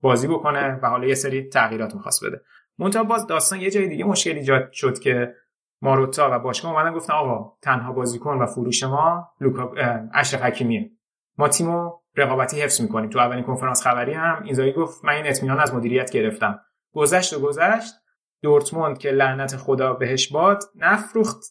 بازی 0.02 0.28
بکنه 0.28 0.80
و 0.84 0.88
حالا 0.90 1.08
یه 1.08 1.16
سری 1.16 1.50
تغییرات 1.50 1.96
می‌خواست 1.96 2.26
بده. 2.26 2.41
منتها 2.78 3.04
باز 3.04 3.28
داستان 3.28 3.62
یه 3.62 3.72
جای 3.72 3.88
دیگه 3.88 4.06
مشکل 4.06 4.36
ایجاد 4.36 4.72
شد 4.72 5.00
که 5.00 5.34
ماروتا 5.82 6.30
و 6.32 6.40
باشگاه 6.40 6.72
اومدن 6.72 6.94
گفتن 6.94 7.14
آقا 7.14 7.58
تنها 7.62 7.94
بازیکن 7.94 8.38
و 8.38 8.46
فروش 8.46 8.84
ما 8.84 9.30
لوکا 9.41 9.74
اشرف 10.14 10.41
حکیمیه. 10.41 10.91
ما 11.38 11.48
تیمو 11.48 11.91
رقابتی 12.16 12.62
حفظ 12.62 12.82
می‌کنیم. 12.82 13.10
تو 13.10 13.20
اولین 13.20 13.44
کنفرانس 13.44 13.84
خبری 13.84 14.14
هم 14.14 14.44
اینزایی 14.44 14.74
گفت 14.74 15.06
من 15.06 15.14
این 15.14 15.28
اطمینان 15.28 15.60
از 15.60 15.76
مدیریت 15.76 16.12
گرفتم. 16.12 16.60
گذشت 16.94 17.34
و 17.34 17.40
گذشت. 17.40 17.94
دورتموند 18.41 18.98
که 18.98 19.11
لعنت 19.11 19.57
خدا 19.57 19.94
بهش 19.94 20.32
باد 20.32 20.64
نفروخت 20.76 21.44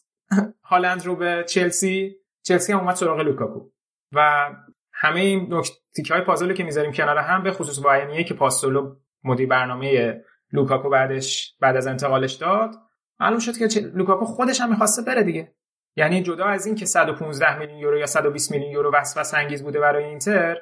هالند 0.63 1.05
رو 1.05 1.15
به 1.15 1.45
چلسی. 1.47 2.15
چلسی 2.45 2.73
هم 2.73 2.79
اومد 2.79 2.95
سراغ 2.95 3.19
لوکاکو. 3.19 3.69
و 4.13 4.49
همه 4.93 5.19
این 5.19 5.61
تیکه 5.95 6.13
های 6.13 6.23
پازلی 6.23 6.53
که 6.53 6.63
می‌ذاریم 6.63 6.91
کنار 6.91 7.17
هم 7.17 7.43
به 7.43 7.51
خصوص 7.51 7.79
با 7.79 8.23
که 8.23 8.33
پاستورلو 8.33 8.95
مدیر 9.23 9.47
برنامه 9.47 10.21
لوکاکو 10.51 10.89
بعدش 10.89 11.55
بعد 11.59 11.77
از 11.77 11.87
انتقالش 11.87 12.33
داد 12.33 12.75
معلوم 13.19 13.39
شد 13.39 13.57
که 13.57 13.79
لوکاکو 13.79 14.25
خودش 14.25 14.61
هم 14.61 14.69
می‌خواسته 14.69 15.01
بره 15.01 15.23
دیگه. 15.23 15.55
یعنی 15.95 16.23
جدا 16.23 16.45
از 16.45 16.65
این 16.65 16.75
که 16.75 16.85
115 16.85 17.59
میلیون 17.59 17.79
یورو 17.79 17.97
یا 17.97 18.05
120 18.05 18.51
میلیون 18.51 18.71
یورو 18.71 18.91
وسوسه 18.93 19.37
انگیز 19.37 19.63
بوده 19.63 19.79
برای 19.79 20.03
اینتر 20.03 20.57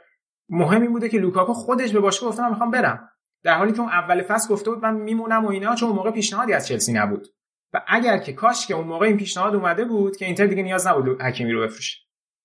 مهم 0.49 0.81
این 0.81 0.91
بوده 0.91 1.09
که 1.09 1.17
لوکاکو 1.17 1.53
خودش 1.53 1.93
به 1.93 1.99
باشگاه 1.99 2.29
گفته 2.29 2.41
من 2.41 2.49
می‌خوام 2.49 2.71
برم. 2.71 3.09
در 3.43 3.53
حالی 3.53 3.71
که 3.71 3.79
اون 3.79 3.89
اول 3.89 4.21
فصل 4.21 4.53
گفته 4.53 4.71
بود 4.71 4.83
من 4.83 4.95
میمونم 4.95 5.45
و 5.45 5.49
اینا 5.49 5.75
چون 5.75 5.89
اون 5.89 5.97
موقع 5.97 6.11
پیشنهادی 6.11 6.53
از 6.53 6.67
چلسی 6.67 6.93
نبود. 6.93 7.27
و 7.73 7.81
اگر 7.87 8.17
که 8.17 8.33
کاش 8.33 8.67
که 8.67 8.73
اون 8.73 8.87
موقع 8.87 9.05
این 9.05 9.17
پیشنهاد 9.17 9.55
اومده 9.55 9.85
بود 9.85 10.17
که 10.17 10.25
اینتر 10.25 10.45
دیگه 10.45 10.63
نیاز 10.63 10.87
نبود 10.87 11.21
حکیمی 11.21 11.51
رو 11.51 11.61
بفروشه. 11.61 11.97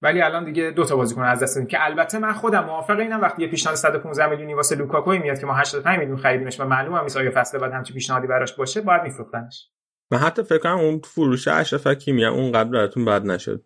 ولی 0.02 0.22
الان 0.22 0.44
دیگه 0.44 0.70
دو 0.70 0.84
تا 0.84 0.96
بازیکن 0.96 1.22
از 1.22 1.42
دست 1.42 1.54
دادیم 1.54 1.68
که 1.68 1.84
البته 1.84 2.18
من 2.18 2.32
خودم 2.32 2.64
موافق 2.64 2.98
اینم 2.98 3.20
وقتی 3.20 3.42
یه 3.42 3.48
پیشنهاد 3.48 3.76
115 3.76 4.26
میلیونی 4.26 4.54
واسه 4.54 4.76
لوکاکو 4.76 5.12
میاد 5.12 5.40
که 5.40 5.46
ما 5.46 5.54
85 5.54 5.98
میلیون 5.98 6.16
خریدیمش 6.16 6.60
و 6.60 6.64
معلومه 6.64 7.02
نیست 7.02 7.16
آیا 7.16 7.30
فصل 7.34 7.58
بعد 7.58 7.72
همچین 7.72 7.94
پیشنهادی 7.94 8.26
براش 8.26 8.52
باشه 8.52 8.80
باید 8.80 9.02
میفروختنش. 9.02 9.68
من 10.10 10.18
حتی 10.18 10.42
فکر 10.42 10.58
کنم 10.58 10.78
اون 10.78 11.00
فروش 11.04 11.48
اشرف 11.48 11.86
حکیمی 11.86 12.24
اونقدر 12.24 12.70
براتون 12.70 13.04
بد 13.04 13.26
نشد. 13.26 13.64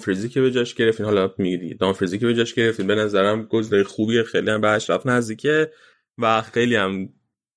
فریزی 0.00 0.28
که 0.28 0.40
به 0.40 0.50
جاش 0.50 0.74
گرفتین. 0.74 1.06
حالا 1.06 1.34
میگی 1.38 1.74
دام 1.74 1.92
فریزی 1.92 2.18
که 2.18 2.26
به 2.26 2.34
جاش 2.34 2.54
گرفتین. 2.54 2.86
به 2.86 2.94
نظرم 2.94 3.42
گزینه 3.42 3.84
خوبیه. 3.84 4.22
خیلی 4.22 4.50
هم 4.50 4.60
به 4.60 4.68
اشرف 4.68 5.06
نزدیکه 5.06 5.70
و 6.18 6.42
خیلی 6.42 6.76
هم 6.76 7.08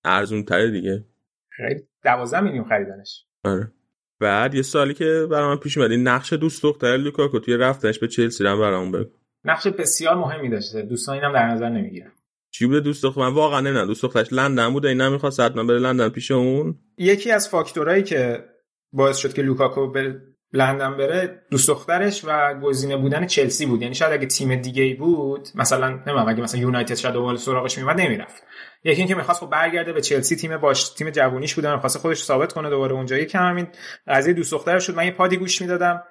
ارزون 0.03 0.43
تره 0.43 0.71
دیگه. 0.71 1.05
خیلی 1.49 1.81
12 2.03 2.39
میلیون 2.39 2.63
خریدنش. 2.63 3.25
آره. 3.43 3.71
بعد 4.19 4.55
یه 4.55 4.61
سوالی 4.61 4.93
که 4.93 5.27
برای 5.31 5.47
من 5.47 5.57
پیش 5.57 5.77
اومد. 5.77 5.91
این 5.91 6.07
نقش 6.07 6.33
دوست 6.33 6.63
دختر 6.63 6.97
لوکاکو 6.97 7.39
توی 7.39 7.57
رفتنش 7.57 7.99
به 7.99 8.07
چلسی 8.07 8.43
رو 8.43 8.59
برام 8.59 8.91
بگو. 8.91 9.11
نقش 9.45 9.67
بسیار 9.67 10.15
مهمی 10.15 10.49
داشته. 10.49 10.81
دوستان 10.81 11.15
اینم 11.15 11.33
در 11.33 11.47
نظر 11.47 11.69
نمی‌گیرن. 11.69 12.11
چی 12.51 12.65
بوده 12.65 12.79
دوست 12.79 13.03
دختر؟ 13.03 13.21
من 13.21 13.33
واقعا 13.33 13.61
نمی‌دونم. 13.61 13.87
دوست 13.87 14.03
دخترش 14.03 14.33
لندن 14.33 14.73
بوده. 14.73 14.87
این 14.87 15.01
نمی‌خواست 15.01 15.39
حتما 15.39 15.63
بره 15.63 15.79
لندن 15.79 16.09
پیش 16.09 16.31
اون. 16.31 16.79
یکی 16.97 17.31
از 17.31 17.49
فاکتورایی 17.49 18.03
که 18.03 18.45
باعث 18.93 19.17
شد 19.17 19.33
که 19.33 19.41
لوکاکو 19.41 19.91
به 19.91 20.21
لندن 20.55 20.97
بره 20.97 21.41
دوست 21.51 21.67
دخترش 21.67 22.21
و 22.27 22.53
گزینه 22.53 22.97
بودن 22.97 23.25
چلسی 23.25 23.65
بود. 23.65 23.81
یعنی 23.81 23.95
شاید 23.95 24.13
اگه 24.13 24.25
تیم 24.25 24.55
دیگه 24.55 24.83
ای 24.83 24.93
بود 24.93 25.47
مثلا 25.55 25.89
نمی‌دونم 25.89 26.27
اگه 26.27 26.43
مثلا 26.43 26.61
یونایتد 26.61 26.95
شاید 26.95 27.15
اول 27.15 27.35
سراغش 27.35 27.77
میومد 27.77 28.01
نمی‌رفت. 28.01 28.43
یکی 28.83 29.01
اینکه 29.01 29.15
می‌خواست 29.15 29.39
خب 29.39 29.49
برگرده 29.49 29.93
به 29.93 30.01
چلسی 30.01 30.35
تیم 30.35 30.57
باش 30.57 30.89
تیم 30.89 31.09
جوونیش 31.09 31.55
بودن 31.55 31.73
می‌خواست 31.73 31.97
خودش 31.97 32.23
ثابت 32.23 32.53
کنه 32.53 32.69
دوباره 32.69 32.93
اونجا. 32.93 33.17
یکم 33.17 33.43
همین 33.43 33.67
قضیه 34.07 34.33
دوست 34.33 34.51
دختر 34.51 34.79
شد. 34.79 34.95
من 34.95 35.05
یه 35.05 35.11
pod 35.11 35.31
ی 35.31 35.37
گوش 35.37 35.61
می‌دادم. 35.61 36.03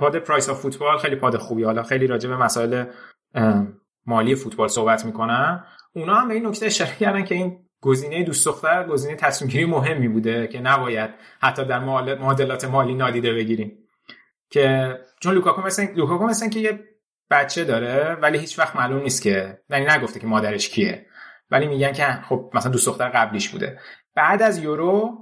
pod 0.00 0.18
Price 0.18 0.48
of 0.48 0.60
Football 0.60 0.98
خیلی 0.98 1.16
پاد 1.16 1.36
خوبی. 1.36 1.64
حالا 1.64 1.82
خیلی 1.82 2.06
راجع 2.06 2.28
به 2.28 2.36
مسائل 2.36 2.84
مالی 4.06 4.34
فوتبال 4.34 4.68
صحبت 4.68 5.04
می‌کنن 5.04 5.64
اونا 5.92 6.14
هم 6.14 6.28
به 6.28 6.34
این 6.34 6.46
نکته 6.46 6.66
اشاره 6.66 6.96
کردن 7.00 7.24
که 7.24 7.34
این 7.34 7.63
گزینه 7.84 8.22
دوست 8.22 8.46
دختر 8.46 8.86
گزینه 8.86 9.16
تصمیم 9.16 9.50
گیری 9.50 9.64
مهمی 9.64 10.08
بوده 10.08 10.46
که 10.46 10.60
نباید 10.60 11.10
حتی 11.40 11.64
در 11.64 11.78
معادلات 11.78 12.64
مالی 12.64 12.94
نادیده 12.94 13.34
بگیریم. 13.34 13.78
که 14.50 14.98
چون 15.20 15.34
لوکاکو 15.34 15.62
مثلا 15.62 15.88
لوکاکو 15.94 16.26
مثلا 16.26 16.48
که 16.48 16.60
یه 16.60 16.84
بچه 17.30 17.64
داره 17.64 18.14
ولی 18.14 18.38
هیچ 18.38 18.58
وقت 18.58 18.76
معلوم 18.76 19.02
نیست 19.02 19.22
که 19.22 19.58
یعنی 19.70 19.86
نگفته 19.86 20.20
که 20.20 20.26
مادرش 20.26 20.68
کیه. 20.68 21.06
ولی 21.50 21.66
میگن 21.66 21.92
که 21.92 22.04
خب 22.28 22.50
مثلا 22.54 22.72
دوست 22.72 22.86
دختر 22.86 23.08
قبلیش 23.08 23.48
بوده. 23.48 23.78
بعد 24.14 24.42
از 24.42 24.58
یورو 24.58 25.18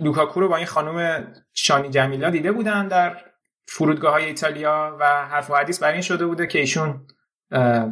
لوکاکو 0.00 0.40
رو 0.40 0.48
با 0.48 0.56
این 0.56 0.66
خانم 0.66 1.26
شانی 1.52 1.90
جمیلا 1.90 2.30
دیده 2.30 2.52
بودن 2.52 2.88
در 2.88 3.16
فرودگاه 3.66 4.12
های 4.12 4.24
ایتالیا 4.24 4.96
و 5.00 5.04
حرف 5.26 5.50
و 5.50 5.54
حدیث 5.54 5.82
بر 5.82 5.92
این 5.92 6.00
شده 6.00 6.26
بوده 6.26 6.46
که 6.46 6.58
ایشون 6.58 7.06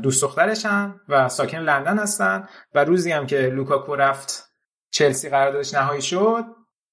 دوست 0.02 0.22
دخترشن 0.22 1.00
و 1.08 1.28
ساکن 1.28 1.58
لندن 1.58 1.98
هستن 1.98 2.48
و 2.74 2.84
روزی 2.84 3.12
هم 3.12 3.26
که 3.26 3.40
لوکاکو 3.40 3.96
رفت 3.96 4.54
چلسی 4.90 5.28
قراردادش 5.28 5.74
نهایی 5.74 6.02
شد 6.02 6.44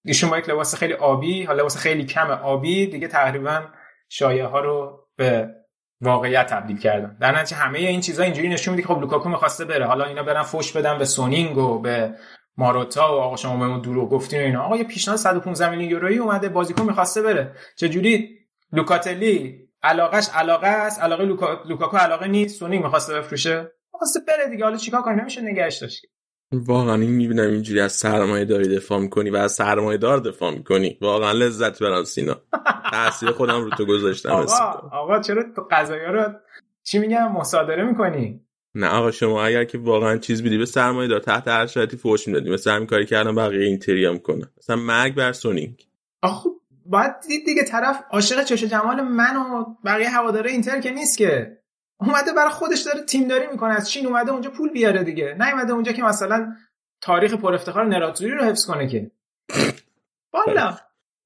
ایشون 0.05 0.29
با 0.29 0.37
یک 0.37 0.49
لباس 0.49 0.75
خیلی 0.75 0.93
آبی 0.93 1.43
حالا 1.43 1.59
لباس 1.59 1.77
خیلی 1.77 2.05
کم 2.05 2.31
آبی 2.31 2.87
دیگه 2.87 3.07
تقریبا 3.07 3.61
شایعه 4.09 4.45
ها 4.45 4.59
رو 4.59 5.07
به 5.15 5.49
واقعیت 6.01 6.47
تبدیل 6.47 6.77
کردن. 6.77 7.17
در 7.21 7.39
نتیجه 7.39 7.55
همه 7.55 7.79
این 7.79 8.01
چیزا 8.01 8.23
اینجوری 8.23 8.49
نشون 8.49 8.75
میده 8.75 8.87
خب 8.87 8.99
لوکاکو 8.99 9.29
می‌خواسته 9.29 9.65
بره. 9.65 9.85
حالا 9.85 10.05
اینا 10.05 10.23
برن 10.23 10.43
فوش 10.43 10.71
بدن 10.71 10.97
به 10.97 11.05
سونینگ 11.05 11.57
و 11.57 11.79
به 11.79 12.15
ماروتا 12.57 13.17
و 13.17 13.19
آقا 13.19 13.35
شما 13.35 13.57
بهمون 13.57 13.81
دروغ 13.81 14.09
گفتین 14.09 14.39
اینا. 14.39 14.63
آقا 14.63 14.77
یه 14.77 14.83
پیشنهاد 14.83 15.19
115 15.19 15.69
میلیون 15.69 15.89
یورویی 15.89 16.17
اومده 16.17 16.49
بازیکن 16.49 16.85
می‌خواسته 16.85 17.21
بره. 17.21 17.55
چه 17.75 17.89
جوری 17.89 18.29
لوکاتلی 18.71 19.60
علاقش 19.83 20.29
علاقه 20.33 20.67
است 20.67 21.01
علاقه 21.01 21.23
لوکا... 21.25 21.63
لوکاکو 21.65 21.97
علاقه 21.97 22.27
نیست 22.27 22.59
سونینگ 22.59 22.83
می‌خواسته 22.83 23.13
بفروشه. 23.13 23.71
می‌خواسته 23.93 24.19
بره 24.27 24.49
دیگه 24.49 24.63
حالا 24.63 24.77
چیکار 24.77 25.01
کنیم 25.01 25.19
نمیشه 25.19 25.41
نگهش 25.41 25.77
داشت. 25.77 26.05
واقعا 26.51 26.95
این 26.95 27.11
می‌بینم 27.11 27.47
اینجوری 27.47 27.79
از 27.79 27.91
سرمایه 27.91 28.45
داری 28.45 28.75
دفاع 28.75 28.99
می‌کنی 28.99 29.29
و 29.29 29.35
از 29.35 29.51
سرمایه 29.51 29.97
دار 29.97 30.19
دفاع 30.19 30.53
می‌کنی. 30.53 30.97
واقعا 31.01 31.31
لذت 31.31 31.83
می‌برم 31.83 32.03
سینا. 32.03 32.41
تاثیر 32.91 33.31
خودم 33.31 33.63
رو 33.63 33.69
تو 33.69 33.85
گذاشتم 33.85 34.29
آقا 34.29 34.89
آقا 34.91 35.19
چرا 35.19 35.43
تو 35.55 35.67
قضایی 35.71 36.01
رو 36.05 36.33
چی 36.83 36.99
میگم؟ 36.99 37.31
مصادره 37.31 37.83
می‌کنی؟ 37.83 38.41
نه 38.75 38.87
آقا 38.87 39.11
شما 39.11 39.43
اگر 39.43 39.63
که 39.63 39.77
واقعا 39.77 40.17
چیز 40.17 40.43
بیدی 40.43 40.57
به 40.57 40.65
سرمایه 40.65 41.07
دار 41.07 41.19
تحت 41.19 41.47
هر 41.47 41.67
شرایطی 41.67 41.97
فوش 41.97 42.27
می‌دادی. 42.27 42.49
مثل 42.49 42.71
همین 42.71 42.87
کاری 42.87 43.05
کردن 43.05 43.35
بقیه 43.35 43.65
اینتری 43.65 44.05
هم 44.05 44.17
کنه 44.17 44.51
مثلا 44.57 44.75
مرگ 44.75 45.15
بر 45.15 45.31
سونینگ 45.33 45.87
آخه 46.21 46.49
باید 46.85 47.11
دید 47.27 47.45
دیگه 47.45 47.63
طرف 47.63 48.03
عاشق 48.11 48.43
چش 48.43 48.63
جمال 48.63 49.01
من 49.01 49.37
و 49.37 49.65
بقیه 49.85 50.09
هواداره 50.09 50.51
اینتر 50.51 50.79
که 50.79 50.91
نیست 50.91 51.17
که. 51.17 51.57
اومده 51.99 52.33
برای 52.33 52.49
خودش 52.49 52.81
داره 52.81 53.05
تیم 53.05 53.27
داری 53.27 53.47
می‌کنه. 53.47 53.73
از 53.73 53.89
چین 53.89 54.07
اومده 54.07 54.31
اونجا 54.31 54.49
پول 54.49 54.69
بیاره 54.69 55.03
دیگه. 55.03 55.35
نیومده 55.39 55.73
اونجا 55.73 55.91
که 55.91 56.03
مثلا 56.03 56.55
تاریخ 57.01 57.33
پر 57.33 57.53
افتخار 57.53 57.85
نراتوری 57.85 58.31
رو 58.31 58.43
حفظ 58.43 58.65
کنه 58.65 58.87
که. 58.87 59.11
والا. 60.33 60.77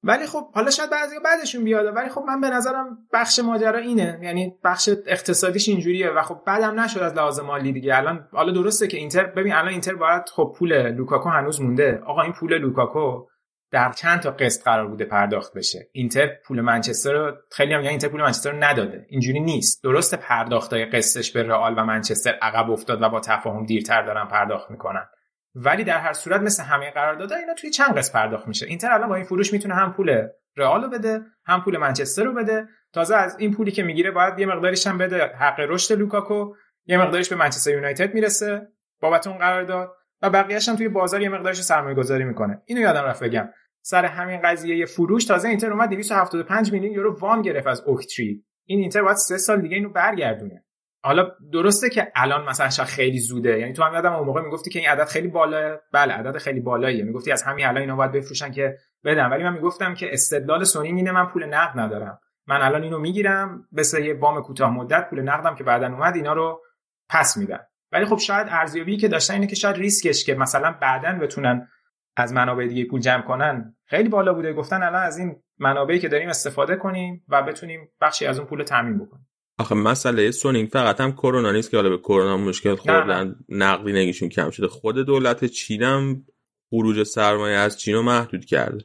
ولی 0.02 0.26
خب 0.26 0.52
حالا 0.54 0.70
شاید 0.70 0.90
بعضی 0.90 1.16
بدشون 1.24 1.64
بیاد. 1.64 1.96
ولی 1.96 2.08
خب 2.08 2.24
من 2.26 2.40
به 2.40 2.50
نظرم 2.50 2.98
بخش 3.12 3.38
ماجرا 3.38 3.78
اینه. 3.78 4.18
یعنی 4.22 4.54
بخش 4.64 4.88
اقتصادیش 5.06 5.68
اینجوریه 5.68 6.10
و 6.10 6.22
خب 6.22 6.42
بعدم 6.46 6.80
نشد 6.80 7.00
از 7.00 7.14
لحاظ 7.14 7.40
مالی 7.40 7.72
دیگه. 7.72 7.96
الان 7.96 8.28
حالا 8.32 8.52
درسته 8.52 8.86
که 8.86 8.96
اینتر 8.96 9.24
ببین 9.24 9.52
الان 9.52 9.68
اینتر 9.68 9.94
باید 9.94 10.28
خب 10.28 10.54
پول 10.58 10.90
لوکاکو 10.90 11.28
هنوز 11.28 11.60
مونده. 11.60 12.02
آقا 12.06 12.22
این 12.22 12.32
پول 12.32 12.58
لوکاکو 12.58 13.26
در 13.70 13.92
چند 13.92 14.20
تا 14.20 14.30
قسط 14.30 14.64
قرار 14.64 14.86
بوده 14.86 15.04
پرداخت 15.04 15.54
بشه. 15.54 15.88
اینتر 15.92 16.26
پول 16.26 16.60
منچستر 16.60 17.12
رو 17.12 17.36
خیلی 17.52 17.74
هم 17.74 17.80
اینتر 17.80 18.08
پول 18.08 18.22
منچستر 18.22 18.50
رو 18.50 18.64
نداده. 18.64 19.06
اینجوری 19.08 19.40
نیست. 19.40 19.84
درست 19.84 20.14
پرداختای 20.14 20.84
قسطش 20.84 21.32
به 21.32 21.42
رئال 21.42 21.74
و 21.78 21.84
منچستر 21.84 22.34
عقب 22.42 22.70
افتاد 22.70 23.02
و 23.02 23.08
با 23.08 23.20
تفاهم 23.20 23.66
دیرتر 23.66 24.02
دارن 24.02 24.24
پرداخت 24.24 24.70
می‌کنن. 24.70 25.06
ولی 25.54 25.84
در 25.84 25.98
هر 25.98 26.12
صورت 26.12 26.40
مثل 26.40 26.62
همه 26.62 26.90
قراردادها 26.90 27.38
اینا 27.38 27.54
توی 27.54 27.70
چند 27.70 27.98
قسط 27.98 28.12
پرداخت 28.12 28.48
میشه. 28.48 28.66
اینتر 28.66 28.92
الان 28.92 29.08
با 29.08 29.14
این 29.14 29.24
فروش 29.24 29.52
می‌تونه 29.52 29.74
هم 29.74 29.92
پول 29.92 30.28
رئال 30.56 30.82
رو 30.82 30.90
بده 30.90 31.20
هم 31.46 31.62
پول 31.62 31.78
منچستر 31.78 32.24
رو 32.24 32.32
بده. 32.32 32.68
تازه 32.92 33.16
از 33.16 33.36
این 33.38 33.54
پولی 33.54 33.70
که 33.70 33.82
می‌گیره 33.82 34.10
باید 34.10 34.38
یه 34.38 34.46
مقداریش 34.46 34.86
هم 34.86 34.98
بده. 34.98 35.26
حق 35.26 35.60
رشد 35.60 35.98
لوکاکو. 35.98 36.54
یه 36.86 36.98
مقداریش 36.98 37.28
به 37.28 37.36
منچستر 37.36 37.70
یونایتد 37.70 38.14
می‌رسه. 38.14 38.68
بابت 39.00 39.26
اون 39.26 39.38
قرارداد. 39.38 39.92
و 40.22 40.30
بقیه‌اش 40.30 40.68
هم 40.68 40.76
توی 40.76 40.88
بازار 40.88 41.22
یه 41.22 41.28
مقدارش 41.28 41.62
سرمایه 41.62 41.94
گذاری 41.94 42.24
می‌کنه. 42.24 42.62
اینو 42.66 42.80
یادم 42.80 43.02
رفت 43.02 43.22
بگم. 43.22 43.48
سر 43.82 44.04
همین 44.04 44.40
قضیه 44.44 44.86
فروش 44.86 45.24
تازه 45.24 45.48
اینتر 45.48 45.72
اومد 45.72 45.88
275 45.88 46.72
میلیون 46.72 46.92
یورو 46.92 47.18
وام 47.18 47.42
گرفت 47.42 47.66
از 47.66 47.82
اوکتری. 47.86 48.44
این 48.64 48.80
اینتر 48.80 49.02
باید 49.02 49.16
سه 49.16 49.38
سال 49.38 49.60
دیگه 49.60 49.76
اینو 49.76 49.88
برگردونه. 49.88 50.64
حالا 51.04 51.30
درسته 51.52 51.90
که 51.90 52.12
الان 52.14 52.48
مثلا 52.48 52.70
شاید 52.70 52.88
خیلی 52.88 53.18
زوده. 53.18 53.58
یعنی 53.58 53.72
تو 53.72 53.82
هم 53.82 53.94
یادم 53.94 54.12
اون 54.12 54.26
موقع 54.26 54.40
می‌گفتی 54.40 54.70
که 54.70 54.78
این 54.78 54.88
عدد 54.88 55.04
خیلی 55.04 55.28
بالا 55.28 55.78
بله 55.92 56.12
عدد 56.12 56.38
خیلی 56.38 56.60
بالاییه. 56.60 57.04
می‌گفتی 57.04 57.32
از 57.32 57.42
همین 57.42 57.66
الان 57.66 57.80
اینا 57.80 57.96
باید 57.96 58.12
بفروشن 58.12 58.52
که 58.52 58.76
بدن. 59.04 59.26
ولی 59.26 59.44
من 59.44 59.52
می‌گفتم 59.52 59.94
که 59.94 60.12
استدلال 60.12 60.64
سونی 60.64 60.88
اینه 60.88 61.12
من 61.12 61.26
پول 61.26 61.44
نقد 61.44 61.80
ندارم. 61.80 62.20
من 62.46 62.62
الان 62.62 62.82
اینو 62.82 62.98
می‌گیرم 62.98 63.68
به 63.72 63.82
یه 64.04 64.14
وام 64.14 64.42
کوتاه 64.42 64.70
مدت 64.70 65.10
پول 65.10 65.20
نقدم 65.20 65.54
که 65.54 65.64
بعدا 65.64 65.86
اومد 65.86 66.16
اینا 66.16 66.32
رو 66.32 66.62
پس 67.08 67.36
میدن 67.36 67.60
ولی 67.96 68.06
خب 68.06 68.18
شاید 68.18 68.46
ارزیابی 68.50 68.96
که 68.96 69.08
داشتن 69.08 69.34
اینه 69.34 69.46
که 69.46 69.54
شاید 69.54 69.76
ریسکش 69.76 70.24
که 70.24 70.34
مثلا 70.34 70.72
بعدا 70.80 71.18
بتونن 71.18 71.68
از 72.16 72.32
منابع 72.32 72.66
دیگه 72.66 72.84
پول 72.84 73.00
جمع 73.00 73.22
کنن 73.22 73.76
خیلی 73.84 74.08
بالا 74.08 74.34
بوده. 74.34 74.52
گفتن 74.52 74.82
الان 74.82 75.02
از 75.02 75.18
این 75.18 75.36
منابعی 75.58 75.98
که 75.98 76.08
داریم 76.08 76.28
استفاده 76.28 76.76
کنیم 76.76 77.24
و 77.28 77.42
بتونیم 77.42 77.88
بخشی 78.00 78.26
از 78.26 78.38
اون 78.38 78.48
پول 78.48 78.62
تامین 78.62 78.98
بکنیم. 78.98 79.28
آخه 79.58 79.74
مسئله 79.74 80.30
سونینگ 80.30 80.68
فقط 80.68 81.00
هم 81.00 81.12
کرونا 81.12 81.52
نیست 81.52 81.70
که 81.70 81.76
حالا 81.76 81.88
به 81.88 81.98
کرونا 81.98 82.36
مشکل 82.36 82.74
خوردن 82.74 83.34
نقدینگیشون 83.48 84.28
کم 84.28 84.50
شده. 84.50 84.68
خود 84.68 84.98
دولت 84.98 85.44
چین 85.44 85.82
هم 85.82 86.24
خروج 86.70 87.02
سرمایه 87.02 87.56
از 87.56 87.80
چین 87.80 87.94
رو 87.94 88.02
محدود 88.02 88.44
کرده. 88.44 88.84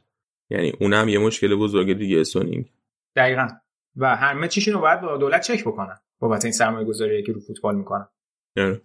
یعنی 0.50 0.72
اونم 0.80 1.08
یه 1.08 1.18
مشکل 1.18 1.54
بزرگ 1.54 1.98
دیگه 1.98 2.24
سونینگ. 2.24 2.72
دقیقا. 3.16 3.48
و 3.96 4.16
همه 4.16 4.48
چیشون 4.48 4.74
رو 4.74 4.80
باید 4.80 5.00
با 5.00 5.16
دولت 5.16 5.42
چک 5.42 5.64
بکنن. 5.64 5.96
بابت 6.18 6.44
این 6.44 6.52
سرمایه 6.52 6.86
گذاری 6.86 7.22
که 7.22 7.32
رو 7.32 7.40
فوتبال 7.40 7.74
می‌کنن. 7.74 8.08
یعنی. 8.56 8.80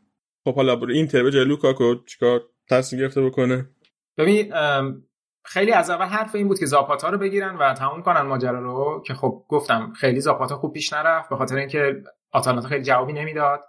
خب 0.47 0.55
حالا 0.55 0.79
این 0.89 1.07
به 1.13 1.31
جای 1.31 1.45
لوکاکو 1.45 1.95
چیکار 2.05 2.41
تصمیم 2.69 3.01
گرفته 3.01 3.21
بکنه؟ 3.21 3.69
ببین 4.17 4.53
خیلی 5.45 5.71
از 5.71 5.89
اول 5.89 6.05
حرف 6.05 6.35
این 6.35 6.47
بود 6.47 6.59
که 6.59 6.65
زاپاتا 6.65 7.09
رو 7.09 7.17
بگیرن 7.17 7.55
و 7.55 7.73
تموم 7.73 8.01
کنن 8.01 8.21
ماجرا 8.21 8.59
رو 8.59 9.03
که 9.05 9.13
خب 9.13 9.45
گفتم 9.47 9.93
خیلی 9.95 10.19
زاپاتا 10.19 10.57
خوب 10.57 10.73
پیش 10.73 10.93
نرفت 10.93 11.29
به 11.29 11.35
خاطر 11.35 11.55
اینکه 11.55 12.03
آتالانتا 12.31 12.67
خیلی 12.67 12.83
جوابی 12.83 13.13
نمی‌داد 13.13 13.59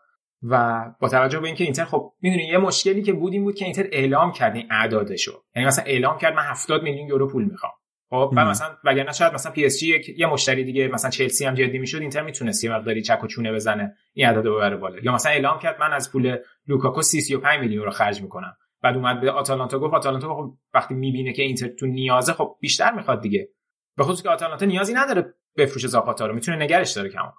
و 0.43 0.85
با 1.01 1.09
توجه 1.09 1.41
به 1.41 1.47
اینکه 1.47 1.65
اینتر 1.65 1.85
خب 1.85 2.13
می‌دونی 2.21 2.43
یه 2.43 2.59
مشکلی 2.59 3.03
که 3.03 3.13
بود 3.13 3.33
این 3.33 3.45
بود 3.45 3.55
که 3.55 3.65
اینتر 3.65 3.87
اعلام 3.93 4.33
کرد 4.33 4.57
این 4.57 4.67
اعدادشو. 4.71 5.43
یعنی 5.57 5.69
مثلا 5.69 5.85
اعلام 5.85 6.19
کرد 6.19 6.35
من 6.35 6.43
70 6.43 6.83
میلیون 6.83 7.09
یورو 7.09 7.29
پول 7.29 7.45
می‌خوام. 7.45 7.73
خب 8.11 8.33
و 8.37 8.45
مثلا 8.45 8.77
وگرنه 8.85 9.13
شاید 9.13 9.35
مثلا 9.35 9.53
پی 9.53 9.65
اس 9.65 9.79
جی 9.79 10.15
یه 10.17 10.27
مشتری 10.27 10.65
دیگه 10.65 10.89
مثلا 10.89 11.11
چلسی 11.11 11.45
هم 11.45 11.55
جدی 11.55 11.79
می‌شد 11.79 12.01
اینتر 12.01 12.23
می‌تونست 12.23 12.65
یه 12.65 12.73
مقداری 12.73 13.03
چک 13.03 13.25
و 13.25 13.27
چونه 13.27 13.53
بزنه 13.53 13.95
این 14.13 14.27
عدد 14.27 14.47
رو 14.47 14.55
ببره 14.55 14.77
بالا. 14.77 14.99
یا 15.03 15.15
مثلا 15.15 15.33
اعلام 15.33 15.59
کرد 15.59 15.81
من 15.81 15.93
از 15.93 16.13
پول 16.13 16.37
لوکاکو 16.67 17.03
35 17.03 17.61
میلیون 17.61 17.85
رو 17.85 17.91
خرج 17.91 18.23
می‌کنم. 18.23 18.57
بعد 18.83 18.97
اومد 18.97 19.21
به 19.21 19.31
آتالانتا 19.31 19.79
گفت 19.79 19.95
آتالانتا 19.95 20.35
خب 20.35 20.55
وقتی 20.75 20.95
می‌بینه 20.95 21.33
که 21.33 21.43
اینتر 21.43 21.69
تو 21.69 21.87
نیازه 21.87 22.33
خب 22.33 22.57
بیشتر 22.61 22.95
می‌خواد 22.95 23.21
دیگه. 23.21 23.49
به 23.97 24.05
خصوص 24.05 24.23
که 24.23 24.29
آتالانتا 24.29 24.67
نیازی 24.67 24.95
نداره 24.95 25.35
بفروشه 25.57 25.89
زاپاتا 25.89 26.27
رو 26.27 26.35
می‌تونه 26.35 26.57
نگهش 26.57 26.93
داره 26.93 27.09
کم 27.09 27.33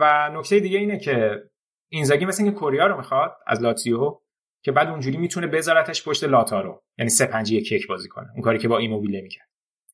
و 0.00 0.30
نکته 0.32 0.60
دیگه 0.60 0.78
اینه 0.78 0.98
که 0.98 1.42
اینزاگی 1.88 2.24
مثل 2.24 2.42
اینکه 2.42 2.58
کوریا 2.58 2.86
رو 2.86 2.96
می‌خواد 2.96 3.36
از 3.46 3.62
لاتزیو 3.62 4.20
که 4.62 4.72
بعد 4.72 4.88
اونجوری 4.88 5.16
می‌تونه 5.16 5.46
بذارتش 5.46 6.08
پشت 6.08 6.24
لائوتارو 6.24 6.82
یعنی 6.98 7.10
3 7.10 7.26
5 7.26 7.52
1 7.52 7.72
1 7.72 7.86
بازی 7.86 8.08
کنه. 8.08 8.28
اون 8.32 8.42
کاری 8.42 8.58
که 8.58 8.68
با 8.68 8.78
ایموبیله 8.78 9.20
می‌کرد. 9.20 9.49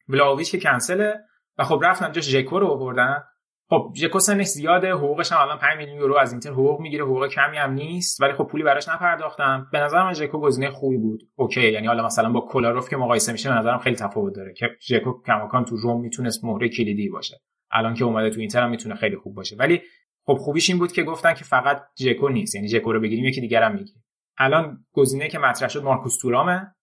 ولاویچ 0.09 0.51
که 0.51 0.59
کنسله 0.59 1.15
و 1.59 1.65
خب 1.65 1.81
رفتن 1.83 2.13
جاش 2.13 2.25
ژکو 2.25 2.59
رو 2.59 2.67
آوردن. 2.67 3.23
خب 3.69 3.93
ژکو 3.97 4.19
سنش 4.19 4.47
زیاده 4.47 4.93
حقوقش 4.93 5.33
هم 5.33 5.39
الان 5.41 5.59
5 5.59 5.79
میلیون 5.79 5.99
یورو 5.99 6.17
از 6.17 6.33
اینتر 6.33 6.51
حقوق 6.51 6.81
می‌گیره 6.81 7.05
حقوق 7.05 7.27
کمی 7.27 7.57
هم 7.57 7.73
نیست 7.73 8.21
ولی 8.21 8.33
خب 8.33 8.45
پولی 8.45 8.65
براش 8.65 8.89
نپرداختن 8.89 9.67
به 9.73 9.81
نظر 9.81 10.03
من 10.03 10.13
ژکو 10.13 10.41
گزینه 10.41 10.71
خوبی 10.71 10.97
بود. 10.97 11.23
okay 11.37 11.73
یعنی 11.73 11.87
حالا 11.87 12.07
مثلا 12.07 12.33
با 12.33 12.41
کولاروف 12.41 12.89
که 12.89 12.97
مقایسه 12.97 13.33
میشه 13.33 13.49
به 13.49 13.55
نظرم 13.55 13.79
خیلی 13.79 13.97
تفاوت 13.97 14.35
داره 14.37 14.55
که 14.55 14.67
ژکو 14.89 15.23
کماکان 15.27 15.65
تو 15.65 15.77
رم 15.77 16.01
می‌تونست 16.01 16.45
مهره 16.45 16.69
کلیدی 16.69 17.09
باشه. 17.09 17.37
الان 17.71 17.95
که 17.95 18.05
اومده 18.05 18.31
تو 18.31 18.41
اینتر 18.41 18.63
هم 18.63 18.71
می‌تونه 18.71 18.95
خیلی 18.95 19.17
خوب 19.17 19.35
باشه. 19.35 19.57
ولی 19.57 19.83
خب 20.27 20.35
خوبیش 20.35 20.71
این 20.71 20.79
بود 20.79 20.93
که 20.93 21.03
گفتن 21.03 21.35
که 21.35 21.45
فقط 21.45 21.83
ژکو 21.99 22.29
نیست 22.29 22.55
یعنی 22.55 22.69
ژکو 22.69 22.93
رو 22.93 23.01
بگیریم 23.01 23.25
یکی 23.25 23.41
دیگه 23.41 23.61
هم 23.61 23.73
می‌گیریم 23.73 24.05
الان 24.39 24.85
گزینه 24.93 25.29
که 25.29 25.39
مطرح 25.39 25.69
شد 25.69 25.83
مارکوس 25.83 26.19
تورامه. 26.19 26.75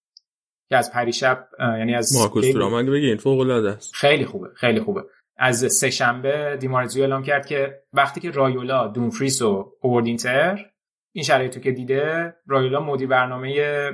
که 0.69 0.77
از 0.77 0.91
پریشب 0.91 1.47
یعنی 1.59 1.95
از 1.95 2.17
مارکوس 2.17 2.51
تورام 2.51 2.85
بگین 2.85 3.17
فوق 3.17 3.39
العاده 3.39 3.69
است. 3.69 3.95
خیلی 3.95 4.25
خوبه 4.25 4.47
خیلی 4.55 4.79
خوبه. 4.79 5.03
از 5.37 5.73
سه 5.73 5.89
شنبه 5.89 6.57
دیمارزیو 6.59 7.03
اعلام 7.03 7.23
کرد 7.23 7.45
که 7.45 7.83
وقتی 7.93 8.21
که 8.21 8.31
رایولا 8.31 8.87
دونفریس 8.87 9.41
و 9.41 9.73
اورد 9.81 10.05
اینتر 10.05 10.65
این 11.11 11.23
شرایطو 11.23 11.59
که 11.59 11.71
دیده 11.71 12.35
رایولا 12.47 12.79
مدیر 12.79 13.07
برنامه 13.07 13.91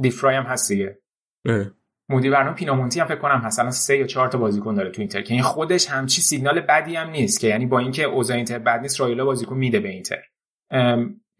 دیفرای 0.00 0.36
هم 0.36 0.42
هست 0.42 0.72
دیگه. 0.72 0.98
مدیر 2.08 2.32
برنامه 2.32 2.56
پینامونتی 2.56 3.00
هم 3.00 3.06
فکر 3.06 3.18
کنم 3.18 3.38
هست. 3.38 3.58
الان 3.58 3.70
سه 3.70 3.96
یا 3.96 4.06
چهار 4.06 4.28
تا 4.28 4.38
بازیکن 4.38 4.74
داره 4.74 4.90
تو 4.90 5.00
اینتر 5.00 5.22
که 5.22 5.34
این 5.34 5.42
خودش 5.42 5.86
همچی 5.86 6.20
سیگنال 6.20 6.60
بدی 6.60 6.96
هم 6.96 7.10
نیست 7.10 7.40
که 7.40 7.46
یعنی 7.46 7.66
با 7.66 7.78
اینکه 7.78 8.04
اوضاع 8.04 8.36
اینتر 8.36 8.58
بد 8.58 8.80
نیست 8.80 9.00
رایولا 9.00 9.24
بازیکن 9.24 9.56
میده 9.56 9.80
به 9.80 9.88
اینتر. 9.88 10.22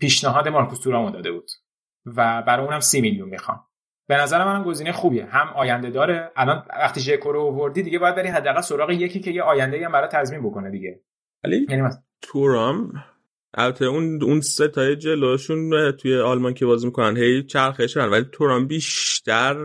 پیشنهاد 0.00 0.48
مارکوس 0.48 0.78
تورامو 0.78 1.10
داده 1.10 1.32
بود. 1.32 1.50
و 2.06 2.42
برای 2.46 2.66
اونم 2.66 2.80
سی 2.80 3.00
میلیون 3.00 3.28
می‌خوام. 3.28 3.66
به 4.06 4.16
نظر 4.16 4.44
منم 4.44 4.64
گزینه 4.64 4.92
خوبیه. 4.92 5.26
هم 5.26 5.48
آینده 5.56 5.90
داره. 5.90 6.32
الان 6.36 6.66
وقتی 6.70 7.00
ژکو 7.00 7.32
رو 7.32 7.40
آوردی 7.40 7.82
دیگه 7.82 7.98
باید 7.98 8.14
بری 8.14 8.28
حداقل 8.28 8.60
سراغ 8.60 8.90
یکی 8.90 9.20
که 9.20 9.30
یه 9.30 9.42
آینده 9.42 9.84
هم 9.84 9.92
برای 9.92 10.08
تضمین 10.08 10.42
بکنه 10.42 10.70
دیگه. 10.70 11.00
ولی 11.44 11.66
یعنی 11.68 11.82
مثلا 11.82 12.02
تورام 12.22 12.92
البته 13.54 13.84
اون 13.84 14.22
اون 14.22 14.40
سه 14.40 14.68
تای 14.68 14.96
جلوشون 14.96 15.92
توی 15.92 16.20
آلمان 16.20 16.54
که 16.54 16.66
بازی 16.66 16.86
می‌کنن 16.86 17.16
هی 17.16 17.42
چرخش 17.42 17.96
ولی 17.96 18.24
تورام 18.32 18.66
بیشتر 18.66 19.56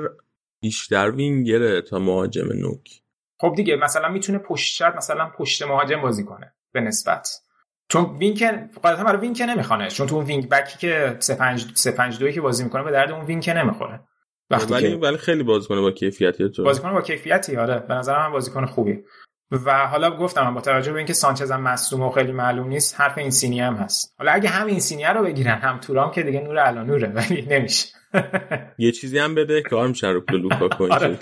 بیشتر 0.62 1.12
وینگره 1.12 1.82
تا 1.82 2.00
مهاجم 2.00 2.48
نوک. 2.54 3.02
خب 3.40 3.54
دیگه 3.56 3.76
مثلا 3.76 4.10
می‌تونه 4.10 4.38
پشت 4.38 4.76
شرط 4.76 4.96
مثلا 4.96 5.32
پشت 5.38 5.64
مهاجم 5.64 6.02
بازی 6.02 6.24
کنه 6.24 6.54
به 6.72 6.82
نسبت. 6.82 7.42
چون 7.90 8.18
وینگ 8.18 8.44
قاعدتا 8.82 9.04
برای 9.04 9.22
وینگ 9.22 9.44
نمی‌خونه 9.44 9.88
چون 9.88 10.08
تو 10.08 10.16
اون 10.16 10.26
وینگ 10.26 10.50
بکی 10.50 10.78
که 10.78 11.18
3 11.20 11.36
5 11.36 11.66
3 11.74 11.92
5 11.92 12.20
2 12.20 12.32
که 12.32 12.42
بازی 12.42 12.64
می‌کنه 12.64 12.84
به 12.84 12.92
درد 12.92 13.12
اون 13.12 13.26
وینگ 13.26 13.50
نمی‌خوره. 13.50 14.00
وقتی 14.50 14.74
ولی 14.74 14.90
که... 14.90 14.96
ولی 14.96 15.18
خیلی 15.18 15.44
بازیکن 15.44 15.82
با 15.82 15.92
کیفیتی 15.92 16.50
تو 16.50 16.64
بازیکن 16.64 16.94
با 16.94 17.02
کیفیتی 17.02 17.58
آره. 17.58 17.80
به 17.80 17.94
نظر 17.94 18.18
من 18.18 18.32
بازیکن 18.32 18.66
خوبی. 18.66 19.04
و 19.52 19.88
حالا 19.88 20.18
گفتم 20.18 20.54
با 20.54 20.62
توجه 20.62 20.92
به 20.92 20.98
اینکه 20.98 21.14
سانچز 21.14 21.52
هم 21.52 21.62
مصدوم 21.62 22.02
و 22.02 22.10
خیلی 22.10 22.32
معلوم 22.32 22.68
نیست 22.68 23.02
حرف 23.02 23.18
این 23.18 23.30
سینی 23.30 23.60
هم 23.60 23.76
هست. 23.76 24.16
حالا 24.18 24.32
اگه 24.32 24.50
هم 24.50 24.68
این 24.68 24.80
سینی 24.80 25.04
رو 25.04 25.24
بگیرن 25.24 25.58
هم 25.58 25.80
تورام 25.80 26.12
که 26.12 26.24
دیگه 26.24 26.42
نور 26.42 26.60
الان 26.60 26.86
نوره 26.86 27.08
ولی 27.08 27.48
نمیشه. 27.50 27.88
یه 28.78 28.92
چیزی 28.92 29.20
هم 29.20 29.36
بده 29.36 29.62
کار 29.62 29.88
میشه 29.88 30.08
رو 30.08 30.24
لوکاکو 30.30 30.88
آره. 30.94 31.18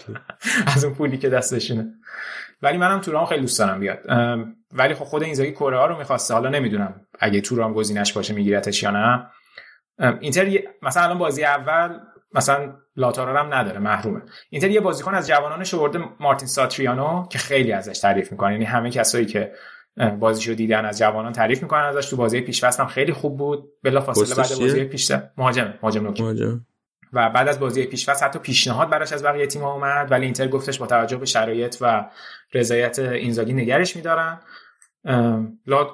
از 0.68 0.86
اون 0.86 0.94
پولی 0.94 1.18
که 1.18 1.30
دستشونه. 1.30 1.94
ولی 2.62 2.78
منم 2.78 3.02
تورام 3.02 3.26
خیلی 3.26 3.42
دوست 3.42 3.60
دارم 3.60 3.80
بیاد. 3.80 4.00
ولی 4.72 4.94
خب 4.94 5.06
خود 5.06 5.24
اینزاگی 5.24 5.52
کره 5.52 5.78
ها 5.78 5.86
رو 5.86 5.98
می‌خواسته. 5.98 6.34
حالا 6.34 6.50
نمی‌دونم 6.50 7.02
اگه 7.20 7.42
تورام 7.42 7.74
گزینش 7.74 8.14
باشه 8.14 8.34
میگیرتش 8.34 8.84
یا 8.84 8.92
نه. 8.92 9.30
اینتر 10.20 10.60
مثلا 10.82 11.04
الان 11.04 11.18
بازی 11.18 11.44
اول 11.44 12.00
مثلا 12.34 12.76
لاتارا 12.96 13.40
هم 13.40 13.54
نداره 13.54 13.80
محرومه. 13.80 14.22
اینتر 14.50 14.70
یه 14.70 14.80
بازیکن 14.80 15.16
از 15.16 15.28
جوانانش 15.28 15.74
آورده 15.74 16.00
مارتین 16.20 16.48
ساتریانو 16.48 17.28
که 17.28 17.38
خیلی 17.38 17.72
ازش 17.72 18.00
تعریف 18.00 18.32
می‌کنه. 18.32 18.52
یعنی 18.52 18.66
همه 18.66 18.92
کسایی 18.92 19.26
که 19.26 19.52
بازیشو 20.20 20.54
دیدن 20.54 20.86
از 20.86 20.98
جوانان 20.98 21.32
تعریف 21.32 21.62
می‌کنن 21.62 21.84
ازش. 21.84 22.10
تو 22.10 22.16
بازی 22.16 22.42
پیش 22.42 22.64
هم 22.64 22.88
خیلی 22.88 23.14
خوب 23.14 23.38
بود. 23.38 23.70
بلا 23.84 24.02
فاصله 24.02 24.36
بعد 24.36 24.60
بازی 24.60 24.84
پیش 24.84 25.12
مهاجم 25.38 25.74
مهاجم 25.84 26.64
و 27.14 27.30
بعد 27.30 27.48
از 27.48 27.60
بازی 27.60 27.86
پیش 27.86 28.10
حتی 28.10 28.40
پیشنهاد 28.40 28.90
براش 28.90 29.14
از 29.14 29.24
بقیه 29.24 29.48
تیم 29.48 29.64
اومد. 29.64 30.12
ولی 30.12 30.26
اینتر 30.26 30.48
گفتش 30.48 30.80
با 30.80 30.88
توجه 30.88 31.18
به 31.18 31.26
شرایط 31.26 31.78
و 31.82 32.10
رضایت 32.54 33.00
اینزاگی 33.00 33.54
نگرش 33.54 33.96
میدارن. 33.96 34.40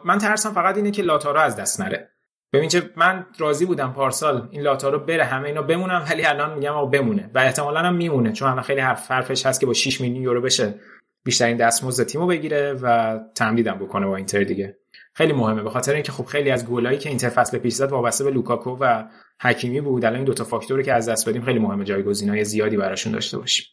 من 0.06 0.18
ترسم 0.22 0.52
فقط 0.52 0.78
اینه 0.78 0.92
که 0.92 1.02
لاتارا 1.02 1.42
از 1.42 1.56
دست 1.56 1.82
نره. 1.82 2.11
ببین 2.54 2.70
چه 2.70 2.90
من 2.96 3.26
راضی 3.38 3.66
بودم 3.66 3.94
پارسال 3.94 4.48
این 4.52 4.62
لاتارو 4.62 5.00
بره 5.00 5.24
همه 5.24 5.48
اینا 5.48 5.62
بمونم 5.62 6.06
ولی 6.10 6.26
الان 6.26 6.54
میگم 6.54 6.74
آقا 6.74 6.86
بمونه. 6.86 7.32
و 7.34 7.40
احتمالاً 7.40 7.80
هم 7.80 7.96
میمونه 7.96 8.32
چون 8.32 8.50
الان 8.50 8.64
خیلی 8.64 8.82
حرف 8.82 9.12
حرفش 9.12 9.46
هست 9.46 9.60
که 9.60 9.66
با 9.66 9.74
6 9.74 10.02
میلیون 10.02 10.24
یورو 10.24 10.42
بشه 10.42 10.80
بیشترین 11.24 11.58
دستمزد 11.58 12.04
تیمو 12.04 12.28
بگیره 12.28 12.74
و 12.74 13.20
تمدیدم 13.36 13.80
بکنه 13.80 14.08
با 14.08 14.16
اینتر 14.16 14.44
دیگه. 14.44 14.78
خیلی 15.14 15.34
مهمه. 15.34 15.64
به 15.64 15.70
خاطر 15.70 15.94
اینکه 15.94 16.12
خب 16.12 16.26
خیلی 16.26 16.52
از 16.52 16.68
گلایی 16.68 16.98
که 16.98 17.10
اینتر 17.10 17.30
فصل 17.30 17.58
پیش 17.58 17.74
زد 17.74 17.92
وابسته 17.92 18.24
به 18.24 18.32
لوکاکو 18.32 18.78
و 18.80 19.04
حکیمی 19.42 19.82
بود. 19.82 20.06
الان 20.06 20.16
این 20.16 20.26
دو 20.26 20.34
تا 20.34 20.44
فاکتوری 20.44 20.84
که 20.84 20.94
از 20.94 21.10
دست 21.10 21.30
بدیم 21.30 21.42
خیلی 21.42 21.60
مهمه 21.60 21.86
جایگزینای 21.86 22.44
زیادی 22.44 22.78
براشون 22.78 23.14
داشته 23.14 23.38
باشیم. 23.38 23.66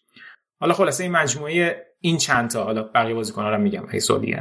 حالا 0.60 0.74
خلاصه 0.74 1.02
این 1.04 1.12
مجموعه 1.12 1.86
این 2.00 2.16
چند 2.16 2.50
تا 2.50 2.64
حالا 2.64 2.82
بقیه 2.82 3.14
بازیکن‌ها 3.14 3.50
رو 3.50 3.58
میگم 3.58 3.90
هی 3.90 4.00
سوالی 4.00 4.32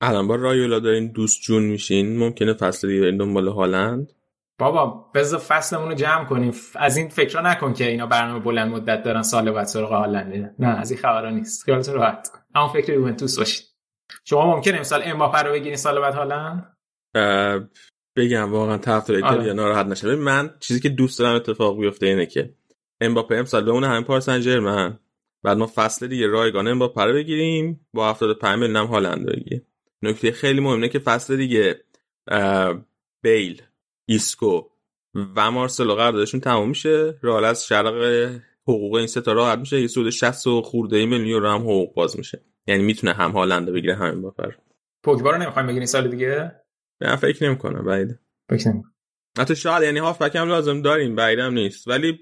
الان 0.00 0.28
با 0.28 0.34
رایولا 0.34 0.78
دارین 0.78 1.12
دوست 1.12 1.42
جون 1.42 1.62
میشین 1.62 2.18
ممکنه 2.18 2.52
فصل 2.52 2.88
دیگه 2.88 3.06
این 3.06 3.16
دنبال 3.16 3.48
هالند؟ 3.48 4.12
بابا 4.58 5.10
بذار 5.14 5.40
فصلمون 5.40 5.88
رو 5.88 5.94
جمع 5.94 6.24
کنیم. 6.24 6.52
از 6.74 6.96
این 6.96 7.08
فکر 7.08 7.40
نکن 7.40 7.72
که 7.72 7.88
اینا 7.88 8.06
برنامه 8.06 8.40
بلند 8.40 8.72
مدت 8.72 9.02
دارن 9.02 9.22
سال 9.22 9.50
بعد 9.50 9.66
سراغ 9.66 9.92
هالند 9.92 10.54
نه 10.58 10.66
از 10.66 10.90
این 10.90 11.00
خبرا 11.00 11.30
نیست. 11.30 11.64
خیالت 11.64 11.88
راحت 11.88 12.28
اما 12.54 12.68
فکر 12.68 12.92
یوونتوس 12.92 13.38
باشید 13.38 13.66
شما 14.24 14.54
ممکنه 14.54 14.76
امسال 14.76 15.02
امباپه 15.04 15.38
رو 15.38 15.52
بگیرین 15.52 15.76
سال 15.76 16.00
بعد 16.00 16.14
هالند؟ 16.14 16.76
بگم 18.16 18.52
واقعا 18.52 18.78
طرفدار 18.78 19.16
ایتالیا 19.16 19.40
آره. 19.40 19.52
ناراحت 19.52 19.86
نشه. 19.86 20.14
من 20.16 20.54
چیزی 20.60 20.80
که 20.80 20.88
دوست 20.88 21.18
دارم 21.18 21.36
اتفاق 21.36 21.80
بیفته 21.80 22.06
اینه 22.06 22.26
که 22.26 22.54
امباپه 23.00 23.36
امسال 23.36 23.64
بمونه 23.64 23.88
همین 23.88 24.04
پاریس 24.04 24.24
سن 24.24 24.40
ژرمن. 24.40 24.98
بعد 25.42 25.56
ما 25.56 25.66
فصل 25.74 26.06
دیگه 26.06 26.26
رایگان 26.26 26.68
امباپه 26.68 27.04
رو 27.04 27.12
بگیریم. 27.12 27.86
با 27.94 28.10
75 28.10 28.58
میلیون 28.58 28.76
هم 28.76 28.86
هالند 28.86 29.26
بگیریم. 29.26 29.65
نکته 30.02 30.32
خیلی 30.32 30.60
مهمه 30.60 30.88
که 30.88 30.98
فصل 30.98 31.36
دیگه 31.36 31.80
بیل 33.22 33.62
ایسکو 34.06 34.62
و 35.36 35.50
مارسلو 35.50 35.94
قراردادشون 35.94 36.40
تموم 36.40 36.68
میشه. 36.68 37.18
رئال 37.22 37.44
از 37.44 37.66
شرق 37.66 37.94
حقوق 38.62 38.94
این 38.94 39.06
سه 39.06 39.20
تا 39.20 39.32
راحت 39.32 39.58
میشه. 39.58 39.80
یه 39.80 39.86
سود 39.86 40.10
60 40.10 40.46
و 40.46 40.62
خورده 40.62 41.06
میلیون 41.06 41.26
یورو 41.26 41.48
هم 41.48 41.60
حقوق 41.60 41.94
باز 41.94 42.18
میشه. 42.18 42.40
یعنی 42.66 42.82
می‌تونه 42.82 43.12
هم 43.12 43.30
هالند 43.30 43.70
بگیره 43.70 43.94
همین 43.94 44.22
بافر 44.22 44.54
پوگبا 45.02 45.30
رو 45.30 45.38
نمی‌خوایم 45.38 45.68
بگیرین 45.68 45.86
سال 45.86 46.08
دیگه؟ 46.08 46.52
نه 47.00 47.16
فکر 47.16 47.44
نمی‌کنم 47.44 47.84
بعید. 47.84 48.18
فکر 48.50 48.68
نمی‌کنم. 48.68 48.92
حتی 49.38 49.56
شاید 49.56 49.82
یعنی 49.82 49.98
هافبک 49.98 50.36
هم 50.36 50.48
لازم 50.48 50.82
داریم 50.82 51.14
بعیدم 51.14 51.52
نیست. 51.52 51.88
ولی 51.88 52.20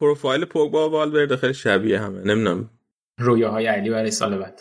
پروفایل 0.00 0.44
پوگبا 0.44 0.88
و 0.88 0.92
والورده 0.92 1.36
خیلی 1.36 1.54
شبیه 1.54 2.00
همه. 2.00 2.22
نمی‌دونم. 2.22 2.70
رویاهای 3.18 3.66
علی 3.66 3.90
برای 3.90 4.10
سال 4.10 4.38
بعد. 4.38 4.60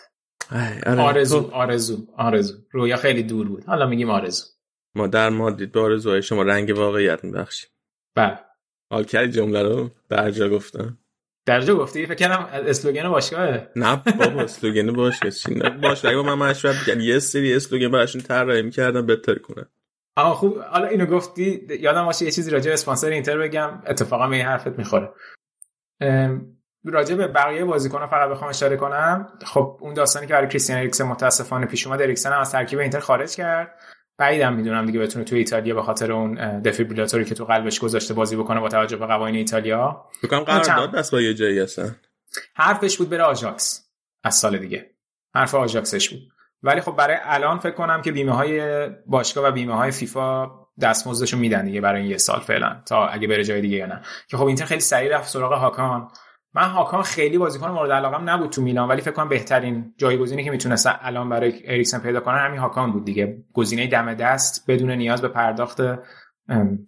آره. 0.51 1.01
آرزو 1.01 1.49
آرزو 1.53 2.07
آرزو. 2.17 2.57
رویا 2.71 2.97
خیلی 2.97 3.23
دور 3.23 3.47
بود. 3.47 3.63
حالا 3.65 3.85
میگیم 3.85 4.09
آرزو. 4.09 4.45
ما 4.95 5.07
در 5.07 5.29
مادید 5.29 5.71
به 5.71 5.79
آرزوهای 5.79 6.21
شما 6.21 6.43
رنگ 6.43 6.77
واقعیت 6.77 7.23
میبخشیم. 7.23 7.69
بله. 8.15 8.39
حال 8.91 9.03
کردی 9.03 9.31
جمله 9.31 9.63
رو؟ 9.63 9.89
درجا 10.09 10.49
گفتم. 10.49 10.97
درجا 11.45 11.75
گفتی؟ 11.75 12.05
فکر 12.05 12.15
کردم 12.15 12.49
اسلوگن 12.51 13.09
باشگاهه 13.09 13.71
نه 13.75 14.03
بابا 14.19 14.41
اسلوگن 14.41 14.93
باشگاه. 14.93 15.31
چی 15.31 15.55
نه؟ 15.55 15.69
باشگاه 15.69 16.15
با 16.15 16.35
من 16.35 16.49
مشورت 16.49 16.75
می‌کردم 16.79 17.01
یه 17.01 17.19
سری 17.19 17.53
اسلوگن 17.53 17.91
براشون 17.91 18.21
طراحی 18.21 18.61
می‌کردم 18.61 19.05
بهتر 19.05 19.35
کنه 19.35 19.65
آها 20.15 20.35
خوب. 20.35 20.59
حالا 20.59 20.87
اینو 20.87 21.05
گفتی 21.05 21.67
یادم 21.79 22.05
باشه 22.05 22.25
یه 22.25 22.31
چیزی 22.31 22.51
راجع 22.51 22.67
به 22.67 22.73
اسپانسر 22.73 23.09
اینتر 23.09 23.37
بگم. 23.37 23.83
اتفاقا 23.87 24.27
به 24.27 24.35
این 24.35 24.45
حرفت 24.45 24.77
می‌خوره. 24.77 25.09
راجع 26.83 27.15
به 27.15 27.27
بقیه 27.27 27.65
بازیکن‌ها 27.65 28.07
فقط 28.07 28.29
بخوام 28.29 28.49
اشاره 28.49 28.77
کنم. 28.77 29.27
خب 29.45 29.77
اون 29.81 29.93
داستانی 29.93 30.27
که 30.27 30.33
برای 30.33 30.47
کریستیان 30.47 30.79
اریکسن 30.79 31.03
متاسفانه 31.03 31.65
پیش 31.65 31.87
اومد 31.87 32.01
اریکسن 32.01 32.33
هم 32.33 32.39
از 32.39 32.51
ترکیب 32.51 32.79
اینتر 32.79 32.99
خارج 32.99 33.35
کرد. 33.35 33.79
بعیدم 34.17 34.53
می‌دونم 34.53 34.85
دیگه 34.85 34.99
بتونه 34.99 35.25
تو 35.25 35.35
ایتالیا 35.35 35.75
به 35.75 35.81
خاطر 35.81 36.11
اون 36.11 36.61
دفیبریلاتوری 36.61 37.25
که 37.25 37.35
تو 37.35 37.45
قلبش 37.45 37.79
گذاشته 37.79 38.13
بازی 38.13 38.35
بکنه 38.35 38.59
با 38.59 38.69
توجه 38.69 38.97
به 38.97 39.05
قوانین 39.05 39.35
ایتالیا. 39.35 40.05
بکنم 40.23 40.39
قرارداد 40.39 40.91
دست 40.91 41.11
با 41.11 41.21
یه 41.21 41.33
جایی 41.33 41.59
هستن. 41.59 41.95
حرفش 42.55 42.97
بود 42.97 43.09
بره 43.09 43.23
آژاکس. 43.23 43.89
از 44.23 44.35
سال 44.35 44.57
دیگه. 44.57 44.89
حرف 45.35 45.55
آژاکسش 45.55 46.09
بود. 46.09 46.19
ولی 46.63 46.81
خب 46.81 46.95
برای 46.95 47.17
الان 47.23 47.59
فکر 47.59 47.75
کنم 47.75 48.01
که 48.01 48.11
بیمه 48.11 48.35
های 48.35 48.89
باشگاه 49.05 49.47
و 49.47 49.51
بیمه 49.51 49.75
های 49.75 49.91
فیفا 49.91 50.49
دستمزدشو 50.81 51.37
میدن 51.37 51.65
دیگه 51.65 51.81
برای 51.81 52.01
این 52.01 52.11
یه 52.11 52.17
سال 52.17 52.39
فعلا 52.39 52.81
تا 52.85 53.07
اگه 53.07 53.27
بره 53.27 53.43
جای 53.43 53.61
دیگه 53.61 53.77
یا 53.77 53.85
نه. 53.85 54.01
که 54.27 54.37
خب 54.37 54.45
اینتر 54.45 54.65
خیلی 54.65 54.81
سریع 54.81 55.17
رفت 55.17 55.29
سراغ 55.29 55.53
هاکان. 55.53 56.07
من 56.53 56.69
هاکان 56.69 57.03
خیلی 57.03 57.37
بازیکن 57.37 57.67
مورد 57.67 57.91
علاقم 57.91 58.29
نبود 58.29 58.49
تو 58.49 58.61
میلان 58.61 58.89
ولی 58.89 59.01
فکر 59.01 59.11
کنم 59.11 59.29
بهترین 59.29 59.93
جایگزینی 59.97 60.43
که 60.43 60.51
می‌تونستن 60.51 60.95
الان 61.01 61.29
برای 61.29 61.61
اریکسن 61.65 61.99
پیدا 61.99 62.19
کنن 62.19 62.45
همین 62.45 62.59
هاکان 62.59 62.91
بود 62.91 63.05
دیگه. 63.05 63.37
گزینه 63.53 63.87
دم 63.87 64.13
دست 64.13 64.65
بدون 64.67 64.91
نیاز 64.91 65.21
به 65.21 65.27
پرداخت 65.27 65.81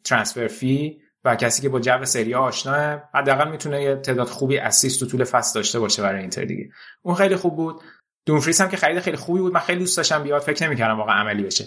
transfer 0.04 0.48
فی 0.48 1.02
و 1.24 1.36
کسی 1.36 1.62
که 1.62 1.70
با 1.70 1.80
جو 1.80 2.06
سری 2.06 2.34
آشناه 2.34 3.04
حداقل 3.14 3.52
می‌تونه 3.52 3.84
یه 3.84 3.96
تعداد 3.96 4.28
خوبی 4.28 4.58
assist 4.58 5.00
تو 5.00 5.06
طول 5.06 5.24
فصل 5.24 5.60
داشته 5.60 5.80
باشه 5.80 6.02
برای 6.02 6.22
اینتر 6.22 6.46
دیگه. 6.46 6.70
اون 7.02 7.16
خیلی 7.16 7.36
خوب 7.36 7.56
بود. 7.56 7.82
دونفریس 8.26 8.62
هم 8.62 8.70
که 8.70 8.78
خرید 8.78 9.00
خیلی 9.00 9.18
خوبی 9.18 9.40
بود. 9.40 9.54
من 9.54 9.60
خیلی 9.60 9.80
دوست 9.80 9.98
داشتم 9.98 10.24
بیاد 10.24 10.42
فکر 10.42 10.68
نمی‌کردم 10.68 10.98
واقعا 10.98 11.16
عملی 11.16 11.44
بشه. 11.44 11.66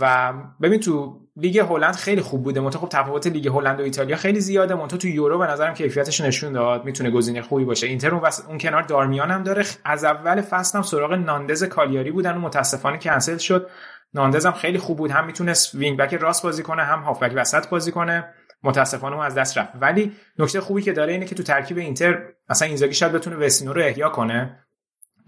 و 0.00 0.32
ببین 0.62 0.80
تو 0.80 1.20
لیگ 1.36 1.58
هلند 1.58 1.94
خیلی 1.94 2.20
خوب 2.20 2.42
بوده. 2.42 2.60
منتها 2.60 2.80
خب 2.80 2.88
تفاوت 2.88 3.26
لیگ 3.26 3.48
هلند 3.48 3.80
و 3.80 3.82
ایتالیا 3.82 4.16
خیلی 4.16 4.40
زیاده. 4.40 4.74
منتها 4.74 4.98
تو 4.98 5.08
یورو 5.08 5.38
به 5.38 5.46
نظرم 5.46 5.74
کیفیتش 5.74 6.20
نشون 6.20 6.52
داد. 6.52 6.84
می‌تونه 6.84 7.10
گزینه 7.10 7.42
خوبی 7.42 7.64
باشه. 7.64 7.86
اینتر 7.86 8.14
اون, 8.14 8.30
اون 8.48 8.58
کنار 8.58 8.82
دارمیان 8.82 9.30
هم 9.30 9.42
داره. 9.42 9.64
از 9.84 10.04
اول 10.04 10.40
فصل 10.40 10.78
هم 10.78 10.84
سراغ 10.84 11.12
ناندس 11.12 11.64
کالیاری 11.64 12.10
بودن 12.10 12.36
و 12.36 12.40
متاسفانه 12.40 12.98
کنسل 12.98 13.36
شد. 13.36 13.70
ناندس 14.14 14.46
هم 14.46 14.52
خیلی 14.52 14.78
خوب 14.78 14.98
بود. 14.98 15.10
هم 15.10 15.26
می‌تونست 15.26 15.74
wing 15.74 15.98
back 15.98 16.14
راست 16.14 16.42
بازی 16.42 16.62
کنه 16.62 16.82
هم 16.82 17.00
هافبک 17.00 17.32
وسط 17.34 17.68
بازی 17.68 17.92
کنه. 17.92 18.24
متاسفانه 18.62 19.16
اون 19.16 19.26
از 19.26 19.34
دست 19.34 19.58
رفت. 19.58 19.72
ولی 19.80 20.12
نکته 20.38 20.60
خوبی 20.60 20.82
که 20.82 20.92
داره 20.92 21.12
اینه 21.12 21.26
که 21.26 21.34
تو 21.34 21.42
ترکیب 21.42 21.78
اینتر 21.78 22.22
مثلا 22.50 22.68
اینزاگی 22.68 22.94
شاید 22.94 23.12
بتونه 23.12 23.36
وسینو 23.36 23.72
رو 23.72 23.82
احیا 23.82 24.08
کنه. 24.08 24.58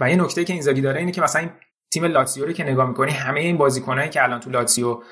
و 0.00 0.10
یه 0.10 0.16
نکته 0.16 0.44
که 0.44 0.52
اینزاگی 0.52 0.80
داره 0.80 0.98
اینه 0.98 1.12
که 1.12 1.20
مثلا 1.20 1.48
تیم 1.90 2.04
لاتزیو 2.04 2.44
رو 2.44 2.52
که 2.52 2.64
نگاه 2.64 2.88
می‌کنی 2.88 3.10
همه 3.10 3.40
این 3.40 3.56
بازیکنایی 3.56 4.10
که 4.10 4.22
الان 4.22 4.40
تو 4.40 4.50
لاتزیو 4.50 5.02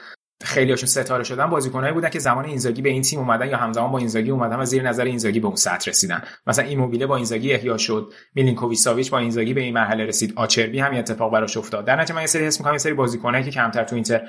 خیلیاشون 0.44 0.86
ستاره 0.86 1.24
شدن 1.24 1.46
بازیکنایی 1.46 1.94
بودن 1.94 2.08
که 2.08 2.18
زمان 2.18 2.44
اینزاگی 2.44 2.82
به 2.82 2.88
این 2.88 3.02
تیم 3.02 3.18
اومدن 3.18 3.48
یا 3.48 3.56
همزمان 3.56 3.90
با 3.92 3.98
اینزاگی 3.98 4.30
اومدن 4.30 4.56
و 4.56 4.64
زیر 4.64 4.82
نظر 4.82 5.04
اینزاگی 5.04 5.40
به 5.40 5.46
اون 5.46 5.56
سطح 5.56 5.90
رسیدن. 5.90 6.22
مثلا 6.46 6.64
ایموبیله 6.64 7.06
با 7.06 7.16
اینزاگی 7.16 7.52
احیا 7.52 7.76
شد 7.76 8.12
میلینکوویچ 8.34 9.10
با 9.10 9.18
اینزاگی 9.18 9.54
به 9.54 9.60
این 9.60 9.74
مرحله 9.74 10.04
رسید 10.04 10.32
آچربی 10.36 10.80
هم 10.80 10.94
اتفاق 10.94 11.32
براش 11.32 11.56
افتاد. 11.56 11.84
در 11.84 11.96
نتیجه 11.96 12.14
من 12.14 12.20
یه 12.20 12.26
سری 12.26 12.46
حس 12.46 12.60
می‌کنم 12.60 12.72
یه 12.72 12.78
سری 12.78 12.94
بازیکنایی 12.94 13.44
که 13.44 13.50
کمتر 13.50 13.84
تو 13.84 13.94
اینتر 13.94 14.28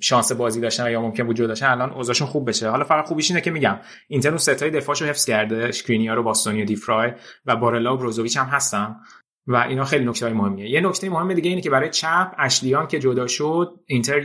شانس 0.00 0.32
بازی 0.32 0.60
داشتن 0.60 0.90
یا 0.90 1.02
ممکن 1.02 1.24
بود 1.24 1.36
داشتن 1.36 1.66
الان 1.66 1.92
اوضاعشون 1.92 2.28
خوب 2.28 2.48
بشه. 2.48 2.70
حالا 2.70 2.84
فقط 2.84 3.06
خوبیش 3.06 3.30
اینه 3.30 3.40
که 3.40 3.50
میگم 3.50 3.78
اینتر 4.08 4.28
اون 4.28 4.38
ستای 4.38 4.70
دفاعشو 4.70 5.04
حفظ 5.04 5.24
کرده 5.24 5.72
اشکرینیار 5.72 6.14
و 6.14 6.22
باستونی 6.22 6.62
و 6.62 6.64
دیفرای 6.64 7.12
و 7.46 7.56
بارلا 7.56 7.94
و 7.94 7.96
بروزوویچ 7.96 8.36
هم 8.36 8.46
هستن. 8.46 8.96
و 9.46 9.56
اینا 9.56 9.84
خیلی 9.84 10.04
نکته 10.04 10.26
های 10.26 10.34
مهمیه. 10.34 10.70
یه 10.70 10.80
نکته 10.80 11.10
مهم 11.10 11.34
دیگه 11.34 11.50
اینه 11.50 11.60
که 11.60 11.70
برای 11.70 11.90
چپ 11.90 12.34
اشلی 12.38 12.65
یانگ 12.65 12.86
که 12.86 12.98
جدا 12.98 13.26
شد 13.26 13.80
اینتر 13.86 14.20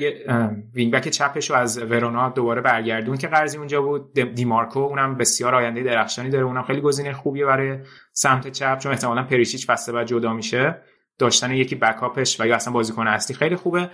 wing 0.74 0.94
back 0.94 1.10
چپش 1.10 1.50
رو 1.50 1.56
از 1.56 1.78
ورونا 1.78 2.30
دوباره 2.30 2.62
برگردوند 2.62 3.18
که 3.18 3.28
قرضی 3.28 3.58
اونجا 3.58 3.82
بود. 3.82 4.14
دیمارکو 4.14 4.80
اونم 4.80 5.18
بسیار 5.18 5.56
آینده 5.56 5.84
درخشانی 5.84 6.30
داره. 6.30 6.46
اونم 6.46 6.64
خیلی 6.64 6.82
گزینه 6.82 7.14
خوبیه 7.14 7.46
برای 7.46 7.78
سمت 8.14 8.48
چپ 8.48 8.78
چون 8.78 8.92
احتمالاً 8.92 9.24
پریشیچ 9.24 9.68
فصل 9.68 9.92
بعد 9.92 10.08
جدا 10.08 10.34
میشه. 10.34 10.82
داشتن 11.20 11.52
یکی 11.52 11.76
backup 11.76 12.25
ش 12.25 12.42
و 12.42 12.48
یا 12.48 12.56
اصلا 12.56 12.74
بازیکن 12.74 13.08
اصلی 13.08 13.36
خیلی 13.36 13.56
خوبه. 13.56 13.90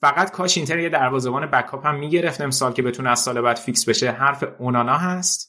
فقط 0.00 0.30
کاش 0.30 0.56
اینتر 0.56 0.78
یه 0.78 0.88
دروازه‌بان 0.88 1.46
backup 1.46 1.86
هم 1.86 1.98
می‌گرفت. 1.98 2.40
امسال 2.40 2.72
که 2.72 2.82
بتونه 2.82 3.10
از 3.10 3.18
سال 3.18 3.40
بعد 3.40 3.56
fix 3.56 3.88
بشه 3.88 4.10
حرف 4.10 4.44
اونانا 4.58 4.96
هست. 4.96 5.47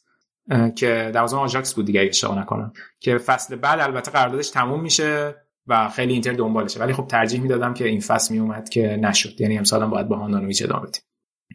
که 0.76 1.10
دروازه‌بان 1.14 1.38
آژاکس 1.38 1.74
بود 1.74 1.86
دیگه 1.86 2.02
اشتباه 2.02 2.40
نکنم. 2.40 2.74
که 3.00 3.18
فصل 3.18 3.56
بعد 3.56 3.80
البته 3.80 4.12
قراردادش 4.12 4.50
تموم 4.50 4.82
میشه 4.82 5.36
و 5.68 5.90
خیلی 5.90 6.14
اینتر 6.14 6.34
دنبالشه. 6.34 6.80
ولی 6.80 6.94
خب 6.94 7.08
ترجیح 7.08 7.42
می‌دادم 7.42 7.74
که 7.74 7.88
این 7.88 8.00
فصل 8.00 8.34
میومد 8.34 8.70
که 8.70 8.82
نشد. 8.82 9.42
یعنی 9.42 9.58
امسال 9.58 9.84
هم 9.84 9.90
باید 9.90 10.08
با 10.08 10.18
هاندانوویچ 10.18 10.64
ادامه 10.64 10.88
بدیم. 10.88 11.02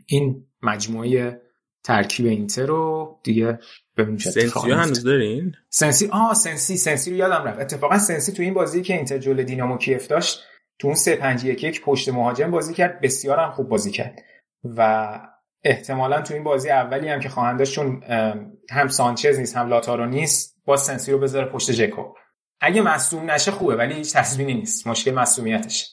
این 0.07 0.47
مجموعه 0.63 1.41
ترکیب 1.85 2.27
اینتر 2.27 2.67
رو 2.67 3.21
دیگه 3.23 3.59
ببینیم 3.97 4.19
سنسی 4.19 4.71
هنوز 4.71 5.05
دارین؟ 5.05 5.53
سنسی 5.69 6.09
آه 6.13 6.35
سنسی 6.35 6.77
سنسی 6.77 7.11
رو 7.11 7.17
یادم 7.17 7.45
رفت. 7.45 7.61
اتفاقا 7.61 7.99
سنسی 7.99 8.33
تو 8.33 8.43
این 8.43 8.55
بازی 8.55 8.83
که 8.83 8.95
اینتر 8.95 9.19
جلوی 9.19 9.45
دینامو 9.45 9.79
کیف 9.79 10.09
داشت 10.09 10.41
تو 10.79 10.89
اون 10.89 10.95
3 10.95 11.17
5 11.17 11.45
1 11.45 11.65
1 11.65 11.83
پشت 11.83 12.09
مهاجم 12.09 12.51
بازی 12.51 12.75
کرد. 12.75 13.01
بسیار 13.01 13.39
هم 13.39 13.51
خوب 13.53 13.69
بازی 13.69 13.91
کرد. 13.91 14.21
و 14.65 15.21
احتمالا 15.65 16.23
تو 16.23 16.35
این 16.35 16.45
بازی 16.45 16.71
اولی 16.71 17.09
هم 17.09 17.21
که 17.21 17.29
خواهند 17.29 17.59
داشت 17.59 17.75
چون 17.75 18.03
هم 18.71 18.89
سانچز 18.89 19.39
نیست 19.39 19.57
هم 19.57 19.69
لائوتارو 19.69 20.07
نیست 20.07 20.57
با 20.65 20.77
سنسی 20.77 21.13
رو 21.13 21.19
بذاره 21.19 21.47
پشت 21.47 21.71
ژکو 21.71 22.17
اگه 22.61 22.83
مصدوم 22.83 23.31
نشه 23.31 23.51
خوبه 23.51 23.77
ولی 23.77 23.95
هیچ 23.95 24.13
تضمینی 24.13 24.55
نیست. 24.55 24.87
مشکل 24.87 25.11
مصدومیتش 25.11 25.91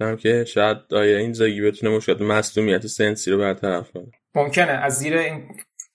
هم 0.00 0.16
که 0.16 0.44
شاید 0.44 0.78
آیا 0.92 1.18
اینزاگی 1.18 1.60
بتونه 1.60 1.96
مشکل 1.96 2.24
مصدومیت 2.24 2.86
سنسی 2.86 3.30
رو 3.30 3.38
برطرف 3.38 3.90
کنه؟ 3.90 4.10
ممکنه. 4.34 4.72
از 4.72 4.98
زیر 4.98 5.18
این 5.18 5.48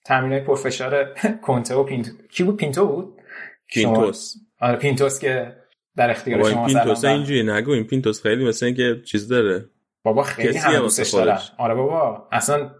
تمرینای 0.04 0.40
پرفشار 0.40 1.14
کنته 1.46 1.74
و 1.74 1.84
پینتو. 1.84 2.10
کی 2.30 2.44
بود؟ 2.44 2.56
پینتو 2.56 2.86
بود؟ 2.86 3.20
پینتوس. 3.66 4.34
آره 4.60 4.76
پینتوس 4.76 5.18
که 5.18 5.56
در 5.96 6.10
اختیار 6.10 6.50
شما 6.50 6.66
پینتوس 6.66 7.04
اینجوری 7.04 7.42
نگو. 7.42 7.70
این 7.70 7.84
پینتوس 7.84 8.22
خیلی 8.22 8.48
مثل 8.48 8.66
اینکه 8.66 9.02
چیز 9.04 9.28
داره. 9.28 9.64
بابا 10.02 10.22
خیلی 10.22 10.58
هم 10.58 10.78
دوستش 10.78 11.10
دارم 11.10 11.40
آره 11.58 11.74
بابا. 11.74 12.28
اصلا 12.32 12.70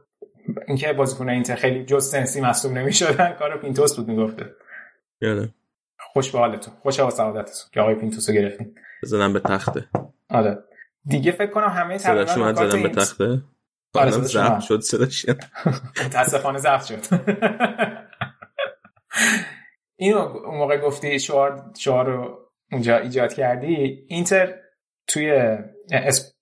اینکه 0.69 0.93
بازیکن 0.93 1.29
اینتر 1.29 1.55
خیلی 1.55 1.85
جز 1.85 2.11
سنسی 2.11 2.41
مصدوم 2.41 2.79
نمی‌شدن 2.79 3.33
کار 3.33 3.61
پینتوس 3.61 3.97
بود 3.97 4.09
می‌گفته. 4.09 4.47
یاده. 5.21 5.55
خوش 5.99 6.31
به 6.31 6.39
حالتون. 6.39 6.75
خوش 6.83 7.01
به 7.01 7.11
سعادتتون 7.11 7.71
که 7.73 7.81
آقای 7.81 7.95
پینتوس 7.95 8.29
رو 8.29 8.35
گرفتین. 8.35 8.75
زدم 9.03 9.33
به 9.33 9.41
تخته. 9.41 9.89
آره. 10.31 10.59
دیگه 11.05 11.33
فکر 11.33 11.51
کنم 11.51 11.69
همه 11.69 11.99
صداش 11.99 12.31
زدم 12.31 12.83
به 12.83 12.89
تخته. 12.89 13.43
آره 13.95 14.11
ضبط 14.11 14.61
شد 14.61 14.81
صداش 14.81 15.27
متاسفانه 16.07 16.59
ضبط 16.59 16.85
شد. 16.85 16.99
اینو 19.97 20.19
اون 20.19 20.59
موقع 20.59 20.79
گفتی 20.79 21.19
شعار 21.19 21.73
شعار 21.79 22.07
رو 22.07 22.39
اونجا 22.73 22.97
ایجاد 22.97 23.33
کردی. 23.33 24.05
اینتر 24.09 24.55
توی 25.07 25.59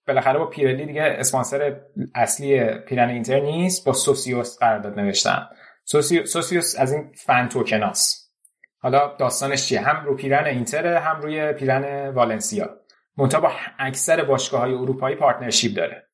بالاخره 0.09 0.39
با 0.39 0.47
پیرلی 0.47 0.87
دیگه 0.87 1.03
اسپانسر 1.03 1.81
اصلی 2.15 2.65
پیرهن 2.75 3.09
اینتر 3.09 3.41
نیست 3.41 3.85
با 3.87 3.93
Socios 3.93 4.59
قرارداد 4.59 5.01
نوشتن. 5.01 5.47
Socios 5.85 6.79
از 6.79 6.93
این 6.93 7.13
fan 7.17 7.49
token 7.49 8.00
هاس. 8.00 8.31
حالا 8.79 9.17
داستانش 9.19 9.69
چیه؟ 9.69 9.81
هم 9.81 10.05
رو 10.05 10.17
پیرهن 10.17 10.45
اینتر 10.45 10.97
هم 10.97 11.21
روی 11.21 11.53
پیرهن 11.53 12.09
والنسیا. 12.09 12.71
منتها 13.17 13.41
با 13.41 13.53
اکثر 13.79 14.25
باشگاه 14.25 14.61
های 14.61 14.75
اروپایی 14.75 15.17
partnership 15.17 15.77
داره. 15.77 16.09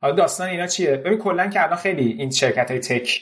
حالا 0.00 0.14
داستان 0.14 0.48
اینا 0.48 0.66
چیه؟ 0.66 0.96
ببین 0.96 1.18
کلا 1.18 1.46
که 1.46 1.62
الان 1.62 1.76
خیلی 1.76 2.12
این 2.12 2.30
شرکت 2.30 2.70
های 2.70 2.80
tech 2.80 3.20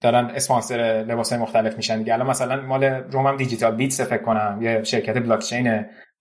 دارن 0.00 0.24
اسپانسر 0.24 1.04
لباس 1.08 1.32
های 1.32 1.42
مختلف 1.42 1.76
میشن 1.76 1.98
دیگه. 1.98 2.14
الان 2.14 2.26
مثلا 2.26 2.60
مال 2.60 2.84
رمم 2.84 3.36
Digitalbits 3.36 4.00
فکر 4.00 4.22
کنم 4.22 4.58
یه 4.62 4.82
شرکت 4.82 5.18
بلاک 5.18 5.40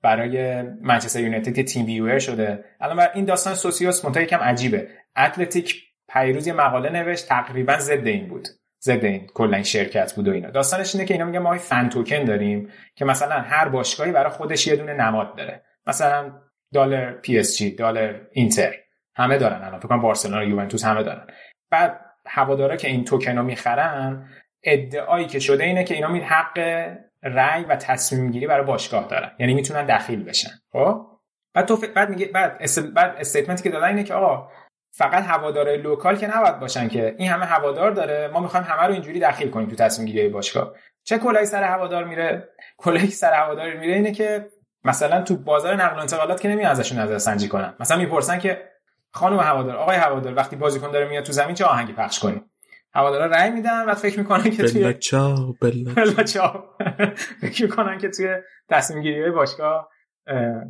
برای 0.02 0.62
منچستر 0.62 1.20
یونایتد 1.20 1.54
که 1.54 1.64
TeamViewer 1.64 2.20
شده. 2.20 2.64
الان 2.82 3.08
این 3.14 3.26
داستان 3.26 3.54
Socios 3.54 4.06
منتها 4.06 4.24
یکم 4.24 4.40
عجیبه. 4.40 4.88
Athletic 5.18 5.84
پریروز 6.14 6.48
یه 6.48 6.54
مقاله 6.54 6.90
نوشت 6.90 7.28
تقریبا 7.28 7.78
ضد 7.78 8.08
این 8.08 8.28
بود. 8.28 8.48
ضد 8.84 9.06
این 9.06 9.28
کلا 9.34 9.64
شرکت 9.64 10.14
بود 10.14 10.28
و 10.28 10.32
اینا. 10.32 10.50
داستانش 10.50 10.96
اینه 10.96 11.08
که 11.08 11.14
اینا 11.14 11.26
میگن 11.26 11.40
ما 11.40 11.58
fan 11.58 11.90
token 11.90 12.24
داریم 12.24 12.70
که 12.96 13.06
مثلا 13.06 13.36
هر 13.36 13.70
باشگاهی 13.70 14.12
برای 14.12 14.30
خودش 14.30 14.68
یه 14.68 14.76
دونه 14.76 14.94
نماد 14.94 15.38
داره. 15.38 15.64
مثلا 15.88 16.32
دلار 16.74 17.12
پی 17.12 17.40
اس 17.40 17.58
جی 17.58 17.72
دلار 17.76 18.28
اینتر. 18.32 18.74
همه 19.16 19.38
دارن 19.38 19.62
الان. 19.62 19.80
فکر 19.80 19.88
کنم 19.88 20.02
بارسلونا 20.02 20.44
یوونتوس 20.44 20.86
همه 20.86 21.04
دارن. 21.04 21.28
بعد 21.72 22.00
هوادارا 22.26 22.76
که 22.76 22.88
این 22.88 23.04
توکن 23.04 23.38
رو 23.38 23.44
می‌خرن 23.44 24.30
ادعایی 24.64 25.26
که 25.26 25.40
شده 25.40 25.64
اینه 25.64 25.84
که 25.84 25.94
اینا 25.96 26.08
می 26.08 26.20
حق 26.20 26.88
رأی 27.24 27.64
و 27.64 27.76
تصمیم 27.76 28.32
گیری 28.32 28.48
برای 28.48 28.66
باشگاه 28.66 29.08
دارن. 29.08 29.32
یعنی 29.40 29.54
می‌تونن 29.54 29.86
دخیل 29.86 30.24
بشن. 30.24 30.50
خب؟ 30.72 31.06
بعد 31.54 31.66
تو 31.66 31.78
بعد 31.96 32.10
میگه 32.10 32.26
بعد 32.26 32.58
اس... 32.60 32.80
بعد 32.80 33.16
statement 33.20 33.59
ی 33.59 33.64
که 33.64 33.70
دادن 33.70 33.88
اینه 33.88 34.04
که 34.04 34.14
آقا 34.14 34.52
فقط 34.92 35.24
هوادار 35.24 35.76
local 35.76 36.16
که 36.16 36.38
نباید 36.38 36.60
باشن 36.60 36.88
که 36.88 37.16
این 37.18 37.30
همه 37.30 37.46
هوادار 37.46 37.92
داره 37.92 38.30
ما 38.34 38.40
می‌خوایم 38.40 38.66
همه 38.66 38.88
رو 38.88 38.94
اینجوری 38.94 39.20
دخیل 39.20 39.50
کنیم 39.50 39.70
تو 39.70 39.76
تصمیم 39.76 40.08
گیری 40.08 40.30
باشگاه. 40.30 40.74
چه 41.04 41.18
کلاهی 41.18 41.46
سر 41.46 41.64
هوادار 41.64 42.04
میره؟ 42.04 42.50
کلاهی 42.78 43.08
سر 43.08 43.34
هوادار 43.34 43.74
میره 43.74 43.94
اینه 43.94 44.12
که 44.12 44.50
مثلا 44.84 45.22
تو 45.22 45.36
بازار 45.38 45.76
نقل 45.76 45.98
و 45.98 46.00
انتقالات 46.00 46.42
که 46.42 46.48
نمیان 46.48 46.72
ازشون 46.72 47.00
نظر 47.00 47.18
سنجی 47.18 47.48
کنن. 47.48 47.74
مثلا 47.80 47.98
می‌پرسن 47.98 48.40
که 48.40 48.72
خانم 49.12 49.40
هوادار 49.40 49.76
آقای 49.76 49.98
هوادار 49.98 50.36
وقتی 50.36 50.56
بازیکن 50.56 50.92
داره 50.92 51.08
میاد 51.08 51.24
تو 51.24 51.34
زمین 51.34 51.56
چه 51.56 51.66
آهنگی 51.66 51.94
پخش 51.94 52.20
کنیم 52.20 52.52
هوادارا 52.98 53.26
رأی 53.26 53.52
میدن 53.52 53.86
و 53.86 53.94
فکر 53.94 54.20
می‌کنن 54.20 54.44
که 54.44 54.64
توی 54.64 54.84
بچا 54.84 55.56
بچا 56.18 56.64
فکر 57.42 57.64
می‌کنن 57.64 57.98
که 57.98 58.10
توی 58.10 58.36
تصمیم 58.70 59.02
گیری 59.02 59.22
های 59.22 59.32
باشگاه 59.32 59.90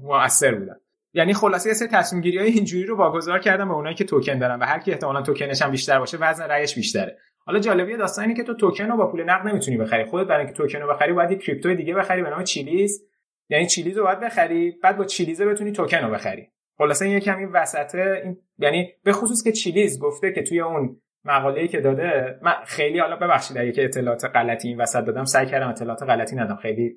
مؤثر 0.04 0.56
بودن. 0.56 0.76
یعنی 1.14 1.34
خلاصه 1.34 1.74
سری 1.74 1.88
تصمیم 1.88 2.22
گیری 2.22 2.38
های 2.38 2.48
اینجوری 2.48 2.86
رو 2.86 2.98
واگذار 2.98 3.40
کردن 3.40 3.68
به 3.68 3.74
اونایی 3.74 3.96
که 3.96 4.04
توکن 4.04 4.40
دارن 4.40 4.60
و 4.60 4.66
هر 4.66 4.80
کی 4.80 4.92
احتمالاً 4.92 5.22
توکنش 5.22 5.62
هم 5.62 5.72
بیشتر 5.72 6.00
باشه 6.00 6.18
وزن 6.18 6.44
رأیش 6.44 6.76
بیشتره. 6.76 7.18
حالا 7.46 7.60
جالبیه 7.60 7.98
داستان 7.98 8.26
اینه 8.26 8.36
که 8.36 8.44
تو 8.44 8.54
توکن 8.54 8.86
رو 8.86 8.98
با 8.98 9.12
پول 9.12 9.24
نقد 9.24 9.48
نمی‌تونی 9.48 9.78
بخری. 9.78 10.06
خودت 10.06 10.28
برای 10.28 10.46
اینکه 10.46 10.58
توکن 10.58 10.80
رو 10.80 10.94
بخری 10.94 11.14
باید 11.14 11.32
یه 11.32 11.38
کریپتو 11.38 11.74
دیگه 11.74 11.94
بخری 11.94 12.24
به 12.24 12.30
نام 12.30 12.44
چیلیز. 12.44 13.04
یعنی 13.50 13.68
Chiliz 13.68 13.98
رو 13.98 14.04
باید 14.04 14.20
بخری 14.20 14.72
بعد 14.84 14.98
با 14.98 15.06
Chiliz 15.06 15.42
بتونی 15.42 15.72
توکن 15.72 15.98
رو 15.98 16.12
بخری. 16.12 16.48
خلاصه 16.78 17.06
این 17.06 17.14
یه 17.14 17.20
کمی 17.20 17.46
وسطه. 17.46 18.22
این 18.24 18.38
یعنی 18.58 18.94
به 19.04 19.14
خصوص 19.14 19.44
که 19.44 19.52
Chiliz 19.52 20.00
گفته 20.00 20.32
که 20.32 20.44
توی 20.44 20.62
اون 20.62 21.02
مقاله‌ای 21.26 21.68
که 21.68 21.82
داده 21.82 22.40
من 22.42 22.54
خیلی 22.66 23.00
حالا 23.00 23.16
ببخشید 23.16 23.58
اگه 23.58 23.72
که 23.72 23.84
اطلاعات 23.84 24.26
غلطی 24.26 24.68
این 24.68 24.82
وسط 24.82 25.06
دادم 25.06 25.26
سعی 25.26 25.46
کردم 25.46 25.70
اطلاعات 25.70 26.04
غلطی 26.04 26.36
ندم 26.36 26.56
خیلی 26.56 26.96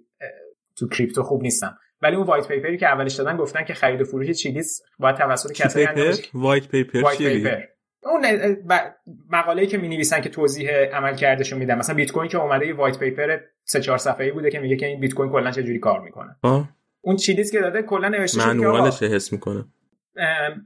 تو 0.76 0.88
crypto 0.88 1.22
خوب 1.22 1.42
نیستم. 1.42 1.78
ولی 2.02 2.16
اون 2.16 2.26
white 2.26 2.48
paper 2.48 2.73
ی 2.73 2.78
که 2.78 2.86
اولش 2.86 3.14
دادن 3.14 3.36
گفتن 3.36 3.64
که 3.64 3.74
خرید 3.74 4.00
و 4.00 4.04
فروش 4.04 4.30
Chiliz 4.30 4.82
باید 4.98 5.16
توسط 5.16 5.52
کسایی 5.52 5.86
white 6.34 6.68
paper 6.68 7.02
white 7.02 7.18
paper 7.18 7.60
اون 8.02 8.22
مقاله‌ای 9.30 9.68
که 9.68 9.78
می‌نویسن 9.78 10.20
که 10.20 10.28
توضیح 10.28 10.70
عملکردشون 10.70 11.58
میدن. 11.58 11.78
مثلا 11.78 11.94
بیت 11.96 12.12
کوین 12.12 12.28
که 12.28 12.38
اومده 12.38 12.66
یه 12.66 12.74
white 12.74 12.98
paper 12.98 13.38
سه 13.64 13.80
چهار 13.80 13.98
صفحه‌ای 13.98 14.30
بوده 14.30 14.50
که 14.50 14.58
میگه 14.58 14.76
که 14.76 14.86
این 14.86 15.00
بیت 15.00 15.14
کوین 15.14 15.32
کلا 15.32 15.50
چه 15.50 15.62
جوری 15.62 15.78
کار 15.78 16.00
می‌کنه. 16.00 16.36
آه. 16.42 16.68
اون 17.00 17.16
Chiliz 17.16 17.52
که 17.52 17.60
داده 17.60 17.82
کلا 17.82 18.08
نوشته 18.08 18.40
شده 18.40 19.08
که 19.08 19.14
حس 19.14 19.32
می‌کنه 19.32 19.64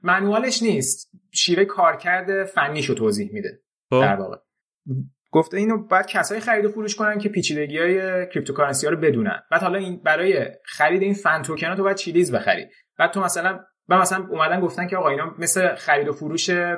منوالش 0.02 0.62
نیست. 0.62 1.10
شیوه 1.30 1.64
کارکرد 1.64 2.44
فنیشو 2.44 2.94
توضیح 2.94 3.30
میده. 3.32 3.60
در 3.90 4.16
واقع. 4.16 4.36
گفته 5.30 5.56
اینو 5.56 5.78
باید 5.78 6.06
کسایی 6.06 6.40
خرید 6.40 6.64
و 6.64 6.68
فروش 6.68 6.94
کنن 6.94 7.18
که 7.18 7.28
پیچیدگی 7.28 7.78
های 7.78 8.26
cryptocurrency 8.26 8.86
ها 8.86 8.92
رو 8.92 8.98
بدونن. 8.98 9.42
بعد 9.50 9.62
حالا 9.62 9.78
این 9.78 10.02
برای 10.02 10.46
خرید 10.64 11.02
این 11.02 11.14
fan 11.14 11.42
token 11.42 11.74
تو 11.74 11.82
باید 11.82 11.96
Chiliz 11.96 12.34
بخری. 12.34 12.66
بعد 12.98 13.10
تو 13.10 13.20
مثلا 13.20 13.60
و 13.88 13.98
مثلا 13.98 14.26
اومدن 14.30 14.60
گفتن 14.60 14.86
که 14.86 14.96
آقا 14.96 15.08
اینا 15.08 15.34
مثل 15.38 15.74
خرید 15.74 16.08
و 16.08 16.12
فروش 16.12 16.50
اه، 16.50 16.76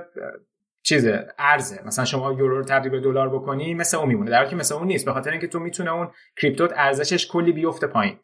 چیزه 0.82 1.26
ارزه. 1.38 1.80
مثلا 1.86 2.04
شما 2.04 2.32
یورو 2.32 2.58
رو 2.58 2.64
تبدیل 2.64 2.92
به 2.92 3.00
دلار 3.00 3.28
بکنی 3.28 3.74
مثل 3.74 3.96
اون 3.96 4.08
میمونه. 4.08 4.30
در 4.30 4.36
حالی 4.36 4.50
که 4.50 4.56
مثل 4.56 4.74
اون 4.74 4.86
نیست. 4.86 5.04
به 5.04 5.12
خاطر 5.12 5.30
اینکه 5.30 5.46
تو 5.46 5.58
می‌تونه 5.58 5.92
اون 5.92 6.10
کریپتوت 6.36 6.72
ارزشش 6.76 7.28
کلی 7.28 7.52
بیفته 7.52 7.86
پایین. 7.86 8.18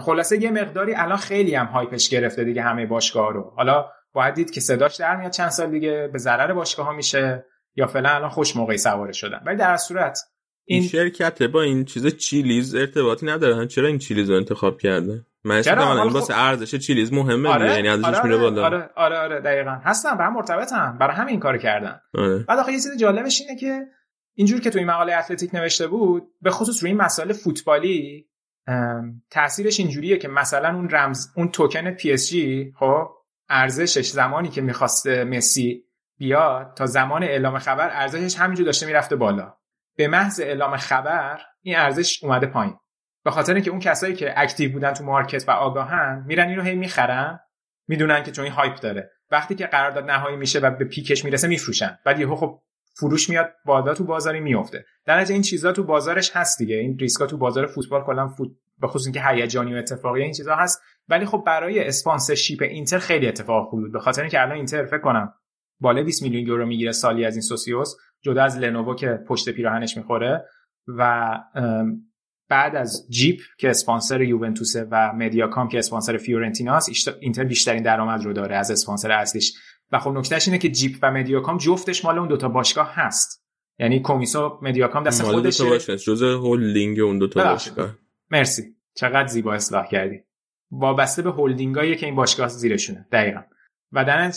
خلاصه 0.00 0.42
یه 0.42 0.50
مقداری 0.50 0.94
الان 0.94 1.16
خیلی 1.18 1.54
هم 1.54 1.66
هایپش 1.66 2.08
گرفته 2.08 2.44
دیگه 2.44 2.62
همه 2.62 2.86
باشگاه 2.86 3.32
رو. 3.32 3.52
حالا 3.56 3.90
باید 4.12 4.34
دید 4.34 4.50
که 4.50 4.60
صداش 4.60 4.96
در 4.96 5.16
میاد 5.16 5.32
چند 5.32 5.48
سال 5.48 5.70
دیگه 5.70 6.08
به 6.12 6.18
ضرر 6.18 6.52
باشگاه 6.52 6.86
ها 6.86 6.92
میشه 6.92 7.44
یا 7.76 7.86
فعلا 7.86 8.08
الان 8.08 8.28
خوش 8.28 8.56
موقعی 8.56 8.78
سوار 8.78 9.12
شدن. 9.12 9.40
ولی 9.46 9.56
در 9.56 9.76
صورت 9.76 10.18
این 10.64 10.80
این 10.80 10.88
شرکت 10.88 11.42
با 11.42 11.62
این 11.62 11.84
چیز 11.84 12.16
چیلیز 12.16 12.74
ارتباطی 12.74 13.26
ندارن 13.26 13.66
چرا 13.66 13.88
این 13.88 13.98
چیلیز 13.98 14.30
رو 14.30 14.36
انتخاب 14.36 14.78
کرده؟ 14.78 15.24
من 15.44 15.54
این 15.54 16.12
واسه 16.12 16.34
خب- 16.34 16.40
ارزش 16.40 16.74
چیلیز 16.74 17.12
مهمه 17.12 17.48
آره 17.48 17.74
یعنی 17.74 17.88
ارزشش 17.88 18.06
آره 18.06 18.22
میره 18.22 18.34
آره, 18.36 18.42
بالا. 18.50 18.64
آره 18.64 18.90
آره 18.96 19.18
آره 19.18 19.40
دقیقا. 19.40 19.70
هستن 19.70 20.16
به 20.16 20.24
هم 20.24 20.32
مرتبطن 20.34 20.96
برای 21.00 21.16
همین 21.16 21.30
این 21.30 21.40
کارو 21.40 21.58
کردن. 21.58 22.00
آره. 22.14 22.38
بعد 22.38 22.58
آخه 22.58 22.72
یه 22.72 22.78
چیز 22.78 22.96
جالبش 23.00 23.40
اینه 23.40 23.60
که 23.60 23.86
اینجور 24.34 24.60
که 24.60 24.70
تو 24.70 24.78
این 24.78 24.88
مقاله 24.88 25.14
Athletic 25.14 25.54
نوشته 25.54 25.86
بود 25.86 26.22
به 26.42 26.50
خصوص 26.50 26.82
روی 26.82 26.90
این 26.90 27.00
مسائل 27.00 27.32
فوتبالی 27.32 28.26
تاثیرش 29.30 29.80
اینجوریه 29.80 30.16
که 30.16 30.28
مثلا 30.28 30.74
اون 30.74 30.90
رمز 30.90 31.28
اون 31.36 31.48
توکن 31.48 31.90
پی 31.90 32.12
اس 32.12 32.28
جی 32.28 32.72
خب 32.78 33.08
ارزشش 33.48 34.10
زمانی 34.10 34.48
که 34.48 34.60
می‌خواسته 34.60 35.24
مسی 35.24 35.84
بیاد 36.18 36.74
تا 36.76 36.86
زمان 36.86 37.22
اعلام 37.22 37.58
خبر 37.58 37.90
ارزشش 37.92 38.38
همینجور 38.38 38.66
داشته 38.66 38.86
می‌رفته 38.86 39.16
بالا. 39.16 39.54
به 39.96 40.08
محض 40.08 40.40
اعلام 40.40 40.76
خبر 40.76 41.40
این 41.62 41.76
ارزش 41.76 42.24
اومده 42.24 42.46
پایین. 42.46 42.76
به 43.24 43.30
خاطر 43.30 43.54
اینکه 43.54 43.70
اون 43.70 43.80
کسایی 43.80 44.14
که 44.14 44.40
active 44.40 44.72
بودن 44.72 44.92
تو 44.92 45.04
market 45.04 45.48
و 45.48 45.50
آگاهن 45.50 46.24
میرن 46.26 46.48
اینو 46.48 46.62
هی 46.62 46.74
می‌خرن 46.74 47.40
می‌دونن 47.88 48.22
که 48.22 48.30
چون 48.30 48.44
این 48.44 48.54
hype 48.54 48.80
داره. 48.80 49.10
وقتی 49.30 49.54
که 49.54 49.66
قرارداد 49.66 50.10
نهایی 50.10 50.36
میشه 50.36 50.58
و 50.58 50.70
به 50.70 50.84
peak 50.84 51.11
ش 51.11 51.24
می‌رسه 51.24 51.48
میفروشن. 51.48 51.98
بعد 52.04 52.20
یهو 52.20 52.36
خب 52.36 52.62
فروش 53.00 53.30
میاد 53.30 53.52
بالا 53.64 53.94
تو 53.94 54.04
بازاری 54.04 54.40
میفته 54.40 54.84
در 55.06 55.18
نتیجه 55.20 55.32
این 55.32 55.42
چیزا 55.42 55.72
تو 55.72 55.84
بازارش 55.84 56.30
هست 56.36 56.58
دیگه. 56.58 56.76
این 56.76 56.98
ریسکا 56.98 57.26
تو 57.26 57.36
بازار 57.36 57.66
فوتبال 57.66 58.04
کلا 58.04 58.28
فوت 58.28 58.48
به 58.78 58.86
خصوص 58.86 59.06
اینکه 59.06 59.22
هیجانی 59.26 59.74
و 59.74 59.76
اتفاقی 59.76 60.22
این 60.22 60.32
چیزا 60.32 60.54
هست. 60.54 60.82
ولی 61.08 61.26
خب 61.26 61.42
برای 61.46 61.86
sponsorship 61.86 62.62
اینتر 62.62 62.98
خیلی 62.98 63.28
اتفاق 63.28 63.68
خوبی 63.68 63.82
بود. 63.82 63.92
به 63.92 64.00
خاطر 64.00 64.22
اینکه 64.22 64.42
الان 64.42 64.56
اینتر 64.56 64.84
فکر 64.84 64.98
کنم 64.98 65.34
بالا 65.80 66.02
20 66.02 66.22
میلیون 66.22 66.46
یورو 66.46 66.66
می‌گیره 66.66 66.92
سالی 66.92 67.24
از 67.24 67.34
این 67.34 67.42
سوسیوس 67.42 67.94
جدا 68.22 68.42
از 68.42 68.58
لنوو 68.58 68.94
که 68.94 69.18
پشت 69.28 69.48
پیراهنش 69.48 69.96
می‌خوره 69.96 70.44
و 70.86 71.30
بعد 72.48 72.76
از 72.76 73.06
جیپ 73.10 73.40
که 73.58 73.70
اسپانسر 73.70 74.22
یوونتوسه 74.22 74.86
و 74.90 75.12
مدیاکام 75.12 75.68
که 75.68 75.78
اسپانسر 75.78 76.16
فیورنتیناست 76.16 77.08
اینتر 77.20 77.44
بیشترین 77.44 77.82
درآمد 77.82 78.24
رو 78.24 78.32
داره 78.32 78.56
از 78.56 78.70
اسپانسر 78.70 79.10
اصلیش. 79.10 79.54
و 79.92 79.98
خب 79.98 80.10
نکتهش 80.10 80.48
اینه 80.48 80.58
که 80.58 80.68
جیپ 80.68 80.98
و 81.02 81.10
مدیاکام 81.10 81.58
جفتش 81.58 82.04
مال 82.04 82.18
اون 82.18 82.28
دوتا 82.28 82.48
باشگاه 82.48 82.94
هست. 82.94 83.44
یعنی 83.78 84.00
کومیسو 84.00 84.58
مدیاکام 84.62 85.04
دست 85.04 85.24
مال 85.24 85.34
خودشه. 85.34 85.64
باشه 85.64 85.96
جز 85.96 86.22
هولدینگ 86.22 87.00
اون 87.00 87.18
دوتا. 87.18 87.44
باشگاه. 87.44 87.94
مرسی. 88.30 88.62
چقدر 88.94 89.26
زیبا 89.26 89.54
اصلاح 89.54 89.86
کردی. 89.86 90.20
وابسته 90.70 91.22
به 91.22 91.32
هلدینگایی 91.32 91.96
که 91.96 92.06
این 92.06 92.14
باشگاه 92.14 92.48
زیرشونه. 92.48 93.06
دقیقا. 93.12 93.40
و 93.92 94.04
در 94.04 94.32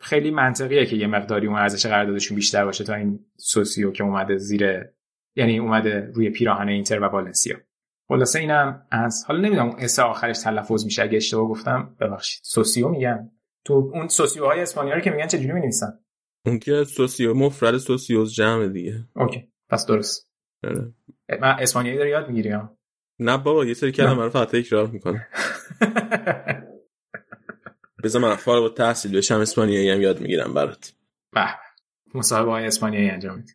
خیلی 0.00 0.30
منطقیه 0.30 0.86
که 0.86 0.96
یه 0.96 1.06
مقداری 1.06 1.46
اون 1.46 1.58
ارزش 1.58 1.86
قراردادشون 1.86 2.34
بیشتر 2.34 2.64
باشه 2.64 2.84
تا 2.84 2.94
این 2.94 3.20
سوسیو 3.36 3.90
که 3.90 4.04
اومده 4.04 4.36
زیر 4.36 4.84
یعنی 5.36 5.58
اومده 5.58 6.10
روی 6.14 6.30
پیراهن 6.30 6.68
اینتر 6.68 7.00
و 7.00 7.04
والنسیا. 7.04 7.56
خلاصه 8.08 8.38
اینم 8.38 8.86
از 8.90 9.24
حالا 9.28 9.40
نمی‌دونم 9.40 9.68
اون 9.68 9.76
اس 9.78 9.98
آخرش 9.98 10.38
تلفظ 10.38 10.84
میشه. 10.84 11.02
اگه 11.02 11.16
اشتباه 11.16 11.48
گفتم 11.48 11.96
ببخشید. 12.00 12.40
سوسیو 12.44 12.88
میگن. 12.88 13.30
تو 13.66 13.90
اون 13.94 14.08
socio 14.08 14.45
های 14.45 14.60
اسپانیایی 14.60 15.02
که 15.02 15.10
میگن 15.10 15.26
چجوری 15.26 15.52
می‌نویسن؟ 15.52 15.98
اون 16.46 16.58
که 16.58 16.84
socio 16.84 17.34
مفرد 17.34 17.76
socios 17.76 18.34
جمع 18.34 18.68
دیگه. 18.68 19.04
OK 19.16 19.52
پس 19.68 19.86
درست. 19.86 20.30
آره. 20.64 20.94
من 21.40 21.56
اسپانیایی 21.60 21.98
داری 21.98 22.10
یاد 22.10 22.28
می‌گیری 22.28 22.54
نه 23.18 23.38
بابا 23.38 23.64
یه 23.64 23.74
سری 23.74 23.92
کلمه 23.92 24.22
رو 24.22 24.30
فقط 24.30 24.50
تکرار 24.50 24.86
می‌کنه. 24.86 25.28
بذار 28.04 28.22
من 28.22 28.34
فارغ 28.34 28.62
التحصیل 28.62 29.16
بشم 29.16 29.40
اسپانیایی 29.40 29.90
هم 29.90 30.00
یاد 30.00 30.20
می‌گیرم 30.20 30.54
برات. 30.54 30.92
به 31.32 31.46
مصاحبه 32.14 32.50
های 32.50 32.66
اسپانیایی 32.66 33.10
انجام 33.10 33.36
میدی. 33.36 33.52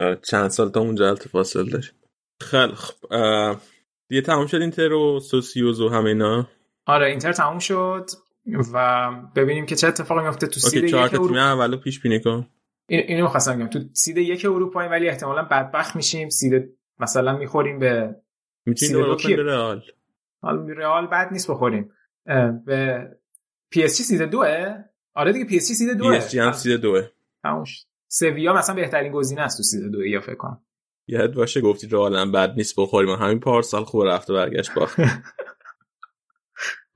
آره، 0.00 0.16
چند 0.16 0.48
سال 0.48 0.70
تا 0.70 0.80
اونجا 0.80 1.08
البته 1.08 1.28
فاصله 1.28 1.70
داریم 1.70 1.90
خیلی 2.40 2.74
خب 2.74 3.08
دیگه 4.08 4.22
تمام 4.22 4.46
شد 4.46 4.60
اینتر 4.60 4.92
و 4.92 5.20
سوسیوز 5.20 5.80
و 5.80 5.88
همه 5.88 6.08
اینا؟ 6.08 6.48
آره 6.86 7.06
اینتر 7.06 7.32
تموم 7.32 7.58
شد. 7.58 8.06
و 8.72 9.10
ببینیم 9.36 9.66
که 9.66 9.76
چه 9.76 9.88
اتفاقی 9.88 10.24
میفته 10.24 10.46
تو 10.46 10.60
seed 10.60 10.84
OK 10.84 11.06
یک 11.06 11.14
اروپا 11.14 11.40
اولو 11.40 11.76
پیش 11.76 12.00
بینی 12.00 12.20
کن. 12.20 12.46
این 12.88 13.00
اینو 13.00 13.22
می‌خواستم 13.22 13.56
بگم. 13.56 13.66
تو 13.66 13.78
seed 13.92 14.16
یک 14.16 14.44
اروپایی 14.44 14.88
ولی 14.88 15.08
احتمالا 15.08 15.42
بدبخت 15.42 15.96
میشیم. 15.96 16.28
seed 16.28 16.78
مثلا 16.98 17.36
می‌خوریم 17.36 17.78
به 17.78 18.16
می‌تونی 18.66 18.92
سید 18.92 19.36
دو؟ 19.36 19.36
به 19.36 19.42
رئال. 19.42 19.82
حالا 20.42 20.66
رئال 20.66 21.06
بد 21.06 21.28
نیست 21.32 21.50
بخوریم. 21.50 21.90
به 22.66 23.08
پی 23.70 23.82
اس 23.82 23.96
جی 23.96 24.02
seed 24.02 24.22
دوه؟ 24.22 24.74
آره 25.14 25.32
دیگه 25.32 25.44
پی 25.44 25.56
اس 25.56 25.68
جی 25.68 25.74
seed 25.74 25.88
پی 25.88 25.98
دوه 25.98 26.16
اس 26.16 26.30
جی 26.30 26.38
هم 26.38 26.52
seed 26.52 26.80
دوه. 26.80 27.08
تموم 27.42 27.64
شد. 27.64 27.84
سویا 28.08 28.52
مثلا 28.52 28.74
بهترین 28.74 29.12
گزینه 29.12 29.40
است 29.40 29.56
تو 29.56 29.62
seed 29.62 29.92
دوه 29.92 30.08
یا 30.08 30.20
فکر 30.20 30.34
کنم. 30.34 30.60
یاد 31.06 31.34
باشه 31.34 31.60
گفتی 31.60 31.86
رئال 31.86 32.16
هم 32.16 32.32
بد 32.32 32.54
نیست 32.56 32.74
بخوریم. 32.78 33.10
همین 33.10 33.40
پارسال 33.40 33.84
خوب 33.84 34.02
رفته 34.02 34.32
برگشت 34.32 34.74
باخت. 34.74 35.00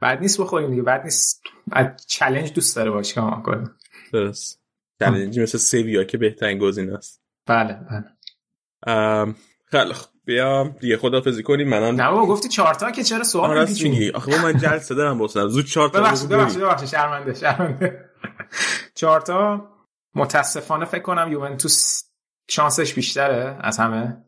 بد 0.02 0.20
نیست 0.20 0.40
بخوریم 0.40 0.70
دیگه 0.70 0.82
بد 0.82 1.04
نیست. 1.04 1.42
بعد 1.66 2.00
چالش 2.06 2.52
دوست 2.54 2.76
داره 2.76 2.90
باشه 2.90 3.20
ما 3.20 3.42
کنه. 3.46 3.70
درست. 4.12 4.62
چالنجی 5.00 5.42
مثل 5.42 5.58
سویا 5.58 6.04
که 6.04 6.18
بهترین 6.18 6.58
گزینه 6.58 6.94
است. 6.94 7.22
بله 7.46 7.78
بله. 7.90 8.04
خیلی 9.66 9.92
خب 9.92 10.08
بیا 10.24 10.74
دیگه 10.80 10.96
خدافظی 10.96 11.42
کنیم. 11.42 11.68
منم 11.68 12.00
نه 12.00 12.10
بابا 12.10 12.26
گفتی 12.26 12.48
چهار 12.48 12.74
تا 12.74 12.90
که 12.90 13.02
چرا 13.02 13.24
سوال؟ 13.24 13.68
میگی. 13.68 14.10
آخه 14.10 14.42
من 14.42 14.58
جلسه 14.58 14.94
دارم 14.94 15.18
بسنم 15.18 15.48
زود 15.48 15.66
چهار 15.66 15.88
تا 15.88 16.00
ببخشید 16.00 16.28
ببخشید. 16.28 16.60
ببخشید. 16.60 16.88
شرمنده 16.88 17.34
شرمنده. 17.34 18.10
چهار 18.94 19.20
تا 19.20 19.68
متاسفانه 20.14 20.84
فکر 20.84 21.02
کنم 21.02 21.32
یوونتوس 21.32 22.02
شانسش 22.50 22.94
بیشتره 22.94 23.56
از 23.60 23.78
همه. 23.78 24.24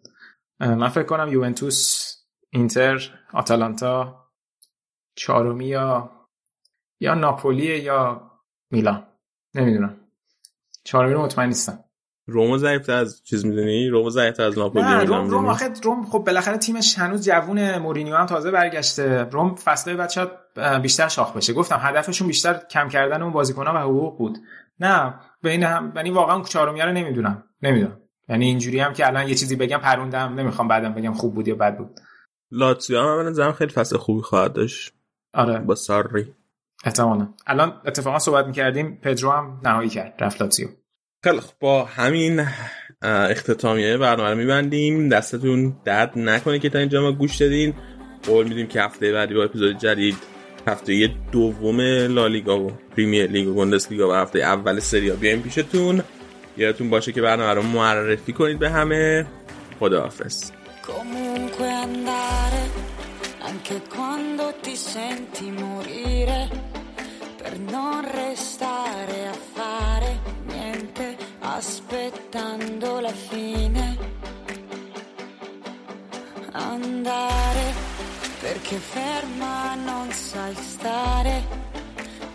من 0.61 0.89
فکر 0.89 1.05
کنم 1.05 1.33
یوونتوس 1.33 2.15
اینتر 2.51 3.21
آتالانتا 3.33 4.27
چهارمی 5.21 5.67
یا 5.67 6.11
یا 7.01 7.15
ناپولی 7.15 7.79
یا 7.79 8.31
میلان. 8.71 9.07
نمی‌دونم. 9.55 9.97
چهارمی 10.85 11.15
رو 11.15 11.23
مطمئن 11.23 11.49
نیستم. 11.49 11.85
رومو 12.27 12.59
ضعیف 12.59 12.89
از 12.89 13.25
چیز 13.25 13.47
می‌دونی؟ 13.47 13.89
رومو 13.89 14.11
ضعیف 14.11 14.41
از 14.41 14.59
ناپولی 14.59 14.85
نه. 14.85 15.05
روم 15.05 15.31
روم 15.31 15.47
آخه 15.47 15.71
روم 15.83 16.05
خب 16.07 16.19
بالاخره 16.19 16.59
تیمش 16.59 16.99
هنوز 16.99 17.25
جوون 17.25 17.79
مورینیو 17.79 18.17
هم 18.17 18.27
تازه 18.27 18.51
برگشته. 18.51 19.23
روم 19.23 19.55
فصل 19.55 19.97
بعد 19.97 20.11
شاید 20.11 20.31
بیشتر 20.83 21.09
شاخ 21.09 21.37
بشه. 21.37 21.53
گفتم 21.53 21.79
هدفشون 21.81 22.27
بیشتر 22.27 22.61
کم 22.71 22.89
کردن 22.89 23.23
اون 23.23 23.33
بازیکن‌ها 23.33 23.75
و 23.75 23.79
حقوق 23.79 24.19
بود. 24.19 24.39
نه 24.81 25.15
بین 25.43 25.63
هم 25.63 25.93
یعنی 25.97 26.11
واقعا 26.11 26.35
اون 26.35 26.45
چهارمیه 26.45 26.85
رو 26.85 26.93
نمی‌دونم. 26.93 27.45
نمی‌دونم. 27.63 28.01
یعنی 28.29 28.47
اینجوری 28.47 28.81
هم 28.81 28.93
که 28.93 29.07
الان 29.07 29.29
یه 29.29 29.35
چیزی 29.35 29.57
بگم 29.57 29.79
پروندم 29.79 30.35
نمی‌خوام 30.35 30.69
بعدم 30.69 30.95
بگم 30.95 31.15
خوب 31.15 31.35
بود 31.35 31.49
یا 31.49 31.55
بد 31.55 31.77
بود. 31.77 32.01
لاتزیو 32.51 33.01
هم 33.01 33.17
من 33.17 33.29
نظرم 33.29 33.53
خیلی 33.53 33.73
فصل 33.73 33.97
خوبی 33.97 34.23
خواهد 34.23 34.53
داشت. 34.53 34.93
آره. 35.35 35.59
با 35.59 35.75
ساری. 35.75 36.35
احتمالا. 36.85 37.29
الان 37.47 37.81
اتفاقا 37.87 38.19
صحبت 38.19 38.47
می‌کردیم 38.47 38.99
پدرو 39.03 39.31
هم 39.31 39.61
نهایی 39.65 39.89
کرد 39.89 40.15
رفت 40.21 40.43
لاتزیو. 40.43 40.69
خیلی 41.25 41.41
با 41.61 41.85
همین 41.85 42.47
اختتامیه 43.03 43.99
برنامه 43.99 44.31
رو 44.31 44.37
میبندیم. 44.37 45.09
دستتون 45.09 45.77
درد 45.85 46.19
نکنه 46.19 46.59
که 46.59 46.69
تا 46.69 46.79
اینجا 46.79 47.03
ما 47.03 47.13
گوش 47.13 47.37
دادین. 47.37 47.75
قول 48.27 48.49
میدیم 48.49 48.67
که 48.67 48.83
هفته 48.83 49.13
بعدی 49.13 49.35
با 49.35 49.45
اپیزود 49.45 49.79
جدید 49.79 50.17
هفته 50.67 51.11
دوم 51.33 51.81
لالیگا 52.15 52.61
و 52.61 52.71
پریمیر 52.97 53.27
لیگ 53.27 53.49
و 53.49 53.55
گندس 53.55 53.91
لیگا 53.91 54.11
و 54.11 54.13
هفته 54.13 54.39
اول 54.39 54.81
سریا 54.81 55.17
بیایم 55.17 55.43
پیشتون. 55.43 56.03
یادتون 56.57 56.91
باشه 56.91 57.13
که 57.13 57.23
برنامه 57.23 57.55
رو 57.55 57.63
معرفی 57.63 58.33
کنید 58.33 58.59
به 58.59 58.71
همه. 58.71 59.27
خداحافظ. 59.81 60.51
ti 64.61 64.75
senti 64.75 65.51
morire 65.51 66.49
per 67.37 67.59
non 67.59 68.01
restare 68.11 69.29
a 69.29 69.33
fare 69.33 70.19
niente 70.47 71.17
aspettando 71.41 73.01
la 73.01 73.13
fine. 73.13 73.99
Andare 76.53 77.73
perché 78.41 78.77
ferma 78.77 79.75
non 79.75 80.11
sai 80.11 80.55
stare, 80.55 81.47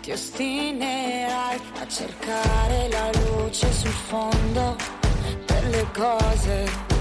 ti 0.00 0.12
ostinerai 0.12 1.60
a 1.80 1.86
cercare 1.88 2.88
la 2.88 3.10
luce 3.24 3.70
sul 3.72 3.90
fondo 3.90 4.76
delle 5.46 5.86
cose 5.92 6.95